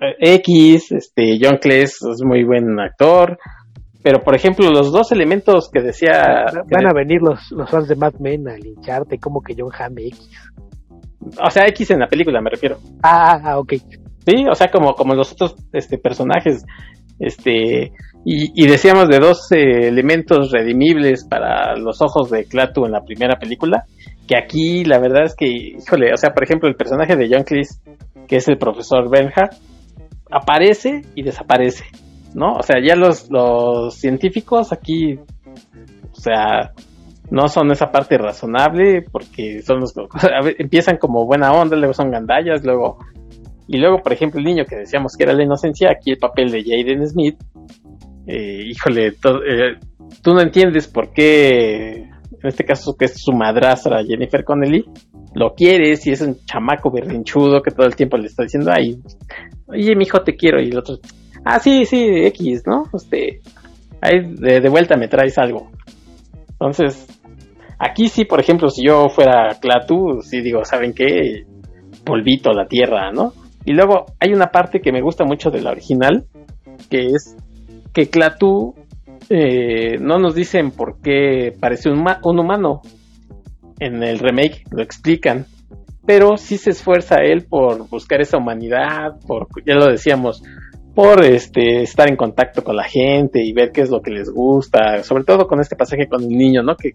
eh, 0.00 0.34
X. 0.36 0.92
Este, 0.92 1.38
John 1.40 1.58
Cleese 1.60 2.10
es 2.10 2.22
muy 2.24 2.44
buen 2.44 2.78
actor. 2.78 3.38
Pero, 4.02 4.20
por 4.20 4.34
ejemplo, 4.34 4.68
los 4.70 4.92
dos 4.92 5.12
elementos 5.12 5.70
que 5.70 5.80
decía... 5.80 6.44
Van, 6.70 6.86
a 6.86 6.92
venir 6.92 7.20
los, 7.22 7.50
los 7.52 7.70
fans 7.70 7.88
de 7.88 7.96
Mad 7.96 8.14
Men 8.18 8.48
a 8.48 8.56
lincharte 8.56 9.18
como 9.18 9.40
que 9.40 9.54
John 9.56 9.70
Hamm 9.76 9.98
X. 9.98 10.30
O 11.40 11.50
sea, 11.50 11.66
X 11.68 11.90
en 11.92 12.00
la 12.00 12.08
película 12.08 12.40
me 12.40 12.50
refiero. 12.50 12.78
Ah, 13.02 13.40
ah 13.44 13.58
ok. 13.58 13.74
Sí, 14.26 14.44
o 14.50 14.54
sea, 14.54 14.70
como, 14.70 14.94
como 14.94 15.14
los 15.14 15.32
otros 15.32 15.56
este, 15.72 15.98
personajes. 15.98 16.64
Este, 17.18 17.92
y, 18.24 18.66
decíamos 18.68 19.08
de 19.08 19.18
dos 19.18 19.50
eh, 19.50 19.88
elementos 19.88 20.52
redimibles 20.52 21.24
para 21.24 21.76
los 21.76 22.00
ojos 22.00 22.30
de 22.30 22.44
Klaatu 22.44 22.84
en 22.84 22.92
la 22.92 23.02
primera 23.02 23.36
película, 23.36 23.84
que 24.28 24.36
aquí 24.36 24.84
la 24.84 25.00
verdad 25.00 25.24
es 25.24 25.34
que, 25.34 25.46
híjole, 25.46 26.12
o 26.12 26.16
sea, 26.16 26.30
por 26.30 26.44
ejemplo, 26.44 26.68
el 26.68 26.76
personaje 26.76 27.16
de 27.16 27.28
John 27.28 27.42
Cleese, 27.42 27.80
que 28.28 28.36
es 28.36 28.46
el 28.46 28.58
profesor 28.58 29.10
Bernhardt, 29.10 29.54
aparece 30.30 31.02
y 31.16 31.22
desaparece, 31.22 31.84
¿no? 32.34 32.52
O 32.54 32.62
sea, 32.62 32.76
ya 32.80 32.94
los, 32.94 33.28
los 33.28 33.94
científicos 33.94 34.72
aquí, 34.72 35.14
o 35.16 36.14
sea, 36.14 36.72
no 37.30 37.48
son 37.48 37.72
esa 37.72 37.90
parte 37.90 38.18
razonable 38.18 39.04
porque 39.10 39.62
son 39.62 39.80
los 39.80 39.94
empiezan 40.58 40.98
como 40.98 41.26
buena 41.26 41.50
onda, 41.52 41.76
luego 41.76 41.94
son 41.94 42.10
gandallas, 42.10 42.62
luego 42.64 42.98
y 43.66 43.78
luego 43.78 43.98
por 44.02 44.12
ejemplo 44.12 44.38
el 44.38 44.44
niño 44.44 44.64
que 44.68 44.76
decíamos 44.76 45.16
que 45.16 45.24
era 45.24 45.32
la 45.32 45.42
inocencia, 45.42 45.90
aquí 45.90 46.10
el 46.10 46.18
papel 46.18 46.50
de 46.50 46.62
Jaden 46.62 47.08
Smith, 47.08 47.36
eh, 48.26 48.62
híjole, 48.66 49.08
eh, 49.08 49.78
tú 50.22 50.32
no 50.32 50.40
entiendes 50.40 50.88
por 50.88 51.12
qué 51.12 52.08
en 52.42 52.48
este 52.48 52.64
caso 52.64 52.96
que 52.96 53.04
es 53.04 53.14
su 53.22 53.32
madrastra 53.32 54.02
Jennifer 54.04 54.44
Connelly, 54.44 54.84
lo 55.34 55.54
quieres 55.54 56.06
y 56.06 56.10
es 56.10 56.20
un 56.22 56.36
chamaco 56.44 56.90
berrinchudo 56.90 57.62
que 57.62 57.70
todo 57.70 57.86
el 57.86 57.94
tiempo 57.94 58.16
le 58.16 58.26
está 58.26 58.42
diciendo, 58.42 58.72
ay, 58.74 58.98
oye, 59.68 59.94
mi 59.94 60.04
hijo 60.04 60.22
te 60.22 60.34
quiero 60.34 60.60
y 60.60 60.70
el 60.70 60.78
otro, 60.78 60.96
ah, 61.44 61.60
sí, 61.60 61.84
sí, 61.84 62.04
X, 62.26 62.62
¿no? 62.66 62.84
Este, 62.92 63.40
ahí 64.00 64.34
de, 64.34 64.60
de 64.60 64.68
vuelta 64.68 64.96
me 64.96 65.08
traes 65.08 65.38
algo. 65.38 65.70
Entonces, 66.50 67.06
Aquí 67.84 68.06
sí, 68.06 68.24
por 68.24 68.38
ejemplo, 68.38 68.68
si 68.68 68.86
yo 68.86 69.08
fuera 69.08 69.58
Clatu, 69.60 70.20
sí 70.22 70.40
digo, 70.40 70.64
¿saben 70.64 70.94
qué? 70.94 71.44
Polvito 72.04 72.52
la 72.52 72.68
tierra, 72.68 73.10
¿no? 73.10 73.32
Y 73.64 73.72
luego 73.72 74.06
hay 74.20 74.32
una 74.32 74.52
parte 74.52 74.80
que 74.80 74.92
me 74.92 75.02
gusta 75.02 75.24
mucho 75.24 75.50
de 75.50 75.62
la 75.62 75.72
original, 75.72 76.24
que 76.88 77.06
es 77.06 77.36
que 77.92 78.08
Clatu 78.08 78.74
eh, 79.28 79.98
no 80.00 80.18
nos 80.18 80.34
dicen 80.34 80.70
por 80.70 81.00
qué 81.00 81.54
parece 81.58 81.90
un, 81.90 82.04
un 82.24 82.38
humano. 82.38 82.82
En 83.78 84.02
el 84.02 84.18
remake 84.18 84.64
lo 84.70 84.82
explican, 84.82 85.46
pero 86.06 86.36
sí 86.36 86.56
se 86.56 86.70
esfuerza 86.70 87.16
él 87.16 87.44
por 87.48 87.88
buscar 87.88 88.20
esa 88.20 88.38
humanidad, 88.38 89.18
por, 89.26 89.48
ya 89.66 89.74
lo 89.74 89.86
decíamos, 89.86 90.42
por 90.94 91.24
este 91.24 91.82
estar 91.82 92.08
en 92.08 92.16
contacto 92.16 92.62
con 92.62 92.76
la 92.76 92.84
gente 92.84 93.42
y 93.42 93.52
ver 93.52 93.72
qué 93.72 93.80
es 93.80 93.90
lo 93.90 94.02
que 94.02 94.10
les 94.10 94.30
gusta, 94.30 95.02
sobre 95.02 95.24
todo 95.24 95.46
con 95.46 95.60
este 95.60 95.74
pasaje 95.74 96.06
con 96.06 96.22
el 96.22 96.28
niño, 96.28 96.62
¿no? 96.62 96.76
Que 96.76 96.92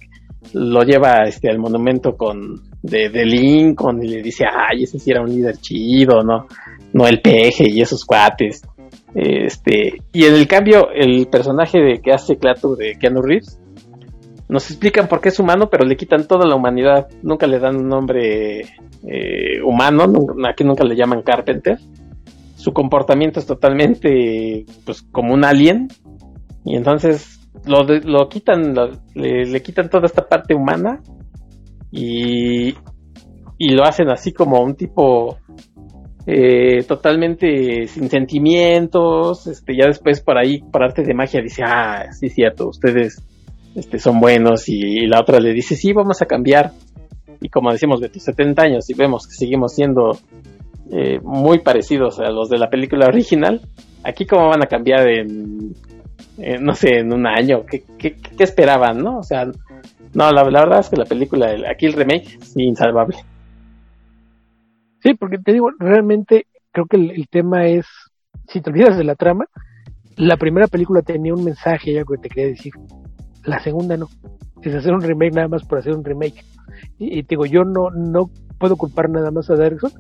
lo 0.53 0.84
lleva 0.84 1.24
este 1.24 1.49
al 1.49 1.57
monumento 1.57 2.15
con 2.15 2.61
de, 2.82 3.10
de 3.10 3.26
Lincoln 3.26 4.03
y 4.03 4.07
le 4.07 4.22
dice, 4.22 4.45
ay, 4.45 4.84
ese 4.84 4.99
sí 4.99 5.11
era 5.11 5.22
un 5.22 5.30
líder 5.30 5.57
chido, 5.57 6.22
¿no? 6.22 6.45
No 6.94 7.07
el 7.07 7.22
peje 7.22 7.65
y 7.68 7.82
esos 7.82 8.06
cuates. 8.06 8.61
Este, 9.15 10.01
y 10.11 10.25
en 10.25 10.35
el 10.35 10.47
cambio, 10.47 10.89
el 10.93 11.27
personaje 11.27 11.79
de 11.79 12.01
que 12.01 12.11
hace 12.11 12.38
Clato 12.38 12.75
de 12.75 12.97
Keanu 12.99 13.21
Reeves, 13.21 13.59
nos 14.49 14.69
explican 14.69 15.07
por 15.07 15.19
qué 15.19 15.29
es 15.29 15.39
humano, 15.39 15.69
pero 15.69 15.85
le 15.85 15.97
quitan 15.97 16.27
toda 16.27 16.47
la 16.47 16.55
humanidad. 16.55 17.07
Nunca 17.21 17.47
le 17.47 17.59
dan 17.59 17.75
un 17.75 17.89
nombre 17.89 18.61
eh, 18.61 19.61
humano, 19.65 20.05
aquí 20.47 20.63
nunca 20.63 20.85
le 20.85 20.95
llaman 20.95 21.21
Carpenter. 21.21 21.77
Su 22.55 22.71
comportamiento 22.71 23.39
es 23.39 23.45
totalmente 23.45 24.65
pues 24.85 25.01
como 25.01 25.34
un 25.34 25.43
alien. 25.43 25.89
Y 26.63 26.75
entonces 26.75 27.49
lo, 27.65 27.84
lo 27.84 28.29
quitan, 28.29 28.73
le, 29.15 29.61
quitan 29.61 29.89
toda 29.89 30.05
esta 30.05 30.27
parte 30.27 30.53
humana 30.55 31.01
y, 31.91 32.69
y 33.57 33.69
lo 33.71 33.84
hacen 33.84 34.09
así 34.09 34.31
como 34.31 34.61
un 34.61 34.75
tipo 34.75 35.38
eh, 36.30 36.84
totalmente 36.84 37.88
sin 37.88 38.10
sentimientos. 38.10 39.48
Este, 39.48 39.78
ya 39.78 39.88
después 39.88 40.20
por 40.22 40.38
ahí, 40.38 40.60
por 40.60 40.84
arte 40.84 41.04
de 41.04 41.14
magia, 41.14 41.41
dice, 41.41 41.64
ah, 41.66 42.12
sí, 42.12 42.28
cierto, 42.30 42.68
ustedes 42.68 43.24
este, 43.76 43.98
son 43.98 44.20
buenos. 44.20 44.68
Y, 44.68 45.08
la 45.08 45.22
otra 45.22 45.40
le 45.40 45.54
dice, 45.54 45.78
sí, 45.78 45.94
vamos 45.94 46.22
a 46.22 46.26
cambiar. 46.26 46.72
Y 47.40 47.48
como 47.48 47.72
decimos, 47.72 48.02
de 48.02 48.10
70 48.10 48.62
años 48.62 48.90
y 48.90 48.94
vemos 48.94 49.26
que 49.26 49.36
seguimos 49.36 49.74
siendo 49.74 50.18
eh, 50.91 51.20
muy 51.24 51.60
parecidos 51.60 52.20
a 52.20 52.30
los 52.30 52.49
de 52.49 52.58
la 52.58 52.70
película 52.70 53.08
original, 53.08 53.62
aquí 54.04 54.26
cómo 54.26 54.49
van 54.49 54.64
a 54.64 54.68
cambiar 54.68 55.08
en, 55.08 55.76
no 56.60 56.74
sé, 56.74 56.99
en 56.99 57.14
un 57.14 57.28
año, 57.28 57.64
¿Qué, 57.66 57.84
qué, 57.98 58.16
esperaban, 58.40 58.98
no? 58.98 59.20
O 59.20 59.24
sea, 59.24 59.45
no, 60.14 60.32
la, 60.32 60.44
verdad 60.44 60.80
es 60.80 60.90
que 60.90 60.98
la 60.98 61.06
película, 61.06 61.56
aquí 61.72 61.86
el 61.86 61.94
remake, 61.94 62.40
sí, 62.41 62.64
insalvable. 62.64 63.18
Sí, 65.03 65.14
porque 65.14 65.38
te 65.38 65.53
digo, 65.53 65.69
realmente 65.78 66.48
creo 66.72 66.86
que 66.86 66.98
el, 66.98 67.28
tema 67.30 67.65
es, 67.68 67.86
si 68.48 68.61
te 68.61 68.69
olvidas 68.69 68.98
de 68.98 69.03
la 69.03 69.15
trama, 69.15 69.45
la 70.15 70.38
primera 70.38 70.68
película 70.68 71.02
tenía 71.02 71.34
un 71.34 71.44
mensaje 71.44 71.94
ya 71.94 72.03
que 72.03 72.18
te 72.18 72.30
quería 72.30 72.48
decir, 72.48 72.74
la 73.44 73.60
segunda 73.60 73.98
no. 73.98 74.07
Es 74.61 74.74
hacer 74.74 74.94
un 74.94 75.02
remake 75.02 75.36
nada 75.36 75.48
más 75.48 75.64
por 75.64 75.78
hacer 75.78 75.94
un 75.94 76.03
remake. 76.03 76.44
Y, 76.98 77.24
te 77.24 77.30
digo, 77.30 77.45
yo 77.45 77.64
no, 77.64 77.90
no 77.91 78.30
puedo 78.57 78.76
culpar 78.76 79.10
nada 79.10 79.32
más 79.32 79.49
a 79.49 79.56
Derrickson, 79.56 79.91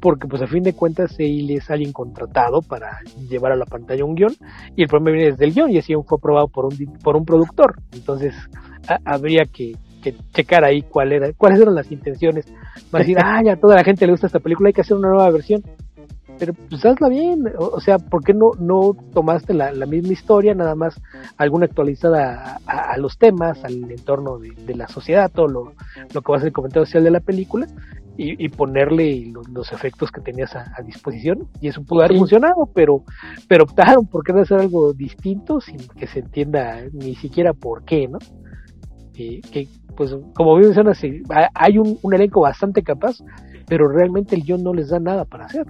porque 0.00 0.26
pues 0.28 0.40
a 0.42 0.46
fin 0.46 0.62
de 0.62 0.74
cuentas 0.74 1.14
él 1.18 1.50
es 1.50 1.70
alguien 1.70 1.92
contratado 1.92 2.60
para 2.62 3.00
llevar 3.28 3.52
a 3.52 3.56
la 3.56 3.66
pantalla 3.66 4.04
un 4.04 4.14
guion, 4.14 4.32
y 4.76 4.82
el 4.82 4.88
problema 4.88 5.16
viene 5.16 5.32
desde 5.32 5.44
el 5.44 5.54
guion, 5.54 5.70
y 5.70 5.80
guion 5.80 6.04
fue 6.04 6.18
aprobado 6.18 6.48
por 6.48 6.66
un, 6.66 6.76
por 7.02 7.16
un 7.16 7.24
productor. 7.24 7.76
Entonces 7.92 8.34
habría 9.04 9.44
que, 9.44 9.72
que, 10.04 10.14
checar 10.32 10.64
ahí 10.64 10.82
cuál 10.82 11.12
era, 11.12 11.32
cuáles 11.32 11.60
eran 11.60 11.74
las 11.74 11.90
intenciones. 11.90 12.46
Va 12.94 12.98
a 12.98 13.02
decir, 13.02 13.16
ah, 13.24 13.40
ya 13.44 13.54
a 13.54 13.56
toda 13.56 13.76
la 13.76 13.84
gente 13.84 14.06
le 14.06 14.12
gusta 14.12 14.26
esta 14.26 14.40
película, 14.40 14.68
hay 14.68 14.72
que 14.74 14.82
hacer 14.82 14.96
una 14.96 15.08
nueva 15.08 15.30
versión 15.30 15.62
pero 16.38 16.52
pues 16.52 16.84
hazla 16.84 17.08
bien, 17.08 17.44
o, 17.58 17.80
sea, 17.80 17.98
¿por 17.98 18.24
qué 18.24 18.32
no, 18.32 18.52
no 18.58 18.96
tomaste 19.12 19.54
la, 19.54 19.72
misma 19.86 20.12
historia, 20.12 20.54
nada 20.54 20.74
más 20.74 21.00
alguna 21.36 21.66
actualizada 21.66 22.60
a, 22.66 22.96
los 22.98 23.18
temas, 23.18 23.64
al 23.64 23.90
entorno 23.90 24.38
de, 24.38 24.74
la 24.74 24.88
sociedad, 24.88 25.30
todo 25.32 25.46
lo, 25.46 25.72
lo, 26.12 26.22
que 26.22 26.32
va 26.32 26.36
a 26.36 26.40
ser 26.40 26.48
el 26.48 26.52
comentario 26.52 26.86
social 26.86 27.04
de 27.04 27.10
la 27.10 27.20
película, 27.20 27.66
y, 28.16 28.48
ponerle 28.48 29.32
los, 29.52 29.72
efectos 29.72 30.12
que 30.12 30.20
tenías 30.20 30.54
a, 30.54 30.80
disposición, 30.84 31.48
y 31.60 31.68
eso 31.68 31.82
pudo 31.82 32.02
haber 32.02 32.16
funcionado, 32.16 32.68
pero, 32.72 33.02
pero 33.48 33.64
optaron 33.64 34.06
por 34.06 34.24
querer 34.24 34.42
hacer 34.42 34.60
algo 34.60 34.92
distinto 34.92 35.60
sin 35.60 35.78
que 35.98 36.06
se 36.06 36.20
entienda 36.20 36.80
ni 36.92 37.16
siquiera 37.16 37.52
por 37.52 37.84
qué, 37.84 38.08
¿no? 38.08 38.18
que 39.14 39.68
pues 39.96 40.16
como 40.34 40.56
bien 40.56 40.68
mencionas, 40.68 41.00
hay 41.54 41.78
un, 41.78 41.98
un 42.02 42.14
elenco 42.14 42.40
bastante 42.40 42.82
capaz, 42.82 43.18
pero 43.66 43.88
realmente 43.88 44.34
el 44.36 44.42
guion 44.42 44.62
no 44.62 44.72
les 44.74 44.90
da 44.90 44.98
nada 44.98 45.24
para 45.24 45.46
hacer. 45.46 45.66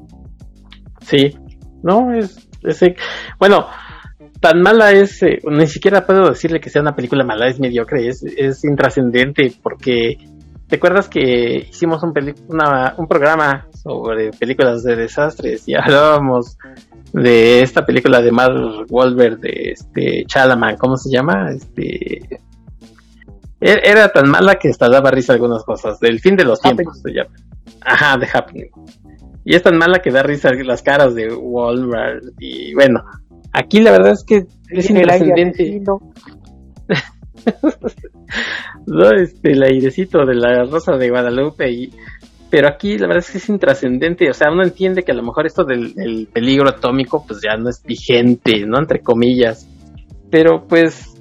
Sí, 1.01 1.37
no, 1.83 2.13
es, 2.13 2.49
ese, 2.63 2.97
bueno, 3.39 3.67
tan 4.41 4.63
mala 4.63 4.93
es, 4.93 5.23
eh, 5.23 5.39
ni 5.45 5.67
siquiera 5.67 6.07
puedo 6.07 6.29
decirle 6.29 6.61
que 6.61 6.71
sea 6.71 6.83
una 6.83 6.95
película 6.95 7.25
mala, 7.25 7.49
es 7.49 7.61
mediocre, 7.61 8.09
es, 8.09 8.23
es 8.23 8.65
intrascendente, 8.65 9.53
porque 9.63 10.17
¿te 10.67 10.77
acuerdas 10.77 11.09
que 11.09 11.67
hicimos 11.69 12.03
un, 12.03 12.13
un 12.97 13.07
programa 13.09 13.69
sobre 13.73 14.31
películas 14.31 14.83
de 14.83 14.97
desastres 14.97 15.69
y 15.69 15.75
hablábamos 15.79 16.57
de 17.13 17.63
esta 17.63 17.85
película 17.87 18.21
de 18.21 18.33
Mark 18.33 18.87
Wahlberg 18.89 19.39
de 19.39 19.73
este 19.73 20.25
Chalaman, 20.27 20.77
¿cómo 20.77 20.97
se 20.97 21.11
llama? 21.11 21.51
Este 21.55 22.41
era 23.65 24.09
tan 24.11 24.29
mala 24.29 24.57
que 24.57 24.69
hasta 24.69 24.89
daba 24.89 25.11
risa 25.11 25.33
algunas 25.33 25.65
cosas, 25.65 25.99
del 25.99 26.21
fin 26.21 26.37
de 26.37 26.45
los 26.45 26.61
tiempos 26.61 27.01
se 27.01 27.13
llama. 27.13 27.31
Ajá, 27.81 28.19
de 28.19 28.29
Happening. 28.33 28.71
Y 29.45 29.55
es 29.55 29.63
tan 29.63 29.77
mala 29.77 30.01
que 30.01 30.11
da 30.11 30.23
risa 30.23 30.51
las 30.53 30.83
caras 30.83 31.15
de 31.15 31.35
Walmart. 31.35 32.25
Y 32.39 32.75
bueno, 32.75 33.05
aquí 33.53 33.81
la 33.81 33.93
verdad 33.93 34.13
es 34.13 34.25
que 34.25 34.47
es 34.71 34.91
intrascendente. 34.91 35.83
no, 38.87 39.11
este, 39.11 39.53
el 39.53 39.63
airecito 39.63 40.25
de 40.25 40.35
la 40.35 40.65
Rosa 40.65 40.97
de 40.97 41.11
Guadalupe. 41.11 41.71
Y, 41.71 41.93
pero 42.49 42.69
aquí 42.69 42.97
la 42.97 43.07
verdad 43.07 43.25
es 43.25 43.31
que 43.31 43.39
es 43.39 43.49
intrascendente. 43.51 44.31
O 44.31 44.35
sea, 44.35 44.51
uno 44.51 44.63
entiende 44.63 45.03
que 45.03 45.13
a 45.13 45.17
lo 45.17 45.23
mejor 45.23 45.47
esto 45.47 45.65
del, 45.65 46.27
peligro 46.33 46.71
atómico, 46.71 47.25
pues 47.27 47.41
ya 47.43 47.57
no 47.57 47.69
es 47.69 47.83
vigente, 47.83 48.65
¿no? 48.67 48.79
Entre 48.79 49.01
comillas. 49.01 49.69
Pero 50.31 50.67
pues 50.67 51.14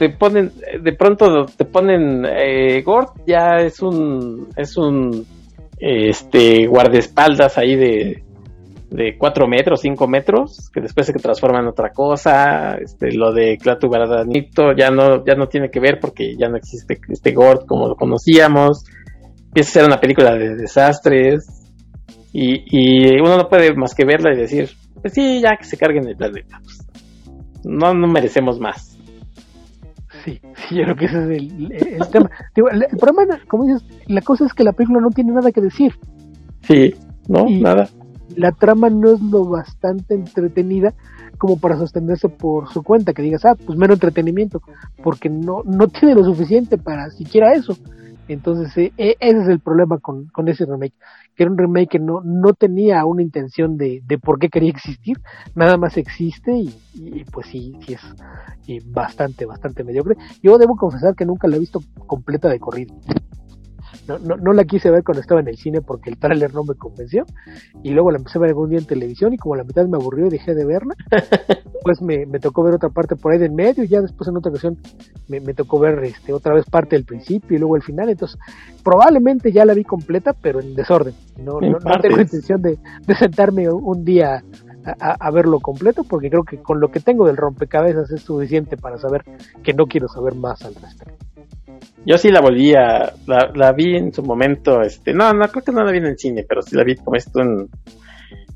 te 0.00 0.08
ponen, 0.08 0.50
de 0.80 0.92
pronto 0.94 1.44
te 1.44 1.66
ponen 1.66 2.24
eh, 2.24 2.80
Gord, 2.80 3.20
ya 3.26 3.56
es 3.58 3.82
un, 3.82 4.48
es 4.56 4.78
un 4.78 5.26
este 5.78 6.66
guardaespaldas 6.66 7.58
ahí 7.58 7.76
de, 7.76 8.22
de 8.88 9.18
4 9.18 9.46
metros, 9.46 9.82
5 9.82 10.08
metros, 10.08 10.70
que 10.72 10.80
después 10.80 11.06
se 11.06 11.12
transforma 11.12 11.60
en 11.60 11.66
otra 11.66 11.90
cosa, 11.90 12.78
este, 12.82 13.12
lo 13.12 13.30
de 13.34 13.58
Clatu 13.58 13.90
Baradanito 13.90 14.72
ya 14.74 14.88
no, 14.88 15.22
ya 15.22 15.34
no 15.34 15.48
tiene 15.48 15.70
que 15.70 15.80
ver 15.80 15.98
porque 16.00 16.34
ya 16.34 16.48
no 16.48 16.56
existe 16.56 16.98
este 17.10 17.34
Gord 17.34 17.66
como 17.66 17.86
lo 17.86 17.94
conocíamos, 17.94 18.86
empieza 19.48 19.68
a 19.68 19.72
ser 19.72 19.84
una 19.84 20.00
película 20.00 20.34
de 20.34 20.56
desastres, 20.56 21.44
y, 22.32 22.62
y 22.70 23.20
uno 23.20 23.36
no 23.36 23.50
puede 23.50 23.74
más 23.74 23.94
que 23.94 24.06
verla 24.06 24.32
y 24.32 24.38
decir, 24.38 24.70
pues 25.02 25.12
sí, 25.12 25.42
ya 25.42 25.58
que 25.58 25.64
se 25.64 25.76
carguen 25.76 26.08
el 26.08 26.16
planeta, 26.16 26.58
pues, 26.64 26.86
no, 27.64 27.92
no 27.92 28.08
merecemos 28.08 28.58
más. 28.58 28.89
Sí, 30.24 30.40
sí, 30.54 30.76
yo 30.76 30.84
creo 30.84 30.96
que 30.96 31.04
ese 31.06 31.22
es 31.22 31.30
el, 31.30 32.08
tema. 32.10 32.30
el, 32.54 32.98
problema, 32.98 33.38
como 33.48 33.64
dices, 33.64 33.84
la 34.06 34.20
cosa 34.20 34.44
es 34.44 34.52
que 34.52 34.64
la 34.64 34.72
película 34.72 35.00
no 35.00 35.10
tiene 35.10 35.32
nada 35.32 35.50
que 35.52 35.60
decir. 35.60 35.94
Sí, 36.62 36.94
no, 37.28 37.46
nada. 37.48 37.88
La 38.36 38.52
trama 38.52 38.90
no 38.90 39.12
es 39.12 39.20
lo 39.20 39.44
bastante 39.44 40.14
entretenida 40.14 40.94
como 41.38 41.58
para 41.58 41.78
sostenerse 41.78 42.28
por 42.28 42.68
su 42.68 42.82
cuenta, 42.82 43.14
que 43.14 43.22
digas, 43.22 43.44
ah, 43.46 43.56
pues 43.64 43.78
mero 43.78 43.94
entretenimiento, 43.94 44.60
porque 45.02 45.30
no, 45.30 45.62
no 45.64 45.88
tiene 45.88 46.14
lo 46.14 46.24
suficiente 46.24 46.76
para 46.76 47.10
siquiera 47.10 47.54
eso. 47.54 47.76
Entonces, 48.32 48.92
eh, 48.96 49.16
ese 49.18 49.42
es 49.42 49.48
el 49.48 49.58
problema 49.58 49.98
con, 49.98 50.26
con, 50.26 50.48
ese 50.48 50.64
remake, 50.64 50.94
que 51.34 51.42
era 51.42 51.50
un 51.50 51.58
remake 51.58 51.88
que 51.88 51.98
no, 51.98 52.20
no 52.20 52.52
tenía 52.52 53.04
una 53.04 53.22
intención 53.22 53.76
de, 53.76 54.02
de 54.06 54.18
por 54.18 54.38
qué 54.38 54.48
quería 54.48 54.70
existir, 54.70 55.18
nada 55.56 55.76
más 55.76 55.96
existe 55.96 56.52
y, 56.52 56.72
y 56.94 57.24
pues 57.24 57.48
sí, 57.48 57.76
sí 57.84 57.94
es 57.94 58.00
y 58.66 58.78
bastante, 58.80 59.46
bastante 59.46 59.82
mediocre. 59.82 60.16
Yo 60.42 60.58
debo 60.58 60.76
confesar 60.76 61.16
que 61.16 61.26
nunca 61.26 61.48
la 61.48 61.56
he 61.56 61.58
visto 61.58 61.80
completa 62.06 62.48
de 62.48 62.60
corrido 62.60 62.94
no, 64.06 64.18
no, 64.18 64.36
no, 64.36 64.52
la 64.52 64.64
quise 64.64 64.90
ver 64.90 65.04
cuando 65.04 65.20
estaba 65.20 65.40
en 65.40 65.48
el 65.48 65.56
cine 65.56 65.80
porque 65.80 66.10
el 66.10 66.18
tráiler 66.18 66.54
no 66.54 66.64
me 66.64 66.74
convenció. 66.74 67.24
Y 67.82 67.90
luego 67.90 68.10
la 68.10 68.18
empecé 68.18 68.38
a 68.38 68.42
ver 68.42 68.50
algún 68.50 68.70
día 68.70 68.78
en 68.78 68.86
televisión 68.86 69.32
y 69.32 69.38
como 69.38 69.56
la 69.56 69.64
mitad 69.64 69.86
me 69.86 69.96
aburrió 69.96 70.26
y 70.26 70.30
dejé 70.30 70.54
de 70.54 70.64
verla. 70.64 70.94
Pues 71.82 72.02
me, 72.02 72.26
me 72.26 72.38
tocó 72.40 72.62
ver 72.62 72.74
otra 72.74 72.90
parte 72.90 73.16
por 73.16 73.32
ahí 73.32 73.38
de 73.38 73.46
en 73.46 73.54
medio 73.54 73.82
y 73.84 73.88
ya 73.88 74.02
después 74.02 74.28
en 74.28 74.36
otra 74.36 74.50
ocasión 74.50 74.76
me, 75.28 75.40
me, 75.40 75.54
tocó 75.54 75.78
ver 75.78 75.98
este 76.04 76.34
otra 76.34 76.52
vez 76.52 76.66
parte 76.66 76.94
del 76.94 77.06
principio 77.06 77.56
y 77.56 77.58
luego 77.58 77.74
el 77.74 77.82
final. 77.82 78.10
Entonces 78.10 78.38
probablemente 78.84 79.50
ya 79.50 79.64
la 79.64 79.72
vi 79.72 79.84
completa 79.84 80.34
pero 80.34 80.60
en 80.60 80.74
desorden. 80.74 81.14
No, 81.38 81.58
no, 81.58 81.78
tengo 82.02 82.20
intención 82.20 82.60
de, 82.60 82.78
de 83.06 83.14
sentarme 83.14 83.70
un 83.70 84.04
día 84.04 84.44
a, 84.84 85.26
a, 85.26 85.30
verlo 85.30 85.60
completo 85.60 86.04
porque 86.04 86.28
creo 86.28 86.44
que 86.44 86.58
con 86.58 86.80
lo 86.80 86.90
que 86.90 87.00
tengo 87.00 87.26
del 87.26 87.38
rompecabezas 87.38 88.10
es 88.10 88.22
suficiente 88.22 88.76
para 88.76 88.98
saber 88.98 89.24
que 89.62 89.72
no 89.72 89.86
quiero 89.86 90.08
saber 90.08 90.34
más 90.34 90.62
al 90.62 90.74
respecto. 90.74 91.29
Yo 92.04 92.16
sí 92.16 92.30
la 92.30 92.40
volví 92.40 92.74
a, 92.74 93.12
la, 93.26 93.72
vi 93.72 93.96
en 93.96 94.12
su 94.12 94.22
momento, 94.22 94.80
este, 94.80 95.12
no, 95.12 95.32
no 95.32 95.48
creo 95.48 95.62
que 95.62 95.72
no 95.72 95.84
la 95.84 95.92
vi 95.92 95.98
en 95.98 96.06
el 96.06 96.18
cine, 96.18 96.44
pero 96.48 96.62
sí 96.62 96.74
la 96.74 96.84
vi 96.84 96.96
como 96.96 97.16
esto 97.16 97.40
en, 97.40 97.68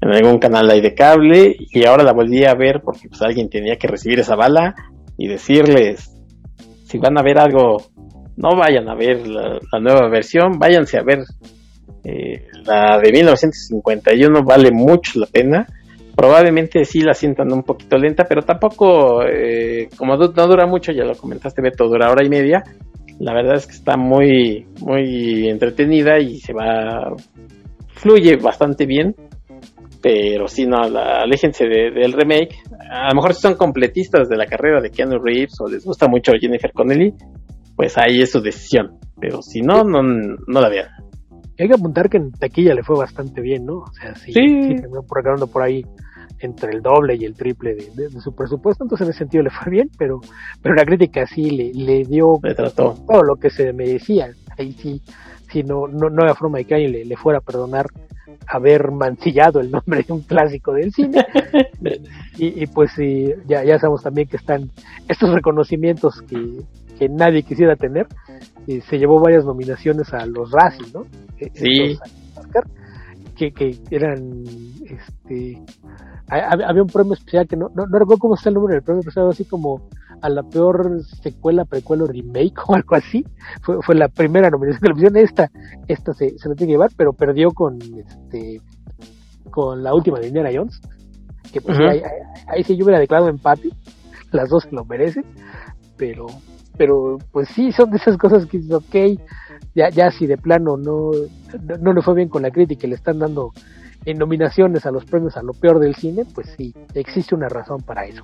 en 0.01 0.11
algún 0.11 0.39
canal 0.39 0.71
ahí 0.71 0.81
de 0.81 0.95
cable 0.95 1.55
y 1.59 1.85
ahora 1.85 2.05
la 2.05 2.13
volví 2.13 2.45
a 2.45 2.55
ver 2.55 2.81
porque 2.83 3.09
pues 3.09 3.21
alguien 3.23 3.49
tenía 3.49 3.77
que 3.77 3.89
recibir 3.89 4.21
esa 4.21 4.35
bala 4.35 4.75
y 5.17 5.29
decirles, 5.29 6.11
si 6.87 6.99
van 6.99 7.19
a 7.19 7.23
ver 7.23 7.39
algo, 7.39 7.83
no 8.37 8.57
vayan 8.57 8.89
a 8.89 8.95
ver 8.95 9.27
la, 9.27 9.61
nueva 9.81 10.09
versión, 10.09 10.59
váyanse 10.59 10.99
a 10.99 11.03
ver 11.03 11.25
eh, 12.05 12.47
la 12.65 12.99
de 12.99 13.13
1951, 13.13 14.43
vale 14.43 14.71
mucho 14.71 15.21
la 15.21 15.27
pena. 15.27 15.67
Probablemente 16.17 16.85
sí 16.85 17.01
la 17.01 17.13
sientan 17.13 17.53
un 17.53 17.65
poquito 17.65 17.99
lenta, 17.99 18.25
pero 18.25 18.43
tampoco, 18.43 19.25
eh, 19.25 19.89
como 19.97 20.17
no 20.17 20.29
dura 20.29 20.67
mucho, 20.67 20.93
ya 20.93 21.05
lo 21.05 21.17
comentaste 21.17 21.61
Beto, 21.61 21.89
dura 21.89 22.11
hora 22.11 22.25
y 22.25 22.29
media, 22.29 22.63
La 23.19 23.33
verdad 23.33 23.55
es 23.57 23.67
que 23.67 23.75
está 23.75 23.97
muy, 23.97 24.67
muy 24.81 25.49
entretenida 25.49 26.19
y 26.19 26.39
se 26.41 26.53
va, 26.53 27.15
fluye 27.95 28.37
bastante 28.37 28.87
bien. 28.87 29.15
Pero 30.03 30.49
si 30.49 30.67
no, 30.67 30.83
la, 30.89 31.23
aléjense 31.23 31.65
del 31.67 32.13
remake. 32.13 32.57
A 32.91 33.09
lo 33.09 33.15
mejor 33.15 33.35
si 33.35 33.41
son 33.41 33.55
completistas 33.55 34.29
de 34.29 34.37
la 34.37 34.47
carrera 34.47 34.81
de 34.83 34.91
Keanu 34.91 35.19
Reeves 35.19 35.59
o 35.61 35.69
les 35.69 35.85
gusta 35.85 36.09
mucho 36.09 36.33
Jennifer 36.39 36.73
Connelly, 36.73 37.15
pues 37.75 37.97
ahí 37.97 38.21
es 38.21 38.31
su 38.31 38.41
decisión. 38.41 38.99
Pero 39.19 39.41
si 39.41 39.63
no, 39.63 39.83
no, 39.83 40.03
no 40.03 40.61
la 40.61 40.69
vean. 40.69 40.89
Hay 41.59 41.69
que 41.69 41.75
apuntar 41.75 42.11
que 42.11 42.19
en 42.19 42.33
taquilla 42.33 42.75
le 42.75 42.83
fue 42.83 42.99
bastante 42.99 43.41
bien, 43.41 43.65
¿no? 43.65 43.79
O 43.79 43.93
sea, 43.93 44.15
sí, 44.17 44.33
sí. 44.33 44.75
por, 45.09 45.51
por 45.51 45.63
ahí 45.63 45.83
entre 46.39 46.73
el 46.73 46.83
doble 46.83 47.17
y 47.17 47.25
el 47.25 47.35
triple 47.35 47.75
de, 47.75 48.11
su 48.21 48.35
presupuesto, 48.35 48.85
entonces 48.85 49.07
en 49.07 49.11
ese 49.11 49.19
sentido 49.21 49.45
le 49.45 49.51
fue 49.51 49.71
bien, 49.71 49.91
pero, 49.97 50.21
pero 50.63 50.75
la 50.75 50.85
crítica 50.85 51.27
sí 51.27 51.51
le, 51.51 51.73
le 51.73 52.05
dio 52.05 52.39
todo 53.07 53.23
lo 53.23 53.37
que 53.37 53.51
se 53.51 53.73
merecía. 53.73 54.31
Ahí 54.59 54.73
sí, 54.73 55.01
sí 55.51 55.63
no, 55.63 55.89
no, 55.89 56.11
no 56.11 56.23
había 56.23 56.35
forma 56.35 56.59
de 56.59 56.65
que 56.65 56.75
alguien 56.75 56.93
le, 56.93 57.05
le 57.05 57.17
fuera 57.17 57.39
a 57.39 57.43
perdonar 57.43 57.87
haber 58.47 58.91
mancillado 58.91 59.61
el 59.61 59.71
nombre 59.71 60.03
de 60.03 60.13
un 60.13 60.21
clásico 60.21 60.73
del 60.73 60.93
cine. 60.93 61.25
y, 62.39 62.67
pues 62.67 62.93
sí, 62.93 63.33
ya, 63.47 63.65
ya 63.65 63.79
sabemos 63.79 64.03
también 64.03 64.29
que 64.29 64.37
están 64.37 64.71
estos 65.09 65.33
reconocimientos 65.33 66.23
que, 66.23 66.61
que 66.99 67.09
nadie 67.09 67.43
quisiera 67.43 67.77
tener. 67.77 68.07
Y 68.67 68.81
se 68.83 68.99
llevó 68.99 69.21
varias 69.21 69.45
nominaciones 69.45 70.13
a 70.15 70.25
los 70.27 70.51
Razzie, 70.51 70.87
¿no? 70.93 71.07
Sí. 71.55 71.99
Que, 73.35 73.53
que 73.53 73.79
eran 73.91 74.45
este 74.85 75.63
había 76.29 76.83
un 76.83 76.89
premio 76.89 77.15
especial 77.15 77.47
que 77.47 77.57
no, 77.57 77.69
no, 77.75 77.85
recuerdo 77.87 78.19
cómo 78.19 78.35
está 78.35 78.49
el 78.49 78.55
nombre 78.55 78.75
del 78.75 78.83
premio, 78.83 79.03
pero 79.05 79.29
así 79.29 79.45
como 79.45 79.89
a 80.23 80.29
la 80.29 80.43
peor 80.43 81.03
secuela, 81.23 81.65
precuela 81.65 82.05
remake 82.07 82.59
o 82.67 82.75
algo 82.75 82.97
así. 82.97 83.25
Fue, 83.63 83.77
fue 83.83 83.95
la 83.95 84.09
primera 84.09 84.49
nominación 84.49 84.97
que 84.97 85.11
le 85.11 85.21
Esta, 85.23 85.51
esta 85.87 86.15
se, 86.15 86.39
se 86.39 86.49
la 86.49 86.55
tiene 86.55 86.71
que 86.71 86.75
llevar, 86.75 86.91
pero 86.97 87.13
perdió 87.13 87.51
con 87.51 87.79
este 87.83 88.61
con 89.51 89.85
la 89.85 89.95
última 89.95 90.19
de 90.19 90.29
Indiana 90.29 90.51
Jones. 90.53 90.81
Que 91.53 91.61
pues 91.61 91.79
ahí, 91.79 92.03
ahí, 92.49 92.65
sí 92.65 92.77
yo 92.77 92.85
hubiera 92.85 92.99
declarado 92.99 93.29
empate. 93.29 93.71
Las 94.33 94.49
dos 94.49 94.67
lo 94.73 94.85
merecen. 94.85 95.25
Pero, 95.97 96.27
pero 96.77 97.19
pues 97.31 97.49
sí, 97.49 97.71
son 97.71 97.91
de 97.91 97.99
esas 97.99 98.17
cosas 98.17 98.47
que 98.47 98.59
dices, 98.59 98.73
ok, 98.73 99.21
ya, 99.75 99.91
ya 99.91 100.11
si 100.11 100.27
de 100.27 100.39
plano 100.39 100.77
no, 100.77 101.11
no 101.81 101.93
le 101.93 102.03
fue 102.03 102.15
bien 102.15 102.29
con 102.29 102.43
la 102.43 102.51
crítica 102.51 102.87
y 102.87 102.91
le 102.91 102.97
están 102.97 103.19
dando 103.19 103.53
en 104.05 104.19
nominaciones 104.19 104.87
a 104.87 104.91
los 104.91 105.05
premios 105.05 105.37
a 105.37 105.43
lo 105.43 105.53
peor 105.53 105.81
del 105.81 105.95
cine, 105.95 106.25
pues 106.35 106.55
sí, 106.57 106.75
existe 106.95 107.35
una 107.35 107.49
razón 107.49 107.83
para 107.83 108.05
eso. 108.05 108.23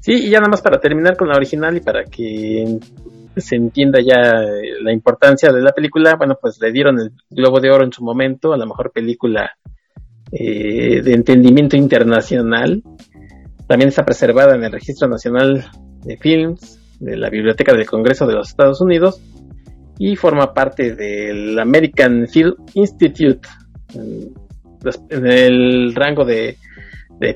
Sí, 0.00 0.12
y 0.12 0.30
ya 0.30 0.38
nada 0.38 0.50
más 0.50 0.62
para 0.62 0.80
terminar 0.80 1.16
con 1.16 1.28
la 1.28 1.36
original 1.36 1.76
y 1.76 1.80
para 1.80 2.04
que 2.04 2.78
se 3.36 3.56
entienda 3.56 4.00
ya 4.00 4.42
eh, 4.42 4.82
la 4.82 4.92
importancia 4.92 5.52
de 5.52 5.60
la 5.60 5.72
película, 5.72 6.16
bueno, 6.16 6.36
pues 6.40 6.58
le 6.60 6.72
dieron 6.72 6.98
el 7.00 7.12
Globo 7.30 7.60
de 7.60 7.70
Oro 7.70 7.84
en 7.84 7.92
su 7.92 8.02
momento 8.02 8.52
a 8.52 8.56
la 8.56 8.66
mejor 8.66 8.92
película 8.92 9.52
eh, 10.32 11.02
de 11.02 11.12
entendimiento 11.12 11.76
internacional. 11.76 12.82
También 13.66 13.88
está 13.88 14.04
preservada 14.04 14.54
en 14.54 14.64
el 14.64 14.72
Registro 14.72 15.08
Nacional 15.08 15.66
de 16.04 16.16
Films 16.16 16.80
de 17.00 17.16
la 17.16 17.28
Biblioteca 17.30 17.72
del 17.72 17.86
Congreso 17.86 18.26
de 18.26 18.34
los 18.34 18.48
Estados 18.48 18.80
Unidos 18.80 19.20
y 19.98 20.16
forma 20.16 20.52
parte 20.52 20.94
del 20.94 21.58
American 21.58 22.26
Film 22.28 22.54
Institute 22.74 23.48
en 23.94 25.26
el 25.26 25.94
rango 25.94 26.24
de, 26.24 26.56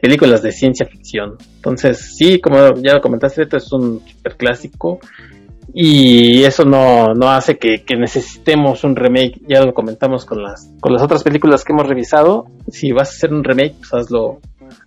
películas 0.01 0.43
de 0.43 0.53
ciencia 0.53 0.87
ficción. 0.87 1.37
Entonces, 1.57 2.17
sí, 2.17 2.41
como 2.41 2.75
ya 2.77 2.95
lo 2.95 3.01
comentaste, 3.01 3.43
esto 3.43 3.57
es 3.57 3.73
un 3.73 4.01
super 4.07 4.37
clásico 4.37 5.01
y 5.73 6.43
eso 6.43 6.65
no, 6.65 7.15
no 7.15 7.31
hace 7.31 7.57
que, 7.57 7.83
necesitemos 7.97 8.85
un 8.85 8.97
remake. 8.97 9.41
Ya 9.49 9.63
lo 9.63 9.73
comentamos 9.73 10.25
con 10.25 10.43
las, 10.43 10.71
con 10.81 10.93
las 10.93 11.03
otras 11.03 11.23
películas 11.23 11.65
que 11.65 11.73
hemos 11.73 11.87
revisado. 11.87 12.47
Si 12.71 12.93
vas 12.93 13.09
a 13.09 13.13
hacer 13.13 13.33
un 13.33 13.45
remake, 13.45 13.77
pues 13.79 13.95
hazlo, 13.95 14.41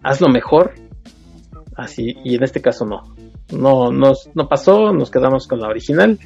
hazlo 0.04 0.30
mejor. 0.30 0.74
Así, 1.76 2.16
y 2.24 2.36
en 2.36 2.44
este 2.44 2.62
caso 2.62 2.86
no. 2.86 3.16
No, 3.52 3.92
no, 3.92 4.14
no 4.36 4.48
pasó, 4.48 4.94
nos 4.94 5.10
quedamos 5.10 5.48
con 5.48 5.60
la 5.60 5.68
original. 5.68 6.20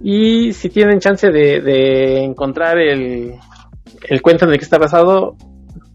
Y 0.00 0.52
si 0.52 0.68
tienen 0.68 1.00
chance 1.00 1.30
de, 1.30 2.22
encontrar 2.22 2.78
el, 2.78 3.34
el 4.08 4.22
cuento 4.22 4.44
en 4.44 4.52
el 4.52 4.58
que 4.58 4.64
está 4.64 4.78
basado, 4.78 5.36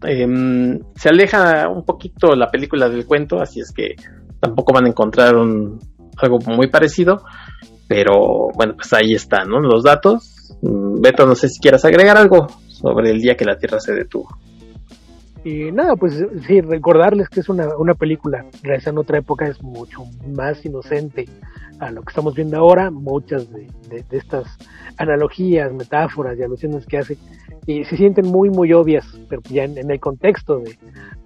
Em, 0.02 0.80
se 0.94 1.10
aleja 1.10 1.68
un 1.68 1.84
poquito 1.84 2.34
la 2.34 2.50
película 2.50 2.88
del 2.88 3.06
cuento, 3.06 3.40
así 3.40 3.60
es 3.60 3.70
que 3.72 3.96
tampoco 4.40 4.72
van 4.72 4.86
a 4.86 4.88
encontrar 4.88 5.36
un, 5.36 5.78
algo 6.16 6.38
muy 6.46 6.68
parecido, 6.68 7.22
pero 7.86 8.48
bueno, 8.54 8.74
pues 8.76 8.92
ahí 8.94 9.12
están, 9.12 9.48
¿no? 9.48 9.60
Los 9.60 9.82
datos. 9.82 10.56
Mm, 10.62 11.00
Beto, 11.00 11.26
no 11.26 11.34
sé 11.34 11.48
si 11.48 11.60
quieras 11.60 11.84
agregar 11.84 12.16
algo 12.16 12.46
sobre 12.66 13.10
el 13.10 13.20
día 13.20 13.36
que 13.36 13.44
la 13.44 13.58
Tierra 13.58 13.78
se 13.78 13.92
detuvo. 13.92 14.28
Y 15.44 15.70
nada, 15.72 15.96
pues 15.96 16.22
sí, 16.46 16.60
recordarles 16.60 17.28
que 17.28 17.40
es 17.40 17.48
una, 17.48 17.68
una 17.76 17.94
película 17.94 18.44
realizada 18.62 18.92
en 18.92 18.98
otra 18.98 19.18
época, 19.18 19.46
es 19.46 19.62
mucho 19.62 20.04
más 20.26 20.64
inocente 20.64 21.26
a 21.80 21.90
lo 21.90 22.02
que 22.02 22.10
estamos 22.10 22.34
viendo 22.34 22.56
ahora. 22.56 22.90
Muchas 22.90 23.50
de, 23.50 23.66
de 23.88 24.16
estas 24.16 24.46
analogías, 24.96 25.72
metáforas 25.72 26.38
y 26.38 26.42
alusiones 26.42 26.86
que 26.86 26.98
hace 26.98 27.18
y 27.66 27.84
se 27.84 27.96
sienten 27.96 28.26
muy, 28.26 28.50
muy 28.50 28.72
obvias, 28.72 29.06
pero 29.28 29.42
ya 29.48 29.64
en, 29.64 29.90
el 29.90 30.00
contexto 30.00 30.62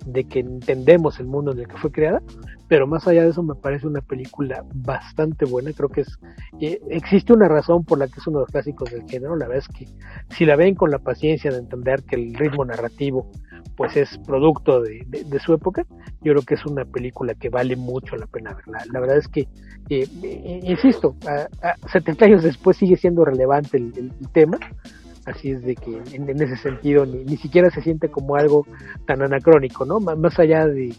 de, 0.06 0.24
que 0.24 0.40
entendemos 0.40 1.20
el 1.20 1.26
mundo 1.26 1.52
en 1.52 1.60
el 1.60 1.68
que 1.68 1.76
fue 1.76 1.90
creada, 1.90 2.22
pero 2.68 2.86
más 2.86 3.06
allá 3.06 3.22
de 3.22 3.30
eso 3.30 3.42
me 3.42 3.54
parece 3.54 3.86
una 3.86 4.00
película 4.00 4.64
bastante 4.74 5.44
buena, 5.44 5.72
creo 5.72 5.88
que 5.88 6.02
es, 6.02 6.18
eh, 6.60 6.80
existe 6.90 7.32
una 7.32 7.48
razón 7.48 7.84
por 7.84 7.98
la 7.98 8.06
que 8.06 8.18
es 8.18 8.26
uno 8.26 8.38
de 8.38 8.44
los 8.44 8.52
clásicos 8.52 8.90
del 8.90 9.08
género, 9.08 9.36
la 9.36 9.46
verdad 9.46 9.64
es 9.68 9.76
que 9.76 9.86
si 10.34 10.44
la 10.44 10.56
ven 10.56 10.74
con 10.74 10.90
la 10.90 10.98
paciencia 10.98 11.50
de 11.50 11.58
entender 11.58 12.02
que 12.04 12.16
el 12.16 12.34
ritmo 12.34 12.64
narrativo 12.64 13.30
pues 13.76 13.96
es 13.96 14.18
producto 14.18 14.80
de, 14.82 15.38
su 15.44 15.52
época, 15.52 15.84
yo 16.22 16.32
creo 16.32 16.42
que 16.42 16.54
es 16.54 16.64
una 16.64 16.84
película 16.84 17.34
que 17.34 17.48
vale 17.48 17.74
mucho 17.74 18.14
la 18.14 18.26
pena 18.26 18.54
verla. 18.54 18.78
La 18.92 19.00
verdad 19.00 19.16
es 19.16 19.26
que, 19.26 19.48
eh, 19.90 20.06
eh, 20.22 20.60
insisto, 20.62 21.16
a, 21.26 21.48
70 21.88 22.24
años 22.24 22.44
después 22.44 22.76
sigue 22.76 22.96
siendo 22.96 23.24
relevante 23.24 23.78
el 23.78 24.12
tema, 24.32 24.58
Así 25.26 25.52
es 25.52 25.62
de 25.62 25.74
que 25.74 26.02
en, 26.12 26.28
ese 26.42 26.56
sentido 26.56 27.06
ni, 27.06 27.24
ni, 27.24 27.36
siquiera 27.36 27.70
se 27.70 27.80
siente 27.80 28.10
como 28.10 28.36
algo 28.36 28.66
tan 29.06 29.22
anacrónico, 29.22 29.86
¿no? 29.86 29.98
más 29.98 30.38
allá 30.38 30.66
de, 30.66 30.94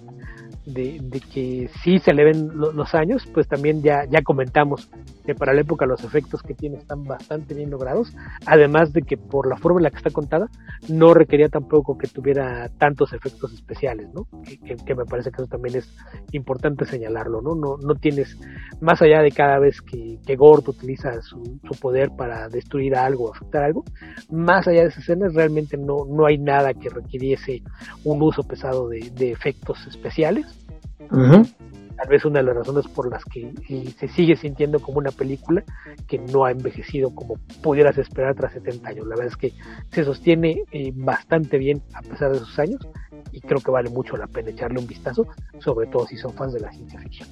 de, 0.66 1.22
que 1.34 1.70
sí 1.84 2.00
se 2.00 2.14
le 2.14 2.24
ven 2.24 2.50
los 2.54 2.96
años, 2.96 3.24
pues 3.34 3.48
también 3.48 3.82
ya, 3.82 4.06
ya 4.10 4.22
comentamos 4.24 4.90
que 5.26 5.36
para 5.36 5.54
la 5.54 5.62
época 5.62 5.86
los 5.86 6.04
efectos 6.04 6.42
que 6.42 6.54
tiene 6.54 6.78
están 6.78 7.04
bastante 7.04 7.54
bien 7.54 7.70
logrados, 7.70 8.14
además 8.46 8.92
de 8.94 9.04
que 9.04 9.18
por 9.18 9.48
la 9.48 9.58
forma 9.58 9.80
en 9.80 9.84
la 9.84 9.90
que 9.92 9.98
está 9.98 10.10
contada 10.10 10.48
no 10.90 11.14
requería 11.14 11.50
tampoco 11.50 11.98
que 11.98 12.08
tuviera 12.08 12.70
tantos 12.78 13.14
efectos 13.14 13.54
especiales, 13.54 14.10
¿no? 14.14 14.28
Que, 14.44 14.96
me 14.96 15.06
parece 15.06 15.32
que 15.32 15.42
eso 15.42 15.48
también 15.48 15.78
es 15.78 15.94
importante 16.32 16.86
señalarlo, 16.86 17.42
¿no? 17.42 17.56
No, 17.56 17.78
no 17.78 17.96
tienes, 17.96 18.38
más 18.82 19.02
allá 19.02 19.22
de 19.22 19.32
cada 19.32 19.60
vez 19.60 19.82
que, 19.82 20.20
que 20.26 20.36
Gord 20.36 20.70
utiliza 20.70 21.22
su, 21.22 21.60
poder 21.82 22.12
para 22.18 22.48
destruir 22.48 22.96
algo, 22.96 23.34
afectar 23.34 23.64
algo, 23.64 23.84
más 24.32 24.68
allá 24.68 24.82
de 24.82 24.88
esas 24.88 25.04
escenas 25.04 25.34
realmente 25.34 25.78
no, 25.78 26.06
no 26.06 26.26
hay 26.26 26.38
nada 26.38 26.74
que 26.74 26.90
requiriese 26.90 27.62
un 28.04 28.22
uso 28.22 28.44
pesado 28.44 28.90
de 28.90 29.32
efectos 29.32 29.86
especiales 29.88 30.55
Tal 30.98 32.10
vez 32.10 32.26
una 32.26 32.40
de 32.40 32.46
las 32.46 32.56
razones 32.58 32.88
por 32.88 33.10
las 33.10 33.24
que 33.24 33.54
se 33.98 34.08
sigue 34.10 34.36
sintiendo 34.36 34.80
como 34.80 34.98
una 34.98 35.12
película 35.12 35.64
que 36.08 36.20
no 36.20 36.44
ha 36.44 36.52
envejecido 36.52 37.16
como 37.16 37.36
pudieras 37.62 37.98
esperar 37.98 38.36
tras 38.36 38.52
70 38.54 38.90
años. 38.90 39.08
La 39.08 39.16
verdad 39.16 39.32
es 39.32 39.38
que 39.38 39.54
se 39.92 40.04
sostiene 40.04 40.64
eh, 40.72 40.92
bastante 40.94 41.58
bien 41.58 41.82
a 41.94 42.02
pesar 42.02 42.34
de 42.34 42.40
sus 42.40 42.60
años 42.60 42.86
y 43.32 43.42
creo 43.42 43.62
que 43.62 43.72
vale 43.72 43.90
mucho 43.90 44.18
la 44.18 44.28
pena 44.28 44.50
echarle 44.50 44.80
un 44.80 44.88
vistazo, 44.88 45.28
sobre 45.60 45.88
todo 45.88 46.06
si 46.06 46.18
son 46.18 46.34
fans 46.34 46.54
de 46.54 46.60
la 46.60 46.72
ciencia 46.72 47.00
ficción. 47.00 47.30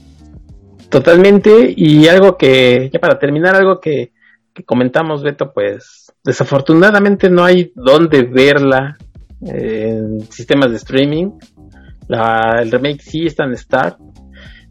Totalmente, 0.89 1.73
y 1.75 2.07
algo 2.07 2.37
que, 2.37 2.89
ya 2.93 2.99
para 2.99 3.17
terminar, 3.17 3.55
algo 3.55 3.79
que, 3.79 4.11
comentamos, 4.65 5.23
Beto, 5.23 5.51
pues 5.51 6.13
desafortunadamente 6.23 7.29
no 7.29 7.43
hay 7.43 7.71
dónde 7.73 8.23
verla 8.23 8.97
en 9.41 10.21
sistemas 10.29 10.69
de 10.69 10.77
streaming. 10.77 11.31
La, 12.13 12.59
el 12.61 12.71
remake 12.71 13.01
sí 13.01 13.25
está 13.25 13.45
en 13.45 13.53
Star, 13.53 13.97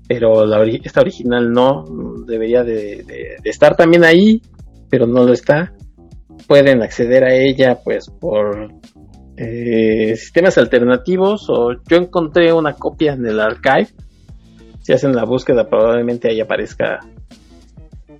pero 0.06 0.47
la, 0.47 0.62
esta 0.62 1.01
original 1.01 1.51
no, 1.51 1.85
debería 2.24 2.62
de, 2.62 3.05
estar 3.43 3.74
también 3.74 4.05
ahí, 4.05 4.40
pero 4.89 5.09
no 5.09 5.24
lo 5.24 5.32
está. 5.32 5.73
Pueden 6.47 6.82
acceder 6.82 7.24
a 7.24 7.35
ella 7.35 7.81
pues 7.82 8.09
por 8.20 8.73
eh, 9.36 10.14
sistemas 10.14 10.56
alternativos 10.56 11.51
o 11.51 11.73
yo 11.89 11.97
encontré 11.97 12.52
una 12.52 12.74
copia 12.74 13.14
en 13.14 13.27
el 13.27 13.40
archive. 13.40 13.89
Si 14.82 14.93
hacen 14.93 15.16
la 15.16 15.24
búsqueda 15.24 15.69
probablemente 15.69 16.31
ahí 16.31 16.40
aparezca 16.40 17.01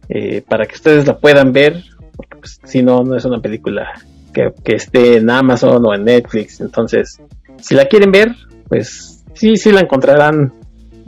eh, 0.09 0.43
para 0.43 0.67
que 0.67 0.75
ustedes 0.75 1.07
la 1.07 1.17
puedan 1.17 1.53
ver, 1.53 1.85
porque 2.17 2.39
pues, 2.41 2.59
si 2.65 2.83
no, 2.83 3.05
no 3.05 3.17
es 3.17 3.25
una 3.25 3.41
película 3.41 3.93
que, 4.35 4.53
que 4.65 4.75
esté 4.75 5.19
en 5.19 5.31
Amazon 5.31 5.81
o 5.87 5.95
en 5.95 6.07
Netflix. 6.07 6.61
Entonces, 6.61 7.21
si 7.59 7.77
la 7.77 7.85
quieren 7.85 8.11
ver, 8.11 8.35
pues 8.69 9.12
sí, 9.35 9.57
sí 9.57 9.73
la 9.73 9.81
encontrarán 9.81 10.53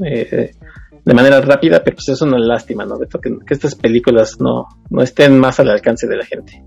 eh, 0.05 0.51
de 1.05 1.15
manera 1.15 1.41
rápida, 1.41 1.83
pero 1.85 1.97
pues 1.97 2.09
es 2.09 2.23
una 2.23 2.39
lástima, 2.39 2.85
¿no? 2.85 2.99
Beto? 2.99 3.21
Que, 3.21 3.31
que 3.47 3.55
estas 3.55 3.75
películas 3.75 4.41
no, 4.41 4.67
no 4.91 5.03
estén 5.03 5.39
más 5.39 5.61
al 5.61 5.71
alcance 5.71 6.07
de 6.07 6.17
la 6.17 6.25
gente. 6.25 6.65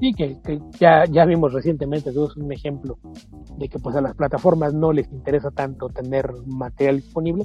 Sí, 0.00 0.12
que, 0.12 0.36
ya, 0.80 1.04
ya 1.08 1.24
vimos 1.24 1.52
recientemente, 1.52 2.10
es 2.10 2.16
un 2.16 2.52
ejemplo 2.52 2.98
de 3.56 3.68
que 3.68 3.78
pues 3.78 3.94
a 3.94 4.00
las 4.00 4.14
plataformas 4.16 4.74
no 4.74 4.92
les 4.92 5.10
interesa 5.12 5.50
tanto 5.52 5.86
tener 5.88 6.32
material 6.46 6.96
disponible, 6.96 7.44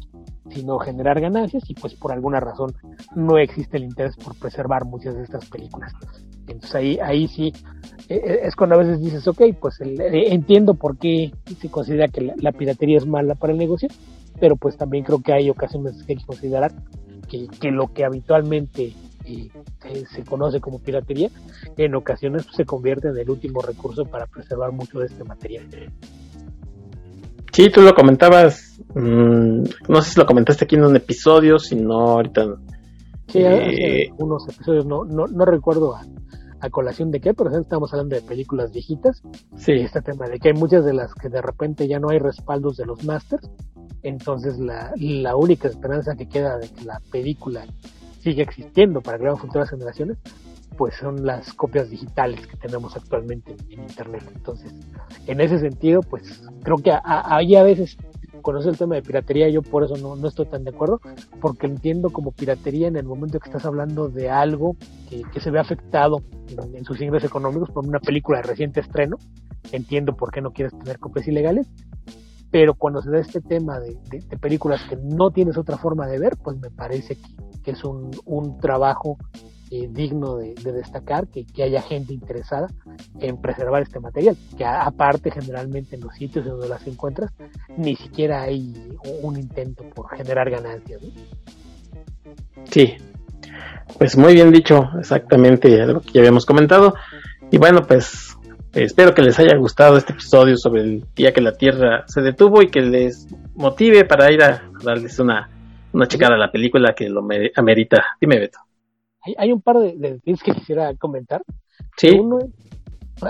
sino 0.49 0.79
generar 0.79 1.21
ganancias 1.21 1.63
y 1.69 1.75
pues 1.75 1.93
por 1.93 2.11
alguna 2.11 2.39
razón 2.39 2.71
no 3.15 3.37
existe 3.37 3.77
el 3.77 3.83
interés 3.83 4.15
por 4.17 4.35
preservar 4.35 4.85
muchas 4.85 5.15
de 5.15 5.23
estas 5.23 5.47
películas. 5.47 5.93
Entonces 6.51 6.75
ahí, 6.75 6.99
ahí 7.01 7.27
sí 7.27 7.53
e, 8.07 8.15
e, 8.15 8.47
es 8.47 8.55
cuando 8.55 8.75
a 8.75 8.79
veces 8.79 8.99
dices, 8.99 9.27
ok, 9.27 9.41
pues 9.59 9.79
eh, 9.81 10.33
entiendo 10.33 10.73
por 10.73 10.97
qué 10.97 11.31
se 11.59 11.69
considera 11.69 12.07
que 12.07 12.33
la, 12.35 12.51
piratería 12.51 12.97
es 12.97 13.05
mala 13.05 13.35
para 13.35 13.53
el 13.53 13.59
negocio, 13.59 13.89
pero 14.39 14.55
pues 14.55 14.77
también 14.77 15.03
creo 15.03 15.21
que 15.21 15.33
hay 15.33 15.49
ocasiones 15.49 16.03
que 16.03 16.13
hay 16.13 16.17
que 16.17 16.25
considerar 16.25 16.71
que, 17.29 17.47
que 17.59 17.71
lo 17.71 17.93
que 17.93 18.05
habitualmente 18.05 18.93
y 19.25 19.51
se 20.09 20.23
conoce 20.23 20.59
como 20.59 20.79
piratería, 20.79 21.29
en 21.77 21.93
ocasiones 21.93 22.47
se 22.55 22.65
convierte 22.65 23.09
en 23.09 23.17
el 23.17 23.29
último 23.29 23.61
recurso 23.61 24.05
para 24.05 24.25
preservar 24.25 24.71
mucho 24.71 24.99
de 24.99 25.05
este 25.05 25.23
material. 25.23 25.67
Sí, 27.51 27.69
tú 27.69 27.81
lo 27.81 27.93
comentabas, 27.93 28.79
mm, 28.95 29.63
no 29.87 30.01
sé 30.01 30.11
si 30.11 30.19
lo 30.19 30.25
comentaste 30.25 30.65
aquí 30.65 30.75
en 30.75 30.85
un 30.85 30.95
episodio, 30.95 31.59
si 31.59 31.75
no 31.75 31.99
ahorita... 32.11 32.55
Sí, 33.27 33.39
eh, 33.43 34.09
unos 34.17 34.47
episodios, 34.49 34.87
no, 34.87 35.03
no, 35.03 35.27
no 35.27 35.45
recuerdo 35.45 35.95
a, 35.95 36.01
colación 36.69 37.11
de 37.11 37.21
qué, 37.21 37.33
pero 37.33 37.55
estamos 37.57 37.93
hablando 37.93 38.15
de 38.15 38.21
películas 38.21 38.71
viejitas. 38.71 39.21
Sí. 39.55 39.73
Este 39.73 40.01
tema 40.01 40.27
de 40.27 40.39
que 40.39 40.49
hay 40.49 40.53
muchas 40.53 40.83
de 40.83 40.93
las 40.93 41.13
que 41.13 41.29
de 41.29 41.41
repente 41.41 41.87
ya 41.87 41.99
no 41.99 42.09
hay 42.09 42.19
respaldos 42.19 42.75
de 42.75 42.85
los 42.85 43.03
masters, 43.05 43.49
entonces 44.03 44.59
la, 44.59 44.91
la 44.97 45.35
única 45.35 45.67
esperanza 45.67 46.15
que 46.15 46.27
queda 46.27 46.57
de 46.57 46.69
que 46.69 46.83
la 46.83 46.99
película 47.11 47.65
sigue 48.21 48.43
existiendo 48.43 49.01
para 49.01 49.17
crear 49.17 49.37
futuras 49.37 49.69
generaciones, 49.69 50.17
pues 50.77 50.95
son 50.95 51.25
las 51.25 51.53
copias 51.53 51.89
digitales 51.89 52.47
que 52.47 52.55
tenemos 52.55 52.95
actualmente 52.95 53.55
en, 53.69 53.81
Internet. 53.81 54.23
Entonces, 54.33 54.73
en 55.27 55.41
ese 55.41 55.59
sentido, 55.59 56.01
pues 56.01 56.41
creo 56.63 56.77
que 56.77 56.91
ahí 57.03 57.55
a, 57.57 57.63
veces 57.63 57.97
conoce 58.41 58.69
el 58.69 58.77
tema 58.77 58.95
de 58.95 59.01
piratería, 59.01 59.49
yo 59.49 59.61
por 59.61 59.83
eso 59.83 59.95
no, 59.97 60.15
no, 60.15 60.27
estoy 60.27 60.45
tan 60.45 60.63
de 60.63 60.71
acuerdo, 60.71 61.01
porque 61.41 61.67
entiendo 61.67 62.09
como 62.09 62.31
piratería 62.31 62.87
en 62.87 62.95
el 62.95 63.05
momento 63.05 63.39
que 63.39 63.49
estás 63.49 63.65
hablando 63.65 64.09
de 64.09 64.29
algo 64.29 64.75
que, 65.09 65.39
se 65.39 65.51
ve 65.51 65.59
afectado 65.59 66.21
en, 66.73 66.85
sus 66.85 67.01
ingresos 67.01 67.29
económicos 67.29 67.69
por 67.71 67.85
una 67.85 67.99
película 67.99 68.39
de 68.39 68.43
reciente 68.43 68.79
estreno, 68.79 69.17
entiendo 69.71 70.15
por 70.15 70.31
qué 70.31 70.41
no 70.41 70.51
quieres 70.51 70.77
tener 70.77 70.99
copias 70.99 71.27
ilegales, 71.27 71.67
pero 72.51 72.73
cuando 72.73 73.01
se 73.01 73.11
da 73.11 73.19
este 73.19 73.41
tema 73.41 73.79
de, 73.79 73.97
de 74.09 74.37
películas 74.37 74.81
que 74.89 74.95
no 74.95 75.31
tienes 75.31 75.57
otra 75.57 75.77
forma 75.77 76.07
de 76.07 76.19
ver, 76.19 76.37
pues 76.43 76.57
me 76.57 76.71
parece 76.71 77.15
que, 77.15 77.61
que 77.63 77.71
es 77.71 77.83
un, 77.83 78.11
un 78.25 78.57
trabajo 78.59 79.17
eh, 79.71 79.87
digno 79.89 80.37
de, 80.37 80.53
destacar, 80.53 81.27
que, 81.27 81.45
haya 81.63 81.81
gente 81.81 82.13
interesada 82.13 82.67
en 83.19 83.39
preservar 83.41 83.81
este 83.81 83.99
material, 83.99 84.35
que 84.57 84.65
aparte 84.65 85.31
generalmente 85.31 85.95
en 85.95 86.01
los 86.01 86.13
sitios 86.15 86.45
donde 86.45 86.67
las 86.67 86.85
encuentras, 86.87 87.31
ni 87.77 87.95
siquiera 87.95 88.43
hay 88.43 88.73
un 89.21 89.37
intento 89.37 89.83
por 89.95 90.09
generar 90.15 90.49
ganancias. 90.49 91.01
Sí, 92.65 92.93
pues 93.97 94.17
muy 94.17 94.33
bien 94.33 94.51
dicho, 94.51 94.89
exactamente 94.99 95.85
lo 95.85 96.01
que 96.01 96.11
ya 96.13 96.21
habíamos 96.21 96.45
comentado. 96.45 96.93
Y 97.51 97.57
bueno, 97.57 97.81
pues 97.87 98.37
espero 98.73 99.13
que 99.13 99.21
les 99.21 99.39
haya 99.39 99.55
gustado 99.57 99.97
este 99.97 100.13
episodio 100.13 100.57
sobre 100.57 100.81
el 100.81 101.05
día 101.15 101.33
que 101.33 101.41
la 101.41 101.53
Tierra 101.53 102.03
se 102.07 102.21
detuvo 102.21 102.61
y 102.61 102.67
que 102.67 102.81
les 102.81 103.27
motive 103.55 104.05
para 104.05 104.31
ir 104.31 104.43
a 104.43 104.69
darles 104.83 105.19
una 105.19 105.49
una 105.93 106.07
checada 106.07 106.35
a 106.35 106.37
la 106.37 106.51
película 106.51 106.93
que 106.93 107.09
lo 107.09 107.25
amerita. 107.55 108.05
Dime, 108.19 108.39
Beto. 108.39 108.59
Hay, 109.37 109.51
un 109.51 109.61
par 109.61 109.77
de, 109.79 109.95
detalles 109.97 110.43
que 110.43 110.53
quisiera 110.53 110.95
comentar. 110.95 111.43
Sí. 111.97 112.09
Uno 112.09 112.39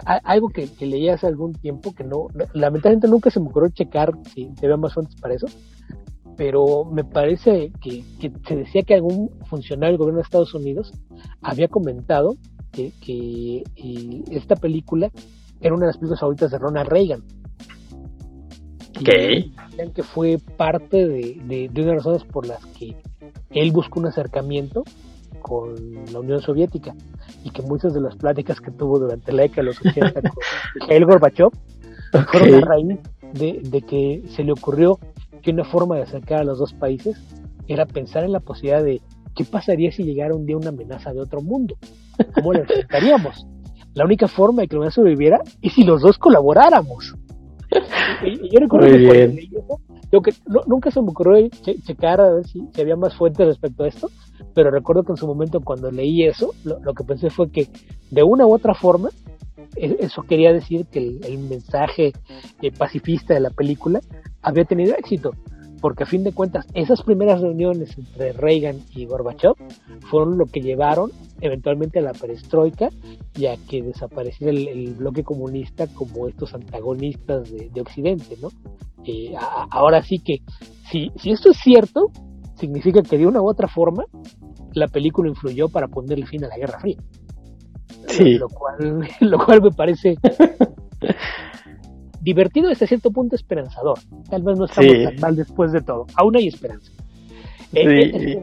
algo 0.05 0.49
que, 0.49 0.69
leí 0.85 1.09
hace 1.09 1.27
algún 1.27 1.53
tiempo 1.53 1.93
que 1.93 2.03
no, 2.03 2.27
lamentablemente 2.53 3.07
nunca 3.07 3.29
se 3.29 3.39
me 3.39 3.47
ocurrió 3.47 3.69
checar 3.69 4.11
si 4.33 4.51
había 4.61 4.77
más 4.77 4.93
fuentes 4.93 5.19
para 5.19 5.33
eso, 5.33 5.47
pero 6.37 6.85
me 6.85 7.03
parece 7.03 7.71
que, 7.81 8.03
se 8.47 8.55
decía 8.55 8.83
que 8.83 8.95
algún 8.95 9.31
funcionario 9.45 9.93
del 9.93 9.97
gobierno 9.97 10.19
de 10.19 10.23
Estados 10.23 10.53
Unidos 10.53 10.93
había 11.41 11.67
comentado 11.67 12.35
que, 12.71 12.91
que 13.01 13.63
esta 14.31 14.55
película 14.55 15.11
era 15.59 15.73
una 15.73 15.85
de 15.85 15.87
las 15.87 15.97
películas 15.97 16.19
favoritas 16.19 16.51
de 16.51 16.59
Ronald 16.59 16.89
Reagan. 16.89 17.23
Okay. 19.01 19.53
que 19.95 20.03
fue 20.03 20.39
parte 20.57 21.07
de, 21.07 21.39
de, 21.45 21.69
una 21.81 21.91
de 21.91 21.95
las 21.95 22.03
razones 22.03 22.23
por 22.25 22.45
las 22.45 22.65
que 22.65 22.97
él 23.51 23.71
buscó 23.71 24.01
un 24.01 24.07
acercamiento 24.07 24.83
con 25.41 25.75
la 26.11 26.19
Unión 26.19 26.41
Soviética 26.41 26.95
y 27.43 27.51
que 27.51 27.61
muchas 27.61 27.93
de 27.93 28.01
las 28.01 28.15
pláticas 28.15 28.59
que 28.59 28.71
tuvo 28.71 28.99
durante 28.99 29.31
la 29.31 29.43
década 29.43 29.61
de 29.61 29.67
los 29.67 29.85
80 29.85 30.21
con 30.21 30.31
Mikhail 30.75 31.05
Gorbachev 31.05 31.51
fueron 32.31 32.55
a 32.55 32.61
raíz 32.61 32.99
de, 33.33 33.61
de, 33.63 33.81
que 33.81 34.23
se 34.35 34.43
le 34.43 34.51
ocurrió 34.51 34.99
que 35.41 35.51
una 35.51 35.63
forma 35.63 35.95
de 35.95 36.03
acercar 36.03 36.39
a 36.41 36.43
los 36.43 36.59
dos 36.59 36.73
países 36.73 37.17
era 37.67 37.85
pensar 37.85 38.23
en 38.23 38.31
la 38.31 38.39
posibilidad 38.39 38.83
de 38.83 39.01
qué 39.35 39.45
pasaría 39.45 39.91
si 39.91 40.03
llegara 40.03 40.35
un 40.35 40.45
día 40.45 40.57
una 40.57 40.69
amenaza 40.69 41.13
de 41.13 41.21
otro 41.21 41.41
mundo, 41.41 41.75
cómo 42.33 42.53
la 42.53 42.59
enfrentaríamos. 42.59 43.47
La 43.93 44.05
única 44.05 44.27
forma 44.27 44.61
de 44.61 44.67
que 44.67 44.75
la 44.75 44.79
humanidad 44.79 44.95
sobreviviera 44.95 45.41
es 45.61 45.73
si 45.73 45.83
los 45.83 46.01
dos 46.01 46.17
colaboráramos. 46.17 47.15
Y, 48.23 48.49
yo 48.49 48.59
recuerdo 48.59 48.87
que, 48.87 50.33
nunca 50.67 50.91
se 50.91 51.01
me 51.01 51.09
ocurrió 51.09 51.47
checar 51.85 52.19
a 52.19 52.33
ver 52.33 52.47
si, 52.47 52.67
había 52.79 52.95
más 52.95 53.15
fuentes 53.15 53.45
respecto 53.47 53.83
a 53.83 53.87
esto, 53.87 54.09
pero 54.53 54.71
recuerdo 54.71 55.03
que 55.03 55.13
en 55.13 55.17
su 55.17 55.27
momento 55.27 55.61
cuando 55.61 55.91
leí 55.91 56.23
eso, 56.23 56.53
lo, 56.63 56.93
que 56.93 57.03
pensé 57.03 57.29
fue 57.29 57.51
que 57.51 57.67
de 58.11 58.23
una 58.23 58.45
u 58.45 58.53
otra 58.53 58.73
forma, 58.73 59.09
e, 59.75 59.97
eso 59.99 60.23
quería 60.23 60.51
decir 60.53 60.85
que 60.87 60.99
el, 60.99 61.39
mensaje 61.39 62.13
eh, 62.61 62.71
pacifista 62.71 63.33
de 63.33 63.39
la 63.39 63.49
película 63.51 63.99
había 64.41 64.65
tenido 64.65 64.95
éxito 64.95 65.31
porque 65.81 66.03
a 66.03 66.05
fin 66.05 66.23
de 66.23 66.33
cuentas 66.33 66.65
esas 66.73 67.01
primeras 67.03 67.41
reuniones 67.41 67.97
entre 67.97 68.33
Reagan 68.33 68.79
y 68.93 69.05
Gorbachev 69.05 69.53
fueron 70.09 70.37
lo 70.37 70.45
que 70.45 70.61
llevaron 70.61 71.11
eventualmente 71.41 71.99
a 71.99 72.01
la 72.01 72.13
perestroika 72.13 72.89
y 73.35 73.45
a 73.45 73.55
que 73.69 73.81
desapareciera 73.81 74.51
el, 74.51 74.93
bloque 74.95 75.23
comunista 75.23 75.87
como 75.87 76.27
estos 76.27 76.53
antagonistas 76.53 77.49
de, 77.51 77.81
Occidente, 77.81 78.35
¿no? 78.41 78.49
Eh, 79.05 79.33
ahora 79.71 80.01
sí 80.01 80.19
que, 80.19 80.41
si, 80.91 81.11
si 81.15 81.31
esto 81.31 81.51
es 81.51 81.57
cierto, 81.57 82.11
significa 82.59 83.01
que 83.01 83.17
de 83.17 83.25
una 83.25 83.41
u 83.41 83.47
otra 83.47 83.67
forma 83.67 84.05
la 84.73 84.87
película 84.87 85.29
influyó 85.29 85.69
para 85.69 85.87
ponerle 85.87 86.25
fin 86.25 86.43
a 86.43 86.47
la 86.47 86.57
Guerra 86.57 86.79
Fría. 86.79 86.97
Sí. 88.07 88.37
Lo 88.37 88.47
cual, 88.49 89.07
lo 89.21 89.45
cual 89.45 89.61
me 89.61 89.71
parece 89.71 90.15
divertido 92.21 92.69
hasta 92.69 92.87
cierto 92.87 93.11
punto 93.11 93.35
esperanzador. 93.35 93.99
Tal 94.29 94.43
vez 94.43 94.57
no 94.57 94.65
estamos 94.65 95.03
tan 95.03 95.15
mal 95.19 95.35
después 95.35 95.71
de 95.71 95.81
todo. 95.81 96.05
Aún 96.15 96.35
hay 96.37 96.47
esperanza. 96.47 96.91
Eh, 97.71 98.41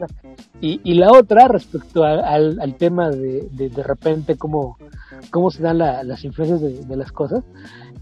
eh, 0.61 0.79
y, 0.83 0.93
la 0.93 1.11
otra, 1.11 1.49
respecto 1.49 2.03
al, 2.03 2.75
tema 2.77 3.09
de, 3.09 3.47
de, 3.51 3.83
repente 3.83 4.37
cómo, 4.37 4.77
cómo 5.31 5.51
se 5.51 5.61
dan 5.61 5.77
las 5.77 6.23
influencias 6.23 6.61
de, 6.61 6.95
las 6.95 7.11
cosas, 7.11 7.43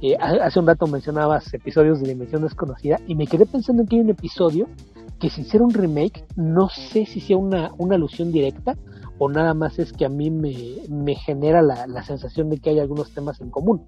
eh, 0.01 0.15
hace 0.19 0.59
un 0.59 0.67
rato 0.67 0.85
mencionabas 0.85 1.51
episodios 1.53 1.99
de 1.99 2.09
Dimensión 2.09 2.43
Desconocida 2.43 2.99
y 3.07 3.15
me 3.15 3.27
quedé 3.27 3.45
pensando 3.45 3.81
en 3.81 3.87
que 3.87 3.95
hay 3.95 4.01
un 4.03 4.09
episodio 4.11 4.67
que 5.19 5.29
si 5.29 5.41
hiciera 5.41 5.65
un 5.65 5.73
remake, 5.73 6.25
no 6.35 6.69
sé 6.69 7.05
si 7.05 7.19
sea 7.19 7.37
una, 7.37 7.71
una 7.77 7.95
alusión 7.95 8.31
directa 8.31 8.75
o 9.17 9.29
nada 9.29 9.53
más 9.53 9.79
es 9.79 9.93
que 9.93 10.05
a 10.05 10.09
mí 10.09 10.29
me, 10.29 11.15
genera 11.15 11.61
la, 11.61 12.03
sensación 12.03 12.49
de 12.49 12.57
que 12.57 12.71
hay 12.71 12.79
algunos 12.79 13.11
temas 13.11 13.39
en 13.39 13.49
común. 13.49 13.85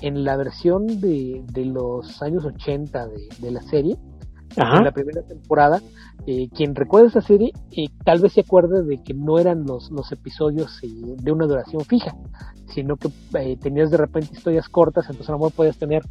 En 0.00 0.24
la 0.24 0.36
versión 0.36 0.86
de, 1.00 1.42
de 1.52 1.64
los 1.66 2.22
años 2.22 2.44
80 2.44 3.06
de, 3.08 3.28
de 3.38 3.50
la 3.50 3.62
serie, 3.62 3.98
en 4.56 4.84
la 4.84 4.92
primera 4.92 5.22
temporada, 5.22 5.80
eh, 6.26 6.48
quien 6.54 6.74
recuerda 6.74 7.08
esa 7.08 7.20
serie 7.20 7.52
eh, 7.72 7.88
tal 8.04 8.20
vez 8.20 8.32
se 8.32 8.40
acuerde 8.40 8.82
de 8.82 9.02
que 9.02 9.14
no 9.14 9.38
eran 9.38 9.64
los, 9.64 9.90
los 9.90 10.10
episodios 10.12 10.78
eh, 10.82 10.88
de 11.18 11.32
una 11.32 11.46
duración 11.46 11.82
fija, 11.84 12.14
sino 12.68 12.96
que 12.96 13.08
tenías 13.60 13.90
de 13.90 13.96
repente 13.96 14.30
historias 14.32 14.68
cortas, 14.68 15.04
entonces 15.06 15.28
a 15.28 15.32
lo 15.32 15.38
mejor 15.38 15.52
podías 15.52 15.76
tener 15.76 16.02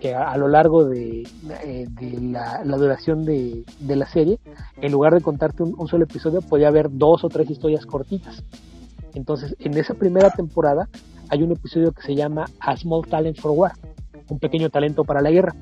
que 0.00 0.14
a, 0.14 0.36
lo 0.36 0.48
largo 0.48 0.84
de, 0.84 1.26
la, 2.20 2.76
duración 2.76 3.24
de, 3.24 3.64
de, 3.80 3.96
la 3.96 4.06
serie, 4.06 4.38
en 4.80 4.92
lugar 4.92 5.14
de 5.14 5.22
contarte 5.22 5.62
un, 5.62 5.88
solo 5.88 6.04
episodio, 6.04 6.40
podía 6.40 6.68
haber 6.68 6.88
dos 6.90 7.24
o 7.24 7.28
tres 7.28 7.50
historias 7.50 7.86
cortitas. 7.86 8.44
Entonces, 9.14 9.56
en 9.60 9.76
esa 9.76 9.94
primera 9.94 10.30
temporada 10.30 10.88
hay 11.30 11.42
un 11.42 11.52
episodio 11.52 11.92
que 11.92 12.02
se 12.02 12.14
llama 12.14 12.44
A 12.60 12.76
Small 12.76 13.06
Talent 13.06 13.40
for 13.40 13.52
War, 13.52 13.72
un 14.28 14.38
pequeño 14.38 14.68
talento 14.70 15.04
para 15.04 15.20
la 15.20 15.30
guerra 15.30 15.54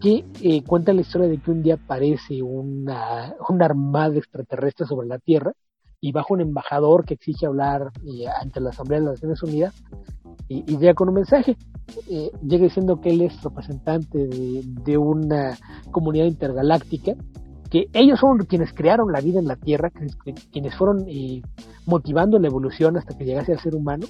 que 0.00 0.24
eh, 0.42 0.62
cuenta 0.64 0.92
la 0.92 1.00
historia 1.00 1.28
de 1.28 1.38
que 1.38 1.50
un 1.50 1.62
día 1.62 1.74
aparece 1.74 2.42
una, 2.42 3.34
una 3.48 3.64
armada 3.64 4.16
extraterrestre 4.16 4.86
sobre 4.86 5.08
la 5.08 5.18
Tierra 5.18 5.52
y 6.00 6.12
bajo 6.12 6.34
un 6.34 6.40
embajador 6.40 7.04
que 7.04 7.14
exige 7.14 7.46
hablar 7.46 7.90
eh, 8.06 8.26
ante 8.40 8.60
la 8.60 8.70
Asamblea 8.70 9.00
de 9.00 9.06
las 9.06 9.14
Naciones 9.14 9.42
Unidas 9.42 9.74
y, 10.48 10.62
llega 10.76 10.94
con 10.94 11.08
un 11.08 11.16
mensaje. 11.16 11.56
Eh, 12.08 12.30
llega 12.42 12.64
diciendo 12.64 13.00
que 13.00 13.10
él 13.10 13.22
es 13.22 13.42
representante 13.42 14.26
de, 14.26 14.98
una 14.98 15.56
comunidad 15.90 16.26
intergaláctica 16.26 17.14
que 17.70 17.88
ellos 17.92 18.18
son 18.20 18.38
quienes 18.46 18.72
crearon 18.72 19.12
la 19.12 19.20
vida 19.20 19.38
en 19.38 19.46
la 19.46 19.56
Tierra, 19.56 19.90
quienes 20.50 20.74
fueron 20.74 21.04
eh, 21.06 21.42
motivando 21.84 22.38
la 22.38 22.46
evolución 22.46 22.96
hasta 22.96 23.16
que 23.16 23.26
llegase 23.26 23.52
al 23.52 23.60
ser 23.60 23.74
humano, 23.74 24.06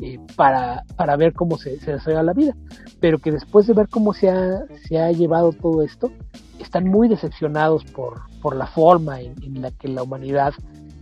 eh, 0.00 0.18
para, 0.36 0.82
para 0.96 1.16
ver 1.16 1.32
cómo 1.32 1.56
se, 1.56 1.78
se 1.80 1.92
desarrolla 1.92 2.22
la 2.22 2.32
vida, 2.32 2.56
pero 3.00 3.18
que 3.18 3.30
después 3.30 3.66
de 3.66 3.74
ver 3.74 3.88
cómo 3.88 4.12
se 4.12 4.28
ha, 4.28 4.62
se 4.88 4.98
ha 4.98 5.10
llevado 5.12 5.52
todo 5.52 5.82
esto, 5.82 6.10
están 6.58 6.84
muy 6.84 7.08
decepcionados 7.08 7.84
por, 7.84 8.22
por 8.42 8.56
la 8.56 8.66
forma 8.66 9.20
en, 9.20 9.60
la 9.60 9.70
que 9.70 9.88
la 9.88 10.02
humanidad 10.02 10.52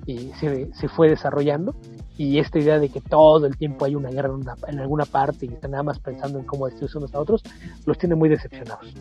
eh, 0.06 0.30
se, 0.38 0.72
se, 0.74 0.88
fue 0.88 1.08
desarrollando 1.08 1.74
y 2.18 2.38
esta 2.38 2.58
idea 2.58 2.78
de 2.78 2.88
que 2.88 3.00
todo 3.00 3.46
el 3.46 3.56
tiempo 3.56 3.84
hay 3.84 3.94
una 3.94 4.10
guerra 4.10 4.34
en, 4.68 4.78
alguna 4.78 5.04
parte 5.04 5.46
y 5.46 5.54
están 5.54 5.70
nada 5.70 5.82
más 5.82 5.98
pensando 5.98 6.38
en 6.38 6.44
cómo 6.44 6.66
destruirse 6.66 6.98
unos 6.98 7.14
a 7.14 7.20
otros, 7.20 7.42
los 7.86 7.96
tiene 7.98 8.14
muy 8.14 8.28
decepcionados. 8.28 8.94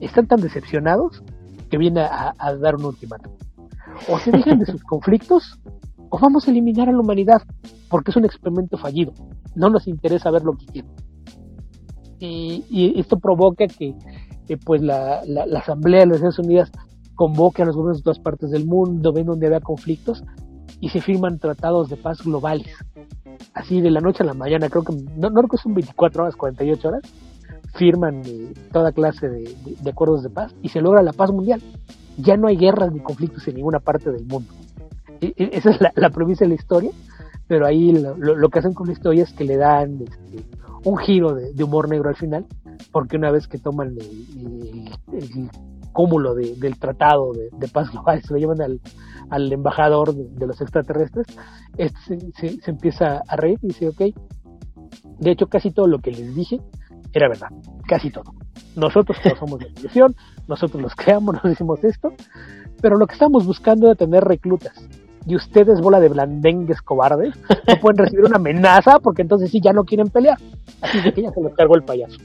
Están 0.00 0.26
tan 0.26 0.40
decepcionados 0.40 1.22
que 1.70 1.78
viene 1.78 2.02
a, 2.02 2.34
a 2.38 2.54
dar 2.54 2.76
un 2.76 2.84
ultimátum. 2.84 3.32
O 4.08 4.18
se 4.18 4.30
dejan 4.30 4.58
de 4.58 4.66
sus 4.66 4.82
conflictos 4.84 5.58
o 6.10 6.18
vamos 6.18 6.46
a 6.46 6.50
eliminar 6.50 6.88
a 6.88 6.92
la 6.92 7.00
humanidad 7.00 7.42
porque 7.92 8.10
es 8.10 8.16
un 8.16 8.24
experimento 8.24 8.78
fallido. 8.78 9.12
No 9.54 9.68
nos 9.68 9.86
interesa 9.86 10.30
ver 10.30 10.42
lo 10.44 10.54
que 10.54 10.64
quieren. 10.64 10.90
Y, 12.18 12.98
esto 12.98 13.18
provoca 13.18 13.66
que, 13.66 13.94
pues 14.64 14.80
la, 14.80 15.22
Asamblea 15.56 16.00
de 16.00 16.06
las 16.06 16.22
Naciones 16.22 16.38
Unidas 16.38 16.72
convoque 17.14 17.62
a 17.62 17.66
los 17.66 17.76
gobiernos 17.76 17.98
de 17.98 18.04
todas 18.04 18.18
partes 18.18 18.50
del 18.50 18.64
mundo, 18.64 19.12
ven 19.12 19.26
donde 19.26 19.46
haya 19.46 19.60
conflictos 19.60 20.24
y 20.80 20.88
se 20.88 21.02
firman 21.02 21.38
tratados 21.38 21.90
de 21.90 21.98
paz 21.98 22.22
globales. 22.24 22.74
Así 23.52 23.82
de 23.82 23.90
la 23.90 24.00
noche 24.00 24.22
a 24.22 24.26
la 24.26 24.34
mañana, 24.34 24.70
creo 24.70 24.84
que 24.84 24.94
no, 24.94 25.28
no 25.28 25.34
creo 25.34 25.48
que 25.48 25.58
son 25.58 25.74
24 25.74 26.22
horas, 26.22 26.36
48 26.36 26.88
horas, 26.88 27.02
firman 27.74 28.22
eh, 28.24 28.54
toda 28.72 28.92
clase 28.92 29.28
de, 29.28 29.90
acuerdos 29.90 30.22
de 30.22 30.30
paz 30.30 30.54
y 30.62 30.70
se 30.70 30.80
logra 30.80 31.02
la 31.02 31.12
paz 31.12 31.30
mundial. 31.30 31.62
Ya 32.16 32.38
no 32.38 32.48
hay 32.48 32.56
guerras 32.56 32.90
ni 32.90 33.00
conflictos 33.00 33.46
en 33.48 33.56
ninguna 33.56 33.80
parte 33.80 34.10
del 34.10 34.24
mundo. 34.24 34.52
esa 35.20 35.70
es 35.70 35.78
la, 35.94 36.10
premisa 36.10 36.44
de 36.44 36.50
la 36.50 36.54
historia, 36.54 36.90
pero 37.46 37.66
ahí 37.66 37.92
lo, 37.92 38.48
que 38.48 38.58
hacen 38.58 38.74
con 38.74 38.86
la 38.86 38.92
historia 38.92 39.24
es 39.24 39.32
que 39.32 39.44
le 39.44 39.56
dan 39.56 40.00
este, 40.02 40.46
un 40.84 40.96
giro 40.98 41.34
de, 41.34 41.62
humor 41.62 41.88
negro 41.88 42.08
al 42.08 42.16
final, 42.16 42.46
porque 42.90 43.16
una 43.16 43.30
vez 43.30 43.46
que 43.46 43.58
toman 43.58 43.96
el, 43.98 45.50
cúmulo 45.92 46.34
del 46.34 46.78
tratado 46.78 47.32
de, 47.32 47.68
paz 47.68 47.90
global, 47.90 48.22
se 48.22 48.32
lo 48.32 48.38
llevan 48.38 48.60
al, 49.30 49.52
embajador 49.52 50.14
de, 50.14 50.46
los 50.46 50.60
extraterrestres, 50.60 51.26
este 51.76 52.18
se, 52.32 52.70
empieza 52.70 53.22
a 53.26 53.36
reír 53.36 53.58
y 53.62 53.68
dice, 53.68 53.88
ok, 53.88 54.00
de 55.18 55.30
hecho 55.30 55.46
casi 55.48 55.70
todo 55.70 55.86
lo 55.86 55.98
que 55.98 56.10
les 56.10 56.34
dije 56.34 56.60
era 57.12 57.28
verdad, 57.28 57.48
casi 57.86 58.10
todo. 58.10 58.32
Nosotros 58.74 59.18
somos 59.38 59.60
la 59.60 59.68
ilusión, 59.68 60.14
nosotros 60.48 60.82
los 60.82 60.94
creamos, 60.96 61.34
nos 61.34 61.44
decimos 61.44 61.84
esto, 61.84 62.14
pero 62.80 62.96
lo 62.96 63.06
que 63.06 63.14
estamos 63.14 63.44
buscando 63.46 63.86
era 63.86 63.94
tener 63.94 64.24
reclutas 64.24 64.88
y 65.26 65.36
ustedes, 65.36 65.80
bola 65.80 66.00
de 66.00 66.08
blandengues 66.08 66.82
cobardes, 66.82 67.34
no 67.68 67.76
pueden 67.80 67.98
recibir 67.98 68.24
una 68.24 68.36
amenaza 68.36 68.98
porque 68.98 69.22
entonces 69.22 69.50
sí 69.50 69.60
ya 69.60 69.72
no 69.72 69.84
quieren 69.84 70.08
pelear. 70.08 70.38
Así 70.80 71.12
que 71.12 71.22
ya 71.22 71.30
se 71.32 71.40
lo 71.40 71.52
cargó 71.54 71.76
el 71.76 71.82
payaso. 71.82 72.18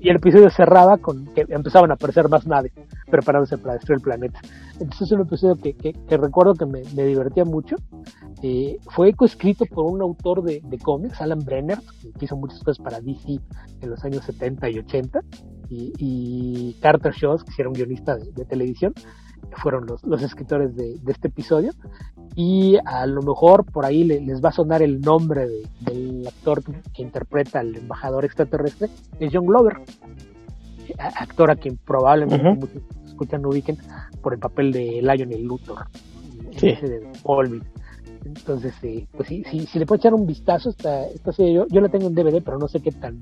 Y 0.00 0.08
el 0.08 0.16
episodio 0.16 0.50
cerraba 0.50 0.96
con 0.98 1.26
que 1.34 1.44
empezaban 1.48 1.90
a 1.90 1.94
aparecer 1.94 2.28
más 2.28 2.46
naves 2.46 2.72
preparándose 3.10 3.58
para 3.58 3.74
destruir 3.74 3.98
el 3.98 4.02
planeta. 4.02 4.40
Entonces 4.74 5.02
es 5.02 5.12
un 5.12 5.22
episodio 5.22 5.56
que, 5.56 5.74
que, 5.74 6.16
recuerdo 6.16 6.54
que 6.54 6.64
me, 6.64 6.82
divertía 6.82 7.44
mucho. 7.44 7.74
Eh, 8.40 8.78
fue 8.88 9.12
coescrito 9.12 9.66
por 9.66 9.86
un 9.86 10.00
autor 10.00 10.44
de, 10.44 10.62
cómics, 10.80 11.20
Alan 11.20 11.40
Brenner, 11.40 11.78
que 12.18 12.24
hizo 12.24 12.36
muchas 12.36 12.60
cosas 12.60 12.78
para 12.78 13.00
DC 13.00 13.40
en 13.80 13.90
los 13.90 14.04
años 14.04 14.24
70 14.24 14.70
y 14.70 14.78
80, 14.78 15.20
y, 15.70 16.76
Carter 16.80 17.12
Shaw, 17.12 17.38
que 17.38 17.62
era 17.62 17.68
un 17.68 17.74
guionista 17.74 18.16
de 18.16 18.44
televisión 18.44 18.92
fueron 19.52 19.86
los, 19.86 20.02
los 20.04 20.22
escritores 20.22 20.74
de, 20.76 20.98
este 21.06 21.28
episodio. 21.28 21.72
Y 22.36 22.78
a 22.84 23.06
lo 23.06 23.22
mejor 23.22 23.64
por 23.64 23.84
ahí 23.84 24.04
les 24.04 24.42
va 24.42 24.50
a 24.50 24.52
sonar 24.52 24.82
el 24.82 25.00
nombre 25.00 25.46
del 25.80 26.26
actor 26.26 26.62
que 26.94 27.02
interpreta 27.02 27.60
al 27.60 27.74
embajador 27.74 28.24
extraterrestre, 28.24 28.88
es 29.18 29.30
John 29.32 29.46
Glover, 29.46 29.78
actor 30.98 31.50
a 31.50 31.56
quien 31.56 31.76
probablemente 31.76 32.54
muchos 32.54 32.82
escuchan 33.04 33.44
ubiquen 33.44 33.76
por 34.22 34.32
el 34.32 34.38
papel 34.38 34.72
de 34.72 35.02
Lionel 35.02 35.42
Luthor, 35.42 35.86
sí. 36.56 36.68
de 36.68 37.10
Paul 37.22 37.62
entonces, 38.24 38.74
eh, 38.82 39.06
pues 39.12 39.28
sí, 39.28 39.44
si 39.44 39.78
le 39.78 39.86
puedo 39.86 39.98
echar 39.98 40.14
un 40.14 40.26
vistazo, 40.26 40.70
esta, 40.70 41.06
esta 41.06 41.32
serie, 41.32 41.54
yo, 41.54 41.66
yo 41.68 41.80
la 41.80 41.88
tengo 41.88 42.06
en 42.06 42.14
DVD, 42.14 42.42
pero 42.42 42.58
no 42.58 42.68
sé 42.68 42.80
qué 42.80 42.92
tan, 42.92 43.20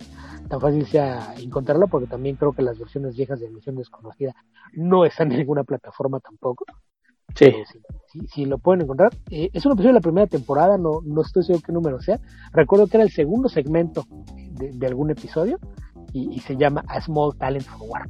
tan 0.48 0.60
fácil 0.60 0.86
sea 0.86 1.34
encontrarla, 1.38 1.86
porque 1.86 2.08
también 2.08 2.36
creo 2.36 2.52
que 2.52 2.62
las 2.62 2.78
versiones 2.78 3.16
viejas 3.16 3.38
de 3.40 3.46
Emisión 3.46 3.76
Desconocida 3.76 4.34
no 4.72 5.04
están 5.04 5.30
en 5.30 5.38
ninguna 5.38 5.64
plataforma 5.64 6.20
tampoco. 6.20 6.64
Sí. 7.34 7.52
si, 8.32 8.46
lo 8.46 8.58
pueden 8.58 8.82
encontrar. 8.82 9.12
Eh, 9.30 9.50
es 9.52 9.64
una 9.64 9.74
episodio 9.74 9.90
de 9.90 10.00
la 10.00 10.00
primera 10.00 10.26
temporada, 10.26 10.78
no, 10.78 11.00
no 11.04 11.22
estoy 11.22 11.44
seguro 11.44 11.62
qué 11.64 11.72
número 11.72 12.00
sea. 12.00 12.18
Recuerdo 12.52 12.86
que 12.86 12.96
era 12.96 13.04
el 13.04 13.12
segundo 13.12 13.48
segmento 13.48 14.06
de, 14.34 14.86
algún 14.86 15.10
episodio 15.10 15.58
y, 16.12 16.40
se 16.40 16.56
llama 16.56 16.82
A 16.88 17.00
Small 17.00 17.36
Talent 17.36 17.66
for 17.66 17.88
War. 17.88 18.08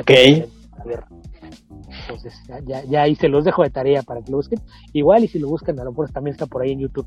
Ok. 0.00 0.10
Entonces, 2.02 2.34
ya, 2.66 2.82
ya, 2.84 3.02
ahí 3.02 3.14
se 3.14 3.28
los 3.28 3.44
dejo 3.44 3.62
de 3.62 3.70
tarea 3.70 4.02
para 4.02 4.22
que 4.22 4.30
lo 4.30 4.38
busquen. 4.38 4.60
Igual, 4.92 5.24
y 5.24 5.28
si 5.28 5.38
lo 5.38 5.48
buscan, 5.48 5.78
a 5.78 5.84
lo 5.84 5.90
mejor 5.90 6.10
también 6.10 6.32
está 6.32 6.46
por 6.46 6.62
ahí 6.62 6.72
en 6.72 6.80
YouTube. 6.80 7.06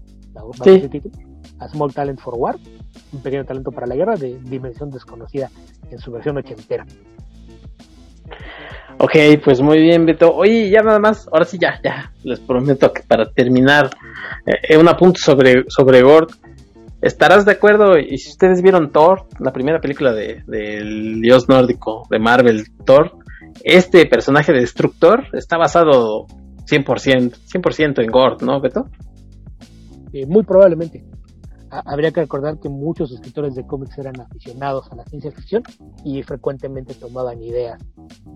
A 1.60 1.68
Small 1.68 1.94
Talent 1.94 2.20
for 2.20 2.36
War, 2.38 2.58
un 3.14 3.22
pequeño 3.22 3.46
talento 3.46 3.72
para 3.72 3.88
la 3.88 3.96
guerra 3.96 4.16
de 4.16 4.40
dimensión 4.40 4.90
desconocida 4.90 5.50
en 5.90 6.00
su 6.00 6.12
versión 6.12 6.38
ochentera. 6.38 6.86
Ok, 8.98 9.16
pues 9.44 9.62
muy 9.62 9.80
bien, 9.80 10.06
Beto. 10.06 10.34
Oye, 10.34 10.70
ya 10.70 10.82
nada 10.82 11.00
más, 11.00 11.28
ahora 11.32 11.46
sí, 11.46 11.58
ya, 11.60 11.80
ya, 11.84 12.12
les 12.24 12.40
prometo 12.40 12.94
que 12.94 13.02
para 13.02 13.26
terminar, 13.32 13.90
eh, 14.46 14.78
un 14.78 14.88
apunto 14.88 15.20
sobre, 15.20 15.66
sobre 15.70 16.02
Gord. 16.02 16.30
¿Estarás 17.02 17.46
de 17.46 17.54
acuerdo? 17.54 17.98
Y 17.98 18.20
si 18.20 18.30
ustedes 18.30 18.62
vieron 18.62 18.92
Thor, 18.92 19.26
la 19.40 19.52
primera 19.52 19.82
película 19.82 20.14
de, 20.14 20.44
del 20.46 21.20
dios 21.20 21.50
nórdico 21.50 22.08
de 22.12 22.20
Marvel, 22.20 22.66
Thor, 22.86 23.18
este 23.64 24.06
personaje 24.06 24.52
de 24.52 24.60
Destructor 24.60 25.26
está 25.34 25.58
basado 25.58 26.28
100%, 26.66 27.38
100% 27.48 28.04
en 28.04 28.12
Gord, 28.12 28.42
¿no, 28.44 28.60
Beto? 28.62 28.90
Eh, 30.14 30.26
muy 30.26 30.44
probablemente. 30.44 31.04
habría 31.70 32.12
que 32.12 32.22
recordar 32.22 32.60
que 32.60 32.68
muchos 32.68 33.12
escritores 33.14 33.56
de 33.56 33.66
cómics 33.66 33.98
eran 33.98 34.20
aficionados 34.20 34.92
a 34.92 34.96
la 34.96 35.06
ciencia 35.06 35.32
ficción 35.32 35.64
y 36.04 36.22
frecuentemente 36.22 36.94
tomaban 36.96 37.42
ideas 37.42 37.82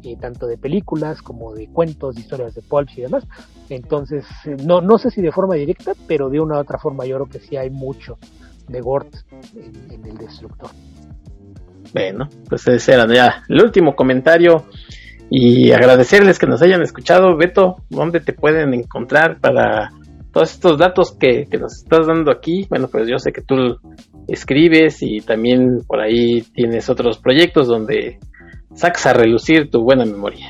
eh, 0.03 0.15
tanto 0.19 0.47
de 0.47 0.57
películas 0.57 1.21
como 1.21 1.53
de 1.53 1.67
cuentos, 1.67 2.15
de 2.15 2.21
historias 2.21 2.55
de 2.55 2.61
pulp 2.61 2.89
y 2.95 3.01
demás. 3.01 3.27
Entonces, 3.69 4.25
eh, 4.45 4.55
no, 4.65 4.79
no 4.79 4.97
sé 4.97 5.11
si 5.11 5.21
de 5.21 5.31
forma 5.31 5.55
directa, 5.55 5.93
pero 6.07 6.29
de 6.29 6.39
una 6.39 6.57
u 6.57 6.59
otra 6.61 6.79
forma 6.79 7.05
yo 7.05 7.15
creo 7.15 7.27
que 7.27 7.39
sí 7.39 7.57
hay 7.57 7.69
mucho 7.69 8.17
de 8.67 8.81
Gord 8.81 9.11
en, 9.55 10.05
el 10.05 10.17
Destructor. 10.17 10.69
Bueno, 11.93 12.27
pues 12.49 12.67
ese 12.67 12.93
era 12.93 13.05
ya 13.13 13.43
el 13.47 13.61
último 13.61 13.95
comentario 13.95 14.65
y 15.37 15.73
agradecerles 15.73 16.39
que 16.39 16.47
nos 16.47 16.61
hayan 16.61 16.81
escuchado. 16.81 17.35
Beto, 17.35 17.75
¿dónde 17.89 18.21
te 18.21 18.31
pueden 18.31 18.73
encontrar 18.73 19.41
para 19.41 19.89
todos 20.31 20.53
estos 20.53 20.77
datos 20.77 21.11
que, 21.11 21.45
nos 21.59 21.83
estás 21.83 22.07
dando 22.07 22.31
aquí? 22.31 22.65
Bueno, 22.69 22.87
pues 22.87 23.05
yo 23.09 23.19
sé 23.19 23.33
que 23.33 23.41
tú 23.41 23.77
escribes 24.29 25.03
y 25.03 25.19
también 25.19 25.81
por 25.85 25.99
ahí 25.99 26.41
tienes 26.53 26.89
otros 26.89 27.17
proyectos 27.17 27.67
donde 27.67 28.17
sacas 28.73 29.07
a 29.07 29.13
relucir 29.13 29.69
tu 29.69 29.83
buena 29.83 30.05
memoria. 30.05 30.47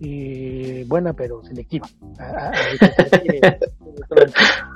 Y 0.00 0.84
buena 0.84 1.12
pero 1.12 1.42
selectiva. 1.44 1.86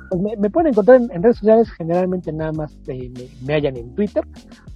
Pues 0.08 0.20
me, 0.38 0.50
pueden 0.50 0.68
encontrar 0.68 1.00
en, 1.00 1.22
redes 1.22 1.38
sociales, 1.38 1.68
generalmente 1.72 2.32
nada 2.32 2.52
más 2.52 2.78
me, 2.86 3.10
me, 3.42 3.54
hallan 3.54 3.76
en 3.76 3.92
Twitter, 3.94 4.22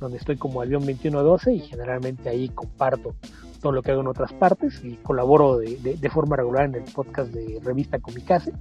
donde 0.01 0.17
estoy 0.17 0.37
como 0.37 0.65
avión2112 0.65 1.55
y 1.55 1.61
generalmente 1.61 2.29
ahí 2.29 2.49
comparto 2.49 3.15
todo 3.61 3.73
lo 3.73 3.83
que 3.83 3.93
hago 3.93 4.01
en 4.01 4.09
otras 4.09 4.33
partes 4.33 4.83
y 4.85 4.97
colaboro 4.97 5.59
de, 5.59 5.77
de, 5.77 6.11
forma 6.11 6.37
regular 6.37 6.65
en 6.65 6.77
el 6.77 6.85
podcast 6.85 7.31
de 7.33 7.61
Revista 7.63 7.99
Comicase, 7.99 8.53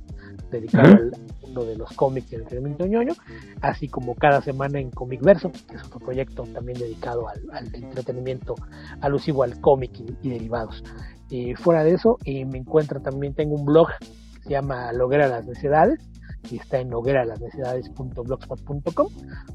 dedicado 0.52 0.96
al 0.96 1.12
mundo 1.42 1.66
de 1.66 1.78
los 1.78 1.92
cómics 1.94 2.32
y 2.32 2.36
el 2.36 2.42
entretenimiento 2.42 2.86
ñoño, 2.86 3.14
así 3.62 3.88
como 3.88 4.16
cada 4.16 4.42
semana 4.42 4.80
en 4.80 4.92
Comic 4.92 5.22
Verso, 5.22 5.52
que 5.52 5.76
es 5.76 5.84
otro 5.84 6.00
proyecto 6.00 6.44
también 6.44 6.78
dedicado 6.78 7.28
al, 7.28 7.40
entretenimiento 7.74 8.56
alusivo 9.02 9.44
al 9.44 9.60
cómic 9.62 9.92
y, 10.22 10.30
derivados. 10.30 10.84
y 11.30 11.56
fuera 11.56 11.84
de 11.84 11.94
eso, 11.94 12.18
eh, 12.26 12.46
me 12.46 12.58
encuentro 12.58 13.02
también, 13.02 13.34
tengo 13.34 13.56
un 13.56 13.66
blog 13.66 13.88
que 14.00 14.44
se 14.44 14.50
llama 14.50 14.92
Loguera 14.94 15.28
las 15.28 15.46
Necesidades, 15.46 16.00
y 16.50 16.58
está 16.58 16.80
en 16.80 16.94
hogueralasnecesidades.blogspot.com, 16.94 19.08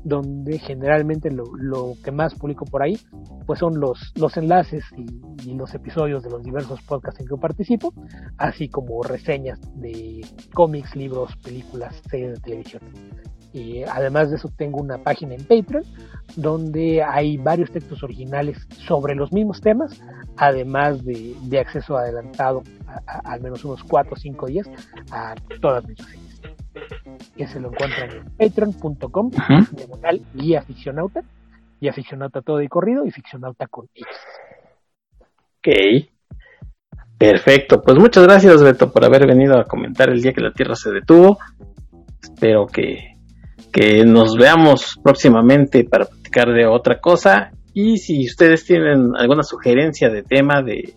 donde 0.04 0.58
generalmente 0.58 1.30
lo, 1.30 1.44
que 2.02 2.10
más 2.10 2.34
publico 2.34 2.64
por 2.64 2.82
ahí 2.82 2.98
pues 3.46 3.58
son 3.58 3.78
los, 3.80 4.12
los 4.16 4.34
enlaces 4.36 4.84
y, 4.96 5.04
los 5.54 5.74
episodios 5.74 6.22
de 6.22 6.30
los 6.30 6.42
diversos 6.42 6.80
podcasts 6.82 7.20
en 7.20 7.28
que 7.28 7.36
participo, 7.36 7.92
así 8.38 8.68
como 8.68 9.02
reseñas 9.02 9.60
de 9.76 10.26
cómics, 10.52 10.96
libros, 10.96 11.36
películas, 11.36 12.02
series 12.10 12.34
de 12.34 12.40
televisión. 12.40 12.82
Eh, 13.52 13.84
además 13.88 14.30
de 14.30 14.36
eso, 14.36 14.50
tengo 14.56 14.80
una 14.80 14.98
página 14.98 15.34
en 15.34 15.44
Patreon 15.44 15.84
donde 16.34 17.04
hay 17.04 17.36
varios 17.36 17.70
textos 17.70 18.02
originales 18.02 18.66
sobre 18.86 19.14
los 19.14 19.32
mismos 19.32 19.60
temas, 19.60 20.00
además 20.36 21.04
de, 21.04 21.36
acceso 21.58 21.96
adelantado 21.96 22.62
a, 23.06 23.32
al 23.32 23.40
menos 23.40 23.64
unos 23.64 23.84
4 23.84 24.12
o 24.12 24.16
5 24.16 24.46
días 24.46 24.68
a 25.12 25.36
todas 25.60 25.86
mis 25.86 25.98
series. 25.98 26.23
Que 27.36 27.46
se 27.46 27.60
lo 27.60 27.68
encuentran 27.68 28.10
en 28.10 28.24
patreon.com, 28.36 29.30
diagonal 29.72 30.22
guía 30.34 30.62
ficcionauta, 30.62 31.22
guía 31.80 31.92
ficcionauta 31.92 32.42
todo 32.42 32.58
de 32.58 32.68
corrido 32.68 33.06
y 33.06 33.10
ficcionauta 33.10 33.66
con 33.66 33.86
X. 33.94 34.06
Ok. 35.58 36.08
Perfecto. 37.16 37.80
Pues 37.80 37.96
muchas 37.98 38.24
gracias, 38.24 38.62
Beto, 38.62 38.92
por 38.92 39.04
haber 39.04 39.26
venido 39.26 39.58
a 39.58 39.64
comentar 39.64 40.10
el 40.10 40.20
día 40.20 40.32
que 40.32 40.40
la 40.40 40.52
Tierra 40.52 40.74
se 40.74 40.90
detuvo. 40.90 41.38
Espero 42.20 42.66
que 42.66 43.14
que 43.74 44.04
nos 44.04 44.36
veamos 44.36 45.00
próximamente 45.02 45.82
para 45.82 46.04
platicar 46.04 46.52
de 46.52 46.64
otra 46.64 47.00
cosa. 47.00 47.50
Y 47.72 47.98
si 47.98 48.24
ustedes 48.24 48.64
tienen 48.64 49.16
alguna 49.16 49.42
sugerencia 49.42 50.08
de 50.10 50.22
tema, 50.22 50.62
de, 50.62 50.94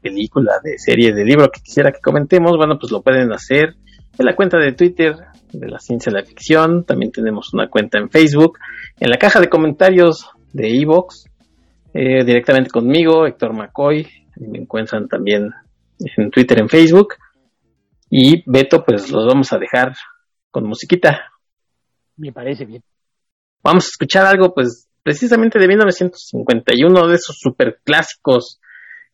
película, 0.00 0.54
de 0.64 0.78
serie, 0.78 1.12
de 1.12 1.26
libro 1.26 1.50
que 1.50 1.60
quisiera 1.60 1.92
que 1.92 2.00
comentemos, 2.00 2.56
bueno, 2.56 2.78
pues 2.80 2.90
lo 2.90 3.02
pueden 3.02 3.34
hacer 3.34 3.76
en 4.18 4.26
la 4.26 4.34
cuenta 4.34 4.58
de 4.58 4.72
Twitter 4.72 5.16
de 5.52 5.68
la 5.68 5.78
ciencia 5.78 6.12
de 6.12 6.20
la 6.20 6.26
ficción. 6.26 6.84
También 6.84 7.12
tenemos 7.12 7.52
una 7.52 7.68
cuenta 7.68 7.98
en 7.98 8.10
Facebook. 8.10 8.58
En 8.98 9.10
la 9.10 9.16
caja 9.16 9.40
de 9.40 9.48
comentarios 9.48 10.28
de 10.52 10.68
Evox, 10.80 11.26
eh, 11.94 12.24
directamente 12.24 12.70
conmigo, 12.70 13.26
Héctor 13.26 13.54
McCoy. 13.54 14.06
Me 14.36 14.58
encuentran 14.58 15.08
también 15.08 15.50
en 15.98 16.30
Twitter, 16.30 16.60
en 16.60 16.68
Facebook. 16.68 17.14
Y 18.10 18.42
Beto, 18.50 18.84
pues 18.84 19.10
los 19.10 19.26
vamos 19.26 19.52
a 19.52 19.58
dejar 19.58 19.94
con 20.50 20.66
musiquita. 20.66 21.32
Me 22.16 22.32
parece 22.32 22.64
bien. 22.64 22.82
Vamos 23.62 23.86
a 23.86 23.88
escuchar 23.88 24.26
algo, 24.26 24.54
pues, 24.54 24.88
precisamente 25.02 25.58
de 25.58 25.66
1951, 25.68 27.08
de 27.08 27.14
esos 27.14 27.36
super 27.38 27.80
clásicos 27.84 28.60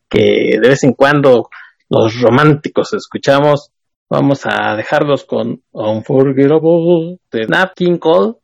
que 0.09 0.59
de 0.61 0.69
vez 0.69 0.83
en 0.83 0.93
cuando 0.93 1.49
los 1.89 2.21
románticos 2.21 2.93
escuchamos. 2.93 3.72
Vamos 4.13 4.45
a 4.45 4.75
dejarlos 4.75 5.23
con 5.25 5.63
Unforgettable 5.71 7.17
de 7.31 7.47
Nat 7.47 7.71
King 7.73 7.97
Cole, 7.97 8.35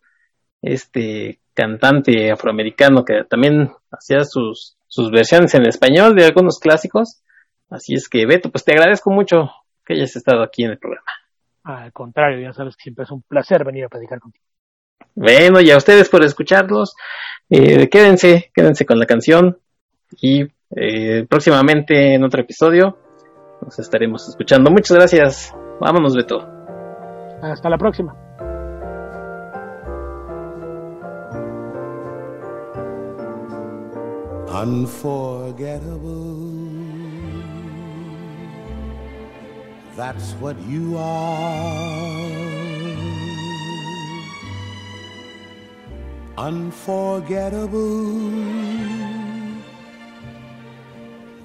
este 0.63 1.41
cantante 1.53 2.31
afroamericano 2.31 3.05
que 3.05 3.23
también 3.29 3.69
hacía 3.91 4.23
sus, 4.23 4.77
sus 4.87 5.11
versiones 5.11 5.53
en 5.53 5.67
español 5.67 6.15
de 6.15 6.25
algunos 6.25 6.57
clásicos. 6.57 7.21
Así 7.69 7.93
es 7.93 8.09
que, 8.09 8.25
Beto, 8.25 8.49
pues 8.49 8.65
te 8.65 8.71
agradezco 8.71 9.11
mucho 9.11 9.51
que 9.85 9.93
hayas 9.93 10.15
estado 10.15 10.41
aquí 10.41 10.63
en 10.63 10.71
el 10.71 10.79
programa. 10.79 11.05
Al 11.65 11.93
contrario, 11.93 12.41
ya 12.41 12.51
sabes 12.51 12.75
que 12.75 12.81
siempre 12.81 13.03
es 13.03 13.11
un 13.11 13.21
placer 13.21 13.63
venir 13.63 13.85
a 13.85 13.89
platicar 13.89 14.19
contigo. 14.19 14.45
Bueno, 15.13 15.61
y 15.61 15.69
a 15.69 15.77
ustedes 15.77 16.09
por 16.09 16.23
escucharlos. 16.23 16.95
Eh, 17.47 17.87
quédense, 17.89 18.49
quédense 18.55 18.87
con 18.87 18.97
la 18.97 19.05
canción 19.05 19.59
y 20.19 20.47
eh, 20.75 21.27
próximamente 21.29 22.15
en 22.15 22.23
otro 22.23 22.41
episodio 22.41 22.97
nos 23.61 23.79
estaremos 23.79 24.27
escuchando. 24.27 24.71
Muchas 24.71 24.97
gracias. 24.97 25.55
Vámonos, 25.79 26.15
Beto. 26.15 26.45
Hasta 27.41 27.69
la 27.69 27.77
próxima. 27.77 28.15
Unforgettable. 34.51 36.49
That's 39.95 40.33
what 40.39 40.57
you 40.67 40.97
are. 40.97 42.49
unforgettable. 46.39 49.08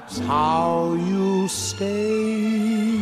That's 0.00 0.18
how 0.20 0.94
you 0.94 1.46
stay. 1.48 2.96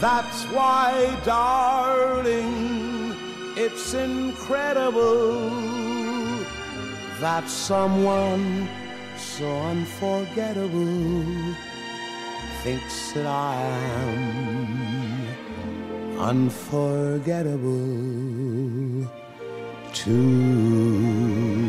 That's 0.00 0.44
why, 0.44 1.20
darling, 1.24 3.14
it's 3.56 3.94
incredible 3.94 5.40
that 7.20 7.48
someone 7.48 8.68
so 9.18 9.46
unforgettable 9.72 11.24
thinks 12.62 13.12
that 13.12 13.26
I 13.26 13.56
am 14.08 15.28
unforgettable 16.18 19.10
too. 19.92 21.63